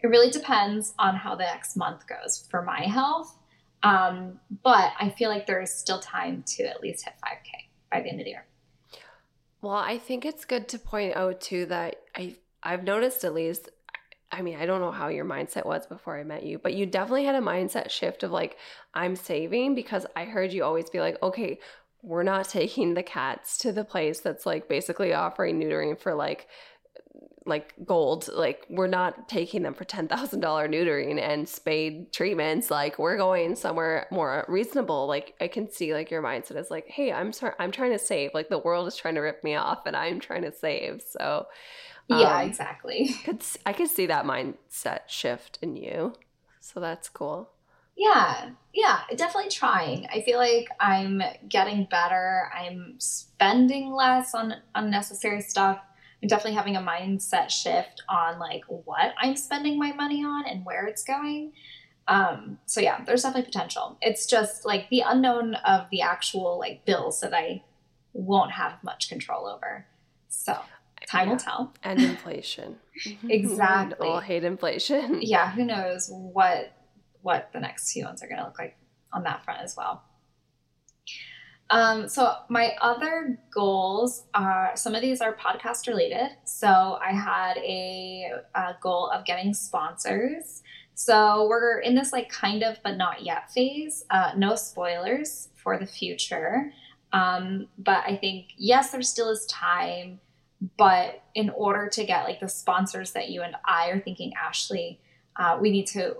It 0.02 0.06
really 0.06 0.30
depends 0.30 0.94
on 0.98 1.14
how 1.14 1.34
the 1.34 1.44
next 1.44 1.76
month 1.76 2.04
goes 2.06 2.46
for 2.50 2.62
my 2.62 2.80
health. 2.80 3.36
Um, 3.82 4.40
but 4.62 4.92
I 4.98 5.10
feel 5.10 5.30
like 5.30 5.46
there 5.46 5.60
is 5.60 5.74
still 5.74 6.00
time 6.00 6.44
to 6.56 6.64
at 6.64 6.80
least 6.80 7.04
hit 7.04 7.14
5K 7.24 7.68
by 7.90 8.00
the 8.00 8.08
end 8.08 8.20
of 8.20 8.24
the 8.24 8.30
year. 8.30 8.46
Well, 9.62 9.74
I 9.74 9.98
think 9.98 10.24
it's 10.24 10.44
good 10.44 10.68
to 10.68 10.78
point 10.78 11.16
out 11.16 11.40
too 11.40 11.66
that 11.66 11.96
I 12.14 12.36
I've 12.62 12.84
noticed 12.84 13.24
at 13.24 13.34
least 13.34 13.70
I 14.32 14.42
mean, 14.42 14.56
I 14.58 14.66
don't 14.66 14.80
know 14.80 14.92
how 14.92 15.08
your 15.08 15.24
mindset 15.24 15.66
was 15.66 15.86
before 15.86 16.16
I 16.16 16.22
met 16.22 16.44
you, 16.44 16.58
but 16.58 16.74
you 16.74 16.86
definitely 16.86 17.24
had 17.24 17.34
a 17.34 17.40
mindset 17.40 17.90
shift 17.90 18.22
of 18.22 18.30
like 18.30 18.56
I'm 18.94 19.16
saving 19.16 19.74
because 19.74 20.06
I 20.14 20.24
heard 20.24 20.52
you 20.52 20.62
always 20.62 20.88
be 20.88 21.00
like, 21.00 21.20
"Okay, 21.22 21.58
we're 22.02 22.22
not 22.22 22.48
taking 22.48 22.94
the 22.94 23.02
cats 23.02 23.58
to 23.58 23.72
the 23.72 23.84
place 23.84 24.20
that's 24.20 24.46
like 24.46 24.68
basically 24.68 25.12
offering 25.12 25.60
neutering 25.60 25.98
for 25.98 26.14
like 26.14 26.48
like 27.46 27.74
gold. 27.84 28.28
Like 28.32 28.66
we're 28.68 28.86
not 28.86 29.28
taking 29.28 29.62
them 29.62 29.74
for 29.74 29.84
$10,000 29.84 30.08
neutering 30.08 31.20
and 31.20 31.48
spade 31.48 32.12
treatments. 32.12 32.70
Like 32.70 32.98
we're 32.98 33.16
going 33.16 33.56
somewhere 33.56 34.06
more 34.10 34.44
reasonable. 34.48 35.06
Like 35.06 35.34
I 35.40 35.48
can 35.48 35.70
see 35.70 35.94
like 35.94 36.10
your 36.10 36.22
mindset 36.22 36.56
is 36.56 36.70
like 36.70 36.86
hey 36.88 37.12
I'm 37.12 37.32
sorry 37.32 37.54
I'm 37.58 37.72
trying 37.72 37.92
to 37.92 37.98
save. 37.98 38.32
Like 38.34 38.48
the 38.48 38.58
world 38.58 38.86
is 38.88 38.96
trying 38.96 39.14
to 39.14 39.20
rip 39.20 39.42
me 39.42 39.54
off 39.54 39.86
and 39.86 39.96
I'm 39.96 40.20
trying 40.20 40.42
to 40.42 40.52
save. 40.52 41.02
So 41.06 41.46
yeah, 42.10 42.38
um, 42.38 42.48
exactly. 42.48 43.14
could 43.24 43.42
I 43.64 43.72
could 43.72 43.88
see 43.88 44.06
that 44.06 44.24
mindset 44.24 45.00
shift 45.06 45.58
in 45.62 45.76
you 45.76 46.14
so 46.60 46.80
that's 46.80 47.08
cool 47.08 47.50
Yeah, 47.96 48.50
yeah, 48.72 49.00
definitely 49.16 49.50
trying. 49.50 50.06
I 50.12 50.22
feel 50.22 50.38
like 50.38 50.68
I'm 50.78 51.22
getting 51.48 51.86
better. 51.90 52.50
I'm 52.54 52.94
spending 52.98 53.92
less 53.92 54.34
on 54.34 54.54
unnecessary 54.74 55.42
stuff. 55.42 55.80
I'm 56.22 56.28
definitely 56.28 56.54
having 56.54 56.76
a 56.76 56.80
mindset 56.80 57.50
shift 57.50 58.02
on 58.08 58.38
like 58.38 58.62
what 58.68 59.14
I'm 59.18 59.36
spending 59.36 59.78
my 59.78 59.92
money 59.92 60.24
on 60.24 60.46
and 60.46 60.64
where 60.64 60.86
it's 60.86 61.02
going. 61.02 61.52
Um, 62.08 62.58
so 62.66 62.80
yeah, 62.80 63.04
there's 63.04 63.22
definitely 63.22 63.50
potential. 63.50 63.96
It's 64.00 64.26
just 64.26 64.66
like 64.66 64.88
the 64.90 65.02
unknown 65.06 65.54
of 65.56 65.86
the 65.90 66.02
actual 66.02 66.58
like 66.58 66.84
bills 66.84 67.20
that 67.20 67.32
I 67.32 67.62
won't 68.12 68.52
have 68.52 68.82
much 68.82 69.08
control 69.08 69.46
over. 69.46 69.86
So 70.28 70.58
time 71.10 71.26
Yeah. 71.26 71.32
will 71.32 71.38
tell. 71.40 71.74
and 71.82 72.00
inflation 72.12 72.76
Exactly. 73.28 74.08
all 74.08 74.20
hate 74.20 74.44
inflation 74.44 75.18
yeah, 75.22 75.50
who 75.52 75.64
knows 75.64 76.08
what 76.10 76.72
what 77.22 77.50
the 77.52 77.60
next 77.60 77.92
few 77.92 78.04
months 78.04 78.22
are 78.22 78.28
going 78.28 78.38
to 78.38 78.44
look 78.44 78.58
like 78.58 78.76
on 79.12 79.22
that 79.24 79.44
front 79.44 79.60
as 79.60 79.74
well. 79.76 80.02
Um, 81.70 82.08
so 82.08 82.32
my 82.48 82.72
other 82.80 83.38
goals 83.54 84.24
are 84.34 84.72
some 84.74 84.94
of 84.94 85.02
these 85.02 85.20
are 85.20 85.36
podcast 85.36 85.86
related. 85.86 86.30
So 86.44 86.66
I 87.00 87.12
had 87.12 87.58
a, 87.58 88.32
a 88.56 88.76
goal 88.82 89.08
of 89.10 89.24
getting 89.24 89.54
sponsors. 89.54 90.62
So 90.94 91.46
we're 91.48 91.78
in 91.78 91.94
this 91.94 92.12
like 92.12 92.28
kind 92.28 92.62
of 92.64 92.78
but 92.82 92.96
not 92.96 93.22
yet 93.22 93.52
phase. 93.52 94.04
Uh, 94.10 94.32
no 94.36 94.56
spoilers 94.56 95.48
for 95.54 95.78
the 95.78 95.86
future. 95.86 96.72
Um, 97.12 97.68
but 97.78 98.02
I 98.06 98.16
think 98.16 98.46
yes, 98.56 98.90
there 98.90 99.02
still 99.02 99.30
is 99.30 99.46
time. 99.46 100.18
But 100.76 101.22
in 101.34 101.50
order 101.50 101.88
to 101.88 102.04
get 102.04 102.24
like 102.24 102.40
the 102.40 102.48
sponsors 102.48 103.12
that 103.12 103.30
you 103.30 103.42
and 103.42 103.56
I 103.64 103.88
are 103.88 104.00
thinking, 104.00 104.32
Ashleigh, 104.42 104.98
uh, 105.36 105.58
we 105.60 105.70
need 105.70 105.86
to 105.88 106.16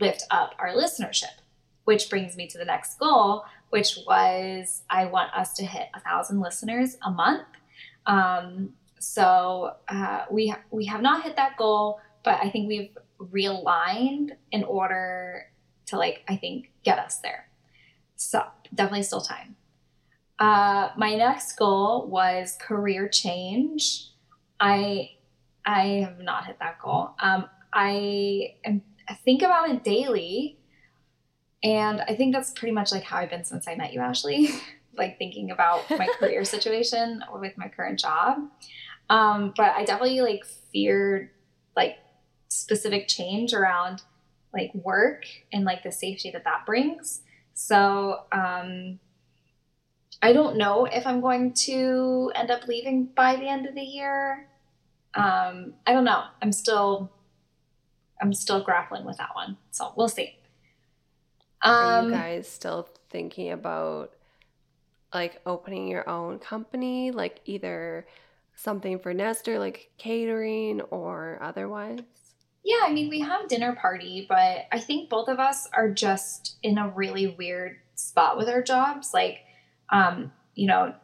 lift 0.00 0.24
up 0.30 0.54
our 0.58 0.74
listenership. 0.74 1.26
Which 1.84 2.10
brings 2.10 2.36
me 2.36 2.46
to 2.48 2.58
the 2.58 2.66
next 2.66 2.98
goal, 2.98 3.44
which 3.70 3.98
was 4.06 4.82
I 4.90 5.06
want 5.06 5.32
us 5.32 5.54
to 5.54 5.64
hit 5.64 5.88
a 5.94 6.00
thousand 6.00 6.40
listeners 6.40 6.98
a 7.02 7.10
month. 7.10 7.46
Um, 8.04 8.74
so 8.98 9.74
uh, 9.88 10.24
we 10.30 10.54
we 10.70 10.86
have 10.86 11.00
not 11.00 11.22
hit 11.22 11.36
that 11.36 11.56
goal, 11.56 12.00
but 12.24 12.40
I 12.42 12.50
think 12.50 12.68
we've 12.68 12.96
realigned 13.18 14.32
in 14.52 14.64
order 14.64 15.46
to 15.86 15.96
like 15.96 16.24
I 16.28 16.36
think 16.36 16.72
get 16.82 16.98
us 16.98 17.18
there. 17.18 17.48
So 18.16 18.44
definitely 18.74 19.04
still 19.04 19.20
time. 19.20 19.56
Uh, 20.38 20.90
my 20.96 21.14
next 21.16 21.56
goal 21.56 22.06
was 22.08 22.56
career 22.60 23.08
change. 23.08 24.10
I 24.60 25.10
I 25.64 26.06
have 26.06 26.20
not 26.20 26.46
hit 26.46 26.58
that 26.60 26.80
goal. 26.80 27.10
Um, 27.20 27.46
I 27.72 28.54
am 28.64 28.82
I 29.08 29.14
think 29.14 29.42
about 29.42 29.70
it 29.70 29.84
daily, 29.84 30.58
and 31.62 32.00
I 32.02 32.14
think 32.14 32.34
that's 32.34 32.52
pretty 32.52 32.72
much 32.72 32.92
like 32.92 33.02
how 33.02 33.18
I've 33.18 33.30
been 33.30 33.44
since 33.44 33.66
I 33.66 33.74
met 33.74 33.92
you, 33.92 34.00
Ashleigh. 34.00 34.60
like 34.96 35.18
thinking 35.18 35.50
about 35.50 35.88
my 35.90 36.08
career 36.18 36.44
situation 36.44 37.22
with 37.40 37.56
my 37.56 37.68
current 37.68 37.98
job. 37.98 38.38
Um, 39.08 39.54
but 39.56 39.72
I 39.72 39.84
definitely 39.84 40.20
like 40.20 40.44
feared 40.44 41.30
like 41.76 41.98
specific 42.48 43.08
change 43.08 43.54
around 43.54 44.02
like 44.52 44.72
work 44.74 45.24
and 45.52 45.64
like 45.64 45.82
the 45.82 45.92
safety 45.92 46.30
that 46.30 46.44
that 46.44 46.66
brings. 46.66 47.22
So 47.54 48.20
um, 48.32 48.98
I 50.20 50.32
don't 50.32 50.56
know 50.56 50.84
if 50.84 51.06
I'm 51.06 51.20
going 51.20 51.52
to 51.66 52.32
end 52.34 52.50
up 52.50 52.66
leaving 52.66 53.06
by 53.06 53.36
the 53.36 53.48
end 53.48 53.66
of 53.66 53.74
the 53.74 53.82
year. 53.82 54.48
Um, 55.14 55.74
I 55.86 55.92
don't 55.92 56.04
know. 56.04 56.24
I'm 56.42 56.52
still 56.52 57.10
I'm 58.20 58.32
still 58.32 58.62
grappling 58.62 59.04
with 59.04 59.16
that 59.18 59.34
one. 59.34 59.56
So 59.70 59.92
we'll 59.96 60.08
see. 60.08 60.36
Um, 61.62 61.74
Are 61.74 62.02
you 62.02 62.06
um, 62.06 62.10
guys 62.12 62.48
still 62.48 62.88
thinking 63.10 63.52
about 63.52 64.12
like 65.14 65.40
opening 65.46 65.88
your 65.88 66.08
own 66.08 66.38
company, 66.38 67.10
like 67.10 67.40
either 67.44 68.06
something 68.54 68.98
for 68.98 69.14
Nestor, 69.14 69.58
like 69.58 69.90
catering 69.98 70.80
or 70.82 71.38
otherwise? 71.40 72.00
Yeah, 72.64 72.80
I 72.84 72.92
mean, 72.92 73.08
we 73.08 73.20
have 73.20 73.48
dinner 73.48 73.74
party, 73.74 74.26
but 74.28 74.66
I 74.70 74.80
think 74.80 75.08
both 75.08 75.28
of 75.28 75.38
us 75.38 75.68
are 75.72 75.88
just 75.88 76.56
in 76.62 76.76
a 76.76 76.88
really 76.88 77.28
weird 77.28 77.78
spot 77.94 78.36
with 78.36 78.48
our 78.48 78.62
jobs. 78.62 79.14
Like, 79.14 79.38
um, 79.90 80.32
you 80.54 80.66
know, 80.66 80.94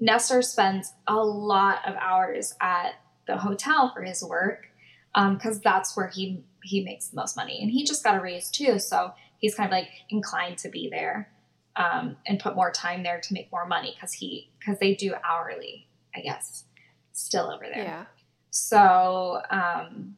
Nestor 0.00 0.42
spends 0.42 0.92
a 1.06 1.14
lot 1.14 1.86
of 1.86 1.94
hours 1.96 2.54
at 2.60 2.94
the 3.26 3.36
hotel 3.36 3.92
for 3.94 4.02
his 4.02 4.22
work 4.22 4.66
because 5.14 5.56
um, 5.56 5.60
that's 5.62 5.96
where 5.96 6.08
he 6.08 6.42
he 6.64 6.84
makes 6.84 7.08
the 7.08 7.16
most 7.16 7.36
money, 7.36 7.60
and 7.60 7.70
he 7.70 7.84
just 7.84 8.04
got 8.04 8.16
a 8.16 8.20
raise 8.20 8.50
too, 8.50 8.78
so 8.78 9.12
he's 9.38 9.54
kind 9.54 9.68
of 9.68 9.72
like 9.72 9.88
inclined 10.10 10.58
to 10.58 10.68
be 10.68 10.88
there 10.90 11.28
um, 11.76 12.16
and 12.26 12.38
put 12.38 12.54
more 12.54 12.70
time 12.70 13.02
there 13.02 13.20
to 13.20 13.34
make 13.34 13.50
more 13.52 13.66
money 13.66 13.92
because 13.94 14.12
he 14.12 14.50
because 14.58 14.78
they 14.78 14.94
do 14.94 15.14
hourly, 15.28 15.88
I 16.14 16.20
guess, 16.20 16.64
still 17.12 17.50
over 17.50 17.64
there. 17.64 17.84
Yeah. 17.84 18.04
So 18.50 19.40
um, 19.50 20.16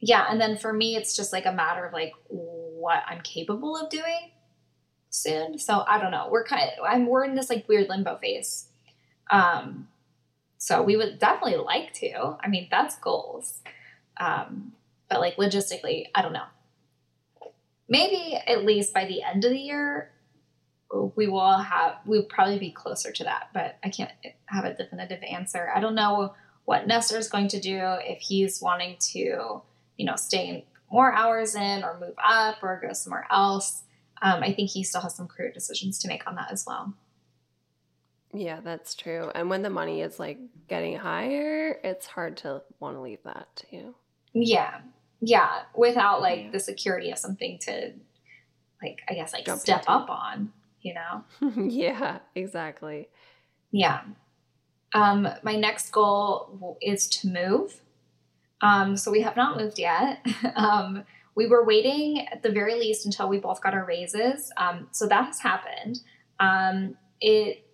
yeah, 0.00 0.26
and 0.30 0.40
then 0.40 0.56
for 0.56 0.72
me, 0.72 0.96
it's 0.96 1.16
just 1.16 1.32
like 1.32 1.46
a 1.46 1.52
matter 1.52 1.84
of 1.84 1.92
like 1.92 2.12
what 2.28 3.02
I'm 3.06 3.20
capable 3.20 3.76
of 3.76 3.90
doing 3.90 4.30
soon. 5.10 5.58
So 5.58 5.84
I 5.86 6.00
don't 6.00 6.10
know. 6.10 6.28
We're 6.30 6.44
kind 6.44 6.62
of 6.62 6.84
I'm 6.84 7.06
we're 7.06 7.24
in 7.24 7.34
this 7.34 7.50
like 7.50 7.68
weird 7.68 7.88
limbo 7.88 8.16
phase. 8.16 8.66
Um, 9.30 9.88
so 10.58 10.82
we 10.82 10.96
would 10.96 11.18
definitely 11.18 11.56
like 11.56 11.92
to. 11.94 12.36
I 12.42 12.48
mean, 12.48 12.68
that's 12.70 12.96
goals. 12.96 13.60
Um, 14.18 14.72
but 15.08 15.20
like 15.20 15.36
logistically, 15.36 16.06
I 16.14 16.22
don't 16.22 16.32
know. 16.32 16.46
Maybe 17.88 18.34
at 18.46 18.64
least 18.64 18.94
by 18.94 19.04
the 19.04 19.22
end 19.22 19.44
of 19.44 19.50
the 19.50 19.58
year, 19.58 20.10
we 20.92 21.26
will 21.28 21.58
have 21.58 21.96
we'll 22.04 22.24
probably 22.24 22.58
be 22.58 22.70
closer 22.70 23.12
to 23.12 23.24
that 23.24 23.48
but 23.54 23.76
i 23.84 23.88
can't 23.88 24.10
have 24.46 24.64
a 24.64 24.74
definitive 24.74 25.22
answer 25.22 25.70
i 25.74 25.80
don't 25.80 25.94
know 25.94 26.34
what 26.64 26.86
nestor 26.86 27.16
is 27.16 27.28
going 27.28 27.48
to 27.48 27.60
do 27.60 27.78
if 28.00 28.20
he's 28.20 28.60
wanting 28.60 28.96
to 28.98 29.62
you 29.96 30.04
know 30.04 30.16
stay 30.16 30.64
more 30.90 31.12
hours 31.12 31.54
in 31.54 31.84
or 31.84 31.98
move 32.00 32.14
up 32.22 32.56
or 32.62 32.80
go 32.82 32.92
somewhere 32.92 33.26
else 33.30 33.82
um, 34.22 34.42
i 34.42 34.52
think 34.52 34.70
he 34.70 34.84
still 34.84 35.00
has 35.00 35.14
some 35.14 35.28
career 35.28 35.52
decisions 35.52 35.98
to 35.98 36.08
make 36.08 36.26
on 36.26 36.34
that 36.34 36.50
as 36.50 36.64
well 36.66 36.94
yeah 38.32 38.60
that's 38.62 38.94
true 38.94 39.30
and 39.34 39.50
when 39.50 39.62
the 39.62 39.70
money 39.70 40.02
is 40.02 40.18
like 40.18 40.38
getting 40.68 40.96
higher 40.96 41.78
it's 41.82 42.06
hard 42.06 42.36
to 42.36 42.62
want 42.78 42.96
to 42.96 43.00
leave 43.00 43.22
that 43.24 43.48
too 43.56 43.94
yeah 44.32 44.80
yeah 45.20 45.62
without 45.74 46.20
like 46.20 46.44
yeah. 46.44 46.50
the 46.50 46.60
security 46.60 47.10
of 47.10 47.18
something 47.18 47.58
to 47.58 47.92
like 48.82 49.00
i 49.08 49.14
guess 49.14 49.32
like 49.32 49.44
Jump 49.44 49.60
step 49.60 49.80
into. 49.80 49.90
up 49.90 50.08
on 50.08 50.52
you 50.82 50.94
know? 50.94 51.24
yeah, 51.56 52.18
exactly. 52.34 53.08
Yeah. 53.70 54.00
Um, 54.94 55.28
my 55.42 55.56
next 55.56 55.90
goal 55.90 56.78
is 56.82 57.08
to 57.08 57.28
move. 57.28 57.80
Um, 58.60 58.96
so 58.96 59.10
we 59.10 59.22
have 59.22 59.36
not 59.36 59.56
moved 59.56 59.78
yet. 59.78 60.24
um, 60.56 61.04
we 61.40 61.46
were 61.46 61.64
waiting 61.64 62.28
at 62.28 62.42
the 62.42 62.50
very 62.50 62.74
least 62.74 63.06
until 63.06 63.26
we 63.26 63.38
both 63.38 63.62
got 63.62 63.72
our 63.72 63.86
raises. 63.86 64.52
Um, 64.58 64.88
so 64.90 65.06
that 65.06 65.24
has 65.24 65.40
happened. 65.40 66.00
Um, 66.38 66.98
it 67.18 67.66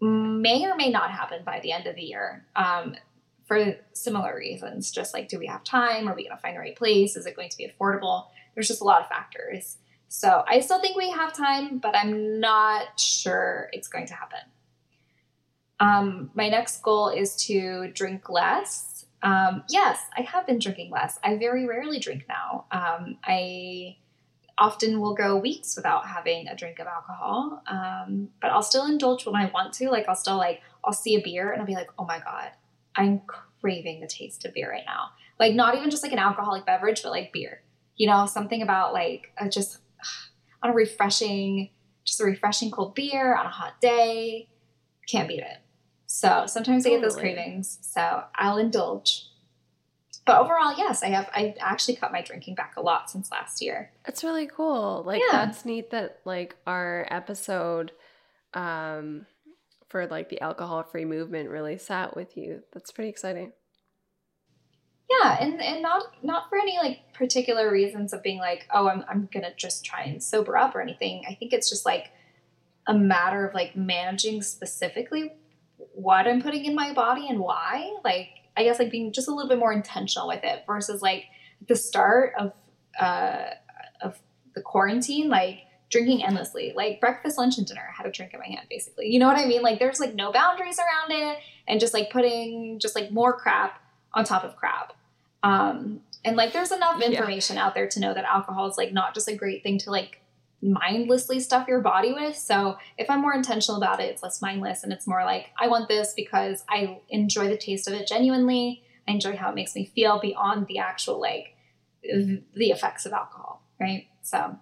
may 0.00 0.64
or 0.64 0.76
may 0.76 0.88
not 0.88 1.10
happen 1.10 1.42
by 1.44 1.58
the 1.58 1.72
end 1.72 1.88
of 1.88 1.96
the 1.96 2.02
year 2.02 2.46
um, 2.54 2.94
for 3.48 3.74
similar 3.94 4.36
reasons. 4.36 4.92
Just 4.92 5.12
like, 5.12 5.28
do 5.28 5.40
we 5.40 5.46
have 5.46 5.64
time? 5.64 6.06
Are 6.06 6.14
we 6.14 6.22
going 6.22 6.36
to 6.36 6.40
find 6.40 6.54
the 6.54 6.60
right 6.60 6.76
place? 6.76 7.16
Is 7.16 7.26
it 7.26 7.34
going 7.34 7.48
to 7.48 7.56
be 7.56 7.66
affordable? 7.68 8.26
There's 8.54 8.68
just 8.68 8.80
a 8.80 8.84
lot 8.84 9.02
of 9.02 9.08
factors. 9.08 9.78
So 10.06 10.44
I 10.46 10.60
still 10.60 10.80
think 10.80 10.96
we 10.96 11.10
have 11.10 11.32
time, 11.32 11.78
but 11.78 11.96
I'm 11.96 12.38
not 12.38 13.00
sure 13.00 13.70
it's 13.72 13.88
going 13.88 14.06
to 14.06 14.14
happen. 14.14 14.38
Um, 15.80 16.30
my 16.34 16.48
next 16.48 16.80
goal 16.84 17.08
is 17.08 17.34
to 17.46 17.90
drink 17.92 18.30
less. 18.30 19.04
Um, 19.22 19.64
yes, 19.68 20.00
I 20.16 20.22
have 20.22 20.46
been 20.46 20.58
drinking 20.58 20.90
less. 20.90 21.18
I 21.24 21.36
very 21.36 21.66
rarely 21.66 21.98
drink 21.98 22.24
now. 22.28 22.66
Um, 22.70 23.18
I 23.24 23.96
often 24.58 25.00
will 25.00 25.14
go 25.14 25.36
weeks 25.36 25.76
without 25.76 26.06
having 26.06 26.48
a 26.48 26.56
drink 26.56 26.78
of 26.78 26.86
alcohol, 26.86 27.62
um, 27.66 28.28
but 28.40 28.50
I'll 28.50 28.62
still 28.62 28.86
indulge 28.86 29.24
when 29.24 29.36
I 29.36 29.50
want 29.50 29.72
to. 29.74 29.88
Like 29.88 30.08
I'll 30.08 30.16
still 30.16 30.36
like 30.36 30.60
I'll 30.84 30.92
see 30.92 31.16
a 31.16 31.22
beer 31.22 31.50
and 31.50 31.60
I'll 31.60 31.66
be 31.66 31.74
like, 31.74 31.90
oh 31.98 32.04
my 32.04 32.18
god, 32.18 32.50
I'm 32.96 33.22
craving 33.60 34.00
the 34.00 34.06
taste 34.06 34.44
of 34.44 34.54
beer 34.54 34.70
right 34.70 34.84
now. 34.86 35.10
Like 35.38 35.54
not 35.54 35.76
even 35.76 35.90
just 35.90 36.02
like 36.02 36.12
an 36.12 36.18
alcoholic 36.18 36.66
beverage, 36.66 37.02
but 37.02 37.10
like 37.10 37.32
beer. 37.32 37.62
You 37.96 38.08
know, 38.08 38.26
something 38.26 38.62
about 38.62 38.92
like 38.92 39.32
just 39.50 39.78
on 40.62 40.70
a 40.70 40.74
refreshing, 40.74 41.70
just 42.04 42.20
a 42.20 42.24
refreshing 42.24 42.70
cold 42.70 42.94
beer 42.94 43.34
on 43.36 43.46
a 43.46 43.50
hot 43.50 43.80
day. 43.80 44.48
Can't 45.06 45.28
beat 45.28 45.40
it. 45.40 45.58
So 46.08 46.44
sometimes 46.46 46.82
totally. 46.82 46.96
I 46.96 47.00
get 47.00 47.08
those 47.08 47.16
cravings. 47.16 47.78
So 47.82 48.24
I'll 48.34 48.58
indulge. 48.58 49.26
But 50.26 50.40
overall, 50.40 50.74
yes, 50.76 51.02
I 51.02 51.08
have. 51.08 51.30
I 51.32 51.54
actually 51.60 51.96
cut 51.96 52.12
my 52.12 52.22
drinking 52.22 52.54
back 52.54 52.74
a 52.76 52.82
lot 52.82 53.10
since 53.10 53.30
last 53.30 53.62
year. 53.62 53.92
It's 54.04 54.24
really 54.24 54.46
cool. 54.46 55.02
Like 55.06 55.20
yeah. 55.20 55.46
that's 55.46 55.64
neat 55.64 55.90
that 55.90 56.18
like 56.24 56.56
our 56.66 57.06
episode 57.10 57.92
um 58.54 59.26
for 59.88 60.06
like 60.06 60.28
the 60.28 60.40
alcohol 60.40 60.82
free 60.82 61.04
movement 61.04 61.48
really 61.48 61.78
sat 61.78 62.16
with 62.16 62.36
you. 62.36 62.62
That's 62.72 62.90
pretty 62.90 63.10
exciting 63.10 63.52
yeah 65.10 65.38
and 65.40 65.60
and 65.62 65.82
not 65.82 66.04
not 66.22 66.48
for 66.48 66.58
any 66.58 66.76
like 66.78 67.12
particular 67.14 67.70
reasons 67.70 68.12
of 68.12 68.22
being 68.22 68.38
like 68.38 68.66
oh 68.72 68.88
i'm, 68.88 69.04
I'm 69.08 69.28
gonna 69.32 69.54
just 69.56 69.84
try 69.84 70.02
and 70.02 70.22
sober 70.22 70.56
up 70.56 70.74
or 70.74 70.80
anything 70.80 71.24
i 71.28 71.34
think 71.34 71.52
it's 71.52 71.70
just 71.70 71.86
like 71.86 72.10
a 72.86 72.94
matter 72.94 73.46
of 73.46 73.54
like 73.54 73.76
managing 73.76 74.42
specifically 74.42 75.32
what 75.98 76.26
i'm 76.26 76.40
putting 76.40 76.64
in 76.64 76.74
my 76.74 76.92
body 76.92 77.26
and 77.28 77.40
why 77.40 77.92
like 78.04 78.28
i 78.56 78.62
guess 78.62 78.78
like 78.78 78.90
being 78.90 79.12
just 79.12 79.28
a 79.28 79.34
little 79.34 79.48
bit 79.48 79.58
more 79.58 79.72
intentional 79.72 80.28
with 80.28 80.44
it 80.44 80.62
versus 80.66 81.02
like 81.02 81.24
the 81.66 81.74
start 81.74 82.32
of 82.38 82.52
uh 83.00 83.50
of 84.00 84.18
the 84.54 84.60
quarantine 84.60 85.28
like 85.28 85.60
drinking 85.90 86.22
endlessly. 86.22 86.72
Like 86.76 87.00
breakfast 87.00 87.38
lunch 87.38 87.58
and 87.58 87.66
dinner 87.66 87.82
i 87.88 87.96
had 87.96 88.06
a 88.06 88.10
drink 88.10 88.34
in 88.34 88.40
my 88.40 88.46
hand 88.46 88.66
basically. 88.68 89.08
You 89.08 89.18
know 89.18 89.26
what 89.26 89.38
i 89.38 89.46
mean? 89.46 89.62
Like 89.62 89.78
there's 89.78 90.00
like 90.00 90.14
no 90.14 90.32
boundaries 90.32 90.78
around 90.78 91.18
it 91.20 91.38
and 91.66 91.80
just 91.80 91.94
like 91.94 92.10
putting 92.10 92.78
just 92.78 92.94
like 92.94 93.10
more 93.10 93.32
crap 93.32 93.80
on 94.14 94.24
top 94.24 94.44
of 94.44 94.56
crap. 94.56 94.94
Um, 95.42 96.00
and 96.24 96.36
like 96.36 96.52
there's 96.52 96.72
enough 96.72 97.00
information 97.00 97.56
yeah. 97.56 97.66
out 97.66 97.74
there 97.74 97.88
to 97.88 98.00
know 98.00 98.12
that 98.12 98.24
alcohol 98.24 98.68
is 98.68 98.76
like 98.76 98.92
not 98.92 99.14
just 99.14 99.28
a 99.28 99.36
great 99.36 99.62
thing 99.62 99.78
to 99.78 99.90
like 99.90 100.20
mindlessly 100.60 101.40
stuff 101.40 101.68
your 101.68 101.80
body 101.80 102.12
with. 102.12 102.36
So 102.36 102.78
if 102.96 103.08
I'm 103.08 103.20
more 103.20 103.34
intentional 103.34 103.80
about 103.80 104.00
it, 104.00 104.10
it's 104.10 104.22
less 104.22 104.42
mindless 104.42 104.82
and 104.82 104.92
it's 104.92 105.06
more 105.06 105.24
like 105.24 105.50
I 105.58 105.68
want 105.68 105.88
this 105.88 106.14
because 106.16 106.64
I 106.68 107.00
enjoy 107.08 107.48
the 107.48 107.56
taste 107.56 107.86
of 107.86 107.94
it 107.94 108.08
genuinely. 108.08 108.82
I 109.06 109.12
enjoy 109.12 109.36
how 109.36 109.50
it 109.50 109.54
makes 109.54 109.74
me 109.74 109.86
feel 109.86 110.20
beyond 110.20 110.66
the 110.66 110.78
actual 110.78 111.20
like 111.20 111.54
the 112.02 112.70
effects 112.70 113.06
of 113.06 113.12
alcohol, 113.12 113.62
right? 113.80 114.08
So 114.22 114.56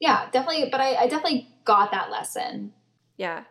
yeah, 0.00 0.28
definitely. 0.32 0.68
But 0.70 0.80
I, 0.80 0.96
I 0.96 1.06
definitely 1.06 1.48
got 1.64 1.92
that 1.92 2.10
lesson. 2.10 2.72
Yeah. 3.16 3.44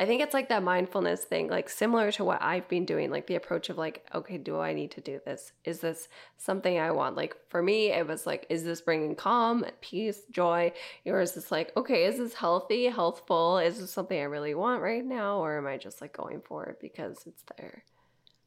I 0.00 0.06
think 0.06 0.22
it's 0.22 0.32
like 0.32 0.48
that 0.48 0.62
mindfulness 0.62 1.24
thing, 1.24 1.48
like 1.48 1.68
similar 1.68 2.10
to 2.12 2.24
what 2.24 2.40
I've 2.40 2.66
been 2.68 2.86
doing, 2.86 3.10
like 3.10 3.26
the 3.26 3.34
approach 3.34 3.68
of 3.68 3.76
like, 3.76 4.02
okay, 4.14 4.38
do 4.38 4.58
I 4.58 4.72
need 4.72 4.92
to 4.92 5.02
do 5.02 5.20
this? 5.26 5.52
Is 5.62 5.80
this 5.80 6.08
something 6.38 6.80
I 6.80 6.90
want? 6.90 7.16
Like 7.16 7.36
for 7.50 7.62
me, 7.62 7.92
it 7.92 8.06
was 8.06 8.26
like, 8.26 8.46
is 8.48 8.64
this 8.64 8.80
bringing 8.80 9.14
calm, 9.14 9.62
peace, 9.82 10.22
joy? 10.30 10.72
Yours 11.04 11.36
is 11.36 11.52
like, 11.52 11.76
okay, 11.76 12.06
is 12.06 12.16
this 12.16 12.32
healthy, 12.32 12.86
healthful? 12.86 13.58
Is 13.58 13.78
this 13.78 13.90
something 13.90 14.18
I 14.18 14.22
really 14.22 14.54
want 14.54 14.80
right 14.80 15.04
now? 15.04 15.36
Or 15.36 15.58
am 15.58 15.66
I 15.66 15.76
just 15.76 16.00
like 16.00 16.16
going 16.16 16.40
for 16.40 16.64
it 16.64 16.80
because 16.80 17.26
it's 17.26 17.44
there? 17.58 17.84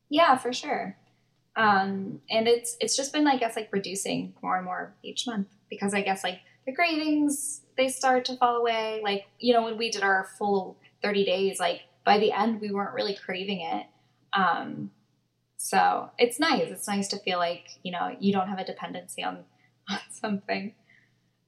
Yeah, 0.09 0.35
for 0.37 0.53
sure. 0.53 0.97
Um, 1.55 2.19
and 2.31 2.47
it's 2.47 2.77
it's 2.79 2.97
just 2.97 3.13
been, 3.13 3.27
I 3.27 3.37
guess, 3.37 3.55
like 3.55 3.69
reducing 3.71 4.33
more 4.41 4.57
and 4.57 4.65
more 4.65 4.95
each 5.03 5.27
month 5.27 5.49
because 5.69 5.93
I 5.93 6.01
guess 6.01 6.23
like 6.23 6.39
the 6.65 6.73
cravings 6.73 7.61
they 7.77 7.89
start 7.89 8.25
to 8.25 8.37
fall 8.37 8.55
away. 8.55 9.01
Like 9.03 9.27
you 9.37 9.53
know 9.53 9.61
when 9.61 9.77
we 9.77 9.91
did 9.91 10.01
our 10.01 10.29
full 10.39 10.77
30 11.03 11.25
days, 11.25 11.59
like 11.59 11.81
by 12.05 12.17
the 12.17 12.31
end, 12.31 12.61
we 12.61 12.71
weren't 12.71 12.93
really 12.93 13.15
craving 13.15 13.61
it. 13.61 13.85
Um, 14.33 14.91
so 15.57 16.09
it's 16.17 16.39
nice. 16.39 16.69
It's 16.69 16.87
nice 16.87 17.07
to 17.09 17.19
feel 17.19 17.37
like, 17.37 17.67
you 17.83 17.91
know, 17.91 18.15
you 18.19 18.33
don't 18.33 18.47
have 18.47 18.59
a 18.59 18.65
dependency 18.65 19.23
on, 19.23 19.43
on 19.89 19.99
something. 20.09 20.73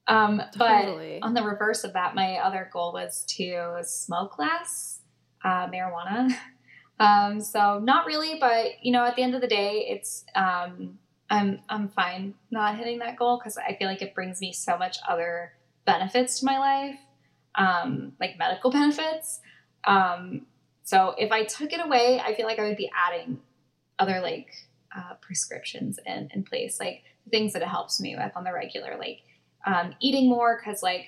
Um, 0.07 0.41
totally. 0.57 1.19
But 1.19 1.25
on 1.25 1.33
the 1.33 1.43
reverse 1.43 1.83
of 1.83 1.93
that, 1.93 2.15
my 2.15 2.35
other 2.35 2.69
goal 2.71 2.93
was 2.93 3.25
to 3.37 3.79
smoke 3.83 4.37
less 4.37 5.01
uh, 5.43 5.67
marijuana. 5.67 6.31
Um, 6.97 7.41
so 7.41 7.79
not 7.79 8.05
really, 8.05 8.37
but 8.39 8.67
you 8.81 8.91
know, 8.91 9.03
at 9.05 9.15
the 9.15 9.21
end 9.21 9.35
of 9.35 9.41
the 9.41 9.47
day, 9.47 9.85
it's 9.89 10.23
um, 10.35 10.97
I'm 11.29 11.59
I'm 11.67 11.89
fine 11.89 12.35
not 12.51 12.77
hitting 12.77 12.99
that 12.99 13.17
goal 13.17 13.37
because 13.37 13.57
I 13.57 13.75
feel 13.75 13.87
like 13.87 14.01
it 14.01 14.15
brings 14.15 14.39
me 14.39 14.53
so 14.53 14.77
much 14.77 14.97
other 15.07 15.53
benefits 15.85 16.39
to 16.39 16.45
my 16.45 16.57
life, 16.57 16.97
um, 17.57 18.13
like 18.19 18.37
medical 18.37 18.71
benefits. 18.71 19.41
Um, 19.85 20.45
so 20.83 21.15
if 21.17 21.31
I 21.31 21.43
took 21.45 21.73
it 21.73 21.83
away, 21.83 22.21
I 22.23 22.35
feel 22.35 22.45
like 22.45 22.59
I 22.59 22.63
would 22.63 22.77
be 22.77 22.91
adding 22.95 23.39
other 23.97 24.19
like 24.19 24.53
uh, 24.95 25.15
prescriptions 25.21 25.99
in, 26.05 26.29
in 26.33 26.43
place, 26.43 26.79
like 26.79 27.03
things 27.31 27.53
that 27.53 27.61
it 27.61 27.67
helps 27.67 27.99
me 27.99 28.15
with 28.15 28.31
on 28.35 28.43
the 28.43 28.53
regular, 28.53 28.97
like 28.97 29.21
um, 29.65 29.95
eating 29.99 30.29
more 30.29 30.61
because 30.63 30.83
like 30.83 31.07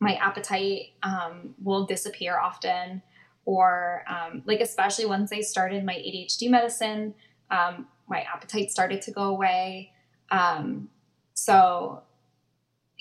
my 0.00 0.14
appetite 0.14 0.94
um, 1.02 1.54
will 1.62 1.86
disappear 1.86 2.38
often, 2.38 3.02
or 3.44 4.04
um, 4.08 4.42
like 4.46 4.60
especially 4.60 5.06
once 5.06 5.32
I 5.32 5.40
started 5.40 5.84
my 5.84 5.94
ADHD 5.94 6.48
medicine, 6.50 7.14
um, 7.50 7.86
my 8.08 8.22
appetite 8.22 8.70
started 8.70 9.02
to 9.02 9.10
go 9.10 9.24
away. 9.24 9.92
Um, 10.30 10.88
so 11.34 12.02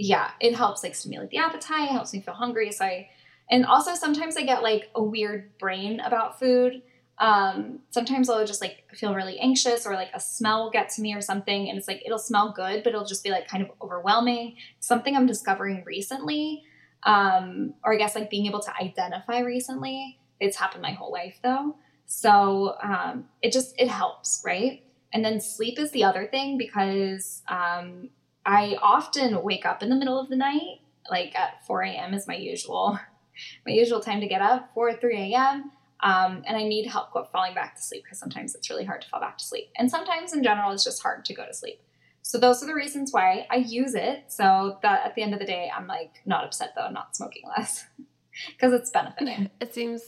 yeah, 0.01 0.31
it 0.39 0.55
helps 0.55 0.83
like 0.83 0.95
stimulate 0.95 1.29
the 1.29 1.37
appetite, 1.37 1.89
helps 1.89 2.13
me 2.13 2.21
feel 2.21 2.33
hungry. 2.33 2.71
So 2.71 2.85
I 2.85 3.09
and 3.49 3.65
also 3.65 3.93
sometimes 3.93 4.35
I 4.35 4.43
get 4.43 4.63
like 4.63 4.89
a 4.95 5.03
weird 5.03 5.57
brain 5.59 5.99
about 5.99 6.39
food. 6.39 6.81
Um, 7.19 7.79
sometimes 7.91 8.29
I'll 8.29 8.45
just 8.45 8.61
like 8.61 8.83
feel 8.95 9.13
really 9.13 9.37
anxious 9.39 9.85
or 9.85 9.93
like 9.93 10.09
a 10.13 10.19
smell 10.19 10.63
will 10.63 10.71
get 10.71 10.89
to 10.91 11.01
me 11.01 11.13
or 11.13 11.21
something 11.21 11.69
and 11.69 11.77
it's 11.77 11.87
like 11.87 12.01
it'll 12.03 12.17
smell 12.17 12.51
good, 12.51 12.83
but 12.83 12.93
it'll 12.93 13.05
just 13.05 13.23
be 13.23 13.29
like 13.29 13.47
kind 13.47 13.63
of 13.63 13.69
overwhelming. 13.81 14.55
Something 14.79 15.15
I'm 15.15 15.27
discovering 15.27 15.83
recently. 15.85 16.63
Um, 17.03 17.73
or 17.83 17.93
I 17.93 17.97
guess 17.97 18.15
like 18.15 18.29
being 18.29 18.45
able 18.47 18.61
to 18.61 18.75
identify 18.75 19.39
recently. 19.39 20.19
It's 20.39 20.57
happened 20.57 20.81
my 20.81 20.91
whole 20.91 21.11
life 21.11 21.39
though. 21.43 21.75
So 22.07 22.75
um, 22.81 23.25
it 23.41 23.51
just 23.51 23.75
it 23.79 23.87
helps, 23.87 24.41
right? 24.43 24.83
And 25.13 25.23
then 25.23 25.39
sleep 25.41 25.77
is 25.77 25.91
the 25.91 26.05
other 26.05 26.25
thing 26.25 26.57
because 26.57 27.43
um, 27.47 28.09
I 28.45 28.77
often 28.81 29.43
wake 29.43 29.65
up 29.65 29.83
in 29.83 29.89
the 29.89 29.95
middle 29.95 30.19
of 30.19 30.29
the 30.29 30.35
night, 30.35 30.81
like 31.09 31.35
at 31.35 31.65
4 31.65 31.83
a.m. 31.83 32.13
is 32.13 32.27
my 32.27 32.35
usual 32.35 32.99
my 33.65 33.71
usual 33.71 33.99
time 33.99 34.21
to 34.21 34.27
get 34.27 34.41
up, 34.41 34.71
4 34.73 34.93
3 34.95 35.33
a.m. 35.33 35.71
Um, 36.03 36.43
and 36.47 36.57
I 36.57 36.63
need 36.63 36.87
help 36.87 37.09
with 37.13 37.27
falling 37.31 37.53
back 37.53 37.75
to 37.75 37.81
sleep 37.81 38.03
because 38.03 38.19
sometimes 38.19 38.55
it's 38.55 38.69
really 38.69 38.85
hard 38.85 39.01
to 39.03 39.09
fall 39.09 39.19
back 39.19 39.37
to 39.37 39.45
sleep. 39.45 39.69
And 39.77 39.89
sometimes 39.89 40.33
in 40.33 40.43
general, 40.43 40.71
it's 40.71 40.83
just 40.83 41.01
hard 41.01 41.25
to 41.25 41.33
go 41.33 41.45
to 41.45 41.53
sleep. 41.53 41.79
So 42.23 42.39
those 42.39 42.63
are 42.63 42.65
the 42.65 42.73
reasons 42.73 43.11
why 43.11 43.45
I 43.49 43.57
use 43.57 43.93
it. 43.93 44.25
So 44.31 44.77
that 44.81 45.05
at 45.05 45.15
the 45.15 45.21
end 45.21 45.33
of 45.33 45.39
the 45.39 45.45
day, 45.45 45.71
I'm 45.75 45.87
like 45.87 46.21
not 46.25 46.43
upset 46.43 46.73
though, 46.75 46.89
not 46.89 47.15
smoking 47.15 47.43
less 47.55 47.85
because 48.47 48.73
it's 48.73 48.89
benefiting. 48.89 49.49
It 49.61 49.73
seems, 49.73 50.01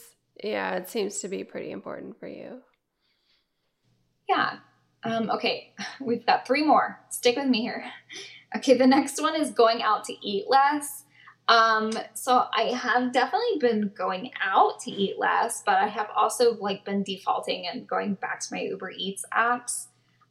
yeah, 0.43 0.75
it 0.75 0.89
seems 0.89 1.19
to 1.19 1.27
be 1.27 1.43
pretty 1.43 1.71
important 1.71 2.19
for 2.19 2.27
you. 2.27 2.61
Yeah. 4.27 4.57
Um, 5.03 5.29
okay, 5.31 5.73
we've 6.01 6.25
got 6.25 6.47
three 6.47 6.65
more. 6.65 6.99
Stick 7.09 7.35
with 7.35 7.47
me 7.47 7.61
here. 7.61 7.85
Okay, 8.55 8.75
the 8.77 8.87
next 8.87 9.21
one 9.21 9.35
is 9.39 9.51
going 9.51 9.81
out 9.81 10.03
to 10.05 10.27
eat 10.27 10.45
less. 10.47 11.03
Um, 11.47 11.91
so 12.13 12.45
I 12.55 12.71
have 12.73 13.11
definitely 13.11 13.57
been 13.59 13.91
going 13.95 14.31
out 14.41 14.79
to 14.81 14.91
eat 14.91 15.19
less, 15.19 15.61
but 15.65 15.75
I 15.75 15.87
have 15.87 16.07
also 16.15 16.55
like 16.55 16.85
been 16.85 17.03
defaulting 17.03 17.67
and 17.67 17.87
going 17.87 18.13
back 18.15 18.39
to 18.41 18.47
my 18.53 18.61
Uber 18.61 18.91
Eats 18.91 19.25
apps, 19.33 19.87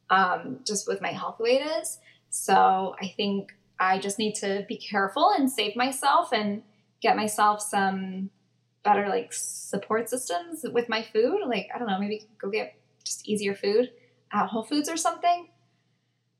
um, 0.09 0.59
just 0.65 0.87
with 0.87 1.01
my 1.01 1.11
health 1.11 1.37
it 1.39 1.81
is. 1.81 1.99
So 2.29 2.95
I 2.99 3.13
think 3.15 3.53
I 3.79 3.99
just 3.99 4.17
need 4.17 4.33
to 4.35 4.65
be 4.67 4.77
careful 4.77 5.31
and 5.37 5.51
save 5.51 5.75
myself 5.75 6.29
and 6.33 6.63
get 6.99 7.15
myself 7.15 7.61
some 7.61 8.31
better 8.83 9.07
like 9.07 9.33
support 9.33 10.09
systems 10.09 10.65
with 10.73 10.89
my 10.89 11.03
food. 11.03 11.41
Like, 11.45 11.67
I 11.75 11.77
don't 11.77 11.87
know, 11.87 11.99
maybe 11.99 12.25
go 12.39 12.49
get 12.49 12.75
just 13.03 13.27
easier 13.27 13.53
food 13.53 13.91
at 14.33 14.47
Whole 14.47 14.63
Foods 14.63 14.89
or 14.89 14.97
something. 14.97 15.47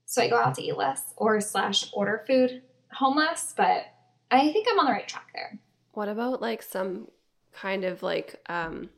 So 0.05 0.21
I 0.21 0.29
go 0.29 0.37
out 0.37 0.55
to 0.55 0.63
eat 0.63 0.77
less 0.77 1.13
or 1.15 1.39
slash 1.39 1.89
order 1.93 2.23
food 2.27 2.61
home 2.91 3.17
less, 3.17 3.53
but 3.55 3.85
I 4.29 4.51
think 4.51 4.67
I'm 4.69 4.79
on 4.79 4.85
the 4.85 4.91
right 4.91 5.07
track 5.07 5.29
there. 5.33 5.59
What 5.93 6.09
about 6.09 6.41
like 6.41 6.61
some 6.61 7.07
kind 7.53 7.83
of 7.83 8.03
like 8.03 8.35
um, 8.47 8.89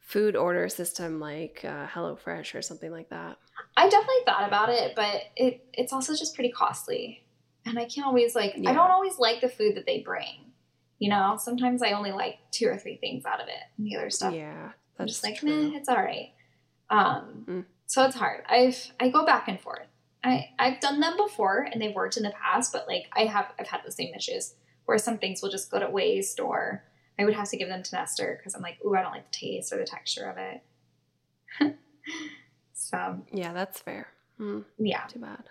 food 0.00 0.36
order 0.36 0.68
system 0.68 1.20
like 1.20 1.64
uh, 1.64 1.86
HelloFresh 1.86 2.54
or 2.54 2.62
something 2.62 2.90
like 2.90 3.10
that? 3.10 3.38
I 3.76 3.88
definitely 3.88 4.24
thought 4.24 4.46
about 4.46 4.68
it, 4.70 4.94
but 4.94 5.22
it 5.36 5.64
it's 5.72 5.92
also 5.92 6.14
just 6.14 6.34
pretty 6.34 6.50
costly. 6.50 7.24
And 7.64 7.78
I 7.78 7.84
can't 7.84 8.06
always 8.06 8.34
like 8.34 8.54
yeah. 8.56 8.70
I 8.70 8.74
don't 8.74 8.90
always 8.90 9.18
like 9.18 9.40
the 9.40 9.48
food 9.48 9.76
that 9.76 9.86
they 9.86 10.00
bring. 10.00 10.52
You 10.98 11.10
know, 11.10 11.36
sometimes 11.40 11.82
I 11.82 11.92
only 11.92 12.10
like 12.10 12.38
two 12.50 12.66
or 12.66 12.76
three 12.76 12.96
things 12.96 13.24
out 13.24 13.40
of 13.40 13.48
it, 13.48 13.62
and 13.76 13.86
the 13.86 13.96
other 13.96 14.10
stuff. 14.10 14.34
Yeah, 14.34 14.72
I'm 14.98 15.06
just 15.06 15.22
like, 15.22 15.38
true. 15.38 15.72
it's 15.74 15.88
all 15.88 15.96
right. 15.96 16.30
Um, 16.90 17.44
mm. 17.48 17.64
so 17.86 18.04
it's 18.04 18.16
hard. 18.16 18.44
I've 18.48 18.92
I 18.98 19.08
go 19.08 19.24
back 19.24 19.48
and 19.48 19.60
forth. 19.60 19.86
I 20.24 20.50
I've 20.58 20.80
done 20.80 21.00
them 21.00 21.16
before 21.16 21.68
and 21.70 21.80
they've 21.80 21.94
worked 21.94 22.16
in 22.16 22.22
the 22.22 22.30
past, 22.30 22.72
but 22.72 22.86
like 22.88 23.06
I 23.12 23.24
have 23.24 23.52
I've 23.58 23.68
had 23.68 23.80
the 23.84 23.92
same 23.92 24.14
issues 24.14 24.54
where 24.86 24.98
some 24.98 25.18
things 25.18 25.42
will 25.42 25.50
just 25.50 25.70
go 25.70 25.78
to 25.78 25.90
waste 25.90 26.40
or 26.40 26.82
I 27.18 27.24
would 27.24 27.34
have 27.34 27.50
to 27.50 27.56
give 27.56 27.68
them 27.68 27.82
to 27.82 27.96
Nestor 27.96 28.36
because 28.38 28.54
I'm 28.54 28.62
like, 28.62 28.78
ooh, 28.84 28.94
I 28.94 29.02
don't 29.02 29.12
like 29.12 29.30
the 29.30 29.36
taste 29.36 29.72
or 29.72 29.78
the 29.78 29.84
texture 29.84 30.24
of 30.24 30.38
it. 30.38 31.76
so 32.72 33.20
yeah, 33.32 33.52
that's 33.52 33.80
fair. 33.80 34.08
Mm, 34.40 34.64
yeah, 34.78 35.04
too 35.06 35.18
bad. 35.18 35.44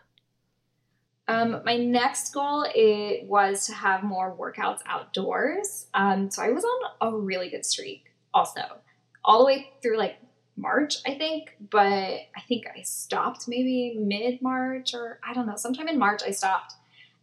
Um, 1.29 1.61
my 1.65 1.75
next 1.75 2.33
goal 2.33 2.65
it 2.73 3.25
was 3.25 3.67
to 3.67 3.73
have 3.73 4.03
more 4.03 4.33
workouts 4.35 4.79
outdoors. 4.85 5.87
Um, 5.93 6.31
so 6.31 6.41
I 6.41 6.51
was 6.51 6.63
on 6.63 6.91
a 7.01 7.15
really 7.15 7.49
good 7.49 7.65
streak, 7.65 8.05
also, 8.33 8.61
all 9.25 9.39
the 9.39 9.45
way 9.45 9.71
through 9.81 9.97
like 9.97 10.17
March, 10.57 10.97
I 11.05 11.15
think, 11.15 11.55
but 11.69 11.85
I 11.85 12.41
think 12.47 12.65
I 12.67 12.81
stopped 12.81 13.47
maybe 13.47 13.95
mid 13.99 14.41
March 14.41 14.93
or 14.93 15.19
I 15.27 15.33
don't 15.33 15.45
know, 15.45 15.55
sometime 15.55 15.87
in 15.87 15.99
March 15.99 16.21
I 16.25 16.31
stopped. 16.31 16.73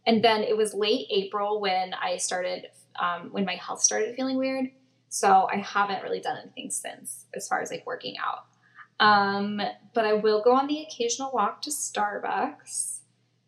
And 0.07 0.23
then 0.23 0.41
it 0.43 0.55
was 0.55 0.73
late 0.73 1.07
April 1.11 1.59
when 1.59 1.93
I 1.93 2.17
started, 2.17 2.67
um, 2.99 3.29
when 3.31 3.45
my 3.45 3.55
health 3.55 3.81
started 3.81 4.15
feeling 4.15 4.37
weird. 4.37 4.69
So 5.09 5.47
I 5.51 5.57
haven't 5.57 6.03
really 6.03 6.21
done 6.21 6.37
anything 6.43 6.69
since 6.69 7.25
as 7.33 7.47
far 7.47 7.61
as 7.61 7.71
like 7.71 7.85
working 7.85 8.15
out. 8.17 8.45
Um, 8.99 9.61
but 9.93 10.05
I 10.05 10.13
will 10.13 10.41
go 10.41 10.53
on 10.53 10.67
the 10.67 10.83
occasional 10.83 11.31
walk 11.33 11.61
to 11.63 11.69
Starbucks. 11.69 12.99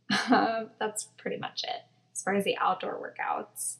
that's 0.79 1.05
pretty 1.17 1.37
much 1.37 1.63
it 1.63 1.83
as 2.13 2.23
far 2.23 2.33
as 2.33 2.43
the 2.43 2.57
outdoor 2.57 2.95
workouts. 2.95 3.77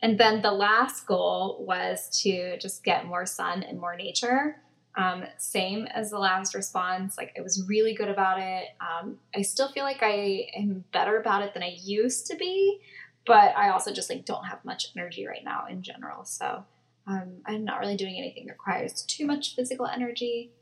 And 0.00 0.18
then 0.18 0.42
the 0.42 0.52
last 0.52 1.06
goal 1.06 1.64
was 1.66 2.08
to 2.22 2.58
just 2.58 2.82
get 2.82 3.06
more 3.06 3.24
sun 3.24 3.62
and 3.62 3.80
more 3.80 3.96
nature. 3.96 4.61
Um, 4.94 5.24
same 5.38 5.86
as 5.86 6.10
the 6.10 6.18
last 6.18 6.54
response. 6.54 7.16
Like 7.16 7.34
I 7.38 7.40
was 7.40 7.64
really 7.66 7.94
good 7.94 8.08
about 8.08 8.38
it. 8.40 8.64
Um, 8.80 9.18
I 9.34 9.42
still 9.42 9.70
feel 9.72 9.84
like 9.84 10.02
I 10.02 10.48
am 10.54 10.84
better 10.92 11.18
about 11.18 11.42
it 11.42 11.54
than 11.54 11.62
I 11.62 11.76
used 11.82 12.26
to 12.26 12.36
be, 12.36 12.78
but 13.26 13.56
I 13.56 13.70
also 13.70 13.92
just 13.92 14.10
like 14.10 14.24
don't 14.24 14.44
have 14.44 14.64
much 14.64 14.88
energy 14.96 15.26
right 15.26 15.44
now 15.44 15.64
in 15.68 15.82
general. 15.82 16.24
So 16.24 16.64
um, 17.06 17.42
I'm 17.46 17.64
not 17.64 17.80
really 17.80 17.96
doing 17.96 18.16
anything 18.18 18.46
that 18.46 18.52
requires 18.52 19.02
too 19.02 19.26
much 19.26 19.56
physical 19.56 19.86
energy. 19.86 20.52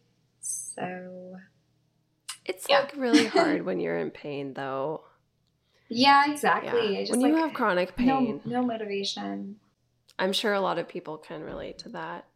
So 0.40 1.36
it's 2.44 2.66
yeah. 2.68 2.80
like 2.80 2.94
really 2.96 3.26
hard 3.26 3.64
when 3.64 3.80
you're 3.80 3.98
in 3.98 4.10
pain, 4.10 4.54
though. 4.54 5.04
Yeah, 5.88 6.30
exactly. 6.30 6.94
Yeah. 6.94 7.00
Just, 7.00 7.12
when 7.12 7.20
you 7.20 7.34
like, 7.34 7.42
have 7.42 7.52
chronic 7.52 7.96
pain, 7.96 8.40
no, 8.44 8.60
no 8.60 8.66
motivation. 8.66 9.56
I'm 10.18 10.32
sure 10.32 10.52
a 10.52 10.60
lot 10.60 10.78
of 10.78 10.88
people 10.88 11.18
can 11.18 11.42
relate 11.42 11.78
to 11.80 11.88
that. 11.90 12.26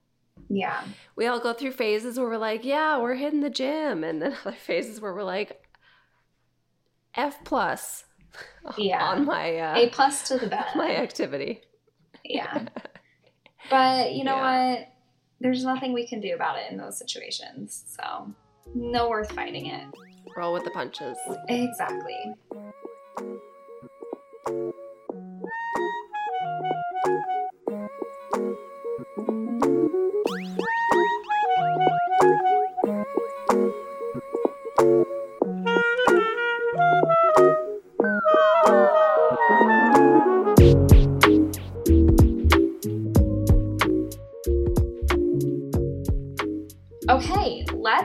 Yeah. 0.48 0.84
We 1.16 1.26
all 1.26 1.40
go 1.40 1.52
through 1.52 1.72
phases 1.72 2.18
where 2.18 2.28
we're 2.28 2.36
like, 2.38 2.64
yeah, 2.64 2.98
we're 2.98 3.14
hitting 3.14 3.40
the 3.40 3.50
gym. 3.50 4.04
And 4.04 4.22
then 4.22 4.36
other 4.44 4.56
phases 4.56 5.00
where 5.00 5.14
we're 5.14 5.24
like, 5.24 5.62
F 7.14 7.44
plus 7.44 8.04
yeah. 8.78 9.04
on 9.04 9.24
my 9.24 9.56
uh, 9.58 9.76
A 9.76 9.88
plus 9.90 10.28
to 10.28 10.38
the 10.38 10.46
best. 10.46 10.76
My 10.76 10.96
activity. 10.96 11.62
Yeah. 12.24 12.66
But 13.70 14.12
you 14.12 14.24
know 14.24 14.36
yeah. 14.36 14.70
what? 14.72 14.88
There's 15.40 15.64
nothing 15.64 15.92
we 15.92 16.06
can 16.06 16.20
do 16.20 16.34
about 16.34 16.58
it 16.58 16.70
in 16.70 16.78
those 16.78 16.98
situations. 16.98 17.84
So, 17.86 18.32
no 18.74 19.08
worth 19.08 19.32
fighting 19.32 19.66
it. 19.66 19.84
Roll 20.36 20.52
with 20.54 20.64
the 20.64 20.70
punches. 20.70 21.18
Exactly. 21.48 22.34
Okay, 29.66 30.23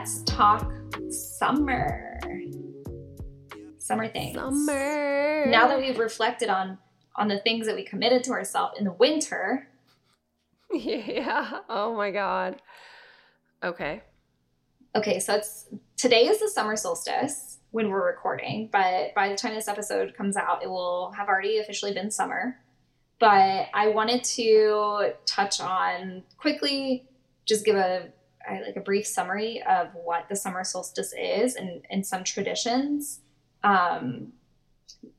let's 0.00 0.22
talk 0.22 0.72
summer. 1.10 2.18
Summer 3.76 4.08
things. 4.08 4.34
Summer. 4.34 5.44
Now 5.46 5.68
that 5.68 5.78
we've 5.78 5.98
reflected 5.98 6.48
on 6.48 6.78
on 7.16 7.28
the 7.28 7.38
things 7.40 7.66
that 7.66 7.76
we 7.76 7.84
committed 7.84 8.24
to 8.24 8.30
ourselves 8.30 8.78
in 8.78 8.84
the 8.86 8.92
winter. 8.92 9.68
Yeah. 10.72 11.58
Oh 11.68 11.96
my 11.96 12.12
god. 12.12 12.62
Okay. 13.62 14.02
Okay, 14.96 15.18
so 15.18 15.34
it's 15.34 15.66
today 15.96 16.28
is 16.28 16.38
the 16.38 16.48
summer 16.48 16.76
solstice 16.76 17.58
when 17.72 17.90
we're 17.90 18.06
recording, 18.06 18.70
but 18.72 19.12
by 19.14 19.28
the 19.28 19.34
time 19.34 19.54
this 19.56 19.66
episode 19.66 20.14
comes 20.16 20.36
out, 20.36 20.62
it 20.62 20.70
will 20.70 21.12
have 21.16 21.28
already 21.28 21.58
officially 21.58 21.92
been 21.92 22.10
summer. 22.10 22.56
But 23.18 23.66
I 23.74 23.88
wanted 23.88 24.22
to 24.36 25.14
touch 25.26 25.60
on 25.60 26.22
quickly, 26.38 27.08
just 27.46 27.64
give 27.64 27.74
a 27.74 28.12
like 28.58 28.76
a 28.76 28.80
brief 28.80 29.06
summary 29.06 29.62
of 29.62 29.88
what 29.94 30.28
the 30.28 30.36
summer 30.36 30.64
solstice 30.64 31.12
is 31.18 31.54
and, 31.54 31.86
and 31.90 32.06
some 32.06 32.24
traditions, 32.24 33.20
um, 33.62 34.32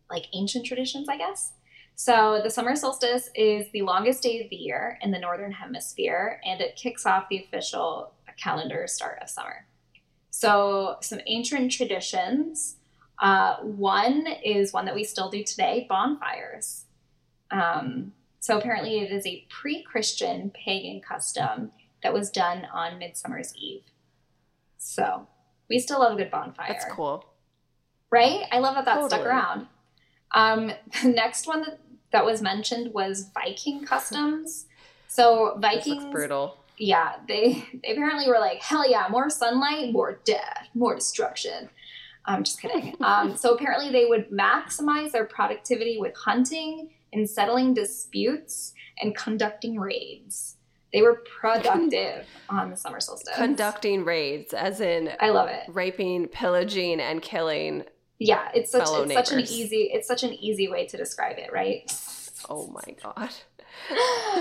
like 0.09 0.25
ancient 0.34 0.65
traditions, 0.65 1.07
I 1.09 1.17
guess. 1.17 1.53
So 1.95 2.41
the 2.43 2.49
summer 2.49 2.75
solstice 2.75 3.29
is 3.36 3.67
the 3.71 3.84
longest 3.84 4.23
day 4.23 4.43
of 4.43 4.49
the 4.49 4.55
year 4.55 4.97
in 5.01 5.11
the 5.11 5.19
northern 5.19 5.51
hemisphere, 5.51 6.41
and 6.43 6.59
it 6.59 6.75
kicks 6.75 7.05
off 7.05 7.29
the 7.29 7.43
official 7.43 8.13
calendar 8.38 8.88
start 8.88 9.19
of 9.21 9.29
summer. 9.29 9.67
So 10.32 10.97
some 11.01 11.19
ancient 11.27 11.71
traditions. 11.71 12.77
Uh, 13.19 13.57
one 13.57 14.25
is 14.43 14.73
one 14.73 14.86
that 14.86 14.95
we 14.95 15.03
still 15.03 15.29
do 15.29 15.43
today: 15.43 15.86
bonfires. 15.88 16.86
Um, 17.51 18.13
so 18.39 18.57
apparently, 18.57 18.99
it 18.99 19.11
is 19.11 19.27
a 19.27 19.45
pre-Christian 19.49 20.51
pagan 20.55 21.01
custom 21.01 21.71
that 22.04 22.14
was 22.14 22.30
done 22.30 22.68
on 22.74 22.99
Midsummer's 22.99 23.54
Eve. 23.56 23.84
So 24.78 25.28
we 25.70 25.80
still 25.80 25.99
love 25.99 26.14
a 26.14 26.16
good 26.18 26.32
bonfire. 26.32 26.68
That's 26.68 26.86
cool. 26.86 27.26
Right? 28.12 28.45
I 28.52 28.60
love 28.60 28.76
that 28.76 28.86
that 28.86 28.95
totally. 28.95 29.10
stuck 29.10 29.26
around. 29.26 29.68
Um, 30.34 30.72
the 31.04 31.10
next 31.10 31.47
one 31.47 31.62
that, 31.62 31.80
that 32.12 32.26
was 32.26 32.41
mentioned 32.41 32.93
was 32.93 33.30
Viking 33.34 33.86
customs. 33.86 34.66
So 35.08 35.58
Vikings 35.60 36.06
brutal. 36.06 36.58
Yeah, 36.78 37.16
they 37.28 37.66
they 37.84 37.91
apparently 37.91 38.28
were 38.28 38.39
like, 38.39 38.62
hell 38.62 38.89
yeah, 38.89 39.08
more 39.10 39.30
sunlight, 39.30 39.91
more 39.91 40.20
death, 40.24 40.70
more 40.74 40.95
destruction. 40.95 41.70
I'm 42.26 42.43
just 42.43 42.62
kidding. 42.62 42.95
um, 43.02 43.36
so 43.36 43.54
apparently 43.54 43.91
they 43.91 44.06
would 44.06 44.30
maximize 44.32 45.12
their 45.12 45.26
productivity 45.26 45.97
with 45.99 46.16
hunting 46.16 46.89
and 47.14 47.30
settling 47.30 47.74
disputes 47.74 48.74
and 49.02 49.16
conducting 49.16 49.80
raids. 49.80 50.58
They 50.94 51.02
were 51.02 51.24
productive 51.39 52.26
on 52.50 52.70
the 52.70 52.76
summer 52.76 53.00
solstice. 53.00 53.36
Conducting 53.36 54.04
raids, 54.04 54.54
as 54.54 54.82
in 54.82 55.12
I 55.20 55.30
love 55.30 55.50
it. 55.50 55.64
Raping, 55.70 56.28
pillaging, 56.28 57.00
and 57.00 57.22
killing. 57.22 57.86
Yeah, 58.20 58.50
it's 58.54 58.72
such 58.72 58.88
it's 58.89 59.14
such 59.14 59.32
an 59.32 59.39
easy 59.39 59.89
it's 59.94 60.08
such 60.08 60.24
an 60.24 60.34
easy 60.34 60.68
way 60.68 60.86
to 60.88 60.98
describe 60.98 61.38
it, 61.38 61.52
right? 61.52 61.92
Oh 62.50 62.68
my 62.68 62.96
god. 63.02 63.32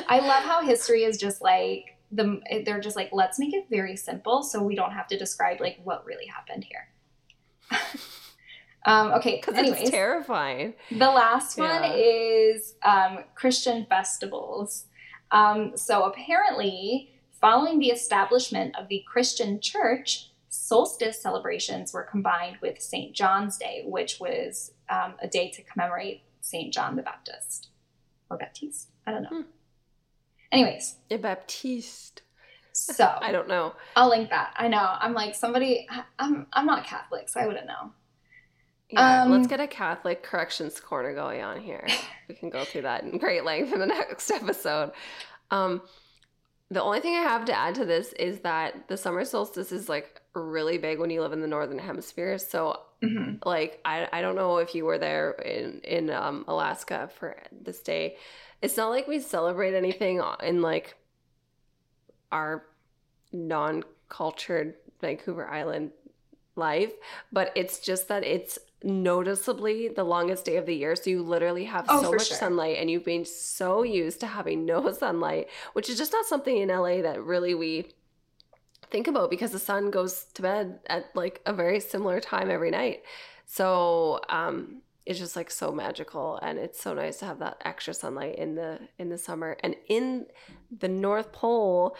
I 0.09 0.19
love 0.19 0.43
how 0.45 0.63
history 0.63 1.05
is 1.05 1.19
just 1.19 1.41
like 1.41 1.97
the 2.13 2.41
they're 2.65 2.81
just 2.81 2.97
like 2.97 3.11
let's 3.13 3.39
make 3.39 3.55
it 3.55 3.67
very 3.71 3.97
simple 3.97 4.43
so 4.43 4.63
we 4.63 4.75
don't 4.75 4.93
have 4.93 5.07
to 5.09 5.19
describe 5.19 5.61
like 5.61 5.79
what 5.85 6.05
really 6.05 6.27
happened 6.27 6.65
here. 6.65 6.89
um, 8.85 9.13
okay, 9.13 9.41
because 9.41 9.55
it's 9.57 9.91
terrifying. 9.91 10.75
The 10.91 11.11
last 11.11 11.57
one 11.57 11.85
yeah. 11.85 11.95
is 11.95 12.75
um, 12.83 13.21
Christian 13.35 13.87
festivals. 13.89 14.87
Um, 15.33 15.77
so 15.77 16.05
apparently, 16.05 17.11
following 17.41 17.79
the 17.79 17.89
establishment 17.89 18.77
of 18.79 18.89
the 18.89 19.05
Christian 19.07 19.61
church, 19.61 20.31
solstice 20.49 21.21
celebrations 21.23 21.93
were 21.93 22.03
combined 22.03 22.59
with 22.61 22.81
St. 22.81 23.15
John's 23.15 23.57
Day, 23.57 23.85
which 23.87 24.19
was 24.21 24.73
um, 24.89 25.15
a 25.23 25.29
day 25.29 25.51
to 25.51 25.63
commemorate 25.63 26.23
St. 26.41 26.73
John 26.73 26.97
the 26.97 27.03
Baptist. 27.03 27.69
Or 28.29 28.37
Baptiste? 28.37 28.89
I 29.07 29.13
don't 29.13 29.23
know. 29.23 29.29
Hmm. 29.29 29.43
Anyways. 30.53 30.97
A 31.11 31.17
Baptiste. 31.17 32.23
So 32.73 33.05
I 33.21 33.33
don't 33.33 33.49
know. 33.49 33.75
I'll 33.97 34.09
link 34.09 34.31
that. 34.31 34.55
I 34.57 34.69
know. 34.69 34.97
I'm 34.99 35.15
like 35.15 35.35
somebody. 35.35 35.87
I'm 36.19 36.47
I'm 36.53 36.67
not 36.67 36.85
Catholic, 36.85 37.29
so 37.29 37.41
I 37.41 37.47
wouldn't 37.47 37.67
know. 37.67 37.93
Yeah, 38.93 39.23
um, 39.23 39.31
let's 39.31 39.47
get 39.47 39.61
a 39.61 39.67
Catholic 39.67 40.23
corrections 40.23 40.81
corner 40.81 41.15
going 41.15 41.43
on 41.43 41.61
here. 41.61 41.87
we 42.29 42.35
can 42.35 42.51
go 42.51 42.65
through 42.65 42.83
that 42.83 43.05
in 43.05 43.19
great 43.19 43.45
length 43.45 43.73
in 43.73 43.79
the 43.79 43.87
next 43.87 44.31
episode. 44.31 44.93
Um, 45.51 45.83
the 46.71 46.83
only 46.83 47.01
thing 47.01 47.15
I 47.15 47.23
have 47.23 47.45
to 47.47 47.53
add 47.53 47.75
to 47.77 47.85
this 47.85 48.13
is 48.15 48.41
that 48.41 48.89
the 48.89 48.97
summer 48.97 49.25
solstice 49.25 49.73
is 49.73 49.89
like 49.89 50.21
really 50.35 50.79
big 50.79 51.01
when 51.01 51.11
you 51.11 51.21
live 51.21 51.33
in 51.33 51.41
the 51.41 51.49
northern 51.49 51.79
hemisphere. 51.79 52.39
So, 52.39 52.81
mm-hmm. 53.03 53.37
like, 53.45 53.81
I, 53.85 54.09
I 54.13 54.21
don't 54.23 54.37
know 54.37 54.59
if 54.59 54.75
you 54.75 54.85
were 54.85 54.99
there 54.99 55.33
in 55.33 55.81
in 55.81 56.11
um, 56.11 56.45
Alaska 56.47 57.11
for 57.19 57.37
this 57.51 57.81
day. 57.81 58.17
It's 58.63 58.77
not 58.77 58.91
like 58.91 59.09
we 59.09 59.21
celebrate 59.21 59.75
anything 59.75 60.23
in 60.43 60.63
like 60.63 60.95
our 62.31 62.65
non-cultured 63.33 64.75
Vancouver 65.01 65.49
Island 65.49 65.91
life, 66.57 66.93
but 67.33 67.53
it's 67.57 67.81
just 67.81 68.09
that 68.09 68.23
it's 68.23 68.59
noticeably 68.83 69.89
the 69.89 70.05
longest 70.05 70.45
day 70.45 70.57
of 70.57 70.67
the 70.67 70.75
year. 70.75 70.97
So 70.97 71.11
you 71.11 71.23
literally 71.23 71.65
have 71.65 71.87
oh, 71.89 72.03
so 72.03 72.13
much 72.13 72.29
sure. 72.29 72.37
sunlight 72.37 72.79
and 72.79 72.91
you've 72.91 73.05
been 73.05 73.25
so 73.25 73.83
used 73.83 74.21
to 74.21 74.27
having 74.27 74.65
no 74.65 74.93
sunlight, 75.05 75.49
which 75.73 75.89
is 75.89 75.99
just 75.99 76.13
not 76.13 76.27
something 76.27 76.57
in 76.57 76.69
LA 76.69 77.03
that 77.03 77.23
really 77.23 77.55
we 77.55 77.93
think 78.91 79.07
about 79.07 79.31
because 79.31 79.53
the 79.53 79.59
sun 79.59 79.91
goes 79.91 80.25
to 80.35 80.43
bed 80.43 80.81
at 80.87 81.15
like 81.15 81.41
a 81.47 81.53
very 81.53 81.81
similar 81.81 82.21
time 82.21 82.51
every 82.51 82.71
night. 82.71 83.03
So 83.47 84.21
um 84.29 84.83
it's 85.07 85.19
just 85.19 85.37
like 85.37 85.51
so 85.51 85.73
magical 85.73 86.39
and 86.43 86.59
it's 86.59 86.81
so 86.81 86.95
nice 86.95 87.19
to 87.19 87.25
have 87.25 87.39
that 87.39 87.61
extra 87.65 87.95
sunlight 87.95 88.37
in 88.37 88.55
the 88.55 88.79
in 88.99 89.09
the 89.09 89.19
summer 89.19 89.57
and 89.61 89.75
in 89.89 90.27
the 90.79 90.89
north 90.89 91.33
pole 91.33 91.97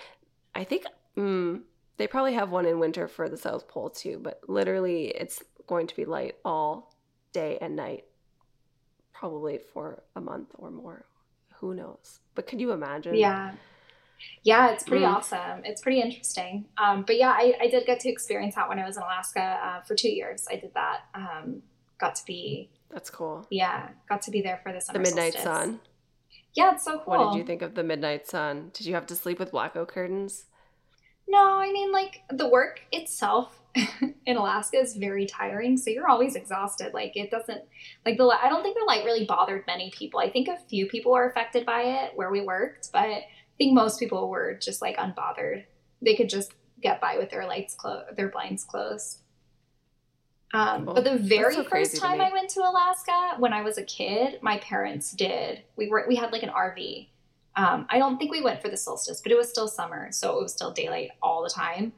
i 0.55 0.63
think 0.63 0.85
mm, 1.17 1.61
they 1.97 2.07
probably 2.07 2.35
have 2.35 2.51
one 2.51 2.67
in 2.67 2.79
winter 2.79 3.09
for 3.09 3.29
the 3.29 3.37
south 3.37 3.67
pole 3.69 3.91
too 3.91 4.21
but 4.23 4.41
literally 4.49 5.09
it's 5.09 5.43
going 5.67 5.87
to 5.87 5.97
be 5.97 6.05
light 6.05 6.37
all 6.45 6.95
day 7.33 7.59
and 7.61 7.77
night, 7.77 8.05
probably 9.13 9.59
for 9.73 10.03
a 10.17 10.21
month 10.21 10.49
or 10.59 10.71
more. 10.71 11.05
Who 11.61 11.75
knows? 11.75 12.21
But 12.35 12.47
could 12.47 12.61
you 12.61 12.73
imagine? 12.73 13.15
Yeah. 13.15 13.53
Yeah, 14.43 14.71
it's 14.71 14.85
pretty 14.85 15.05
mm. 15.05 15.15
awesome. 15.15 15.63
It's 15.65 15.81
pretty 15.81 16.01
interesting. 16.01 16.67
Um, 16.77 17.05
but 17.07 17.17
yeah, 17.17 17.31
I, 17.31 17.55
I, 17.59 17.69
did 17.69 17.87
get 17.87 18.01
to 18.01 18.11
experience 18.11 18.55
that 18.55 18.69
when 18.69 18.79
I 18.79 18.87
was 18.87 18.99
in 18.99 19.03
Alaska 19.03 19.41
uh, 19.41 19.81
for 19.81 19.95
two 19.95 20.11
years. 20.11 20.47
I 20.51 20.57
did 20.57 20.75
that. 20.75 21.01
Um, 21.15 21.63
got 21.99 22.17
to 22.17 22.25
be. 22.27 22.69
That's 22.91 23.09
cool. 23.09 23.47
Yeah, 23.51 23.89
got 24.11 24.21
to 24.23 24.31
be 24.31 24.43
there 24.43 24.61
for 24.63 24.73
the 24.73 24.81
summer. 24.81 24.99
The 24.99 25.05
midnight 25.05 25.33
solstice. 25.35 25.43
sun. 25.45 25.81
Yeah, 26.55 26.75
it's 26.75 26.85
so 26.85 26.99
cool. 26.99 27.17
What 27.17 27.33
did 27.33 27.39
you 27.39 27.47
think 27.47 27.63
of 27.63 27.75
the 27.75 27.85
midnight 27.85 28.27
sun? 28.27 28.71
Did 28.75 28.87
you 28.87 28.95
have 28.95 29.07
to 29.07 29.15
sleep 29.15 29.39
with 29.39 29.53
blackout 29.53 29.89
curtains? 29.89 30.47
No, 31.29 31.59
I 31.59 31.71
mean 31.73 31.93
like 31.93 32.23
the 32.29 32.49
work 32.49 32.81
itself 32.91 33.60
in 34.27 34.37
Alaska 34.37 34.79
is 34.79 34.97
very 34.97 35.27
tiring. 35.27 35.77
So 35.77 35.91
you're 35.91 36.09
always 36.09 36.35
exhausted. 36.35 36.93
Like 36.93 37.17
it 37.17 37.31
doesn't 37.31 37.63
like 38.05 38.17
the 38.17 38.25
I 38.25 38.49
don't 38.49 38.63
think 38.63 38.77
the 38.79 38.85
light 38.85 39.05
really 39.05 39.25
bothered 39.25 39.67
many 39.67 39.91
people. 39.91 40.21
I 40.21 40.31
think 40.31 40.49
a 40.49 40.59
few 40.69 40.87
people 40.87 41.13
were 41.13 41.29
affected 41.29 41.67
by 41.67 41.83
it 41.83 42.13
where 42.15 42.31
we 42.31 42.41
worked, 42.41 42.91
but 42.93 43.01
I 43.01 43.27
think 43.59 43.75
most 43.75 43.99
people 43.99 44.29
were 44.29 44.55
just 44.55 44.83
like 44.83 44.97
unbothered. 44.97 45.65
They 46.03 46.17
could 46.17 46.29
just 46.29 46.53
get 46.83 47.01
by 47.01 47.19
with 47.19 47.31
their 47.31 47.47
lights 47.47 47.75
closed, 47.75 48.17
their 48.17 48.29
blinds 48.29 48.65
closed. 48.65 49.19
Um, 50.53 50.85
but 50.85 51.05
the 51.05 51.17
very 51.17 51.55
so 51.55 51.65
first 51.65 51.97
time 51.97 52.21
I 52.21 52.33
went 52.33 52.51
to 52.51 52.61
Alaska, 52.61 53.37
when 53.39 53.53
I 53.53 53.63
was 53.63 53.79
a 53.79 53.85
kid, 53.85 54.41
my 54.43 54.59
parents 54.59 55.13
did. 55.13 55.63
We 55.77 55.89
were 55.89 56.05
we 56.09 56.17
had 56.17 56.33
like 56.33 56.43
an 56.43 56.51
RV. 56.51 57.09
Um, 57.57 57.87
I 57.89 57.99
don't 57.99 58.19
think 58.19 58.33
we 58.33 58.43
went 58.43 58.63
for 58.63 58.69
the 58.69 58.77
solstice, 58.77 59.21
but 59.21 59.31
it 59.31 59.37
was 59.37 59.49
still 59.49 59.69
summer, 59.69 60.11
so 60.11 60.39
it 60.39 60.43
was 60.43 60.53
still 60.53 60.73
daylight 60.73 61.11
all 61.23 61.43
the 61.43 61.51
time. 61.51 61.93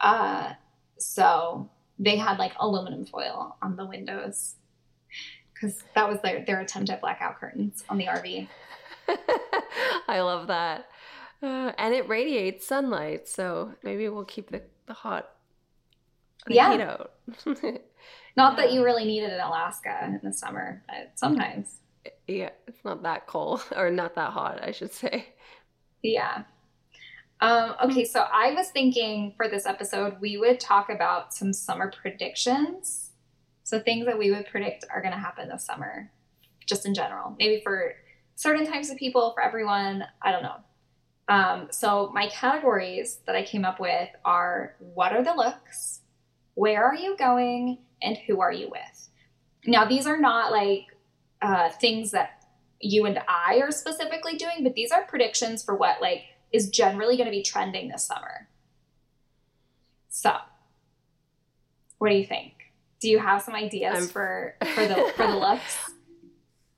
Uh, 0.00 0.52
so 0.98 1.70
they 1.98 2.16
had 2.16 2.38
like 2.38 2.52
aluminum 2.58 3.04
foil 3.06 3.56
on 3.62 3.76
the 3.76 3.84
windows 3.86 4.54
because 5.52 5.82
that 5.94 6.08
was 6.08 6.18
their, 6.22 6.44
their 6.44 6.60
attempt 6.60 6.90
at 6.90 7.00
blackout 7.00 7.38
curtains 7.38 7.84
on 7.88 7.98
the 7.98 8.06
RV. 8.06 8.48
I 10.08 10.20
love 10.20 10.48
that. 10.48 10.86
Uh, 11.42 11.72
and 11.78 11.94
it 11.94 12.08
radiates 12.08 12.66
sunlight, 12.66 13.28
so 13.28 13.72
maybe 13.82 14.08
we'll 14.08 14.24
keep 14.24 14.50
the, 14.50 14.62
the 14.86 14.94
hot 14.94 15.28
the 16.46 16.54
Yeah. 16.54 16.72
heat 16.72 16.80
out. 16.80 17.12
Not 18.36 18.56
that 18.56 18.72
you 18.72 18.82
really 18.84 19.04
need 19.04 19.22
it 19.22 19.32
in 19.32 19.40
Alaska 19.40 20.00
in 20.04 20.20
the 20.22 20.32
summer, 20.32 20.82
but 20.88 21.12
sometimes. 21.14 21.80
yeah, 22.26 22.50
it's 22.66 22.84
not 22.84 23.02
that 23.04 23.26
cold 23.28 23.62
or 23.76 23.90
not 23.90 24.14
that 24.16 24.30
hot, 24.32 24.60
I 24.62 24.72
should 24.72 24.92
say. 24.92 25.26
Yeah. 26.02 26.42
Um, 27.40 27.74
okay, 27.84 28.04
so 28.04 28.20
I 28.20 28.52
was 28.52 28.68
thinking 28.68 29.34
for 29.36 29.48
this 29.48 29.66
episode, 29.66 30.16
we 30.20 30.38
would 30.38 30.60
talk 30.60 30.88
about 30.88 31.34
some 31.34 31.52
summer 31.52 31.90
predictions. 31.90 33.10
So 33.64 33.80
things 33.80 34.06
that 34.06 34.18
we 34.18 34.30
would 34.30 34.46
predict 34.46 34.84
are 34.92 35.00
going 35.00 35.12
to 35.12 35.18
happen 35.18 35.48
this 35.48 35.64
summer, 35.64 36.10
just 36.66 36.86
in 36.86 36.94
general. 36.94 37.34
Maybe 37.38 37.60
for 37.62 37.94
certain 38.36 38.66
types 38.66 38.90
of 38.90 38.98
people, 38.98 39.32
for 39.34 39.42
everyone, 39.42 40.04
I 40.22 40.32
don't 40.32 40.42
know. 40.42 40.56
Um, 41.28 41.68
so 41.70 42.10
my 42.14 42.28
categories 42.28 43.18
that 43.26 43.34
I 43.34 43.42
came 43.42 43.64
up 43.64 43.80
with 43.80 44.08
are 44.24 44.74
what 44.78 45.12
are 45.12 45.24
the 45.24 45.34
looks, 45.34 46.00
where 46.54 46.84
are 46.84 46.94
you 46.94 47.16
going, 47.16 47.78
and 48.02 48.18
who 48.26 48.40
are 48.40 48.52
you 48.52 48.68
with. 48.68 49.08
Now 49.66 49.86
these 49.86 50.06
are 50.06 50.18
not 50.18 50.52
like 50.52 50.86
uh, 51.40 51.70
things 51.70 52.10
that 52.10 52.44
you 52.80 53.06
and 53.06 53.18
I 53.26 53.60
are 53.62 53.70
specifically 53.70 54.36
doing, 54.36 54.62
but 54.62 54.74
these 54.74 54.90
are 54.90 55.04
predictions 55.04 55.64
for 55.64 55.74
what 55.74 56.02
like 56.02 56.22
is 56.54 56.70
generally 56.70 57.16
going 57.16 57.26
to 57.26 57.30
be 57.32 57.42
trending 57.42 57.88
this 57.88 58.04
summer. 58.04 58.48
So, 60.08 60.32
what 61.98 62.08
do 62.10 62.14
you 62.14 62.24
think? 62.24 62.52
Do 63.00 63.08
you 63.10 63.18
have 63.18 63.42
some 63.42 63.54
ideas 63.54 63.94
I'm- 63.96 64.08
for 64.08 64.54
for 64.74 64.86
the 64.86 65.12
for 65.16 65.26
the 65.26 65.36
looks? 65.36 65.90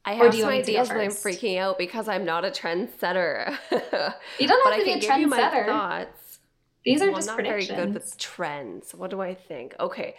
I 0.04 0.14
have 0.14 0.32
some 0.34 0.48
ideas, 0.48 0.88
but 0.88 0.98
I'm 0.98 1.10
freaking 1.10 1.58
out 1.58 1.78
because 1.78 2.08
I'm 2.08 2.24
not 2.24 2.44
a 2.44 2.50
trendsetter. 2.50 3.56
You 4.38 4.46
don't 4.46 4.64
have 4.64 4.74
I 4.74 4.78
to 4.78 4.84
be 4.84 4.92
a 4.92 5.00
give 5.00 5.18
you 5.18 5.26
my 5.26 5.40
trendsetter. 5.40 5.66
thoughts. 5.66 6.38
These 6.84 7.02
are 7.02 7.06
Well, 7.06 7.16
just 7.16 7.26
not 7.26 7.42
very 7.42 7.66
good 7.66 7.92
with 7.92 8.16
trends. 8.16 8.94
What 8.94 9.10
do 9.10 9.20
I 9.20 9.34
think? 9.34 9.74
Okay. 9.80 10.14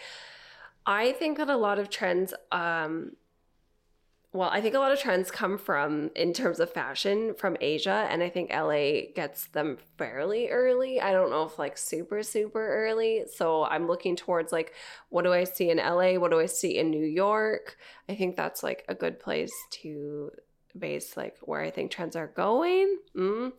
I 0.86 1.14
think 1.14 1.38
that 1.38 1.50
a 1.50 1.56
lot 1.56 1.80
of 1.80 1.90
trends 1.90 2.34
um 2.52 3.14
well, 4.38 4.50
I 4.50 4.62
think 4.62 4.76
a 4.76 4.80
lot 4.80 4.92
of 4.92 5.00
trends 5.00 5.32
come 5.32 5.58
from 5.58 6.12
in 6.16 6.32
terms 6.32 6.60
of 6.60 6.72
fashion 6.72 7.34
from 7.34 7.58
Asia 7.60 8.08
and 8.12 8.22
I 8.22 8.30
think 8.30 8.54
LA 8.54 9.12
gets 9.16 9.48
them 9.48 9.80
fairly 9.98 10.50
early. 10.50 11.02
I 11.02 11.12
don't 11.12 11.32
know 11.32 11.44
if 11.44 11.58
like 11.58 11.76
super 11.76 12.22
super 12.22 12.86
early. 12.86 13.24
So 13.36 13.66
I'm 13.66 13.88
looking 13.88 14.16
towards 14.16 14.52
like 14.52 14.76
what 15.10 15.24
do 15.24 15.34
I 15.34 15.44
see 15.44 15.72
in 15.72 15.78
LA? 15.78 16.20
What 16.20 16.30
do 16.30 16.40
I 16.40 16.46
see 16.46 16.78
in 16.78 16.92
New 16.92 17.04
York? 17.04 17.78
I 18.08 18.14
think 18.14 18.36
that's 18.36 18.62
like 18.62 18.86
a 18.88 18.94
good 18.94 19.20
place 19.20 19.54
to 19.82 20.30
base 20.78 21.18
like 21.18 21.38
where 21.42 21.62
I 21.62 21.72
think 21.72 21.90
trends 21.90 22.16
are 22.16 22.28
going. 22.28 22.96
Mm. 23.16 23.54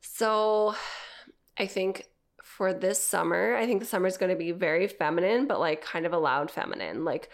So 0.00 0.76
I 1.58 1.66
think 1.66 2.04
for 2.44 2.72
this 2.72 3.04
summer, 3.04 3.56
I 3.56 3.66
think 3.66 3.80
the 3.80 3.86
summer 3.86 4.06
is 4.06 4.16
going 4.16 4.30
to 4.30 4.38
be 4.38 4.52
very 4.52 4.86
feminine, 4.86 5.48
but 5.48 5.58
like 5.58 5.82
kind 5.82 6.06
of 6.06 6.12
a 6.12 6.18
loud 6.18 6.52
feminine, 6.52 7.04
like 7.04 7.30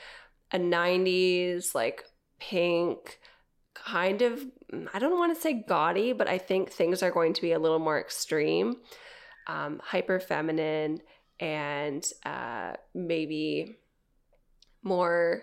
a 0.50 0.58
90s, 0.58 1.74
like 1.74 2.04
pink, 2.49 3.18
kind 3.74 4.22
of, 4.22 4.45
I 4.92 4.99
don't 4.99 5.18
want 5.18 5.34
to 5.34 5.40
say 5.40 5.64
gaudy, 5.66 6.12
but 6.12 6.28
I 6.28 6.38
think 6.38 6.70
things 6.70 7.03
are 7.03 7.11
going 7.11 7.32
to 7.34 7.42
be 7.42 7.53
a 7.53 7.59
little 7.59 7.78
more 7.78 8.01
extreme, 8.01 8.76
um, 9.47 9.80
hyper 9.82 10.20
feminine, 10.20 11.01
and 11.40 12.05
uh, 12.24 12.74
maybe 12.95 13.76
more 14.82 15.42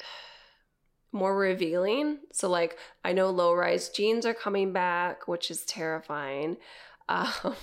more 1.12 1.36
revealing. 1.36 2.18
So 2.32 2.48
like 2.48 2.76
I 3.04 3.12
know 3.12 3.30
low 3.30 3.54
rise 3.54 3.88
jeans 3.88 4.26
are 4.26 4.34
coming 4.34 4.72
back, 4.72 5.28
which 5.28 5.50
is 5.50 5.64
terrifying. 5.64 6.56
Um, 7.06 7.54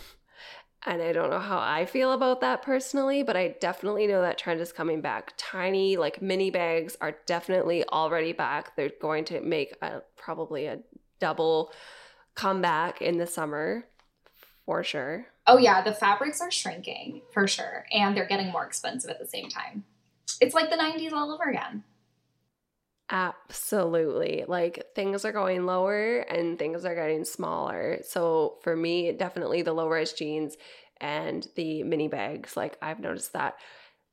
and 0.85 1.01
I 1.01 1.13
don't 1.13 1.29
know 1.29 1.39
how 1.39 1.59
I 1.59 1.85
feel 1.85 2.11
about 2.11 2.41
that 2.41 2.61
personally, 2.61 3.21
but 3.23 3.37
I 3.37 3.55
definitely 3.59 4.07
know 4.07 4.21
that 4.21 4.37
trend 4.37 4.61
is 4.61 4.71
coming 4.71 5.01
back. 5.01 5.33
Tiny 5.37 5.97
like 5.97 6.21
mini 6.21 6.49
bags 6.49 6.97
are 7.01 7.15
definitely 7.25 7.87
already 7.89 8.33
back. 8.33 8.75
They're 8.75 8.91
going 8.99 9.25
to 9.25 9.41
make 9.41 9.75
a, 9.81 10.01
probably 10.17 10.65
a 10.65 10.79
double 11.19 11.71
comeback 12.33 13.01
in 13.01 13.17
the 13.17 13.27
summer 13.27 13.85
for 14.65 14.83
sure. 14.83 15.27
Oh 15.45 15.57
yeah, 15.57 15.81
the 15.81 15.93
fabrics 15.93 16.41
are 16.41 16.51
shrinking 16.51 17.21
for 17.31 17.47
sure, 17.47 17.85
and 17.91 18.15
they're 18.15 18.27
getting 18.27 18.51
more 18.51 18.65
expensive 18.65 19.09
at 19.09 19.19
the 19.19 19.27
same 19.27 19.49
time. 19.49 19.83
It's 20.39 20.55
like 20.55 20.69
the 20.69 20.77
'90s 20.77 21.13
all 21.13 21.31
over 21.31 21.49
again. 21.49 21.83
Absolutely. 23.11 24.45
Like 24.47 24.85
things 24.95 25.25
are 25.25 25.33
going 25.33 25.65
lower 25.65 26.19
and 26.19 26.57
things 26.57 26.85
are 26.85 26.95
getting 26.95 27.25
smaller. 27.25 27.99
So 28.03 28.57
for 28.63 28.73
me, 28.75 29.11
definitely 29.11 29.61
the 29.61 29.73
low 29.73 29.89
rise 29.89 30.13
jeans 30.13 30.55
and 31.01 31.45
the 31.55 31.83
mini 31.83 32.07
bags. 32.07 32.55
Like 32.55 32.77
I've 32.81 33.01
noticed 33.01 33.33
that 33.33 33.57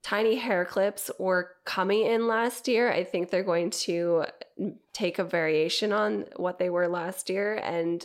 tiny 0.03 0.35
hair 0.35 0.65
clips 0.65 1.13
were 1.19 1.53
coming 1.65 2.07
in 2.07 2.27
last 2.27 2.67
year. 2.67 2.91
I 2.91 3.05
think 3.05 3.31
they're 3.31 3.45
going 3.45 3.71
to 3.71 4.25
mm, 4.61 4.75
take 4.93 5.21
a 5.21 5.25
variation 5.25 5.93
on 5.93 6.25
what 6.35 6.59
they 6.59 6.69
were 6.69 6.89
last 6.89 7.31
year. 7.31 7.55
And 7.55 8.05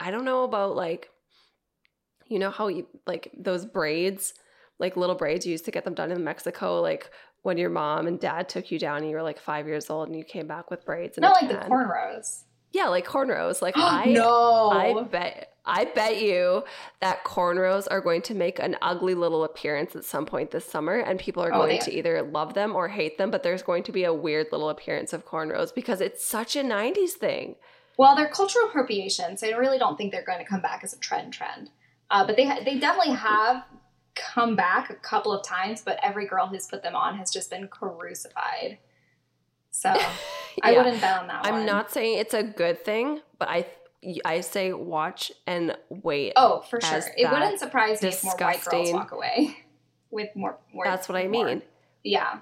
I 0.00 0.10
don't 0.10 0.24
know 0.24 0.42
about 0.42 0.74
like, 0.74 1.10
you 2.26 2.40
know 2.40 2.50
how 2.50 2.66
you 2.66 2.88
like 3.06 3.30
those 3.38 3.64
braids, 3.64 4.34
like 4.80 4.96
little 4.96 5.14
braids, 5.14 5.46
you 5.46 5.52
used 5.52 5.66
to 5.66 5.70
get 5.70 5.84
them 5.84 5.94
done 5.94 6.10
in 6.10 6.24
Mexico, 6.24 6.80
like 6.80 7.08
when 7.42 7.58
your 7.58 7.70
mom 7.70 8.06
and 8.06 8.18
dad 8.20 8.48
took 8.48 8.70
you 8.70 8.78
down 8.78 8.98
and 8.98 9.10
you 9.10 9.16
were 9.16 9.22
like 9.22 9.38
five 9.38 9.66
years 9.66 9.90
old 9.90 10.08
and 10.08 10.16
you 10.16 10.24
came 10.24 10.46
back 10.46 10.70
with 10.70 10.84
braids 10.84 11.16
and 11.16 11.22
Not 11.22 11.40
like 11.42 11.50
the 11.50 11.56
cornrows. 11.68 12.44
Yeah, 12.72 12.86
like 12.88 13.06
cornrows. 13.06 13.60
Like 13.60 13.74
I 13.76 14.06
no, 14.06 14.70
I 14.70 15.02
bet 15.02 15.48
I 15.64 15.84
bet 15.84 16.20
you 16.20 16.64
that 17.00 17.24
cornrows 17.24 17.86
are 17.90 18.00
going 18.00 18.22
to 18.22 18.34
make 18.34 18.58
an 18.58 18.76
ugly 18.82 19.14
little 19.14 19.44
appearance 19.44 19.94
at 19.94 20.04
some 20.04 20.26
point 20.26 20.50
this 20.50 20.64
summer 20.64 20.96
and 20.96 21.18
people 21.20 21.42
are 21.42 21.52
Oh, 21.52 21.58
going 21.58 21.78
they- 21.78 21.84
to 21.84 21.92
either 21.96 22.22
love 22.22 22.54
them 22.54 22.74
or 22.74 22.88
hate 22.88 23.18
them, 23.18 23.30
but 23.30 23.42
there's 23.42 23.62
going 23.62 23.82
to 23.84 23.92
be 23.92 24.04
a 24.04 24.12
weird 24.14 24.48
little 24.52 24.70
appearance 24.70 25.12
of 25.12 25.26
cornrows 25.26 25.72
because 25.74 26.00
it's 26.00 26.24
such 26.24 26.56
a 26.56 26.62
90s 26.62 27.10
thing. 27.10 27.56
Well, 27.98 28.16
they're 28.16 28.28
cultural 28.30 28.66
appropriation, 28.68 29.36
so 29.36 29.46
I 29.46 29.50
really 29.50 29.78
don't 29.78 29.96
think 29.98 30.12
they're 30.12 30.24
going 30.24 30.38
to 30.38 30.44
come 30.48 30.62
back 30.62 30.82
as 30.82 30.94
a 30.94 30.98
trend 30.98 31.32
trend. 31.34 31.70
Uh, 32.10 32.26
but 32.26 32.36
they, 32.36 32.46
they 32.64 32.78
definitely 32.78 33.14
have 33.14 33.64
come 34.14 34.56
back 34.56 34.90
a 34.90 34.94
couple 34.94 35.32
of 35.32 35.44
times, 35.44 35.82
but 35.82 35.98
every 36.02 36.26
girl 36.26 36.46
who's 36.46 36.66
put 36.66 36.82
them 36.82 36.94
on 36.94 37.16
has 37.18 37.30
just 37.30 37.50
been 37.50 37.68
crucified. 37.68 38.78
So 39.70 39.88
I 40.62 40.72
wouldn't 40.72 41.00
bet 41.00 41.18
on 41.20 41.28
that 41.28 41.46
I'm 41.46 41.54
one. 41.54 41.66
not 41.66 41.90
saying 41.90 42.18
it's 42.18 42.34
a 42.34 42.42
good 42.42 42.84
thing, 42.84 43.20
but 43.38 43.48
I 43.48 43.66
I 44.24 44.40
say 44.40 44.72
watch 44.72 45.30
and 45.46 45.76
wait. 45.88 46.32
Oh, 46.36 46.60
for 46.68 46.80
sure. 46.80 47.02
It 47.16 47.30
wouldn't 47.30 47.58
surprise 47.58 48.02
me 48.02 48.08
if 48.08 48.24
more 48.24 48.34
white 48.36 48.64
girls 48.64 48.92
walk 48.92 49.12
away 49.12 49.56
with 50.10 50.28
more. 50.34 50.58
more 50.74 50.84
That's 50.84 51.08
what 51.08 51.16
I 51.16 51.28
more. 51.28 51.46
mean. 51.46 51.62
Yeah. 52.02 52.38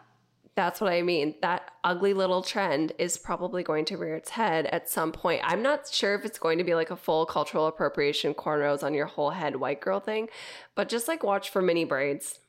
That's 0.57 0.81
what 0.81 0.93
I 0.93 1.03
mean. 1.03 1.37
That 1.43 1.71
ugly 1.85 2.13
little 2.13 2.43
trend 2.43 2.93
is 2.99 3.17
probably 3.17 3.63
going 3.63 3.85
to 3.87 3.97
rear 3.97 4.17
its 4.17 4.31
head 4.31 4.67
at 4.67 4.91
some 4.91 5.13
point. 5.13 5.41
I'm 5.45 5.63
not 5.63 5.89
sure 5.89 6.15
if 6.15 6.25
it's 6.25 6.39
going 6.39 6.59
to 6.59 6.65
be 6.65 6.75
like 6.75 6.91
a 6.91 6.97
full 6.97 7.25
cultural 7.25 7.67
appropriation 7.67 8.35
cornrows 8.35 8.83
on 8.83 8.93
your 8.93 9.07
whole 9.07 9.31
head 9.31 9.57
white 9.57 9.81
girl 9.81 10.01
thing, 10.01 10.29
but 10.75 10.89
just 10.89 11.09
like 11.09 11.23
watch 11.23 11.51
for 11.51 11.63
mini 11.63 11.85
braids. 11.85 12.41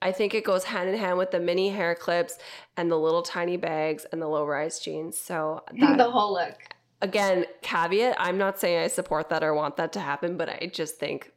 I 0.00 0.12
think 0.12 0.34
it 0.34 0.44
goes 0.44 0.64
hand 0.64 0.88
in 0.90 0.98
hand 0.98 1.16
with 1.16 1.30
the 1.30 1.40
mini 1.40 1.70
hair 1.70 1.94
clips 1.94 2.38
and 2.76 2.90
the 2.90 2.98
little 2.98 3.22
tiny 3.22 3.56
bags 3.56 4.04
and 4.10 4.20
the 4.20 4.26
low 4.26 4.44
rise 4.44 4.78
jeans. 4.80 5.16
So 5.16 5.62
that, 5.80 5.96
the 5.96 6.10
whole 6.10 6.34
look. 6.34 6.58
again, 7.00 7.46
caveat, 7.62 8.16
I'm 8.18 8.36
not 8.36 8.58
saying 8.58 8.82
I 8.82 8.88
support 8.88 9.28
that 9.30 9.42
or 9.42 9.54
want 9.54 9.76
that 9.76 9.92
to 9.94 10.00
happen, 10.00 10.36
but 10.36 10.48
I 10.48 10.70
just 10.72 10.96
think 10.96 11.32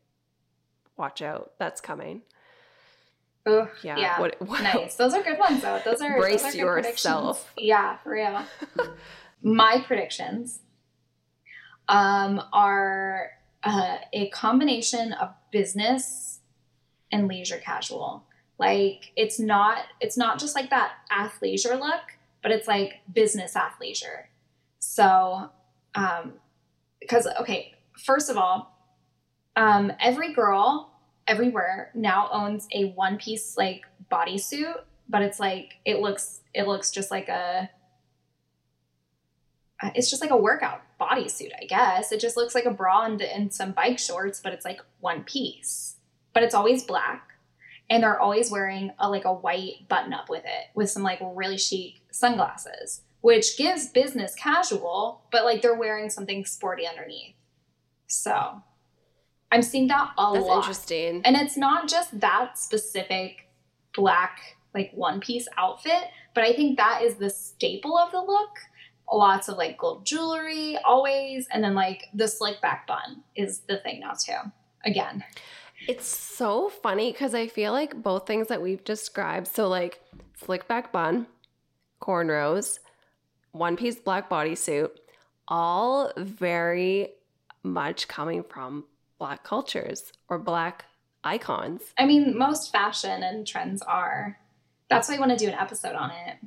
watch 0.97 1.21
out. 1.21 1.53
That's 1.59 1.79
coming. 1.79 2.23
Ugh, 3.47 3.69
Yeah. 3.83 3.97
yeah. 3.97 4.19
What, 4.19 4.41
what, 4.41 4.61
Nice. 4.61 4.95
Those 4.95 5.13
are 5.13 5.23
good 5.23 5.39
ones, 5.39 5.61
though. 5.61 5.79
Those 5.83 6.01
are 6.01 6.17
Brace 6.17 6.43
those 6.43 6.55
are 6.55 6.57
yourself. 6.57 7.51
Yeah, 7.57 7.97
for 7.97 8.11
real. 8.11 8.43
My 9.41 9.83
predictions 9.85 10.59
um, 11.87 12.41
are 12.53 13.31
uh, 13.63 13.97
a 14.13 14.29
combination 14.29 15.13
of 15.13 15.29
business 15.51 16.39
and 17.11 17.27
leisure 17.27 17.57
casual. 17.57 18.23
Like 18.59 19.11
it's 19.15 19.39
not 19.39 19.79
it's 20.01 20.17
not 20.17 20.39
just 20.39 20.55
like 20.55 20.69
that 20.71 20.93
athleisure 21.11 21.79
look, 21.79 22.01
but 22.41 22.51
it's 22.51 22.67
like 22.67 23.01
business 23.13 23.53
athleisure. 23.53 24.25
So, 24.79 25.49
um, 25.95 26.33
because 26.99 27.27
okay, 27.39 27.75
first 28.03 28.29
of 28.29 28.37
all, 28.37 28.73
um, 29.55 29.91
every 29.99 30.33
girl 30.33 30.91
everywhere 31.27 31.91
now 31.93 32.29
owns 32.31 32.67
a 32.73 32.91
one 32.91 33.17
piece 33.17 33.57
like 33.57 33.83
bodysuit, 34.11 34.81
but 35.09 35.21
it's 35.21 35.39
like 35.39 35.75
it 35.85 35.99
looks 35.99 36.41
it 36.53 36.67
looks 36.67 36.91
just 36.91 37.11
like 37.11 37.29
a 37.29 37.69
uh, 39.81 39.91
it's 39.93 40.09
just 40.09 40.21
like 40.21 40.31
a 40.31 40.37
workout 40.37 40.81
bodysuit, 40.99 41.51
I 41.61 41.65
guess. 41.65 42.11
It 42.11 42.19
just 42.19 42.35
looks 42.35 42.55
like 42.55 42.65
a 42.65 42.71
bra 42.71 43.03
and, 43.03 43.21
and 43.21 43.53
some 43.53 43.73
bike 43.73 43.99
shorts, 43.99 44.41
but 44.43 44.53
it's 44.53 44.65
like 44.65 44.79
one 45.01 45.23
piece. 45.23 45.97
But 46.33 46.43
it's 46.43 46.55
always 46.55 46.83
black, 46.83 47.29
and 47.89 48.01
they're 48.01 48.19
always 48.19 48.51
wearing 48.51 48.91
a 48.99 49.09
like 49.09 49.25
a 49.25 49.33
white 49.33 49.87
button 49.87 50.13
up 50.13 50.29
with 50.29 50.45
it, 50.45 50.67
with 50.75 50.89
some 50.89 51.03
like 51.03 51.19
really 51.21 51.57
chic 51.57 52.01
sunglasses, 52.11 53.01
which 53.21 53.57
gives 53.57 53.89
business 53.89 54.33
casual, 54.35 55.23
but 55.31 55.45
like 55.45 55.61
they're 55.61 55.75
wearing 55.75 56.09
something 56.09 56.45
sporty 56.45 56.87
underneath. 56.87 57.35
So 58.07 58.63
I'm 59.51 59.61
seeing 59.61 59.87
that 59.87 60.11
a 60.17 60.33
That's 60.33 60.45
lot. 60.45 60.57
interesting. 60.57 61.21
And 61.25 61.35
it's 61.35 61.57
not 61.57 61.87
just 61.87 62.19
that 62.19 62.57
specific 62.57 63.49
black, 63.95 64.57
like 64.73 64.91
one 64.93 65.19
piece 65.19 65.47
outfit, 65.57 66.03
but 66.33 66.43
I 66.43 66.53
think 66.53 66.77
that 66.77 67.01
is 67.01 67.15
the 67.15 67.29
staple 67.29 67.97
of 67.97 68.11
the 68.11 68.21
look. 68.21 68.57
Lots 69.11 69.47
of 69.47 69.57
like 69.57 69.77
gold 69.77 70.05
jewelry, 70.05 70.77
always. 70.83 71.47
And 71.51 71.63
then 71.63 71.75
like 71.75 72.03
the 72.13 72.27
slick 72.27 72.61
back 72.61 72.87
bun 72.87 73.23
is 73.35 73.59
the 73.61 73.77
thing 73.77 74.01
now, 74.01 74.13
too. 74.13 74.51
Again. 74.83 75.23
It's 75.87 76.07
so 76.07 76.69
funny 76.69 77.11
because 77.11 77.33
I 77.33 77.47
feel 77.47 77.71
like 77.71 78.01
both 78.01 78.27
things 78.27 78.47
that 78.47 78.61
we've 78.61 78.83
described, 78.83 79.47
so 79.47 79.67
like 79.67 80.01
slick 80.35 80.67
back 80.67 80.91
bun, 80.91 81.27
cornrows, 82.01 82.79
one 83.51 83.77
piece 83.77 83.95
black 83.95 84.29
bodysuit, 84.29 84.89
all 85.47 86.11
very 86.17 87.09
much 87.63 88.07
coming 88.07 88.43
from 88.43 88.85
black 89.19 89.43
cultures 89.43 90.11
or 90.29 90.37
black 90.39 90.85
icons. 91.23 91.81
I 91.97 92.05
mean, 92.05 92.37
most 92.37 92.71
fashion 92.71 93.23
and 93.23 93.45
trends 93.45 93.81
are. 93.81 94.39
That's 94.89 95.09
why 95.09 95.15
I 95.15 95.19
want 95.19 95.31
to 95.31 95.37
do 95.37 95.47
an 95.51 95.55
episode 95.57 95.95
on 95.95 96.11
it. 96.11 96.37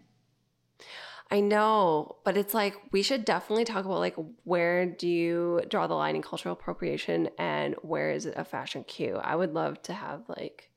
I 1.32 1.40
know, 1.40 2.16
but 2.24 2.36
it's 2.36 2.54
like 2.54 2.74
we 2.90 3.02
should 3.02 3.24
definitely 3.24 3.64
talk 3.64 3.84
about 3.84 4.00
like 4.00 4.16
where 4.44 4.86
do 4.86 5.06
you 5.06 5.60
draw 5.68 5.86
the 5.86 5.94
line 5.94 6.16
in 6.16 6.22
cultural 6.22 6.54
appropriation 6.54 7.28
and 7.38 7.76
where 7.82 8.10
is 8.10 8.26
it 8.26 8.34
a 8.36 8.44
fashion 8.44 8.82
cue? 8.82 9.16
I 9.22 9.36
would 9.36 9.54
love 9.54 9.80
to 9.82 9.92
have 9.92 10.22
like 10.28 10.70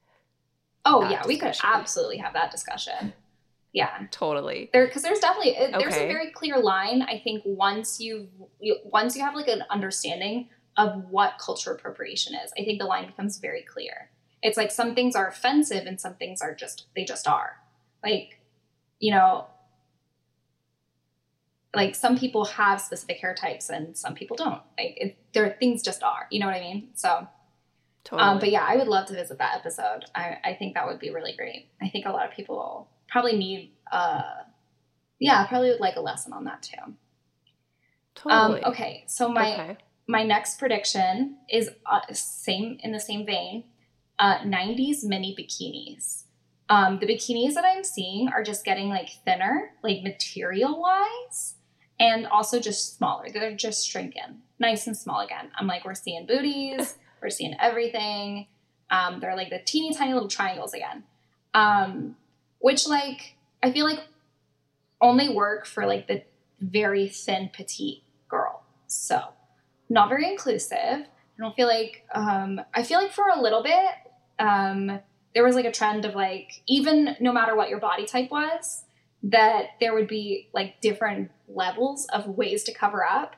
Oh, 0.85 1.09
yeah, 1.09 1.25
we 1.25 1.37
could 1.37 1.55
absolutely 1.63 2.17
have 2.17 2.33
that 2.33 2.51
discussion. 2.51 3.13
Yeah. 3.71 4.05
totally. 4.11 4.69
there 4.73 4.85
because 4.85 5.01
there's 5.01 5.17
definitely 5.19 5.55
it- 5.55 5.71
there's 5.79 5.95
a 5.95 6.07
very 6.07 6.29
clear 6.29 6.59
line 6.59 7.01
i 7.01 7.19
think 7.23 7.41
once 7.43 7.99
you 7.99 8.27
once 8.85 9.15
you 9.15 9.23
have 9.23 9.33
like 9.33 9.47
an 9.47 9.63
understanding 9.71 10.49
of 10.77 11.05
what 11.09 11.37
cultural 11.39 11.75
appropriation 11.75 12.33
is 12.35 12.51
i 12.57 12.63
think 12.63 12.79
the 12.79 12.85
line 12.85 13.05
becomes 13.05 13.37
very 13.39 13.61
clear 13.61 14.09
it's 14.41 14.57
like 14.57 14.71
some 14.71 14.95
things 14.95 15.15
are 15.15 15.27
offensive 15.27 15.85
and 15.85 15.99
some 15.99 16.15
things 16.15 16.41
are 16.41 16.53
just 16.53 16.85
they 16.95 17.03
just 17.03 17.27
are 17.27 17.57
like 18.03 18.39
you 18.99 19.11
know 19.11 19.45
like 21.75 21.95
some 21.95 22.17
people 22.17 22.45
have 22.45 22.79
specific 22.79 23.17
hair 23.17 23.33
types 23.33 23.69
and 23.69 23.97
some 23.97 24.13
people 24.13 24.35
don't 24.35 24.61
like 24.77 24.93
it, 24.97 25.17
there 25.33 25.45
are 25.45 25.55
things 25.59 25.81
just 25.81 26.03
are 26.03 26.27
you 26.29 26.39
know 26.39 26.45
what 26.45 26.55
i 26.55 26.59
mean 26.59 26.89
so 26.93 27.27
Totally. 28.03 28.29
um, 28.29 28.39
but 28.39 28.51
yeah, 28.51 28.65
I 28.67 28.75
would 28.75 28.87
love 28.87 29.07
to 29.07 29.13
visit 29.13 29.37
that 29.37 29.55
episode. 29.55 30.05
I, 30.13 30.37
I 30.43 30.53
think 30.55 30.73
that 30.73 30.87
would 30.87 30.99
be 30.99 31.09
really 31.09 31.33
great. 31.35 31.69
I 31.81 31.87
think 31.87 32.05
a 32.05 32.11
lot 32.11 32.27
of 32.27 32.35
people 32.35 32.89
probably 33.07 33.37
need, 33.37 33.71
uh, 33.91 34.21
yeah, 35.19 35.45
probably 35.47 35.69
would 35.69 35.79
like 35.79 35.95
a 35.95 36.01
lesson 36.01 36.33
on 36.33 36.43
that 36.45 36.63
too. 36.63 36.93
totally. 38.15 38.61
Um, 38.61 38.71
okay, 38.73 39.05
so 39.07 39.29
my 39.29 39.53
okay. 39.53 39.77
My 40.07 40.23
next 40.23 40.59
prediction 40.59 41.37
is 41.49 41.69
uh, 41.85 42.01
same 42.11 42.77
in 42.81 42.91
the 42.91 42.99
same 42.99 43.25
vein. 43.25 43.63
Uh, 44.19 44.39
90s 44.39 45.03
mini 45.03 45.35
bikinis. 45.37 46.23
Um, 46.69 46.99
the 46.99 47.05
bikinis 47.05 47.55
that 47.55 47.65
I'm 47.65 47.83
seeing 47.83 48.29
are 48.29 48.43
just 48.43 48.63
getting 48.63 48.89
like 48.89 49.09
thinner, 49.25 49.71
like 49.83 50.03
material 50.03 50.79
wise, 50.79 51.55
and 51.99 52.27
also 52.27 52.59
just 52.59 52.97
smaller. 52.97 53.27
They're 53.31 53.55
just 53.55 53.87
shrinking, 53.87 54.41
nice 54.59 54.87
and 54.87 54.95
small 54.95 55.21
again. 55.21 55.51
I'm 55.57 55.67
like, 55.67 55.83
we're 55.83 55.93
seeing 55.93 56.25
booties, 56.25 56.95
we're 57.21 57.29
seeing 57.29 57.55
everything. 57.59 58.47
Um, 58.89 59.19
they're 59.19 59.35
like 59.35 59.49
the 59.49 59.59
teeny 59.59 59.93
tiny 59.93 60.13
little 60.13 60.29
triangles 60.29 60.73
again, 60.73 61.03
um, 61.53 62.15
which 62.59 62.87
like 62.87 63.35
I 63.61 63.71
feel 63.71 63.85
like 63.85 64.01
only 65.01 65.29
work 65.29 65.65
for 65.65 65.85
like 65.85 66.07
the 66.07 66.23
very 66.59 67.07
thin 67.07 67.49
petite 67.53 68.03
girl. 68.29 68.63
So 68.87 69.32
not 69.93 70.09
very 70.09 70.29
inclusive. 70.29 70.77
I 70.79 71.39
don't 71.39 71.55
feel 71.55 71.67
like 71.67 72.05
um, 72.13 72.59
I 72.73 72.83
feel 72.83 72.99
like 72.99 73.11
for 73.11 73.25
a 73.33 73.41
little 73.41 73.63
bit 73.63 73.91
um, 74.39 74.99
there 75.33 75.43
was 75.43 75.55
like 75.55 75.65
a 75.65 75.71
trend 75.71 76.05
of 76.05 76.15
like 76.15 76.61
even 76.67 77.15
no 77.19 77.31
matter 77.31 77.55
what 77.55 77.69
your 77.69 77.79
body 77.79 78.05
type 78.05 78.29
was 78.31 78.83
that 79.23 79.67
there 79.79 79.93
would 79.93 80.07
be 80.07 80.49
like 80.53 80.81
different 80.81 81.31
levels 81.47 82.05
of 82.07 82.27
ways 82.27 82.63
to 82.63 82.73
cover 82.73 83.05
up. 83.05 83.35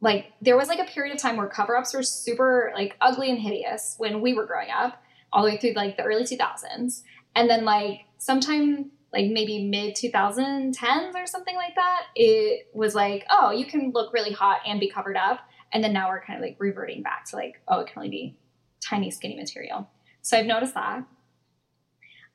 Like 0.00 0.32
there 0.42 0.56
was 0.56 0.68
like 0.68 0.78
a 0.78 0.84
period 0.84 1.14
of 1.14 1.20
time 1.20 1.36
where 1.36 1.48
cover 1.48 1.76
ups 1.76 1.94
were 1.94 2.02
super 2.02 2.72
like 2.74 2.96
ugly 3.00 3.30
and 3.30 3.38
hideous 3.38 3.94
when 3.98 4.20
we 4.20 4.34
were 4.34 4.46
growing 4.46 4.70
up, 4.70 5.02
all 5.32 5.42
the 5.42 5.50
way 5.50 5.56
through 5.56 5.72
like 5.72 5.96
the 5.96 6.04
early 6.04 6.24
2000s, 6.24 7.02
and 7.34 7.48
then 7.48 7.64
like 7.64 8.02
sometime 8.18 8.90
like 9.12 9.30
maybe 9.30 9.66
mid 9.66 9.94
2010s 9.96 11.14
or 11.14 11.26
something 11.26 11.56
like 11.56 11.74
that, 11.74 12.02
it 12.14 12.68
was 12.74 12.94
like 12.94 13.24
oh 13.30 13.50
you 13.50 13.64
can 13.64 13.90
look 13.92 14.12
really 14.12 14.32
hot 14.32 14.60
and 14.66 14.78
be 14.78 14.90
covered 14.90 15.16
up, 15.16 15.40
and 15.72 15.82
then 15.82 15.92
now 15.92 16.08
we're 16.08 16.22
kind 16.22 16.38
of 16.38 16.42
like 16.42 16.56
reverting 16.58 17.02
back 17.02 17.24
to 17.26 17.36
like 17.36 17.60
oh 17.68 17.80
it 17.80 17.86
can 17.86 17.98
only 17.98 18.10
be 18.10 18.36
tiny 18.80 19.10
skinny 19.10 19.36
material. 19.36 19.88
So 20.22 20.36
I've 20.36 20.46
noticed 20.46 20.74
that. 20.74 21.04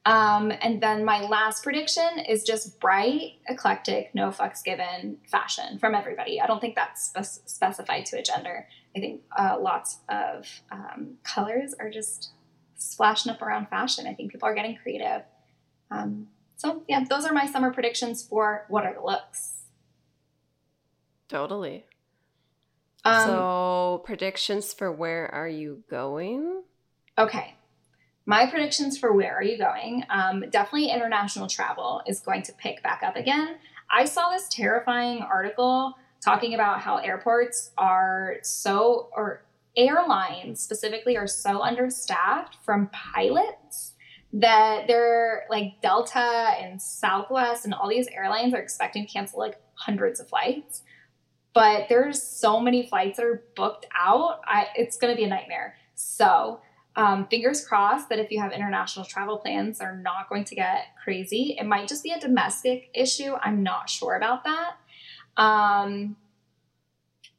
Um, 0.06 0.52
and 0.62 0.82
then 0.82 1.06
my 1.06 1.22
last 1.22 1.64
prediction 1.64 2.20
is 2.28 2.44
just 2.44 2.80
bright, 2.82 3.40
eclectic, 3.48 4.14
no 4.14 4.30
fucks 4.30 4.62
given 4.64 5.18
fashion 5.32 5.80
from 5.80 5.96
everybody. 5.96 6.42
I 6.42 6.48
don't 6.48 6.60
think 6.60 6.76
that's 6.76 7.06
spec- 7.06 7.48
specified 7.48 8.06
to 8.08 8.20
a 8.20 8.22
gender. 8.22 8.68
I 8.96 9.00
think 9.00 9.22
uh, 9.38 9.58
lots 9.60 10.00
of 10.10 10.46
um, 10.72 11.16
colors 11.24 11.74
are 11.80 11.90
just 11.90 12.32
splashing 12.76 13.32
up 13.32 13.42
around 13.42 13.70
fashion. 13.70 14.06
I 14.06 14.14
think 14.14 14.32
people 14.32 14.48
are 14.48 14.56
getting 14.56 14.76
creative. 14.76 15.22
Um, 15.90 16.28
so 16.58 16.84
yeah, 16.90 17.06
those 17.10 17.26
are 17.26 17.34
my 17.34 17.46
summer 17.46 17.72
predictions 17.72 18.24
for 18.24 18.66
what 18.68 18.86
are 18.86 18.94
the 18.94 19.02
looks. 19.02 19.54
Totally. 21.30 21.86
Um, 23.06 23.28
so 23.28 24.02
predictions 24.06 24.74
for 24.74 24.92
where 24.92 25.34
are 25.34 25.48
you 25.48 25.84
going? 25.90 26.64
Okay. 27.18 27.56
My 28.26 28.46
predictions 28.50 28.98
for 28.98 29.12
where 29.12 29.36
are 29.36 29.44
you 29.44 29.58
going? 29.58 30.06
Um, 30.10 30.46
definitely 30.50 30.90
international 30.90 31.48
travel 31.48 32.02
is 32.08 32.22
going 32.22 32.44
to 32.44 32.54
pick 32.54 32.82
back 32.82 33.04
up 33.04 33.18
again. 33.18 33.58
I 33.92 34.06
saw 34.06 34.30
this 34.30 34.48
terrifying 34.50 35.22
article 35.22 35.94
talking 36.24 36.54
about 36.54 36.80
how 36.80 36.98
airports 36.98 37.72
are 37.78 38.38
so, 38.42 39.10
or 39.16 39.44
airlines 39.76 40.62
specifically, 40.62 41.18
are 41.18 41.28
so 41.28 41.62
understaffed 41.62 42.58
from 42.64 42.90
pilots 42.94 43.94
that 44.32 44.88
they're 44.88 45.44
like 45.50 45.82
Delta 45.82 46.56
and 46.60 46.82
Southwest 46.82 47.66
and 47.66 47.74
all 47.74 47.90
these 47.90 48.08
airlines 48.08 48.54
are 48.54 48.62
expecting 48.62 49.06
to 49.06 49.12
cancel 49.12 49.40
like 49.40 49.62
hundreds 49.76 50.20
of 50.20 50.30
flights. 50.30 50.84
But 51.54 51.88
there's 51.88 52.22
so 52.22 52.60
many 52.60 52.88
flights 52.88 53.18
that 53.18 53.26
are 53.26 53.44
booked 53.56 53.86
out. 53.96 54.42
I, 54.46 54.68
it's 54.76 54.98
going 54.98 55.14
to 55.14 55.18
be 55.18 55.24
a 55.24 55.30
nightmare. 55.30 55.76
So, 55.96 56.62
um, 56.96 57.28
fingers 57.28 57.66
crossed 57.66 58.10
that 58.10 58.20
if 58.20 58.32
you 58.32 58.40
have 58.40 58.52
international 58.52 59.06
travel 59.06 59.38
plans, 59.40 59.80
they're 59.80 59.96
not 59.96 60.30
going 60.30 60.44
to 60.46 60.56
get 60.56 60.86
crazy. 61.04 61.56
It 61.60 61.66
might 61.66 61.88
just 61.88 62.04
be 62.04 62.12
a 62.12 62.20
domestic 62.20 62.90
issue. 62.94 63.34
I'm 63.42 63.64
not 63.64 63.90
sure 63.90 64.16
about 64.16 64.44
that. 64.44 64.74
Um, 65.38 66.16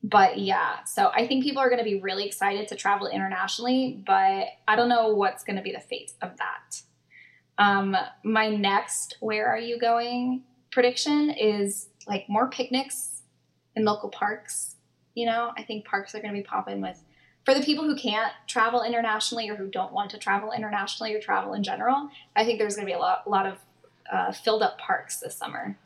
but 0.03 0.39
yeah, 0.39 0.85
so 0.85 1.11
I 1.15 1.27
think 1.27 1.45
people 1.45 1.63
are 1.63 1.71
going 1.71 1.79
to 1.79 1.85
be 1.85 2.01
really 2.01 2.27
excited 2.27 2.69
to 2.69 2.75
travel 2.75 3.07
internationally, 3.07 4.03
but 4.07 4.49
I 4.69 4.77
don't 4.77 4.89
know 4.89 5.15
what's 5.15 5.45
going 5.45 5.57
to 5.57 5.63
be 5.63 5.73
the 5.73 5.81
fate 5.81 6.13
of 6.21 6.37
that. 6.37 6.83
Um, 7.57 7.97
my 8.25 8.49
next 8.49 9.17
where 9.21 9.47
are 9.47 9.59
you 9.59 9.79
going 9.79 10.43
prediction 10.73 11.31
is 11.31 11.89
like 12.09 12.29
more 12.29 12.51
picnics 12.51 13.14
in 13.77 13.85
local 13.85 14.09
parks. 14.09 14.77
You 15.15 15.27
know, 15.27 15.53
I 15.57 15.63
think 15.63 15.85
parks 15.85 16.15
are 16.15 16.21
going 16.21 16.35
to 16.35 16.41
be 16.41 16.45
popping 16.45 16.81
with 16.81 17.01
for 17.45 17.55
the 17.55 17.61
people 17.61 17.85
who 17.85 17.95
can't 17.95 18.33
travel 18.47 18.83
internationally 18.83 19.49
or 19.49 19.57
who 19.57 19.69
don't 19.69 19.93
want 19.93 20.11
to 20.11 20.19
travel 20.19 20.53
internationally 20.53 21.15
or 21.15 21.21
travel 21.21 21.53
in 21.53 21.63
general, 21.63 22.09
I 22.35 22.45
think 22.45 22.59
there's 22.59 22.75
going 22.75 22.87
to 22.87 22.91
be 22.91 22.97
a 22.97 22.99
lot, 22.99 23.25
a 23.27 23.29
lot 23.29 23.47
of 23.47 23.59
uh, 24.11 24.33
filled 24.33 24.63
up 24.63 24.79
parks 24.79 25.21
this 25.21 25.37
summer. 25.37 25.77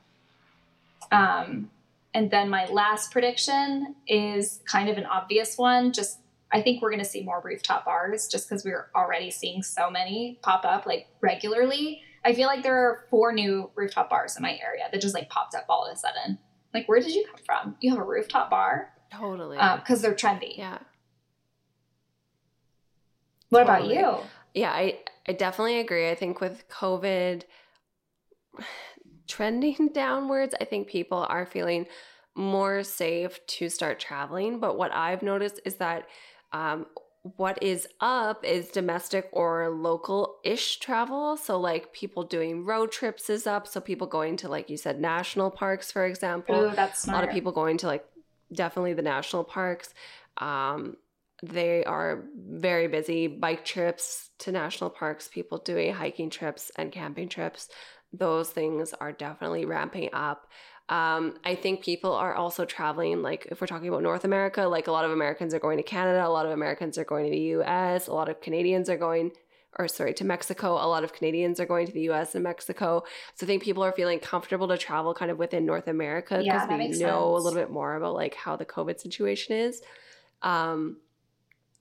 Um, 1.11 1.71
and 2.15 2.31
then 2.31 2.49
my 2.49 2.67
last 2.67 3.11
prediction 3.11 3.97
is 4.07 4.61
kind 4.67 4.89
of 4.89 4.99
an 4.99 5.07
obvious 5.07 5.59
one. 5.59 5.93
Just 5.93 6.19
I 6.51 6.63
think 6.63 6.81
we're 6.81 6.91
going 6.91 7.03
to 7.03 7.09
see 7.09 7.23
more 7.23 7.41
rooftop 7.45 7.85
bars 7.85 8.29
just 8.29 8.49
because 8.49 8.65
we're 8.65 8.89
already 8.95 9.31
seeing 9.31 9.63
so 9.63 9.91
many 9.91 10.39
pop 10.43 10.65
up 10.65 10.87
like 10.87 11.09
regularly. 11.21 12.03
I 12.25 12.35
feel 12.35 12.47
like 12.47 12.63
there 12.63 12.77
are 12.77 13.05
four 13.11 13.33
new 13.33 13.71
rooftop 13.75 14.11
bars 14.11 14.37
in 14.37 14.43
my 14.43 14.59
area 14.63 14.85
that 14.91 15.01
just 15.01 15.15
like 15.15 15.29
popped 15.29 15.55
up 15.55 15.67
all 15.69 15.85
of 15.85 15.93
a 15.93 15.97
sudden. 15.97 16.39
Like, 16.79 16.89
where 16.89 17.01
did 17.01 17.15
you 17.15 17.25
come 17.27 17.41
from? 17.45 17.77
You 17.81 17.91
have 17.91 17.99
a 17.99 18.05
rooftop 18.05 18.51
bar? 18.51 18.93
Totally. 19.13 19.57
Because 19.57 20.01
they're 20.01 20.15
trendy. 20.15 20.57
yeah. 20.57 20.79
What 23.51 23.67
Totally. 23.67 23.97
about 23.97 24.23
you? 24.23 24.29
Yeah, 24.55 24.71
I, 24.71 24.99
I 25.27 25.33
definitely 25.33 25.81
agree. 25.81 26.11
I 26.11 26.15
think 26.15 26.41
with 26.41 26.69
COVID 26.69 27.43
trending 29.27 29.89
downwards, 29.95 30.55
I 30.61 30.65
think 30.65 30.89
people 30.89 31.27
are 31.29 31.47
feeling 31.47 31.87
more 32.35 32.85
safe 32.85 33.45
to 33.47 33.69
start 33.69 33.99
traveling. 33.99 34.61
But 34.61 34.79
what 34.79 34.93
I've 34.93 35.23
noticed 35.23 35.61
is 35.65 35.77
that 35.77 36.07
um, 36.53 36.87
what 37.37 37.63
is 37.63 37.89
up 38.01 38.45
is 38.45 38.69
domestic 38.69 39.29
or 39.33 39.69
local 39.71 40.39
ish 40.45 40.79
travel. 40.79 41.37
So, 41.37 41.59
like 41.59 41.93
people 41.93 42.25
doing 42.25 42.65
road 42.65 42.91
trips 42.93 43.29
is 43.31 43.47
up. 43.47 43.67
So, 43.67 43.81
people 43.81 44.07
going 44.07 44.37
to, 44.39 44.49
like 44.49 44.71
you 44.71 44.77
said, 44.77 45.01
national 45.01 45.51
parks, 45.51 45.91
for 45.91 46.05
example. 46.05 46.65
Ooh, 46.65 46.75
that's 46.75 47.03
smart. 47.03 47.15
a 47.15 47.21
lot 47.21 47.29
of 47.29 47.35
people 47.35 47.53
going 47.53 47.79
to 47.79 47.87
like 47.87 48.05
definitely 48.53 48.95
the 48.95 49.03
national 49.03 49.45
parks. 49.45 49.95
Um, 50.39 50.97
they 51.43 51.85
are 51.85 52.25
very 52.37 52.89
busy. 52.89 53.27
Bike 53.27 53.65
trips 53.65 54.31
to 54.41 54.53
national 54.53 54.91
parks, 54.91 55.29
people 55.29 55.59
doing 55.59 55.95
hiking 55.95 56.31
trips 56.31 56.71
and 56.77 56.91
camping 56.91 57.29
trips, 57.29 57.69
those 58.13 58.51
things 58.51 58.95
are 59.01 59.13
definitely 59.13 59.65
ramping 59.65 60.09
up. 60.13 60.49
Um, 60.89 61.35
I 61.45 61.55
think 61.55 61.83
people 61.83 62.13
are 62.15 62.35
also 62.35 62.65
traveling, 62.65 63.21
like 63.21 63.47
if 63.51 63.61
we're 63.61 63.67
talking 63.67 63.89
about 63.89 64.03
North 64.03 64.25
America, 64.25 64.63
like 64.63 64.87
a 64.87 64.93
lot 64.93 65.05
of 65.05 65.11
Americans 65.11 65.53
are 65.53 65.59
going 65.59 65.77
to 65.77 65.83
Canada, 65.83 66.27
a 66.27 66.29
lot 66.29 66.47
of 66.47 66.53
Americans 66.53 66.97
are 66.97 67.05
going 67.05 67.27
to 67.27 67.31
the 67.31 67.61
US, 67.61 68.07
a 68.07 68.13
lot 68.15 68.29
of 68.31 68.41
Canadians 68.41 68.89
are 68.89 68.97
going, 68.97 69.33
or 69.79 69.87
sorry, 69.87 70.15
to 70.15 70.25
Mexico, 70.25 70.73
a 70.73 70.89
lot 70.89 71.05
of 71.05 71.13
Canadians 71.13 71.61
are 71.61 71.67
going 71.67 71.87
to 71.87 71.93
the 71.93 72.09
US 72.11 72.35
and 72.35 72.43
Mexico. 72.43 73.05
So 73.35 73.45
I 73.45 73.47
think 73.47 73.63
people 73.63 73.83
are 73.83 73.93
feeling 73.93 74.19
comfortable 74.19 74.67
to 74.69 74.79
travel 74.79 75.13
kind 75.13 75.31
of 75.31 75.39
within 75.39 75.67
North 75.67 75.89
America 75.89 76.39
because 76.43 76.67
Yeah, 76.71 76.79
we 76.79 76.89
know 76.99 77.37
a 77.37 77.39
little 77.39 77.59
bit 77.59 77.71
more 77.71 77.95
about 77.97 78.15
like 78.15 78.35
how 78.35 78.57
the 78.57 78.65
COVID 78.65 78.99
situation 78.99 79.57
is. 79.57 79.83
Um, 80.41 80.99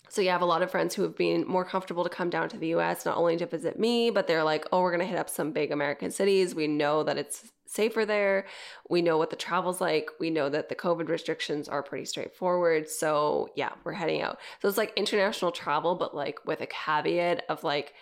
so 0.09 0.21
yeah, 0.21 0.31
I 0.31 0.33
have 0.33 0.41
a 0.41 0.45
lot 0.45 0.61
of 0.61 0.71
friends 0.71 0.95
who 0.95 1.03
have 1.03 1.15
been 1.15 1.45
more 1.47 1.63
comfortable 1.63 2.03
to 2.03 2.09
come 2.09 2.29
down 2.29 2.49
to 2.49 2.57
the 2.57 2.75
US, 2.75 3.05
not 3.05 3.15
only 3.15 3.37
to 3.37 3.45
visit 3.45 3.79
me, 3.79 4.09
but 4.09 4.27
they're 4.27 4.43
like, 4.43 4.65
oh, 4.73 4.81
we're 4.81 4.91
gonna 4.91 5.05
hit 5.05 5.17
up 5.17 5.29
some 5.29 5.51
big 5.51 5.71
American 5.71 6.11
cities. 6.11 6.53
We 6.53 6.67
know 6.67 7.03
that 7.03 7.17
it's 7.17 7.51
safer 7.67 8.05
there. 8.05 8.45
We 8.89 9.01
know 9.01 9.17
what 9.17 9.29
the 9.29 9.35
travel's 9.35 9.79
like. 9.81 10.09
We 10.19 10.29
know 10.29 10.49
that 10.49 10.69
the 10.69 10.75
COVID 10.75 11.09
restrictions 11.09 11.67
are 11.67 11.83
pretty 11.83 12.05
straightforward. 12.05 12.89
So 12.89 13.49
yeah, 13.55 13.71
we're 13.83 13.93
heading 13.93 14.21
out. 14.21 14.39
So 14.61 14.67
it's 14.67 14.77
like 14.77 14.93
international 14.95 15.51
travel, 15.51 15.95
but 15.95 16.15
like 16.15 16.45
with 16.45 16.61
a 16.61 16.67
caveat 16.67 17.43
of 17.49 17.63
like 17.63 17.93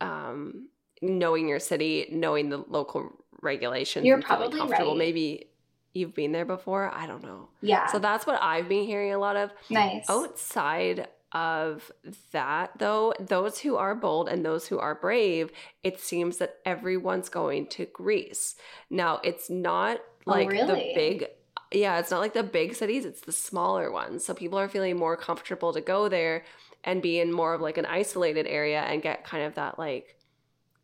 um 0.00 0.68
knowing 1.02 1.48
your 1.48 1.60
city, 1.60 2.08
knowing 2.10 2.48
the 2.50 2.58
local 2.68 3.10
regulations. 3.42 4.04
You're 4.04 4.20
probably 4.20 4.58
comfortable. 4.58 4.90
right. 4.92 4.98
Maybe 4.98 5.46
you've 5.94 6.14
been 6.14 6.32
there 6.32 6.44
before. 6.44 6.90
I 6.94 7.06
don't 7.06 7.22
know. 7.22 7.48
Yeah. 7.62 7.86
So 7.86 7.98
that's 7.98 8.26
what 8.26 8.40
I've 8.42 8.68
been 8.68 8.84
hearing 8.84 9.12
a 9.12 9.18
lot 9.18 9.36
of. 9.36 9.50
nice. 9.70 10.08
Outside 10.08 11.08
of 11.32 11.92
that, 12.32 12.72
though, 12.78 13.14
those 13.20 13.58
who 13.58 13.76
are 13.76 13.94
bold 13.94 14.28
and 14.28 14.44
those 14.44 14.66
who 14.66 14.78
are 14.78 14.94
brave, 14.94 15.50
it 15.82 16.00
seems 16.00 16.38
that 16.38 16.56
everyone's 16.64 17.28
going 17.28 17.66
to 17.68 17.86
Greece. 17.86 18.56
Now, 18.90 19.20
it's 19.22 19.48
not 19.48 20.00
Oh, 20.26 20.32
like 20.32 20.50
the 20.50 20.92
big, 20.94 21.26
yeah, 21.72 21.98
it's 21.98 22.10
not 22.10 22.20
like 22.20 22.34
the 22.34 22.42
big 22.42 22.74
cities, 22.74 23.04
it's 23.04 23.22
the 23.22 23.32
smaller 23.32 23.90
ones. 23.90 24.24
So 24.24 24.34
people 24.34 24.58
are 24.58 24.68
feeling 24.68 24.96
more 24.96 25.16
comfortable 25.16 25.72
to 25.72 25.80
go 25.80 26.08
there 26.08 26.44
and 26.84 27.02
be 27.02 27.18
in 27.18 27.32
more 27.32 27.54
of 27.54 27.60
like 27.60 27.78
an 27.78 27.86
isolated 27.86 28.46
area 28.46 28.80
and 28.82 29.02
get 29.02 29.24
kind 29.24 29.44
of 29.44 29.54
that 29.54 29.78
like 29.78 30.16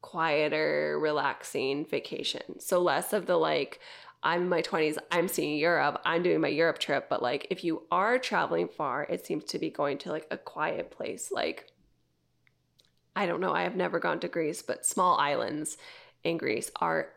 quieter, 0.00 0.98
relaxing 1.00 1.84
vacation. 1.84 2.60
So 2.60 2.80
less 2.80 3.12
of 3.12 3.26
the 3.26 3.36
like, 3.36 3.80
I'm 4.26 4.42
in 4.42 4.48
my 4.48 4.60
20s, 4.60 4.98
I'm 5.12 5.28
seeing 5.28 5.56
Europe, 5.56 6.02
I'm 6.04 6.24
doing 6.24 6.40
my 6.40 6.48
Europe 6.48 6.80
trip. 6.80 7.08
But 7.08 7.22
like, 7.22 7.46
if 7.48 7.62
you 7.62 7.84
are 7.92 8.18
traveling 8.18 8.66
far, 8.66 9.04
it 9.04 9.24
seems 9.24 9.44
to 9.44 9.58
be 9.60 9.70
going 9.70 9.98
to 9.98 10.10
like 10.10 10.26
a 10.32 10.36
quiet 10.36 10.90
place. 10.90 11.30
Like, 11.30 11.70
I 13.14 13.26
don't 13.26 13.40
know, 13.40 13.54
I 13.54 13.62
have 13.62 13.76
never 13.76 14.00
gone 14.00 14.18
to 14.20 14.28
Greece, 14.28 14.62
but 14.62 14.84
small 14.84 15.16
islands 15.16 15.78
in 16.24 16.38
Greece 16.38 16.72
are 16.80 17.10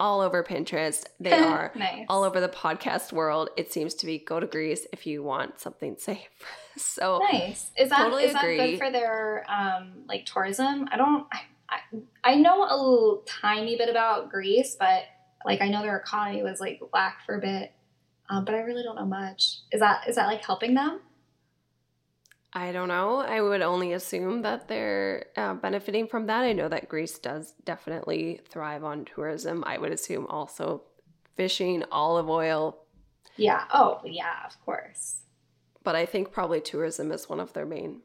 all 0.00 0.20
over 0.20 0.42
Pinterest. 0.42 1.04
They 1.20 1.32
are 1.32 1.70
nice. 1.76 2.06
all 2.08 2.24
over 2.24 2.40
the 2.40 2.48
podcast 2.48 3.12
world. 3.12 3.50
It 3.56 3.72
seems 3.72 3.94
to 3.94 4.06
be 4.06 4.18
go 4.18 4.40
to 4.40 4.46
Greece 4.46 4.84
if 4.92 5.06
you 5.06 5.22
want 5.22 5.60
something 5.60 5.94
safe. 6.00 6.28
so, 6.76 7.20
Nice. 7.30 7.70
Is 7.78 7.90
that 7.90 7.98
Totally 7.98 8.24
is 8.24 8.32
that 8.32 8.42
good 8.42 8.78
for 8.78 8.90
their 8.90 9.46
um 9.48 9.92
like 10.08 10.26
tourism? 10.26 10.88
I 10.90 10.96
don't. 10.96 11.24
I, 11.32 11.40
I, 11.70 11.78
I 12.32 12.34
know 12.34 12.64
a 12.64 12.74
little 12.74 13.22
tiny 13.26 13.76
bit 13.76 13.90
about 13.90 14.30
Greece, 14.30 14.74
but 14.76 15.02
like 15.44 15.60
I 15.60 15.68
know 15.68 15.82
their 15.82 15.96
economy 15.96 16.42
was 16.42 16.60
like 16.60 16.80
black 16.92 17.24
for 17.24 17.36
a 17.36 17.40
bit, 17.40 17.72
um, 18.28 18.44
but 18.44 18.54
I 18.54 18.58
really 18.60 18.82
don't 18.82 18.96
know 18.96 19.06
much. 19.06 19.58
Is 19.72 19.80
that 19.80 20.08
is 20.08 20.16
that 20.16 20.26
like 20.26 20.44
helping 20.44 20.74
them? 20.74 21.00
I 22.52 22.72
don't 22.72 22.88
know. 22.88 23.18
I 23.20 23.40
would 23.42 23.60
only 23.60 23.92
assume 23.92 24.40
that 24.42 24.68
they're 24.68 25.26
uh, 25.36 25.54
benefiting 25.54 26.06
from 26.08 26.26
that. 26.26 26.44
I 26.44 26.54
know 26.54 26.68
that 26.68 26.88
Greece 26.88 27.18
does 27.18 27.52
definitely 27.64 28.40
thrive 28.48 28.84
on 28.84 29.04
tourism. 29.04 29.62
I 29.66 29.76
would 29.76 29.92
assume 29.92 30.26
also 30.28 30.82
fishing, 31.36 31.84
olive 31.92 32.28
oil, 32.30 32.78
Yeah. 33.36 33.64
Oh, 33.72 34.00
yeah. 34.04 34.46
Of 34.46 34.58
course. 34.64 35.16
but 35.84 35.94
I 35.94 36.06
think 36.06 36.32
probably 36.32 36.60
tourism 36.60 37.12
is 37.12 37.28
one 37.28 37.38
of 37.38 37.52
their 37.52 37.66
main. 37.66 38.00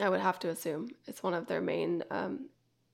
I 0.00 0.08
would 0.08 0.20
have 0.20 0.38
to 0.40 0.48
assume 0.48 0.90
it's 1.06 1.22
one 1.22 1.34
of 1.34 1.48
their 1.48 1.60
main 1.60 2.04
um, 2.12 2.48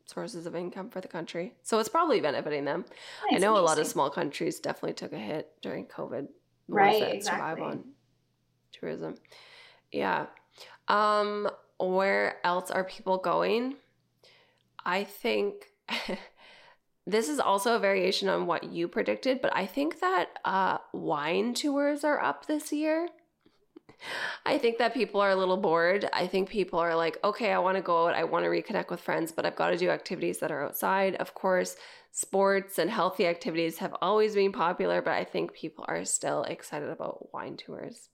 sources 0.07 0.47
of 0.47 0.55
income 0.55 0.91
for 0.91 1.01
the 1.01 1.09
country. 1.09 1.55
So 1.63 1.79
it's 1.79 1.89
probably 1.89 2.21
benefiting 2.21 2.65
them. 2.65 2.85
I 3.29 3.33
Nice, 3.33 3.41
know 3.41 3.57
a 3.57 3.61
lot 3.61 3.79
of 3.79 3.87
small 3.87 4.11
countries 4.11 4.61
definitely 4.61 4.95
took 4.95 5.13
a 5.13 5.19
hit 5.19 5.53
during 5.63 5.87
COVID. 5.87 6.29
Right, 6.69 7.01
that 7.01 7.25
survive 7.25 7.61
on 7.61 7.85
tourism. 8.73 9.17
Yeah. 9.93 10.27
Um, 10.89 11.49
where 11.79 12.39
else 12.45 12.71
are 12.71 12.85
people 12.85 13.19
going? 13.19 13.77
I 14.85 15.05
think 15.05 15.67
this 17.07 17.29
is 17.29 17.39
also 17.41 17.77
a 17.77 17.79
variation 17.79 18.29
on 18.29 18.47
what 18.47 18.65
you 18.65 18.89
predicted, 18.89 19.41
but 19.41 19.55
I 19.57 19.67
think 19.67 20.01
that 20.01 20.29
uh, 20.45 20.79
wine 20.93 21.55
tours 21.55 22.05
are 22.05 22.21
up 22.23 22.47
this 22.47 22.73
year. 22.73 23.09
I 24.47 24.59
think 24.59 24.79
that 24.79 24.95
people 24.95 25.21
are 25.21 25.31
a 25.31 25.37
little 25.37 25.57
bored. 25.57 26.09
I 26.13 26.27
think 26.27 26.49
people 26.49 26.79
are 26.79 26.95
like, 26.95 27.19
okay, 27.25 27.53
I 27.53 27.59
want 27.59 27.77
to 27.77 27.83
go 27.83 28.09
out. 28.09 28.15
I 28.15 28.25
want 28.25 28.45
to 28.45 28.51
reconnect 28.51 28.91
with 28.91 29.01
friends, 29.01 29.33
but 29.33 29.47
I've 29.47 29.57
got 29.57 29.71
to 29.71 29.79
do 29.79 29.91
activities 29.91 30.39
that 30.39 30.51
are 30.51 30.65
outside. 30.65 31.15
Of 31.17 31.35
course, 31.35 31.77
sports 32.13 32.79
and 32.79 32.91
healthy 32.91 33.27
activities 33.27 33.79
have 33.79 33.95
always 34.03 34.35
been 34.35 34.53
popular, 34.53 35.03
but 35.03 35.15
I 35.15 35.25
think 35.25 35.53
people 35.53 35.85
are 35.89 36.05
still 36.05 36.43
excited 36.45 36.91
about 36.91 37.33
wine 37.33 37.57
tours. 37.57 38.09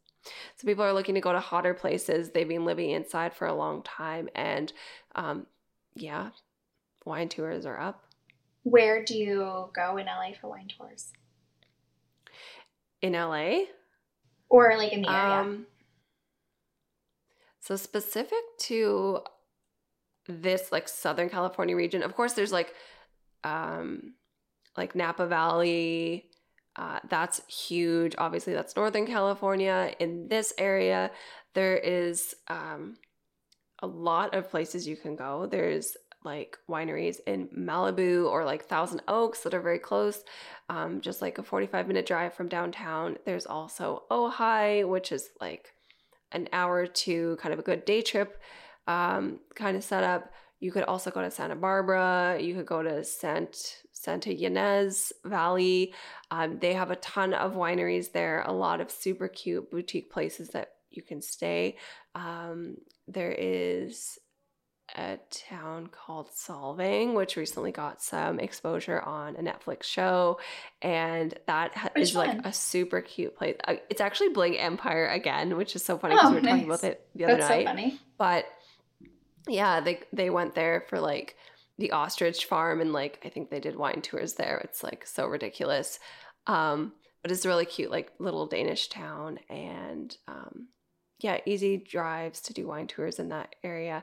So 0.57 0.67
people 0.67 0.85
are 0.85 0.93
looking 0.93 1.15
to 1.15 1.21
go 1.21 1.33
to 1.33 1.41
hotter 1.41 1.75
places. 1.75 2.31
They've 2.31 2.47
been 2.47 2.65
living 2.65 2.91
inside 2.91 3.35
for 3.35 3.47
a 3.47 3.55
long 3.55 3.83
time. 3.83 4.29
And 4.35 4.73
um, 5.15 5.47
yeah, 5.95 6.31
wine 7.05 7.29
tours 7.29 7.67
are 7.67 7.81
up. 7.81 8.05
Where 8.63 9.03
do 9.03 9.17
you 9.17 9.71
go 9.75 9.97
in 9.97 10.07
LA 10.07 10.33
for 10.39 10.49
wine 10.49 10.69
tours, 10.69 11.13
In 13.01 13.15
LA, 13.15 13.61
or 14.51 14.77
like 14.77 14.93
in 14.93 15.03
the 15.03 15.11
area? 15.11 15.35
Um, 15.41 15.67
so 17.61 17.77
specific 17.77 18.43
to 18.61 19.21
this 20.29 20.73
like 20.73 20.89
Southern 20.89 21.31
California 21.31 21.77
region, 21.77 22.03
of 22.03 22.15
course, 22.15 22.35
there's 22.35 22.53
like, 22.53 22.75
um, 23.45 24.15
like 24.77 24.95
Napa 24.95 25.27
Valley. 25.27 26.27
Uh, 26.77 27.01
that's 27.09 27.43
huge. 27.47 28.15
Obviously, 28.19 28.53
that's 28.53 28.77
Northern 28.77 29.07
California. 29.07 29.95
In 29.99 30.29
this 30.29 30.53
area, 30.57 31.11
there 31.55 31.77
is 31.77 32.35
um, 32.49 32.97
a 33.81 33.87
lot 33.87 34.35
of 34.35 34.51
places 34.51 34.87
you 34.87 34.97
can 34.97 35.17
go. 35.17 35.47
There's 35.47 35.97
like 36.25 36.59
wineries 36.69 37.17
in 37.27 37.49
Malibu 37.49 38.29
or 38.29 38.45
like 38.45 38.65
Thousand 38.65 39.03
Oaks 39.09 39.41
that 39.41 39.55
are 39.55 39.61
very 39.61 39.79
close, 39.79 40.23
um, 40.69 41.01
just 41.01 41.23
like 41.23 41.39
a 41.39 41.43
45 41.43 41.89
minute 41.89 42.07
drive 42.07 42.35
from 42.35 42.49
downtown. 42.49 43.17
There's 43.25 43.47
also 43.47 44.05
Ojai, 44.11 44.89
which 44.89 45.13
is 45.13 45.31
like 45.41 45.73
an 46.33 46.49
hour 46.53 46.87
to 46.87 47.37
kind 47.41 47.53
of 47.53 47.59
a 47.59 47.63
good 47.65 47.85
day 47.85 48.03
trip 48.03 48.41
um, 48.87 49.41
kind 49.55 49.77
of 49.77 49.85
setup. 49.85 50.33
You 50.61 50.71
could 50.73 50.85
also 50.85 51.11
go 51.11 51.23
to 51.23 51.31
Santa 51.31 51.57
Barbara. 51.57 52.39
You 52.39 52.55
could 52.55 52.67
go 52.67 52.83
to 52.83 53.03
Sant, 53.03 53.83
Santa 53.93 54.31
Ynez 54.31 55.13
Valley. 55.25 55.95
Um, 56.31 56.59
they 56.59 56.75
have 56.75 56.91
a 56.91 56.97
ton 56.97 57.33
of 57.33 57.55
wineries 57.55 58.13
there, 58.13 58.43
a 58.43 58.53
lot 58.53 58.81
of 58.81 58.91
super 58.91 59.27
cute 59.27 59.71
boutique 59.71 60.13
places 60.13 60.51
that 60.51 60.73
you 60.91 61.03
can 61.03 61.23
stay. 61.23 61.77
Um, 62.15 62.77
there 63.09 63.33
is 63.33 64.19
a 64.97 65.19
town 65.31 65.87
called 65.89 66.29
Solvang, 66.31 67.15
which 67.15 67.37
recently 67.37 67.71
got 67.73 68.03
some 68.03 68.39
exposure 68.41 69.01
on 69.01 69.37
a 69.37 69.41
Netflix 69.43 69.85
show, 69.85 70.39
and 70.83 71.33
that 71.47 71.75
ha- 71.77 71.91
is 71.97 72.15
like 72.15 72.45
a 72.45 72.53
super 72.53 73.01
cute 73.01 73.37
place. 73.37 73.57
Uh, 73.67 73.77
It's 73.89 74.01
actually 74.01 74.31
Bling 74.31 74.59
Empire 74.59 75.07
again, 75.07 75.57
which 75.57 75.77
is 75.77 75.85
so 75.85 75.97
funny 75.99 76.15
because 76.15 76.29
Oh, 76.31 76.35
we 76.35 76.41
were 76.41 76.47
talking 76.49 76.65
about 76.65 76.85
it 76.85 77.07
the 77.15 77.25
other 77.25 77.37
That's 77.37 77.49
night. 77.51 77.65
so 77.65 77.71
funny. 77.71 78.01
But 78.19 78.45
yeah, 79.49 79.81
they 79.81 80.01
they 80.13 80.31
went 80.31 80.55
there 80.55 80.85
for 80.89 81.01
like 81.01 81.37
the 81.79 81.93
ostrich 81.93 82.45
farm 82.45 82.81
and 82.81 82.93
like 82.93 83.21
I 83.25 83.29
think 83.31 83.51
they 83.51 83.61
did 83.61 83.77
wine 83.77 84.03
tours 84.03 84.35
there. 84.35 84.59
It's 84.59 84.83
like 84.83 85.07
so 85.07 85.27
ridiculous. 85.27 85.99
Um, 86.47 86.93
but 87.23 87.31
it's 87.31 87.45
a 87.45 87.49
really 87.49 87.67
cute 87.67 87.91
like 87.91 88.13
little 88.19 88.47
Danish 88.47 88.89
town 88.89 89.39
and 89.49 90.17
um 90.29 90.69
yeah, 91.21 91.39
easy 91.47 91.77
drives 91.77 92.41
to 92.43 92.53
do 92.53 92.67
wine 92.67 92.87
tours 92.87 93.19
in 93.19 93.29
that 93.31 93.55
area. 93.63 94.03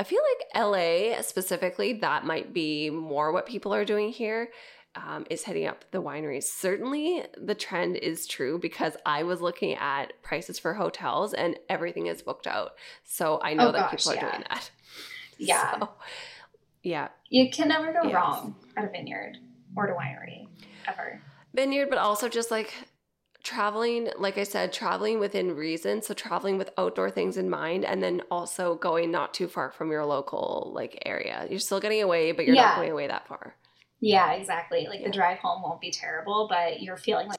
I 0.00 0.04
feel 0.04 0.20
like 0.54 0.62
LA 0.64 1.20
specifically, 1.22 1.94
that 1.94 2.24
might 2.24 2.52
be 2.52 2.90
more 2.90 3.32
what 3.32 3.46
people 3.46 3.72
are 3.74 3.84
doing 3.84 4.10
here. 4.10 4.50
Um, 4.94 5.26
is 5.28 5.42
hitting 5.44 5.66
up 5.66 5.84
the 5.90 6.00
wineries. 6.00 6.44
Certainly, 6.44 7.22
the 7.36 7.54
trend 7.54 7.96
is 7.96 8.26
true 8.26 8.58
because 8.58 8.96
I 9.04 9.24
was 9.24 9.42
looking 9.42 9.74
at 9.74 10.14
prices 10.22 10.58
for 10.58 10.72
hotels 10.72 11.34
and 11.34 11.58
everything 11.68 12.06
is 12.06 12.22
booked 12.22 12.46
out. 12.46 12.72
So 13.04 13.38
I 13.42 13.52
know 13.52 13.68
Oh, 13.68 13.72
that 13.72 13.90
gosh, 13.90 14.06
people 14.06 14.12
are 14.12 14.14
yeah. 14.14 14.30
doing 14.30 14.44
that. 14.48 14.70
Yeah. 15.38 15.78
So, 15.80 15.88
yeah. 16.82 17.08
You 17.28 17.50
can 17.50 17.68
never 17.68 17.92
go 17.92 18.04
Yes. 18.04 18.14
wrong 18.14 18.56
at 18.74 18.84
a 18.86 18.88
vineyard 18.88 19.36
or 19.76 19.88
a 19.88 19.94
winery 19.94 20.48
ever. 20.88 21.20
Vineyard, 21.52 21.90
but 21.90 21.98
also 21.98 22.30
just 22.30 22.50
like 22.50 22.72
traveling, 23.46 24.10
like 24.18 24.36
I 24.38 24.42
said, 24.42 24.72
traveling 24.72 25.20
within 25.20 25.54
reason. 25.54 26.02
So 26.02 26.12
traveling 26.14 26.58
with 26.58 26.70
outdoor 26.76 27.10
things 27.10 27.36
in 27.36 27.48
mind, 27.48 27.84
and 27.84 28.02
then 28.02 28.22
also 28.28 28.74
going 28.74 29.12
not 29.12 29.32
too 29.32 29.46
far 29.46 29.70
from 29.70 29.90
your 29.92 30.04
local 30.04 30.72
like 30.74 31.00
area. 31.06 31.46
You're 31.48 31.60
still 31.60 31.78
getting 31.78 32.02
away, 32.02 32.32
but 32.32 32.44
you're 32.44 32.56
Yeah. 32.56 32.66
not 32.66 32.76
going 32.76 32.90
away 32.90 33.06
that 33.06 33.28
far. 33.28 33.54
Yeah, 34.00 34.32
exactly. 34.32 34.86
Like 34.88 35.00
Yeah. 35.00 35.06
the 35.06 35.12
drive 35.12 35.38
home 35.38 35.62
won't 35.62 35.80
be 35.80 35.92
terrible, 35.92 36.48
but 36.48 36.82
you're 36.82 36.96
feeling 36.96 37.28
like 37.28 37.38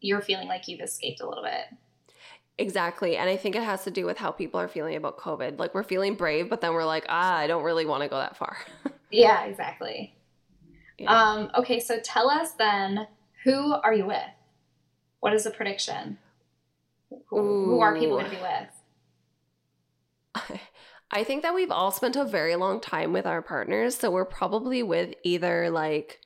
you're 0.00 0.22
feeling 0.22 0.48
like 0.48 0.68
you've 0.68 0.80
escaped 0.80 1.20
a 1.20 1.28
little 1.28 1.44
bit. 1.44 1.66
Exactly. 2.56 3.16
And 3.16 3.28
I 3.28 3.36
think 3.36 3.56
it 3.56 3.62
has 3.62 3.84
to 3.84 3.90
do 3.90 4.06
with 4.06 4.18
how 4.18 4.30
people 4.30 4.60
are 4.60 4.68
feeling 4.68 4.94
about 4.94 5.18
COVID. 5.18 5.58
Like 5.58 5.74
we're 5.74 5.82
feeling 5.82 6.14
brave, 6.14 6.48
but 6.48 6.60
then 6.60 6.74
we're 6.74 6.84
like, 6.84 7.04
ah, 7.08 7.36
I 7.36 7.46
don't 7.48 7.64
really 7.64 7.86
want 7.86 8.02
to 8.04 8.08
go 8.08 8.16
that 8.16 8.36
far. 8.36 8.56
Yeah, 9.12 9.42
exactly. 9.46 10.14
Yeah. 10.96 11.10
Um, 11.12 11.50
okay, 11.56 11.80
so 11.80 11.98
tell 11.98 12.30
us 12.30 12.52
then, 12.52 13.08
who 13.42 13.72
are 13.72 13.92
you 13.92 14.06
with? 14.06 14.22
What 15.20 15.34
is 15.34 15.44
the 15.44 15.50
prediction? 15.50 16.18
Who, 17.28 17.64
who 17.64 17.80
are 17.80 17.96
people 17.96 18.18
going 18.18 18.30
to 18.30 18.36
be 18.36 18.42
with? 18.42 18.68
I 21.10 21.24
think 21.24 21.42
that 21.42 21.54
we've 21.54 21.70
all 21.70 21.90
spent 21.90 22.16
a 22.16 22.24
very 22.24 22.56
long 22.56 22.80
time 22.80 23.12
with 23.12 23.26
our 23.26 23.42
partners. 23.42 23.96
So 23.96 24.10
we're 24.10 24.24
probably 24.24 24.82
with 24.82 25.14
either 25.24 25.70
like 25.70 26.20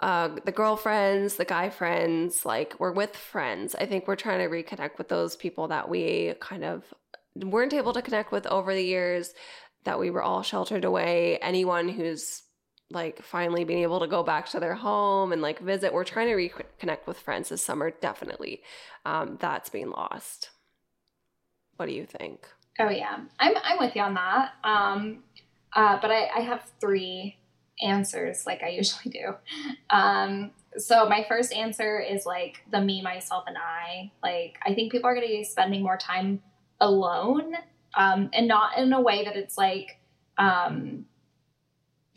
uh, 0.00 0.36
the 0.44 0.52
girlfriends, 0.52 1.36
the 1.36 1.44
guy 1.44 1.70
friends, 1.70 2.44
like 2.44 2.74
we're 2.78 2.92
with 2.92 3.16
friends. 3.16 3.74
I 3.74 3.86
think 3.86 4.06
we're 4.06 4.16
trying 4.16 4.38
to 4.38 4.54
reconnect 4.54 4.98
with 4.98 5.08
those 5.08 5.34
people 5.34 5.68
that 5.68 5.88
we 5.88 6.34
kind 6.40 6.62
of 6.62 6.84
weren't 7.34 7.72
able 7.72 7.94
to 7.94 8.02
connect 8.02 8.32
with 8.32 8.46
over 8.46 8.74
the 8.74 8.84
years, 8.84 9.32
that 9.84 9.98
we 9.98 10.10
were 10.10 10.22
all 10.22 10.42
sheltered 10.42 10.84
away. 10.84 11.38
Anyone 11.38 11.88
who's 11.88 12.42
like 12.90 13.22
finally 13.22 13.64
being 13.64 13.82
able 13.82 14.00
to 14.00 14.06
go 14.06 14.22
back 14.22 14.48
to 14.50 14.60
their 14.60 14.74
home 14.74 15.32
and 15.32 15.42
like 15.42 15.60
visit, 15.60 15.92
we're 15.92 16.04
trying 16.04 16.28
to 16.28 16.34
reconnect 16.34 17.06
with 17.06 17.18
friends 17.18 17.50
this 17.50 17.62
summer, 17.62 17.90
definitely. 17.90 18.62
Um, 19.04 19.36
that's 19.40 19.68
being 19.68 19.90
lost. 19.90 20.50
What 21.76 21.86
do 21.86 21.92
you 21.92 22.06
think? 22.06 22.46
Oh 22.80 22.88
yeah, 22.88 23.18
I'm 23.38 23.54
I'm 23.62 23.78
with 23.78 23.94
you 23.94 24.02
on 24.02 24.14
that. 24.14 24.52
Um, 24.64 25.22
uh, 25.74 25.98
but 26.00 26.10
I, 26.10 26.28
I 26.36 26.40
have 26.40 26.70
three 26.80 27.36
answers, 27.82 28.44
like 28.46 28.62
I 28.62 28.68
usually 28.68 29.12
do. 29.12 29.34
Um, 29.90 30.52
so 30.76 31.08
my 31.08 31.24
first 31.28 31.52
answer 31.52 32.00
is 32.00 32.24
like 32.24 32.62
the 32.70 32.80
me, 32.80 33.02
myself, 33.02 33.44
and 33.46 33.56
I. 33.58 34.12
Like 34.22 34.56
I 34.64 34.74
think 34.74 34.92
people 34.92 35.08
are 35.08 35.14
going 35.14 35.26
to 35.26 35.32
be 35.32 35.44
spending 35.44 35.82
more 35.82 35.96
time 35.96 36.42
alone, 36.80 37.54
um, 37.96 38.30
and 38.32 38.48
not 38.48 38.78
in 38.78 38.92
a 38.92 39.00
way 39.00 39.24
that 39.24 39.36
it's 39.36 39.58
like 39.58 39.98
um, 40.38 41.04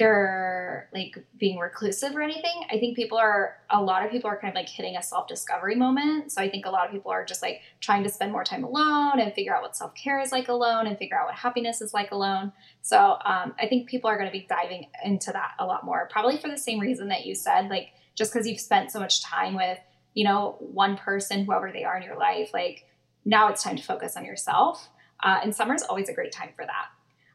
they're 0.02 0.90
like 0.95 1.23
being 1.38 1.60
reclusive 1.60 2.15
or 2.15 2.22
anything. 2.22 2.64
I 2.72 2.80
think 2.80 2.95
people 2.95 3.19
are 3.19 3.57
a 3.69 3.80
lot 3.80 4.03
of 4.03 4.10
people 4.10 4.32
are 4.32 4.40
kind 4.40 4.49
of 4.49 4.56
like 4.56 4.68
hitting 4.68 4.95
a 4.95 5.03
self 5.03 5.28
discovery 5.28 5.76
moment. 5.76 6.32
So 6.32 6.41
I 6.41 6.49
think 6.49 6.65
a 6.65 6.72
lot 6.72 6.88
of 6.88 6.91
people 6.91 7.11
are 7.11 7.23
just 7.23 7.44
like 7.44 7.61
trying 7.82 8.02
to 8.02 8.10
spend 8.10 8.32
more 8.32 8.44
time 8.44 8.64
alone 8.64 9.19
and 9.19 9.32
figure 9.32 9.56
out 9.56 9.61
what 9.61 9.76
self 9.76 9.94
care 9.94 10.19
is 10.19 10.32
like 10.32 10.48
alone 10.48 10.88
and 10.88 10.98
figure 10.98 11.19
out 11.19 11.28
what 11.28 11.36
happiness 11.36 11.82
is 11.82 11.94
like 11.94 12.11
alone. 12.11 12.52
So 12.82 13.19
um, 13.23 13.53
I 13.60 13.68
think 13.69 13.88
people 13.88 14.10
are 14.10 14.18
going 14.18 14.28
to 14.28 14.36
be 14.36 14.48
diving 14.49 14.88
into 15.06 15.32
that 15.34 15.52
a 15.60 15.68
lot 15.68 15.86
more, 15.86 16.10
probably 16.11 16.40
for 16.40 16.49
the 16.49 16.57
same 16.57 16.80
reason 16.80 17.10
that 17.10 17.28
you 17.28 17.36
said, 17.36 17.69
like 17.69 17.90
just 18.15 18.34
because 18.34 18.48
you've 18.48 18.60
spent 18.60 18.90
so 18.90 18.99
much 18.99 19.22
time 19.22 19.53
with 19.53 19.78
you 20.15 20.23
know 20.23 20.56
one 20.60 20.98
person, 20.98 21.45
whoever 21.45 21.72
they 21.72 21.84
are 21.84 21.98
in 21.98 22.02
your 22.02 22.18
life, 22.18 22.49
like 22.56 22.88
now 23.23 23.49
it's 23.49 23.61
time 23.61 23.76
to 23.76 23.84
focus 23.84 24.18
on 24.18 24.26
yourself. 24.26 24.90
Uh, 25.23 25.40
and 25.44 25.56
summer's 25.56 25.84
always 25.84 26.10
a 26.10 26.14
great 26.14 26.32
time 26.32 26.49
for 26.56 26.65
that. 26.65 26.88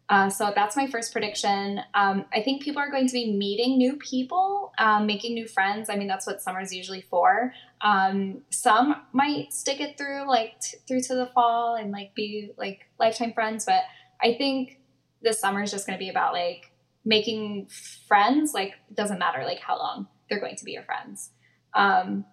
Uh, 0.09 0.31
so 0.31 0.53
that's 0.55 0.77
my 0.77 0.87
first 0.87 1.13
prediction. 1.13 1.81
Um, 1.95 2.27
I 2.33 2.41
think 2.43 2.63
people 2.63 2.81
are 2.81 2.91
going 2.91 3.09
to 3.09 3.13
be 3.13 3.33
meeting 3.33 3.77
new 3.77 3.97
people, 3.97 4.73
um, 4.79 5.07
making 5.07 5.35
new 5.35 5.49
friends. 5.49 5.91
I 5.91 5.97
mean, 5.97 6.07
that's 6.07 6.27
what 6.27 6.41
summer's 6.41 6.73
usually 6.73 7.01
for. 7.01 7.53
Um, 7.81 8.43
some 8.51 9.03
might 9.13 9.53
stick 9.53 9.81
it 9.81 9.99
through, 9.99 10.29
like 10.29 10.61
t- 10.61 10.79
through 10.87 11.01
to 11.03 11.15
the 11.17 11.27
fall, 11.27 11.75
and 11.75 11.91
like 11.91 12.15
be 12.15 12.53
like 12.57 12.87
lifetime 13.01 13.33
friends. 13.33 13.65
But 13.65 13.83
I 14.23 14.35
think 14.35 14.79
this 15.23 15.41
summer 15.41 15.63
is 15.63 15.73
just 15.73 15.87
going 15.87 15.99
to 15.99 16.05
be 16.05 16.11
about 16.11 16.33
like 16.33 16.71
making 17.05 17.69
friends. 18.07 18.55
Like 18.55 18.75
it 18.89 18.97
doesn't 18.97 19.19
matter 19.19 19.43
like 19.45 19.61
how 19.61 19.77
long 19.77 20.07
they're 20.31 20.41
going 20.41 20.57
to 20.57 20.65
be 20.65 20.73
your 20.73 20.85
friends. 20.85 21.31
Um, 21.75 22.25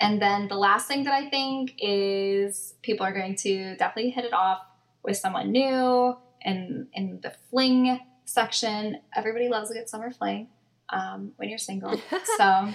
and 0.00 0.22
then 0.22 0.48
the 0.48 0.56
last 0.56 0.88
thing 0.88 1.04
that 1.04 1.12
I 1.12 1.28
think 1.28 1.74
is 1.78 2.74
people 2.82 3.04
are 3.04 3.12
going 3.12 3.34
to 3.36 3.76
definitely 3.76 4.10
hit 4.10 4.24
it 4.24 4.32
off 4.32 4.60
with 5.02 5.16
someone 5.16 5.50
new 5.50 6.16
and 6.42 6.88
in 6.92 7.20
the 7.22 7.32
fling 7.50 8.00
section. 8.24 9.00
Everybody 9.16 9.48
loves 9.48 9.70
a 9.70 9.74
good 9.74 9.88
summer 9.88 10.10
fling 10.10 10.48
um, 10.90 11.32
when 11.36 11.48
you're 11.48 11.58
single. 11.58 12.00
So, 12.36 12.68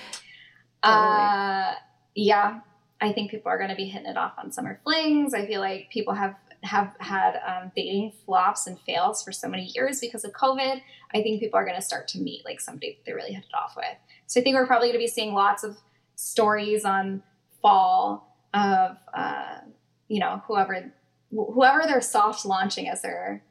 uh, 0.84 1.73
yeah, 2.15 2.60
I 2.99 3.14
think 3.14 3.31
people 3.31 3.49
are 3.49 3.57
going 3.57 3.69
to 3.69 3.76
be 3.76 3.85
hitting 3.85 4.10
it 4.10 4.18
off 4.18 4.34
on 4.38 4.52
summer 4.52 4.80
flings. 4.84 5.34
I 5.34 5.45
feel 5.45 5.61
like 5.61 5.90
people 5.90 6.14
have 6.14 6.35
have 6.64 6.94
had 6.99 7.40
um, 7.45 7.72
dating 7.76 8.14
flops 8.26 8.68
and 8.68 8.80
fails 8.81 9.22
for 9.22 9.34
so 9.34 9.49
many 9.49 9.69
years 9.76 9.99
because 9.99 10.23
of 10.23 10.31
COVID. 10.31 10.81
I 11.14 11.22
think 11.22 11.41
people 11.41 11.60
are 11.60 11.65
going 11.65 11.76
to 11.76 11.81
start 11.81 12.07
to 12.10 12.19
meet 12.19 12.45
like 12.45 12.61
somebody 12.61 12.94
that 12.94 13.06
they 13.06 13.14
really 13.14 13.34
hit 13.34 13.44
it 13.44 13.56
off 13.56 13.76
with. 13.76 13.85
So 14.27 14.40
I 14.40 14.44
think 14.44 14.56
we're 14.56 14.68
probably 14.68 14.88
going 14.88 14.99
to 14.99 15.03
be 15.03 15.07
seeing 15.07 15.34
lots 15.34 15.64
of 15.64 15.77
stories 16.15 16.85
on 16.85 17.22
fall 17.61 18.38
of 18.53 18.98
uh, 19.14 19.60
you 20.07 20.19
know 20.19 20.41
whoever 20.48 20.94
wh- 21.31 21.53
whoever 21.53 21.84
they're 21.85 22.02
soft 22.02 22.45
launching 22.45 22.88
as 22.88 23.02
their 23.02 23.44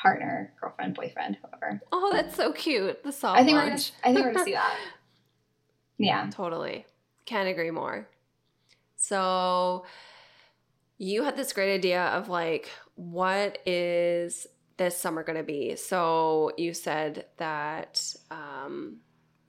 partner, 0.00 0.52
girlfriend, 0.60 0.94
boyfriend, 0.94 1.38
whoever. 1.42 1.80
Oh, 1.92 2.10
that's 2.12 2.36
so 2.36 2.52
cute. 2.52 3.02
The 3.02 3.12
soft 3.12 3.40
I 3.40 3.44
think 3.44 3.56
we're 3.56 3.62
gonna 3.62 3.70
launch. 3.72 3.92
I 4.04 4.12
think 4.12 4.26
we're 4.26 4.32
gonna 4.32 4.44
see 4.46 4.52
that. 4.52 4.76
Yeah. 5.98 6.28
Totally. 6.30 6.86
Can't 7.24 7.48
agree 7.48 7.70
more. 7.70 8.08
So 8.96 9.84
you 10.98 11.22
had 11.22 11.36
this 11.36 11.52
great 11.52 11.74
idea 11.74 12.02
of 12.06 12.28
like 12.28 12.70
what 12.94 13.58
is 13.66 14.46
this 14.76 14.96
summer 14.96 15.22
going 15.22 15.38
to 15.38 15.44
be? 15.44 15.76
So 15.76 16.52
you 16.56 16.74
said 16.74 17.26
that 17.38 18.14
um, 18.30 18.98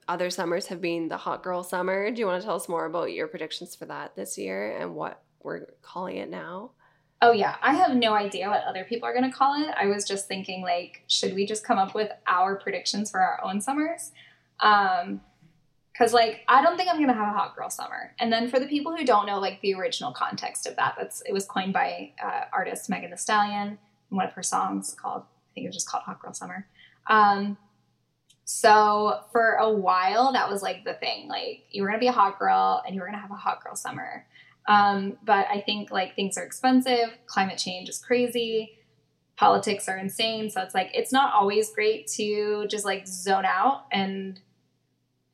other 0.06 0.30
summers 0.30 0.66
have 0.66 0.80
been 0.80 1.08
the 1.08 1.16
hot 1.16 1.42
girl 1.42 1.62
summer. 1.62 2.10
Do 2.10 2.20
you 2.20 2.26
want 2.26 2.40
to 2.40 2.46
tell 2.46 2.56
us 2.56 2.68
more 2.68 2.86
about 2.86 3.12
your 3.12 3.28
predictions 3.28 3.74
for 3.74 3.86
that 3.86 4.16
this 4.16 4.38
year 4.38 4.78
and 4.78 4.94
what 4.94 5.22
we're 5.42 5.66
calling 5.82 6.16
it 6.16 6.30
now? 6.30 6.72
Oh 7.20 7.32
yeah, 7.32 7.56
I 7.62 7.74
have 7.74 7.96
no 7.96 8.14
idea 8.14 8.48
what 8.48 8.62
other 8.64 8.84
people 8.84 9.08
are 9.08 9.14
gonna 9.14 9.32
call 9.32 9.60
it. 9.60 9.74
I 9.76 9.86
was 9.86 10.04
just 10.04 10.28
thinking 10.28 10.62
like, 10.62 11.02
should 11.08 11.34
we 11.34 11.46
just 11.46 11.64
come 11.64 11.78
up 11.78 11.94
with 11.94 12.10
our 12.26 12.56
predictions 12.56 13.10
for 13.10 13.20
our 13.20 13.42
own 13.42 13.60
summers? 13.60 14.12
Um, 14.60 15.20
because 15.98 16.12
like 16.12 16.42
I 16.46 16.62
don't 16.62 16.76
think 16.76 16.88
I'm 16.88 17.00
gonna 17.00 17.14
have 17.14 17.34
a 17.34 17.36
hot 17.36 17.56
girl 17.56 17.70
summer. 17.70 18.14
And 18.20 18.32
then 18.32 18.48
for 18.48 18.60
the 18.60 18.66
people 18.66 18.96
who 18.96 19.04
don't 19.04 19.26
know 19.26 19.40
like 19.40 19.60
the 19.62 19.74
original 19.74 20.12
context 20.12 20.66
of 20.66 20.76
that, 20.76 20.94
that's 20.96 21.22
it 21.26 21.32
was 21.32 21.44
coined 21.44 21.72
by 21.72 22.12
uh, 22.22 22.42
artist 22.52 22.88
Megan 22.88 23.10
Thee 23.10 23.16
Stallion 23.16 23.78
in 24.10 24.16
one 24.16 24.26
of 24.26 24.32
her 24.34 24.42
songs 24.42 24.94
called 24.94 25.22
I 25.22 25.50
think 25.54 25.64
it 25.64 25.68
was 25.68 25.76
just 25.76 25.88
called 25.88 26.04
Hot 26.04 26.20
Girl 26.22 26.32
Summer. 26.32 26.66
Um, 27.08 27.56
so 28.44 29.20
for 29.32 29.54
a 29.54 29.70
while 29.70 30.32
that 30.32 30.48
was 30.48 30.62
like 30.62 30.84
the 30.84 30.94
thing, 30.94 31.28
like 31.28 31.64
you 31.70 31.82
were 31.82 31.88
gonna 31.88 31.98
be 31.98 32.06
a 32.06 32.12
hot 32.12 32.38
girl 32.38 32.80
and 32.86 32.94
you 32.94 33.00
were 33.00 33.06
gonna 33.06 33.18
have 33.18 33.32
a 33.32 33.34
hot 33.34 33.64
girl 33.64 33.74
summer. 33.74 34.24
Um, 34.68 35.16
but 35.24 35.46
I 35.50 35.62
think 35.62 35.90
like 35.90 36.14
things 36.14 36.36
are 36.36 36.44
expensive, 36.44 37.16
climate 37.26 37.56
change 37.58 37.88
is 37.88 37.98
crazy, 37.98 38.78
politics 39.36 39.88
are 39.88 39.96
insane. 39.96 40.50
So 40.50 40.60
it's 40.60 40.74
like 40.74 40.90
it's 40.92 41.10
not 41.10 41.32
always 41.32 41.72
great 41.72 42.06
to 42.18 42.66
just 42.68 42.84
like 42.84 43.08
zone 43.08 43.46
out 43.46 43.86
and 43.90 44.38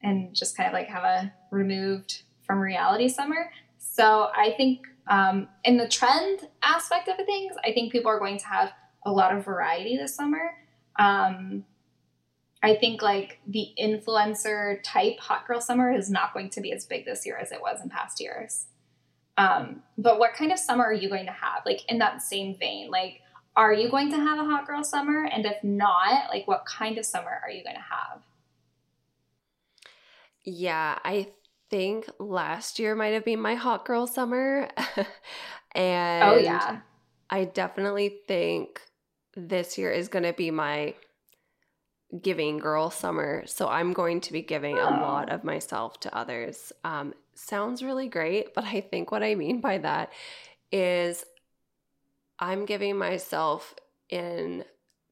and 0.02 0.35
just 0.35 0.56
kind 0.56 0.69
of 0.69 0.73
like 0.73 0.86
have 0.86 1.02
a 1.02 1.32
removed 1.51 2.23
from 2.47 2.61
reality 2.61 3.09
summer. 3.09 3.51
So 3.78 4.31
I 4.36 4.55
think 4.56 4.86
um, 5.09 5.48
in 5.65 5.78
the 5.78 5.89
trend 5.89 6.48
aspect 6.62 7.09
of 7.09 7.16
things, 7.27 7.55
I 7.65 7.73
think 7.73 7.90
people 7.90 8.11
are 8.11 8.19
going 8.19 8.39
to 8.39 8.47
have 8.47 8.73
a 9.05 9.11
lot 9.11 9.36
of 9.36 9.44
variety 9.44 9.97
this 9.97 10.15
summer. 10.15 10.52
Um, 10.98 11.65
I 12.62 12.77
think 12.77 13.02
like 13.02 13.40
the 13.47 13.70
influencer 13.78 14.78
type 14.85 15.19
hot 15.19 15.47
girl 15.47 15.61
summer 15.61 15.93
is 15.93 16.09
not 16.09 16.32
going 16.32 16.51
to 16.51 16.61
be 16.61 16.73
as 16.73 16.86
big 16.86 17.05
this 17.05 17.27
year 17.27 17.36
as 17.36 17.51
it 17.51 17.61
was 17.61 17.81
in 17.82 17.90
past 17.90 18.20
years. 18.20 18.66
Um, 19.36 19.82
but 19.98 20.19
what 20.19 20.35
kind 20.35 20.52
of 20.52 20.59
summer 20.59 20.85
are 20.85 20.93
you 20.93 21.09
going 21.09 21.27
to 21.27 21.32
have? 21.32 21.62
Like 21.66 21.81
in 21.90 21.98
that 21.98 22.23
same 22.23 22.56
vein, 22.56 22.90
like 22.90 23.20
are 23.56 23.73
you 23.73 23.89
going 23.89 24.11
to 24.11 24.16
have 24.16 24.39
a 24.39 24.44
hot 24.44 24.66
girl 24.66 24.82
summer? 24.82 25.24
And 25.24 25.47
if 25.47 25.62
not, 25.62 26.28
like 26.31 26.47
what 26.47 26.65
kind 26.66 26.98
of 26.98 27.06
summer 27.06 27.40
are 27.43 27.51
you 27.51 27.62
going 27.62 27.77
to 27.77 27.82
have? 27.82 28.23
Yeah, 30.44 30.98
I 31.05 31.28
think 31.70 32.09
last 32.19 32.78
year 32.78 32.94
might 32.94 33.15
have 33.15 33.24
been 33.24 33.40
my 33.40 33.55
hot 33.55 33.85
girl 33.85 34.06
summer. 34.06 34.69
and 35.74 36.24
oh 36.24 36.36
yeah. 36.36 36.81
I 37.31 37.44
definitely 37.44 38.19
think 38.28 38.81
this 39.36 39.78
year 39.78 39.90
is 39.90 40.09
going 40.09 40.24
to 40.24 40.32
be 40.32 40.51
my 40.51 40.94
giving 42.23 42.59
girl 42.59 42.91
summer. 42.91 43.45
So 43.47 43.69
I'm 43.69 43.93
going 43.93 44.21
to 44.23 44.33
be 44.33 44.43
giving 44.43 44.79
a 44.79 44.91
lot 44.91 45.31
of 45.31 45.45
myself 45.45 45.99
to 46.01 46.17
others. 46.17 46.73
Um, 46.85 47.15
sounds 47.35 47.83
really 47.83 48.09
great, 48.09 48.55
but 48.55 48.65
I 48.65 48.81
think 48.81 49.11
what 49.11 49.23
I 49.23 49.35
mean 49.35 49.61
by 49.61 49.79
that 49.79 50.13
is 50.71 51.25
I'm 52.39 52.67
giving 52.67 52.97
myself 52.97 53.75
in 54.09 54.65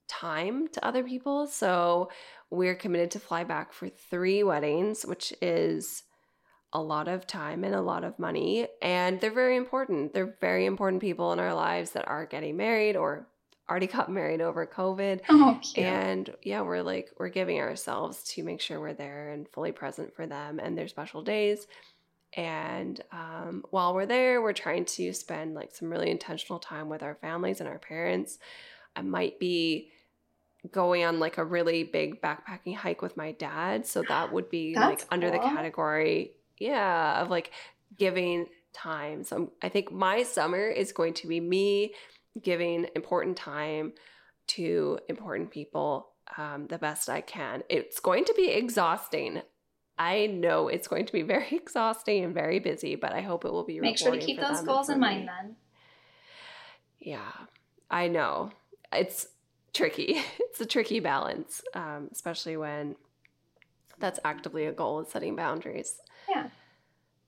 time 0.09 0.69
to 0.69 0.85
other 0.85 1.02
people. 1.02 1.47
So 1.47 2.10
we're 2.51 2.74
committed 2.74 3.12
to 3.12 3.19
fly 3.19 3.44
back 3.44 3.73
for 3.73 3.89
three 3.89 4.43
weddings, 4.43 5.05
which 5.05 5.32
is 5.40 6.05
a 6.73 6.81
lot 6.81 7.09
of 7.09 7.27
time 7.27 7.64
and 7.64 7.74
a 7.74 7.82
lot 7.82 8.02
of 8.02 8.19
money 8.19 8.66
and 8.81 9.20
they're 9.20 9.31
very 9.31 9.56
important 9.56 10.14
they're 10.14 10.36
very 10.40 10.64
important 10.64 11.02
people 11.02 11.32
in 11.32 11.39
our 11.39 11.55
lives 11.55 11.90
that 11.90 12.09
are 12.09 12.24
getting 12.24 12.56
married 12.56 12.97
or 12.97 13.27
already 13.70 13.86
got 13.86 14.10
married 14.10 14.40
over 14.40 14.66
covid. 14.66 15.20
Oh, 15.28 15.59
cute. 15.62 15.86
and 15.86 16.30
yeah 16.43 16.62
we're 16.62 16.82
like 16.82 17.10
we're 17.18 17.28
giving 17.28 17.60
ourselves 17.60 18.22
to 18.34 18.43
make 18.43 18.60
sure 18.60 18.80
we're 18.80 18.93
there 18.94 19.30
and 19.30 19.48
fully 19.48 19.72
present 19.72 20.14
for 20.14 20.26
them 20.26 20.59
and 20.59 20.76
their 20.76 20.89
special 20.89 21.22
days. 21.22 21.66
And 22.34 22.98
um, 23.12 23.64
while 23.70 23.94
we're 23.94 24.06
there 24.06 24.43
we're 24.43 24.52
trying 24.52 24.84
to 24.86 25.12
spend 25.12 25.55
like 25.55 25.74
some 25.74 25.90
really 25.90 26.10
intentional 26.10 26.59
time 26.59 26.89
with 26.89 27.02
our 27.02 27.14
families 27.16 27.60
and 27.60 27.68
our 27.68 27.78
parents. 27.78 28.39
I 28.94 29.02
might 29.02 29.39
be 29.39 29.90
going 30.70 31.02
on 31.05 31.18
like 31.18 31.39
a 31.39 31.44
really 31.44 31.82
big 31.82 32.20
backpacking 32.20 32.76
hike 32.76 33.02
with 33.02 33.16
my 33.16 33.32
dad. 33.32 33.86
So 33.86 34.02
that 34.09 34.32
would 34.32 34.48
be 34.51 34.74
like 34.76 34.98
That's 34.98 35.09
under 35.10 35.30
the 35.30 35.39
category 35.39 36.32
yeah 36.59 37.20
of 37.20 37.30
like 37.30 37.51
giving 37.97 38.47
time. 38.72 39.24
So 39.24 39.52
i 39.62 39.68
think 39.68 39.93
my 39.93 40.22
summer 40.22 40.66
is 40.66 40.93
going 40.93 41.14
to 41.14 41.26
be 41.26 41.40
me 41.40 41.93
giving 42.40 42.86
important 42.94 43.36
time 43.36 43.92
to 44.48 44.98
important 45.09 45.50
people 45.50 46.09
um, 46.36 46.66
the 46.68 46.78
best 46.78 47.09
I 47.09 47.20
can. 47.20 47.62
It's 47.68 48.00
going 48.00 48.24
to 48.24 48.34
be 48.36 48.48
exhausting. 48.48 49.42
I 49.98 50.26
know 50.26 50.68
it's 50.68 50.88
going 50.88 51.06
to 51.06 51.12
be 51.12 51.22
very 51.34 51.48
exhausting 51.50 52.24
and 52.24 52.34
very 52.34 52.59
busy, 52.59 52.94
but 52.94 53.12
I 53.12 53.20
hope 53.20 53.44
it 53.44 53.52
will 53.52 53.64
be. 53.64 53.74
Really 53.74 53.90
make 53.90 53.98
sure 53.98 54.12
to 54.12 54.18
keep 54.18 54.40
those 54.40 54.60
goals 54.62 54.88
in 54.88 54.96
me. 54.96 55.06
mind 55.06 55.28
then. 55.28 55.56
Yeah, 57.00 57.32
I 57.90 58.09
know. 58.09 58.52
It's 58.92 59.28
tricky. 59.72 60.22
It's 60.52 60.60
a 60.60 60.66
tricky 60.66 61.00
balance, 61.00 61.62
um, 61.72 62.10
especially 62.12 62.59
when 62.59 62.94
that's 63.98 64.20
actively 64.22 64.66
a 64.66 64.72
goal 64.72 65.00
is 65.00 65.09
setting 65.09 65.34
boundaries. 65.34 65.94
Yeah. 66.28 66.48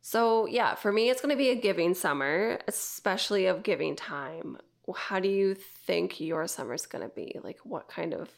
So, 0.03 0.45
yeah, 0.45 0.75
for 0.75 0.93
me, 0.93 1.09
it's 1.09 1.23
going 1.23 1.31
to 1.31 1.39
be 1.39 1.49
a 1.49 1.55
giving 1.55 1.95
summer, 1.95 2.59
especially 2.69 3.47
of 3.47 3.63
giving 3.63 3.97
time. 3.97 4.59
How 4.95 5.21
do 5.21 5.29
you 5.29 5.55
think 5.55 6.21
your 6.21 6.47
summer's 6.47 6.87
going 6.87 7.09
to 7.09 7.15
be? 7.15 7.39
Like, 7.43 7.59
what 7.65 7.89
kind 7.89 8.13
of 8.13 8.31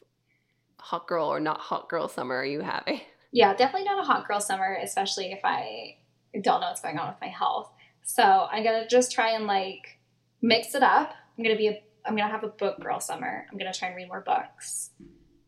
hot 0.79 1.07
girl 1.07 1.27
or 1.27 1.41
not 1.41 1.59
hot 1.59 1.89
girl 1.89 2.09
summer 2.09 2.37
are 2.37 2.45
you 2.45 2.61
having? 2.61 3.01
Yeah, 3.33 3.55
definitely 3.55 3.85
not 3.85 3.99
a 3.99 4.07
hot 4.07 4.27
girl 4.27 4.41
summer, 4.41 4.79
especially 4.83 5.33
if 5.33 5.41
I 5.45 5.97
don't 6.33 6.61
know 6.61 6.69
what's 6.69 6.81
going 6.81 6.99
on 6.99 7.09
with 7.09 7.21
my 7.21 7.27
health. 7.27 7.71
So 8.03 8.23
I'm 8.23 8.65
gonna 8.65 8.89
just 8.89 9.13
try 9.13 9.33
and 9.33 9.47
like 9.47 9.99
mix 10.41 10.75
it 10.75 10.83
up. 10.83 11.13
I'm 11.37 11.45
gonna 11.45 11.57
be 11.57 11.69
a 11.69 11.83
I'm 12.07 12.17
gonna 12.17 12.31
have 12.31 12.45
a 12.45 12.49
book 12.49 12.81
girl 12.81 12.99
summer. 12.99 13.47
I'm 13.51 13.59
gonna 13.59 13.75
try 13.75 13.89
and 13.89 13.97
read 13.97 14.09
more 14.09 14.23
books. 14.23 14.91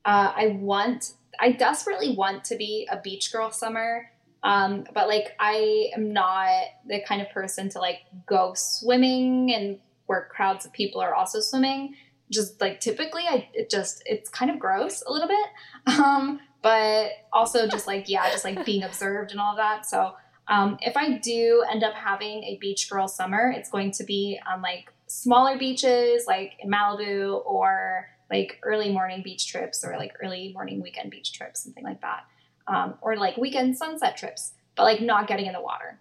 Uh, 0.04 0.32
I 0.36 0.58
want 0.60 1.14
I 1.40 1.52
desperately 1.52 2.14
want 2.14 2.44
to 2.46 2.56
be 2.56 2.86
a 2.90 3.00
beach 3.00 3.32
girl 3.32 3.50
summer. 3.50 4.10
Um, 4.42 4.84
but 4.92 5.08
like 5.08 5.34
I 5.38 5.90
am 5.96 6.12
not 6.12 6.50
the 6.86 7.00
kind 7.06 7.22
of 7.22 7.30
person 7.30 7.68
to 7.70 7.78
like 7.78 8.00
go 8.26 8.52
swimming 8.54 9.54
and 9.54 9.78
where 10.08 10.28
crowds 10.30 10.66
of 10.66 10.72
people 10.72 11.00
are 11.00 11.14
also 11.14 11.38
swimming. 11.38 11.94
Just 12.30 12.60
like 12.60 12.80
typically 12.80 13.22
I 13.28 13.48
it 13.54 13.70
just 13.70 14.02
it's 14.04 14.28
kind 14.28 14.50
of 14.50 14.58
gross 14.58 15.02
a 15.06 15.12
little 15.12 15.28
bit. 15.28 15.98
Um, 15.98 16.40
but 16.62 17.12
also 17.32 17.68
just 17.68 17.86
like 17.86 18.08
yeah, 18.08 18.30
just 18.30 18.44
like 18.44 18.64
being 18.64 18.82
observed 18.82 19.30
and 19.30 19.40
all 19.40 19.56
that. 19.56 19.86
So 19.86 20.14
um, 20.48 20.78
if 20.80 20.96
I 20.96 21.18
do 21.18 21.64
end 21.70 21.84
up 21.84 21.94
having 21.94 22.42
a 22.44 22.58
beach 22.60 22.90
girl 22.90 23.06
summer, 23.06 23.52
it's 23.54 23.70
going 23.70 23.92
to 23.92 24.04
be 24.04 24.40
on 24.50 24.62
like 24.62 24.92
smaller 25.06 25.58
beaches, 25.58 26.24
like 26.26 26.54
in 26.60 26.70
Malibu, 26.70 27.44
or 27.46 28.08
like 28.30 28.58
early 28.62 28.90
morning 28.90 29.22
beach 29.22 29.46
trips, 29.46 29.84
or 29.84 29.96
like 29.98 30.14
early 30.22 30.52
morning 30.54 30.82
weekend 30.82 31.10
beach 31.10 31.32
trips, 31.32 31.62
something 31.62 31.84
like 31.84 32.00
that, 32.00 32.24
um, 32.66 32.94
or 33.02 33.16
like 33.16 33.36
weekend 33.36 33.76
sunset 33.76 34.16
trips, 34.16 34.52
but 34.74 34.84
like 34.84 35.02
not 35.02 35.28
getting 35.28 35.46
in 35.46 35.52
the 35.52 35.60
water. 35.60 36.00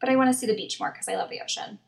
But 0.00 0.10
I 0.10 0.16
want 0.16 0.32
to 0.32 0.38
see 0.38 0.46
the 0.46 0.54
beach 0.54 0.78
more 0.78 0.92
because 0.92 1.08
I 1.08 1.16
love 1.16 1.30
the 1.30 1.40
ocean. 1.42 1.80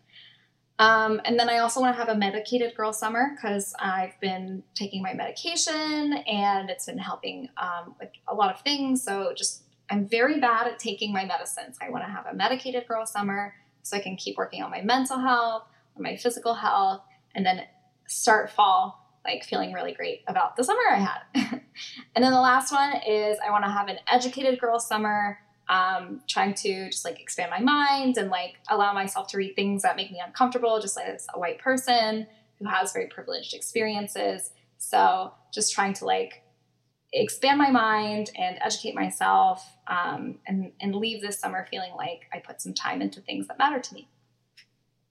Um, 0.79 1.21
and 1.25 1.39
then 1.39 1.49
I 1.49 1.59
also 1.59 1.81
want 1.81 1.95
to 1.95 1.99
have 1.99 2.11
a 2.11 2.19
medicated 2.19 2.75
girl 2.75 2.93
summer 2.93 3.33
because 3.35 3.75
I've 3.79 4.19
been 4.21 4.63
taking 4.75 5.03
my 5.03 5.15
medication 5.15 6.13
and 6.13 6.69
it's 6.69 6.87
been 6.87 6.99
helping 6.99 7.49
um, 7.57 7.95
with 7.99 8.11
a 8.29 8.35
lot 8.35 8.55
of 8.55 8.61
things. 8.61 9.03
So 9.03 9.33
just 9.35 9.63
I'm 9.89 10.07
very 10.07 10.39
bad 10.39 10.67
at 10.67 10.79
taking 10.79 11.13
my 11.13 11.25
medicines. 11.25 11.79
I 11.81 11.89
want 11.89 12.05
to 12.05 12.11
have 12.11 12.27
a 12.27 12.35
medicated 12.35 12.87
girl 12.87 13.07
summer 13.07 13.55
so 13.83 13.97
I 13.97 14.01
can 14.01 14.17
keep 14.17 14.37
working 14.37 14.63
on 14.63 14.71
my 14.71 14.83
mental 14.83 15.19
health, 15.19 15.65
on 15.97 16.03
my 16.03 16.17
physical 16.17 16.55
health, 16.55 17.03
and 17.35 17.47
then 17.47 17.63
start 18.07 18.51
fall 18.51 19.03
like 19.25 19.45
feeling 19.45 19.73
really 19.73 19.93
great 19.93 20.23
about 20.29 20.57
the 20.57 20.65
summer 20.65 20.83
I 20.91 20.99
had. 20.99 21.21
and 22.15 22.25
then 22.25 22.33
the 22.33 22.41
last 22.41 22.73
one 22.73 22.95
is 23.07 23.39
I 23.45 23.51
want 23.51 23.65
to 23.65 23.71
have 23.71 23.89
an 23.89 23.99
educated 24.11 24.61
girl 24.61 24.79
summer 24.79 25.39
um, 25.69 26.21
trying 26.29 26.55
to 26.55 26.91
just 26.91 27.05
like 27.05 27.21
expand 27.21 27.51
my 27.51 27.61
mind 27.61 28.19
and 28.19 28.31
like 28.31 28.57
allow 28.69 28.93
myself 28.93 29.29
to 29.29 29.37
read 29.37 29.57
things 29.57 29.83
that 29.83 29.97
make 29.97 30.11
me 30.13 30.23
uncomfortable, 30.25 30.81
just 30.81 30.99
as 30.99 31.27
a 31.35 31.39
white 31.39 31.59
person 31.59 32.27
who 32.59 32.67
has 32.67 32.93
very 32.93 33.07
privileged 33.07 33.55
experiences. 33.55 34.51
So 34.79 35.33
just 35.53 35.73
trying 35.73 35.95
to 35.95 36.05
like 36.05 36.43
expand 37.13 37.59
my 37.59 37.71
mind 37.71 38.31
and 38.37 38.59
educate 38.61 38.95
myself 38.95 39.67
um, 39.87 40.39
and, 40.47 40.73
and 40.81 40.95
leave 40.95 41.23
this 41.23 41.39
summer 41.39 41.67
feeling 41.71 41.93
like 41.97 42.27
I 42.33 42.39
put 42.39 42.61
some 42.61 42.75
time 42.75 43.03
into 43.03 43.21
things 43.21 43.49
that 43.49 43.59
matter 43.59 43.81
to 43.81 43.95
me. 43.95 44.09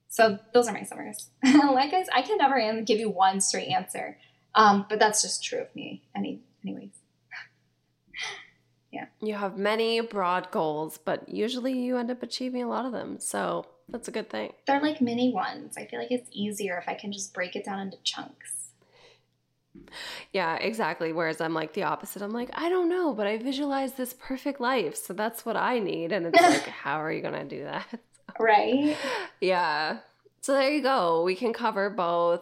So 0.07 0.40
those 0.53 0.68
are 0.68 0.73
my 0.73 0.84
summers. 0.84 1.30
like 1.44 1.94
I, 1.94 2.06
I 2.14 2.22
can 2.22 2.38
never 2.38 2.82
give 2.82 2.99
you 2.99 3.10
one 3.10 3.41
straight 3.41 3.68
answer, 3.68 4.18
um, 4.53 4.86
but 4.88 4.99
that's 4.99 5.22
just 5.22 5.44
true 5.44 5.60
of 5.60 5.76
me. 5.76 6.03
Any, 6.15 6.41
anyways. 6.64 6.91
You 9.22 9.35
have 9.35 9.57
many 9.57 10.01
broad 10.01 10.51
goals, 10.51 10.97
but 10.97 11.27
usually 11.30 11.73
you 11.73 11.97
end 11.97 12.11
up 12.11 12.23
achieving 12.23 12.63
a 12.63 12.67
lot 12.67 12.85
of 12.85 12.91
them. 12.91 13.19
So 13.19 13.65
that's 13.89 14.07
a 14.07 14.11
good 14.11 14.30
thing. 14.30 14.53
They're 14.67 14.81
like 14.81 15.01
mini 15.01 15.31
ones. 15.31 15.76
I 15.77 15.85
feel 15.85 15.99
like 15.99 16.11
it's 16.11 16.30
easier 16.31 16.77
if 16.77 16.88
I 16.88 16.95
can 16.95 17.11
just 17.11 17.34
break 17.34 17.55
it 17.55 17.65
down 17.65 17.80
into 17.80 17.97
chunks. 18.03 18.51
Yeah, 20.31 20.55
exactly. 20.55 21.11
Whereas 21.13 21.41
I'm 21.41 21.53
like 21.53 21.73
the 21.73 21.84
opposite. 21.84 22.22
I'm 22.22 22.31
like, 22.31 22.49
I 22.53 22.69
don't 22.69 22.89
know, 22.89 23.13
but 23.13 23.27
I 23.27 23.38
visualize 23.38 23.93
this 23.93 24.13
perfect 24.13 24.59
life. 24.59 24.95
So 24.95 25.13
that's 25.13 25.45
what 25.45 25.57
I 25.57 25.80
need. 25.80 26.11
And 26.11 26.27
it's 26.27 26.41
like, 26.41 26.67
how 26.84 27.01
are 27.01 27.11
you 27.11 27.22
going 27.22 27.34
to 27.34 27.43
do 27.45 27.63
that? 27.63 27.88
Right? 28.38 28.97
Yeah. 29.39 29.99
So 30.41 30.53
there 30.53 30.69
you 30.69 30.81
go. 30.81 31.23
We 31.23 31.35
can 31.35 31.53
cover 31.53 31.89
both 31.89 32.41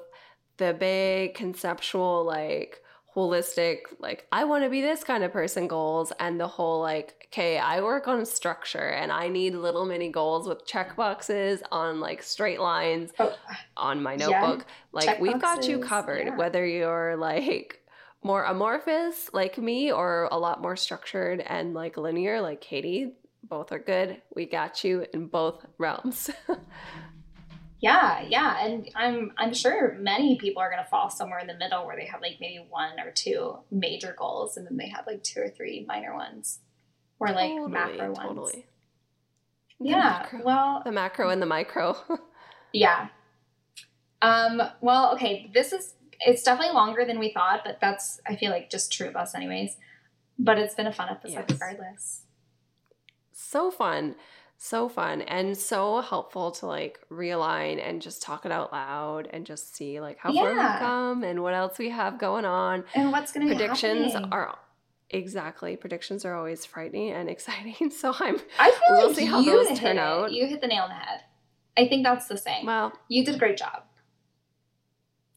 the 0.58 0.74
big 0.74 1.36
conceptual, 1.36 2.24
like 2.24 2.82
holistic, 3.16 3.82
like 4.00 4.28
I 4.32 4.44
want 4.46 4.64
to 4.64 4.70
be 4.70 4.82
this 4.82 5.04
kind 5.04 5.24
of 5.24 5.32
person 5.32 5.68
goals, 5.68 6.12
and 6.20 6.40
the 6.40 6.48
whole 6.48 6.80
like, 6.82 7.28
okay, 7.32 7.58
I 7.58 7.82
work 7.82 8.08
on 8.08 8.26
structure 8.26 8.90
and 8.90 9.12
I 9.12 9.28
need 9.28 9.56
little 9.56 9.86
mini 9.86 10.10
goals 10.10 10.48
with 10.48 10.66
check 10.66 10.96
boxes 10.96 11.62
on 11.72 12.00
like 12.00 12.22
straight 12.24 12.60
lines 12.60 13.12
Oh, 13.20 13.34
on 13.78 14.02
my 14.04 14.14
Yeah. 14.16 14.28
notebook. 14.30 14.66
Like 14.92 15.06
Check 15.06 15.20
we've 15.22 15.42
got 15.42 15.68
you 15.68 15.80
covered, 15.80 16.28
yeah. 16.28 16.36
whether 16.36 16.66
you're 16.66 17.16
like 17.18 17.80
more 18.24 18.44
amorphous 18.44 19.30
like 19.34 19.58
me 19.58 19.92
or 19.92 20.30
a 20.32 20.38
lot 20.40 20.62
more 20.62 20.76
structured 20.78 21.42
and 21.42 21.74
like 21.74 21.98
linear 21.98 22.42
like 22.42 22.62
Katie. 22.62 23.14
Both 23.46 23.74
are 23.74 23.80
good. 23.80 24.22
We 24.34 24.46
got 24.46 24.84
you 24.86 25.06
in 25.14 25.28
both 25.28 25.66
realms. 25.78 26.30
yeah, 27.84 28.22
yeah. 28.28 28.66
And 28.66 28.90
I'm 28.96 29.32
I'm 29.38 29.54
sure 29.54 29.96
many 30.00 30.38
people 30.38 30.62
are 30.64 30.70
gonna 30.72 30.88
fall 30.90 31.10
somewhere 31.10 31.40
in 31.40 31.48
the 31.48 31.54
middle 31.58 31.86
where 31.86 31.96
they 31.98 32.06
have 32.06 32.22
like 32.22 32.38
maybe 32.40 32.66
one 32.70 33.00
or 33.00 33.12
two 33.12 33.58
major 33.70 34.16
goals 34.18 34.56
and 34.58 34.66
then 34.66 34.78
they 34.78 34.88
have 34.88 35.06
like 35.06 35.22
two 35.24 35.42
or 35.42 35.50
three 35.50 35.86
minor 35.88 36.16
ones. 36.16 36.60
Or 37.20 37.28
like 37.32 37.54
macro 37.70 38.14
ones. 38.14 38.52
The 38.54 38.64
Yeah. 39.90 40.20
macro. 40.22 40.40
Well, 40.44 40.82
the 40.86 40.92
macro 40.92 41.30
and 41.30 41.42
the 41.42 41.46
micro. 41.46 41.96
Yeah. 42.76 43.10
Um, 44.24 44.62
well, 44.82 45.14
okay, 45.14 45.52
this 45.54 45.72
is 45.74 45.94
it's 46.22 46.42
definitely 46.42 46.74
longer 46.74 47.06
than 47.06 47.20
we 47.20 47.32
thought, 47.32 47.62
but 47.64 47.78
that's 47.80 48.20
I 48.28 48.36
feel 48.36 48.50
like 48.50 48.72
just 48.72 48.92
true 48.92 49.08
of 49.08 49.16
us 49.16 49.36
anyways. 49.36 49.78
But 50.40 50.58
it's 50.58 50.74
been 50.74 50.88
a 50.88 50.92
fun 50.94 51.10
episode 51.10 51.46
Yes. 51.48 51.52
regardless. 51.52 52.22
so 53.32 53.70
fun. 53.70 54.16
So 54.58 54.88
fun 54.88 55.22
and 55.24 55.58
so 55.58 56.00
helpful 56.02 56.52
to 56.52 56.68
like 56.68 57.00
realign 57.12 57.86
and 57.86 58.02
just 58.02 58.22
talk 58.22 58.46
it 58.46 58.52
out 58.52 58.72
loud 58.72 59.28
and 59.32 59.46
just 59.46 59.76
see 59.76 60.00
like 60.00 60.18
how 60.20 60.34
far 60.34 60.50
we've 60.54 60.80
come 60.80 61.24
and 61.24 61.44
what 61.44 61.54
else 61.54 61.78
we 61.78 61.90
have 61.90 62.18
going 62.18 62.46
on. 62.46 62.86
And 62.96 63.12
what's 63.12 63.34
gonna 63.34 63.46
be 63.48 63.56
predictions 63.56 64.16
are 64.32 64.58
exactly 65.10 65.76
predictions 65.76 66.24
are 66.26 66.34
always 66.34 66.66
frightening 66.66 67.12
and 67.12 67.30
exciting 67.36 67.92
so 67.92 68.12
i'm 68.20 68.40
I 68.58 68.72
feel 68.72 68.80
we'll 68.98 69.08
like 69.10 69.16
see 69.16 69.26
how 69.26 69.42
you 69.42 69.68
those 69.68 69.78
turn 69.78 69.98
it. 69.98 70.00
out. 70.00 70.32
You 70.32 70.48
hit 70.48 70.60
the 70.60 70.66
nail 70.68 70.84
on 70.84 70.90
the 70.90 70.96
head. 70.96 71.20
I 71.78 71.88
think 71.88 72.04
that's 72.04 72.28
the 72.28 72.38
same 72.38 72.66
well 72.66 72.94
you 73.10 73.24
did 73.24 73.36
a 73.36 73.38
great 73.38 73.58
job. 73.58 73.84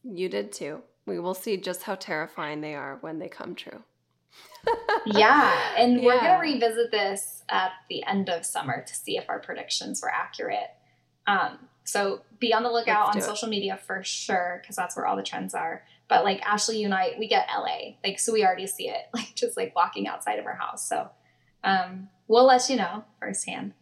you 0.03 0.29
did 0.29 0.51
too 0.51 0.81
we 1.05 1.19
will 1.19 1.35
see 1.35 1.57
just 1.57 1.83
how 1.83 1.93
terrifying 1.93 2.61
they 2.61 2.73
are 2.73 2.97
when 3.01 3.19
they 3.19 3.27
come 3.27 3.53
true 3.53 3.83
Yeah, 5.05 5.75
and 5.77 6.01
we're 6.03 6.19
gonna 6.19 6.41
revisit 6.41 6.91
this 6.91 7.43
at 7.49 7.71
the 7.89 8.03
end 8.03 8.29
of 8.29 8.45
summer 8.45 8.83
to 8.85 8.95
see 8.95 9.17
if 9.17 9.29
our 9.29 9.39
predictions 9.39 10.01
were 10.01 10.13
accurate. 10.13 10.69
Um, 11.25 11.59
so 11.83 12.21
be 12.39 12.53
on 12.53 12.63
the 12.63 12.69
lookout 12.69 13.09
on 13.09 13.17
it. 13.17 13.23
social 13.23 13.47
media 13.47 13.77
for 13.77 14.03
sure, 14.03 14.59
because 14.61 14.75
that's 14.75 14.97
where 14.97 15.05
all 15.05 15.15
the 15.15 15.23
trends 15.23 15.53
are. 15.53 15.83
But 16.09 16.23
like 16.23 16.41
Ashleigh, 16.41 16.79
you 16.79 16.85
and 16.85 16.93
I, 16.93 17.15
we 17.17 17.27
get 17.27 17.47
LA, 17.53 17.95
like 18.03 18.19
so 18.19 18.33
we 18.33 18.45
already 18.45 18.67
see 18.67 18.89
it, 18.89 19.03
like 19.13 19.33
just 19.35 19.55
like 19.57 19.75
walking 19.75 20.07
outside 20.07 20.39
of 20.39 20.45
our 20.45 20.55
house. 20.55 20.87
So 20.87 21.09
Um, 21.63 22.09
we'll 22.27 22.45
let 22.45 22.69
you 22.69 22.75
know 22.75 23.03
firsthand. 23.19 23.73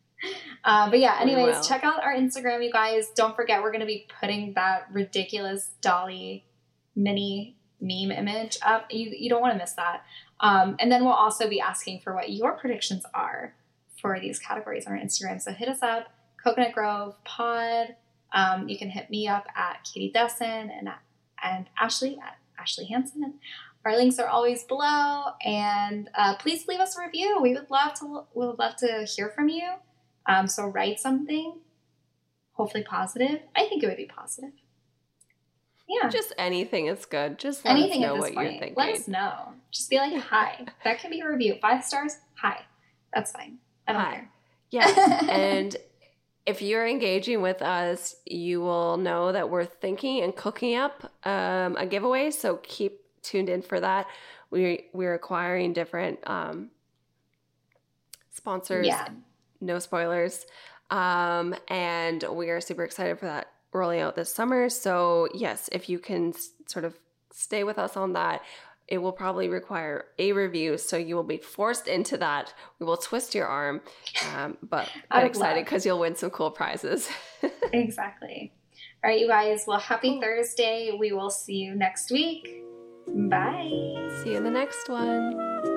uh, 0.64 0.88
but 0.90 0.98
yeah, 0.98 1.18
anyways, 1.20 1.66
check 1.66 1.84
out 1.84 2.02
our 2.02 2.14
Instagram, 2.14 2.64
you 2.64 2.72
guys. 2.72 3.08
Don't 3.14 3.34
forget, 3.36 3.62
we're 3.62 3.70
going 3.70 3.80
to 3.80 3.86
be 3.86 4.06
putting 4.20 4.54
that 4.54 4.88
ridiculous 4.92 5.70
DALL-E 5.80 6.44
Mini 6.96 7.57
meme 7.80 8.10
image 8.10 8.58
up. 8.62 8.86
You, 8.90 9.10
you 9.16 9.28
don't 9.28 9.40
want 9.40 9.54
to 9.54 9.58
miss 9.58 9.72
that. 9.74 10.02
Um, 10.40 10.76
and 10.78 10.90
then 10.90 11.04
we'll 11.04 11.12
also 11.12 11.48
be 11.48 11.60
asking 11.60 12.00
for 12.00 12.14
what 12.14 12.30
your 12.30 12.52
predictions 12.52 13.04
are 13.14 13.54
for 14.00 14.18
these 14.20 14.38
categories 14.38 14.86
on 14.86 14.92
our 14.92 14.98
Instagram. 14.98 15.40
So 15.40 15.52
hit 15.52 15.68
us 15.68 15.82
up, 15.82 16.08
Cocoanut 16.44 16.72
Grove 16.72 17.16
Pod. 17.24 17.96
Um, 18.32 18.68
you 18.68 18.78
can 18.78 18.90
hit 18.90 19.10
me 19.10 19.26
up 19.26 19.46
at 19.56 19.84
Katie 19.84 20.12
Desson 20.14 20.70
and 20.70 20.88
and 21.42 21.66
Ashleigh 21.80 22.18
at 22.18 22.38
Ashleigh 22.60 22.88
Hanson. 22.88 23.34
Our 23.84 23.96
links 23.96 24.18
are 24.18 24.26
always 24.28 24.64
below, 24.64 25.24
and 25.44 26.10
uh, 26.14 26.36
please 26.36 26.66
leave 26.68 26.80
us 26.80 26.98
a 26.98 27.02
review. 27.02 27.38
We 27.40 27.54
would 27.54 27.70
love 27.70 27.94
to 27.94 28.24
we 28.34 28.46
would 28.46 28.58
love 28.58 28.76
to 28.76 29.06
hear 29.08 29.30
from 29.30 29.48
you. 29.48 29.72
Um, 30.26 30.46
so 30.46 30.66
write 30.66 31.00
something, 31.00 31.58
hopefully 32.52 32.84
positive. 32.84 33.40
I 33.56 33.66
think 33.68 33.82
it 33.82 33.86
would 33.86 33.96
be 33.96 34.06
positive. 34.06 34.50
Yeah, 35.88 36.08
just 36.10 36.34
anything 36.36 36.86
is 36.86 37.06
good. 37.06 37.38
Just 37.38 37.64
let 37.64 37.72
anything 37.72 38.04
us 38.04 38.08
know 38.08 38.14
what 38.16 38.34
point. 38.34 38.50
you're 38.50 38.60
thinking. 38.60 38.74
Let 38.76 38.94
us 38.94 39.08
know. 39.08 39.54
Just 39.70 39.88
be 39.88 39.96
like 39.96 40.14
hi. 40.22 40.66
that 40.84 41.00
can 41.00 41.10
be 41.10 41.20
a 41.20 41.28
review. 41.28 41.56
Five 41.60 41.84
stars. 41.84 42.16
Hi. 42.34 42.60
That's 43.14 43.32
fine. 43.32 43.58
I 43.86 43.92
don't 43.92 44.02
hi. 44.02 44.10
care. 44.12 44.30
Yeah, 44.70 45.24
and 45.30 45.76
if 46.44 46.60
you're 46.60 46.86
engaging 46.86 47.40
with 47.40 47.62
us, 47.62 48.16
you 48.26 48.60
will 48.60 48.98
know 48.98 49.32
that 49.32 49.48
we're 49.48 49.64
thinking 49.64 50.22
and 50.22 50.36
cooking 50.36 50.76
up 50.76 51.10
um, 51.24 51.76
a 51.76 51.86
giveaway. 51.86 52.30
So 52.30 52.56
keep 52.62 53.00
tuned 53.22 53.48
in 53.48 53.62
for 53.62 53.80
that. 53.80 54.06
We 54.50 54.86
we're 54.92 55.14
acquiring 55.14 55.72
different 55.72 56.18
um, 56.26 56.70
sponsors. 58.30 58.86
Yeah. 58.86 59.08
No 59.60 59.78
spoilers. 59.78 60.46
Um, 60.90 61.54
and 61.68 62.24
we 62.32 62.50
are 62.50 62.60
super 62.60 62.84
excited 62.84 63.18
for 63.18 63.26
that 63.26 63.52
rolling 63.72 64.00
out 64.00 64.16
this 64.16 64.32
summer. 64.32 64.68
So 64.68 65.28
yes, 65.34 65.68
if 65.72 65.88
you 65.88 65.98
can 65.98 66.34
sort 66.66 66.84
of 66.84 66.98
stay 67.32 67.64
with 67.64 67.78
us 67.78 67.96
on 67.96 68.14
that, 68.14 68.42
it 68.88 68.98
will 68.98 69.12
probably 69.12 69.48
require 69.48 70.06
a 70.18 70.32
review, 70.32 70.78
so 70.78 70.96
you 70.96 71.14
will 71.14 71.22
be 71.22 71.36
forced 71.36 71.86
into 71.86 72.16
that. 72.16 72.54
We 72.78 72.86
will 72.86 72.96
twist 72.96 73.34
your 73.34 73.46
arm, 73.46 73.82
um, 74.34 74.56
but 74.62 74.90
I'm 75.10 75.26
excited 75.26 75.66
because 75.66 75.84
you'll 75.84 75.98
win 75.98 76.16
some 76.16 76.30
cool 76.30 76.50
prizes. 76.50 77.08
exactly. 77.72 78.52
All 79.04 79.10
right, 79.10 79.20
you 79.20 79.28
guys. 79.28 79.64
Well, 79.66 79.78
happy 79.78 80.18
Thursday. 80.20 80.96
We 80.98 81.12
will 81.12 81.30
see 81.30 81.56
you 81.56 81.74
next 81.74 82.10
week. 82.10 82.64
Bye. 83.06 83.68
See 84.22 84.30
you 84.30 84.38
in 84.38 84.44
the 84.44 84.50
next 84.50 84.88
one. 84.88 85.67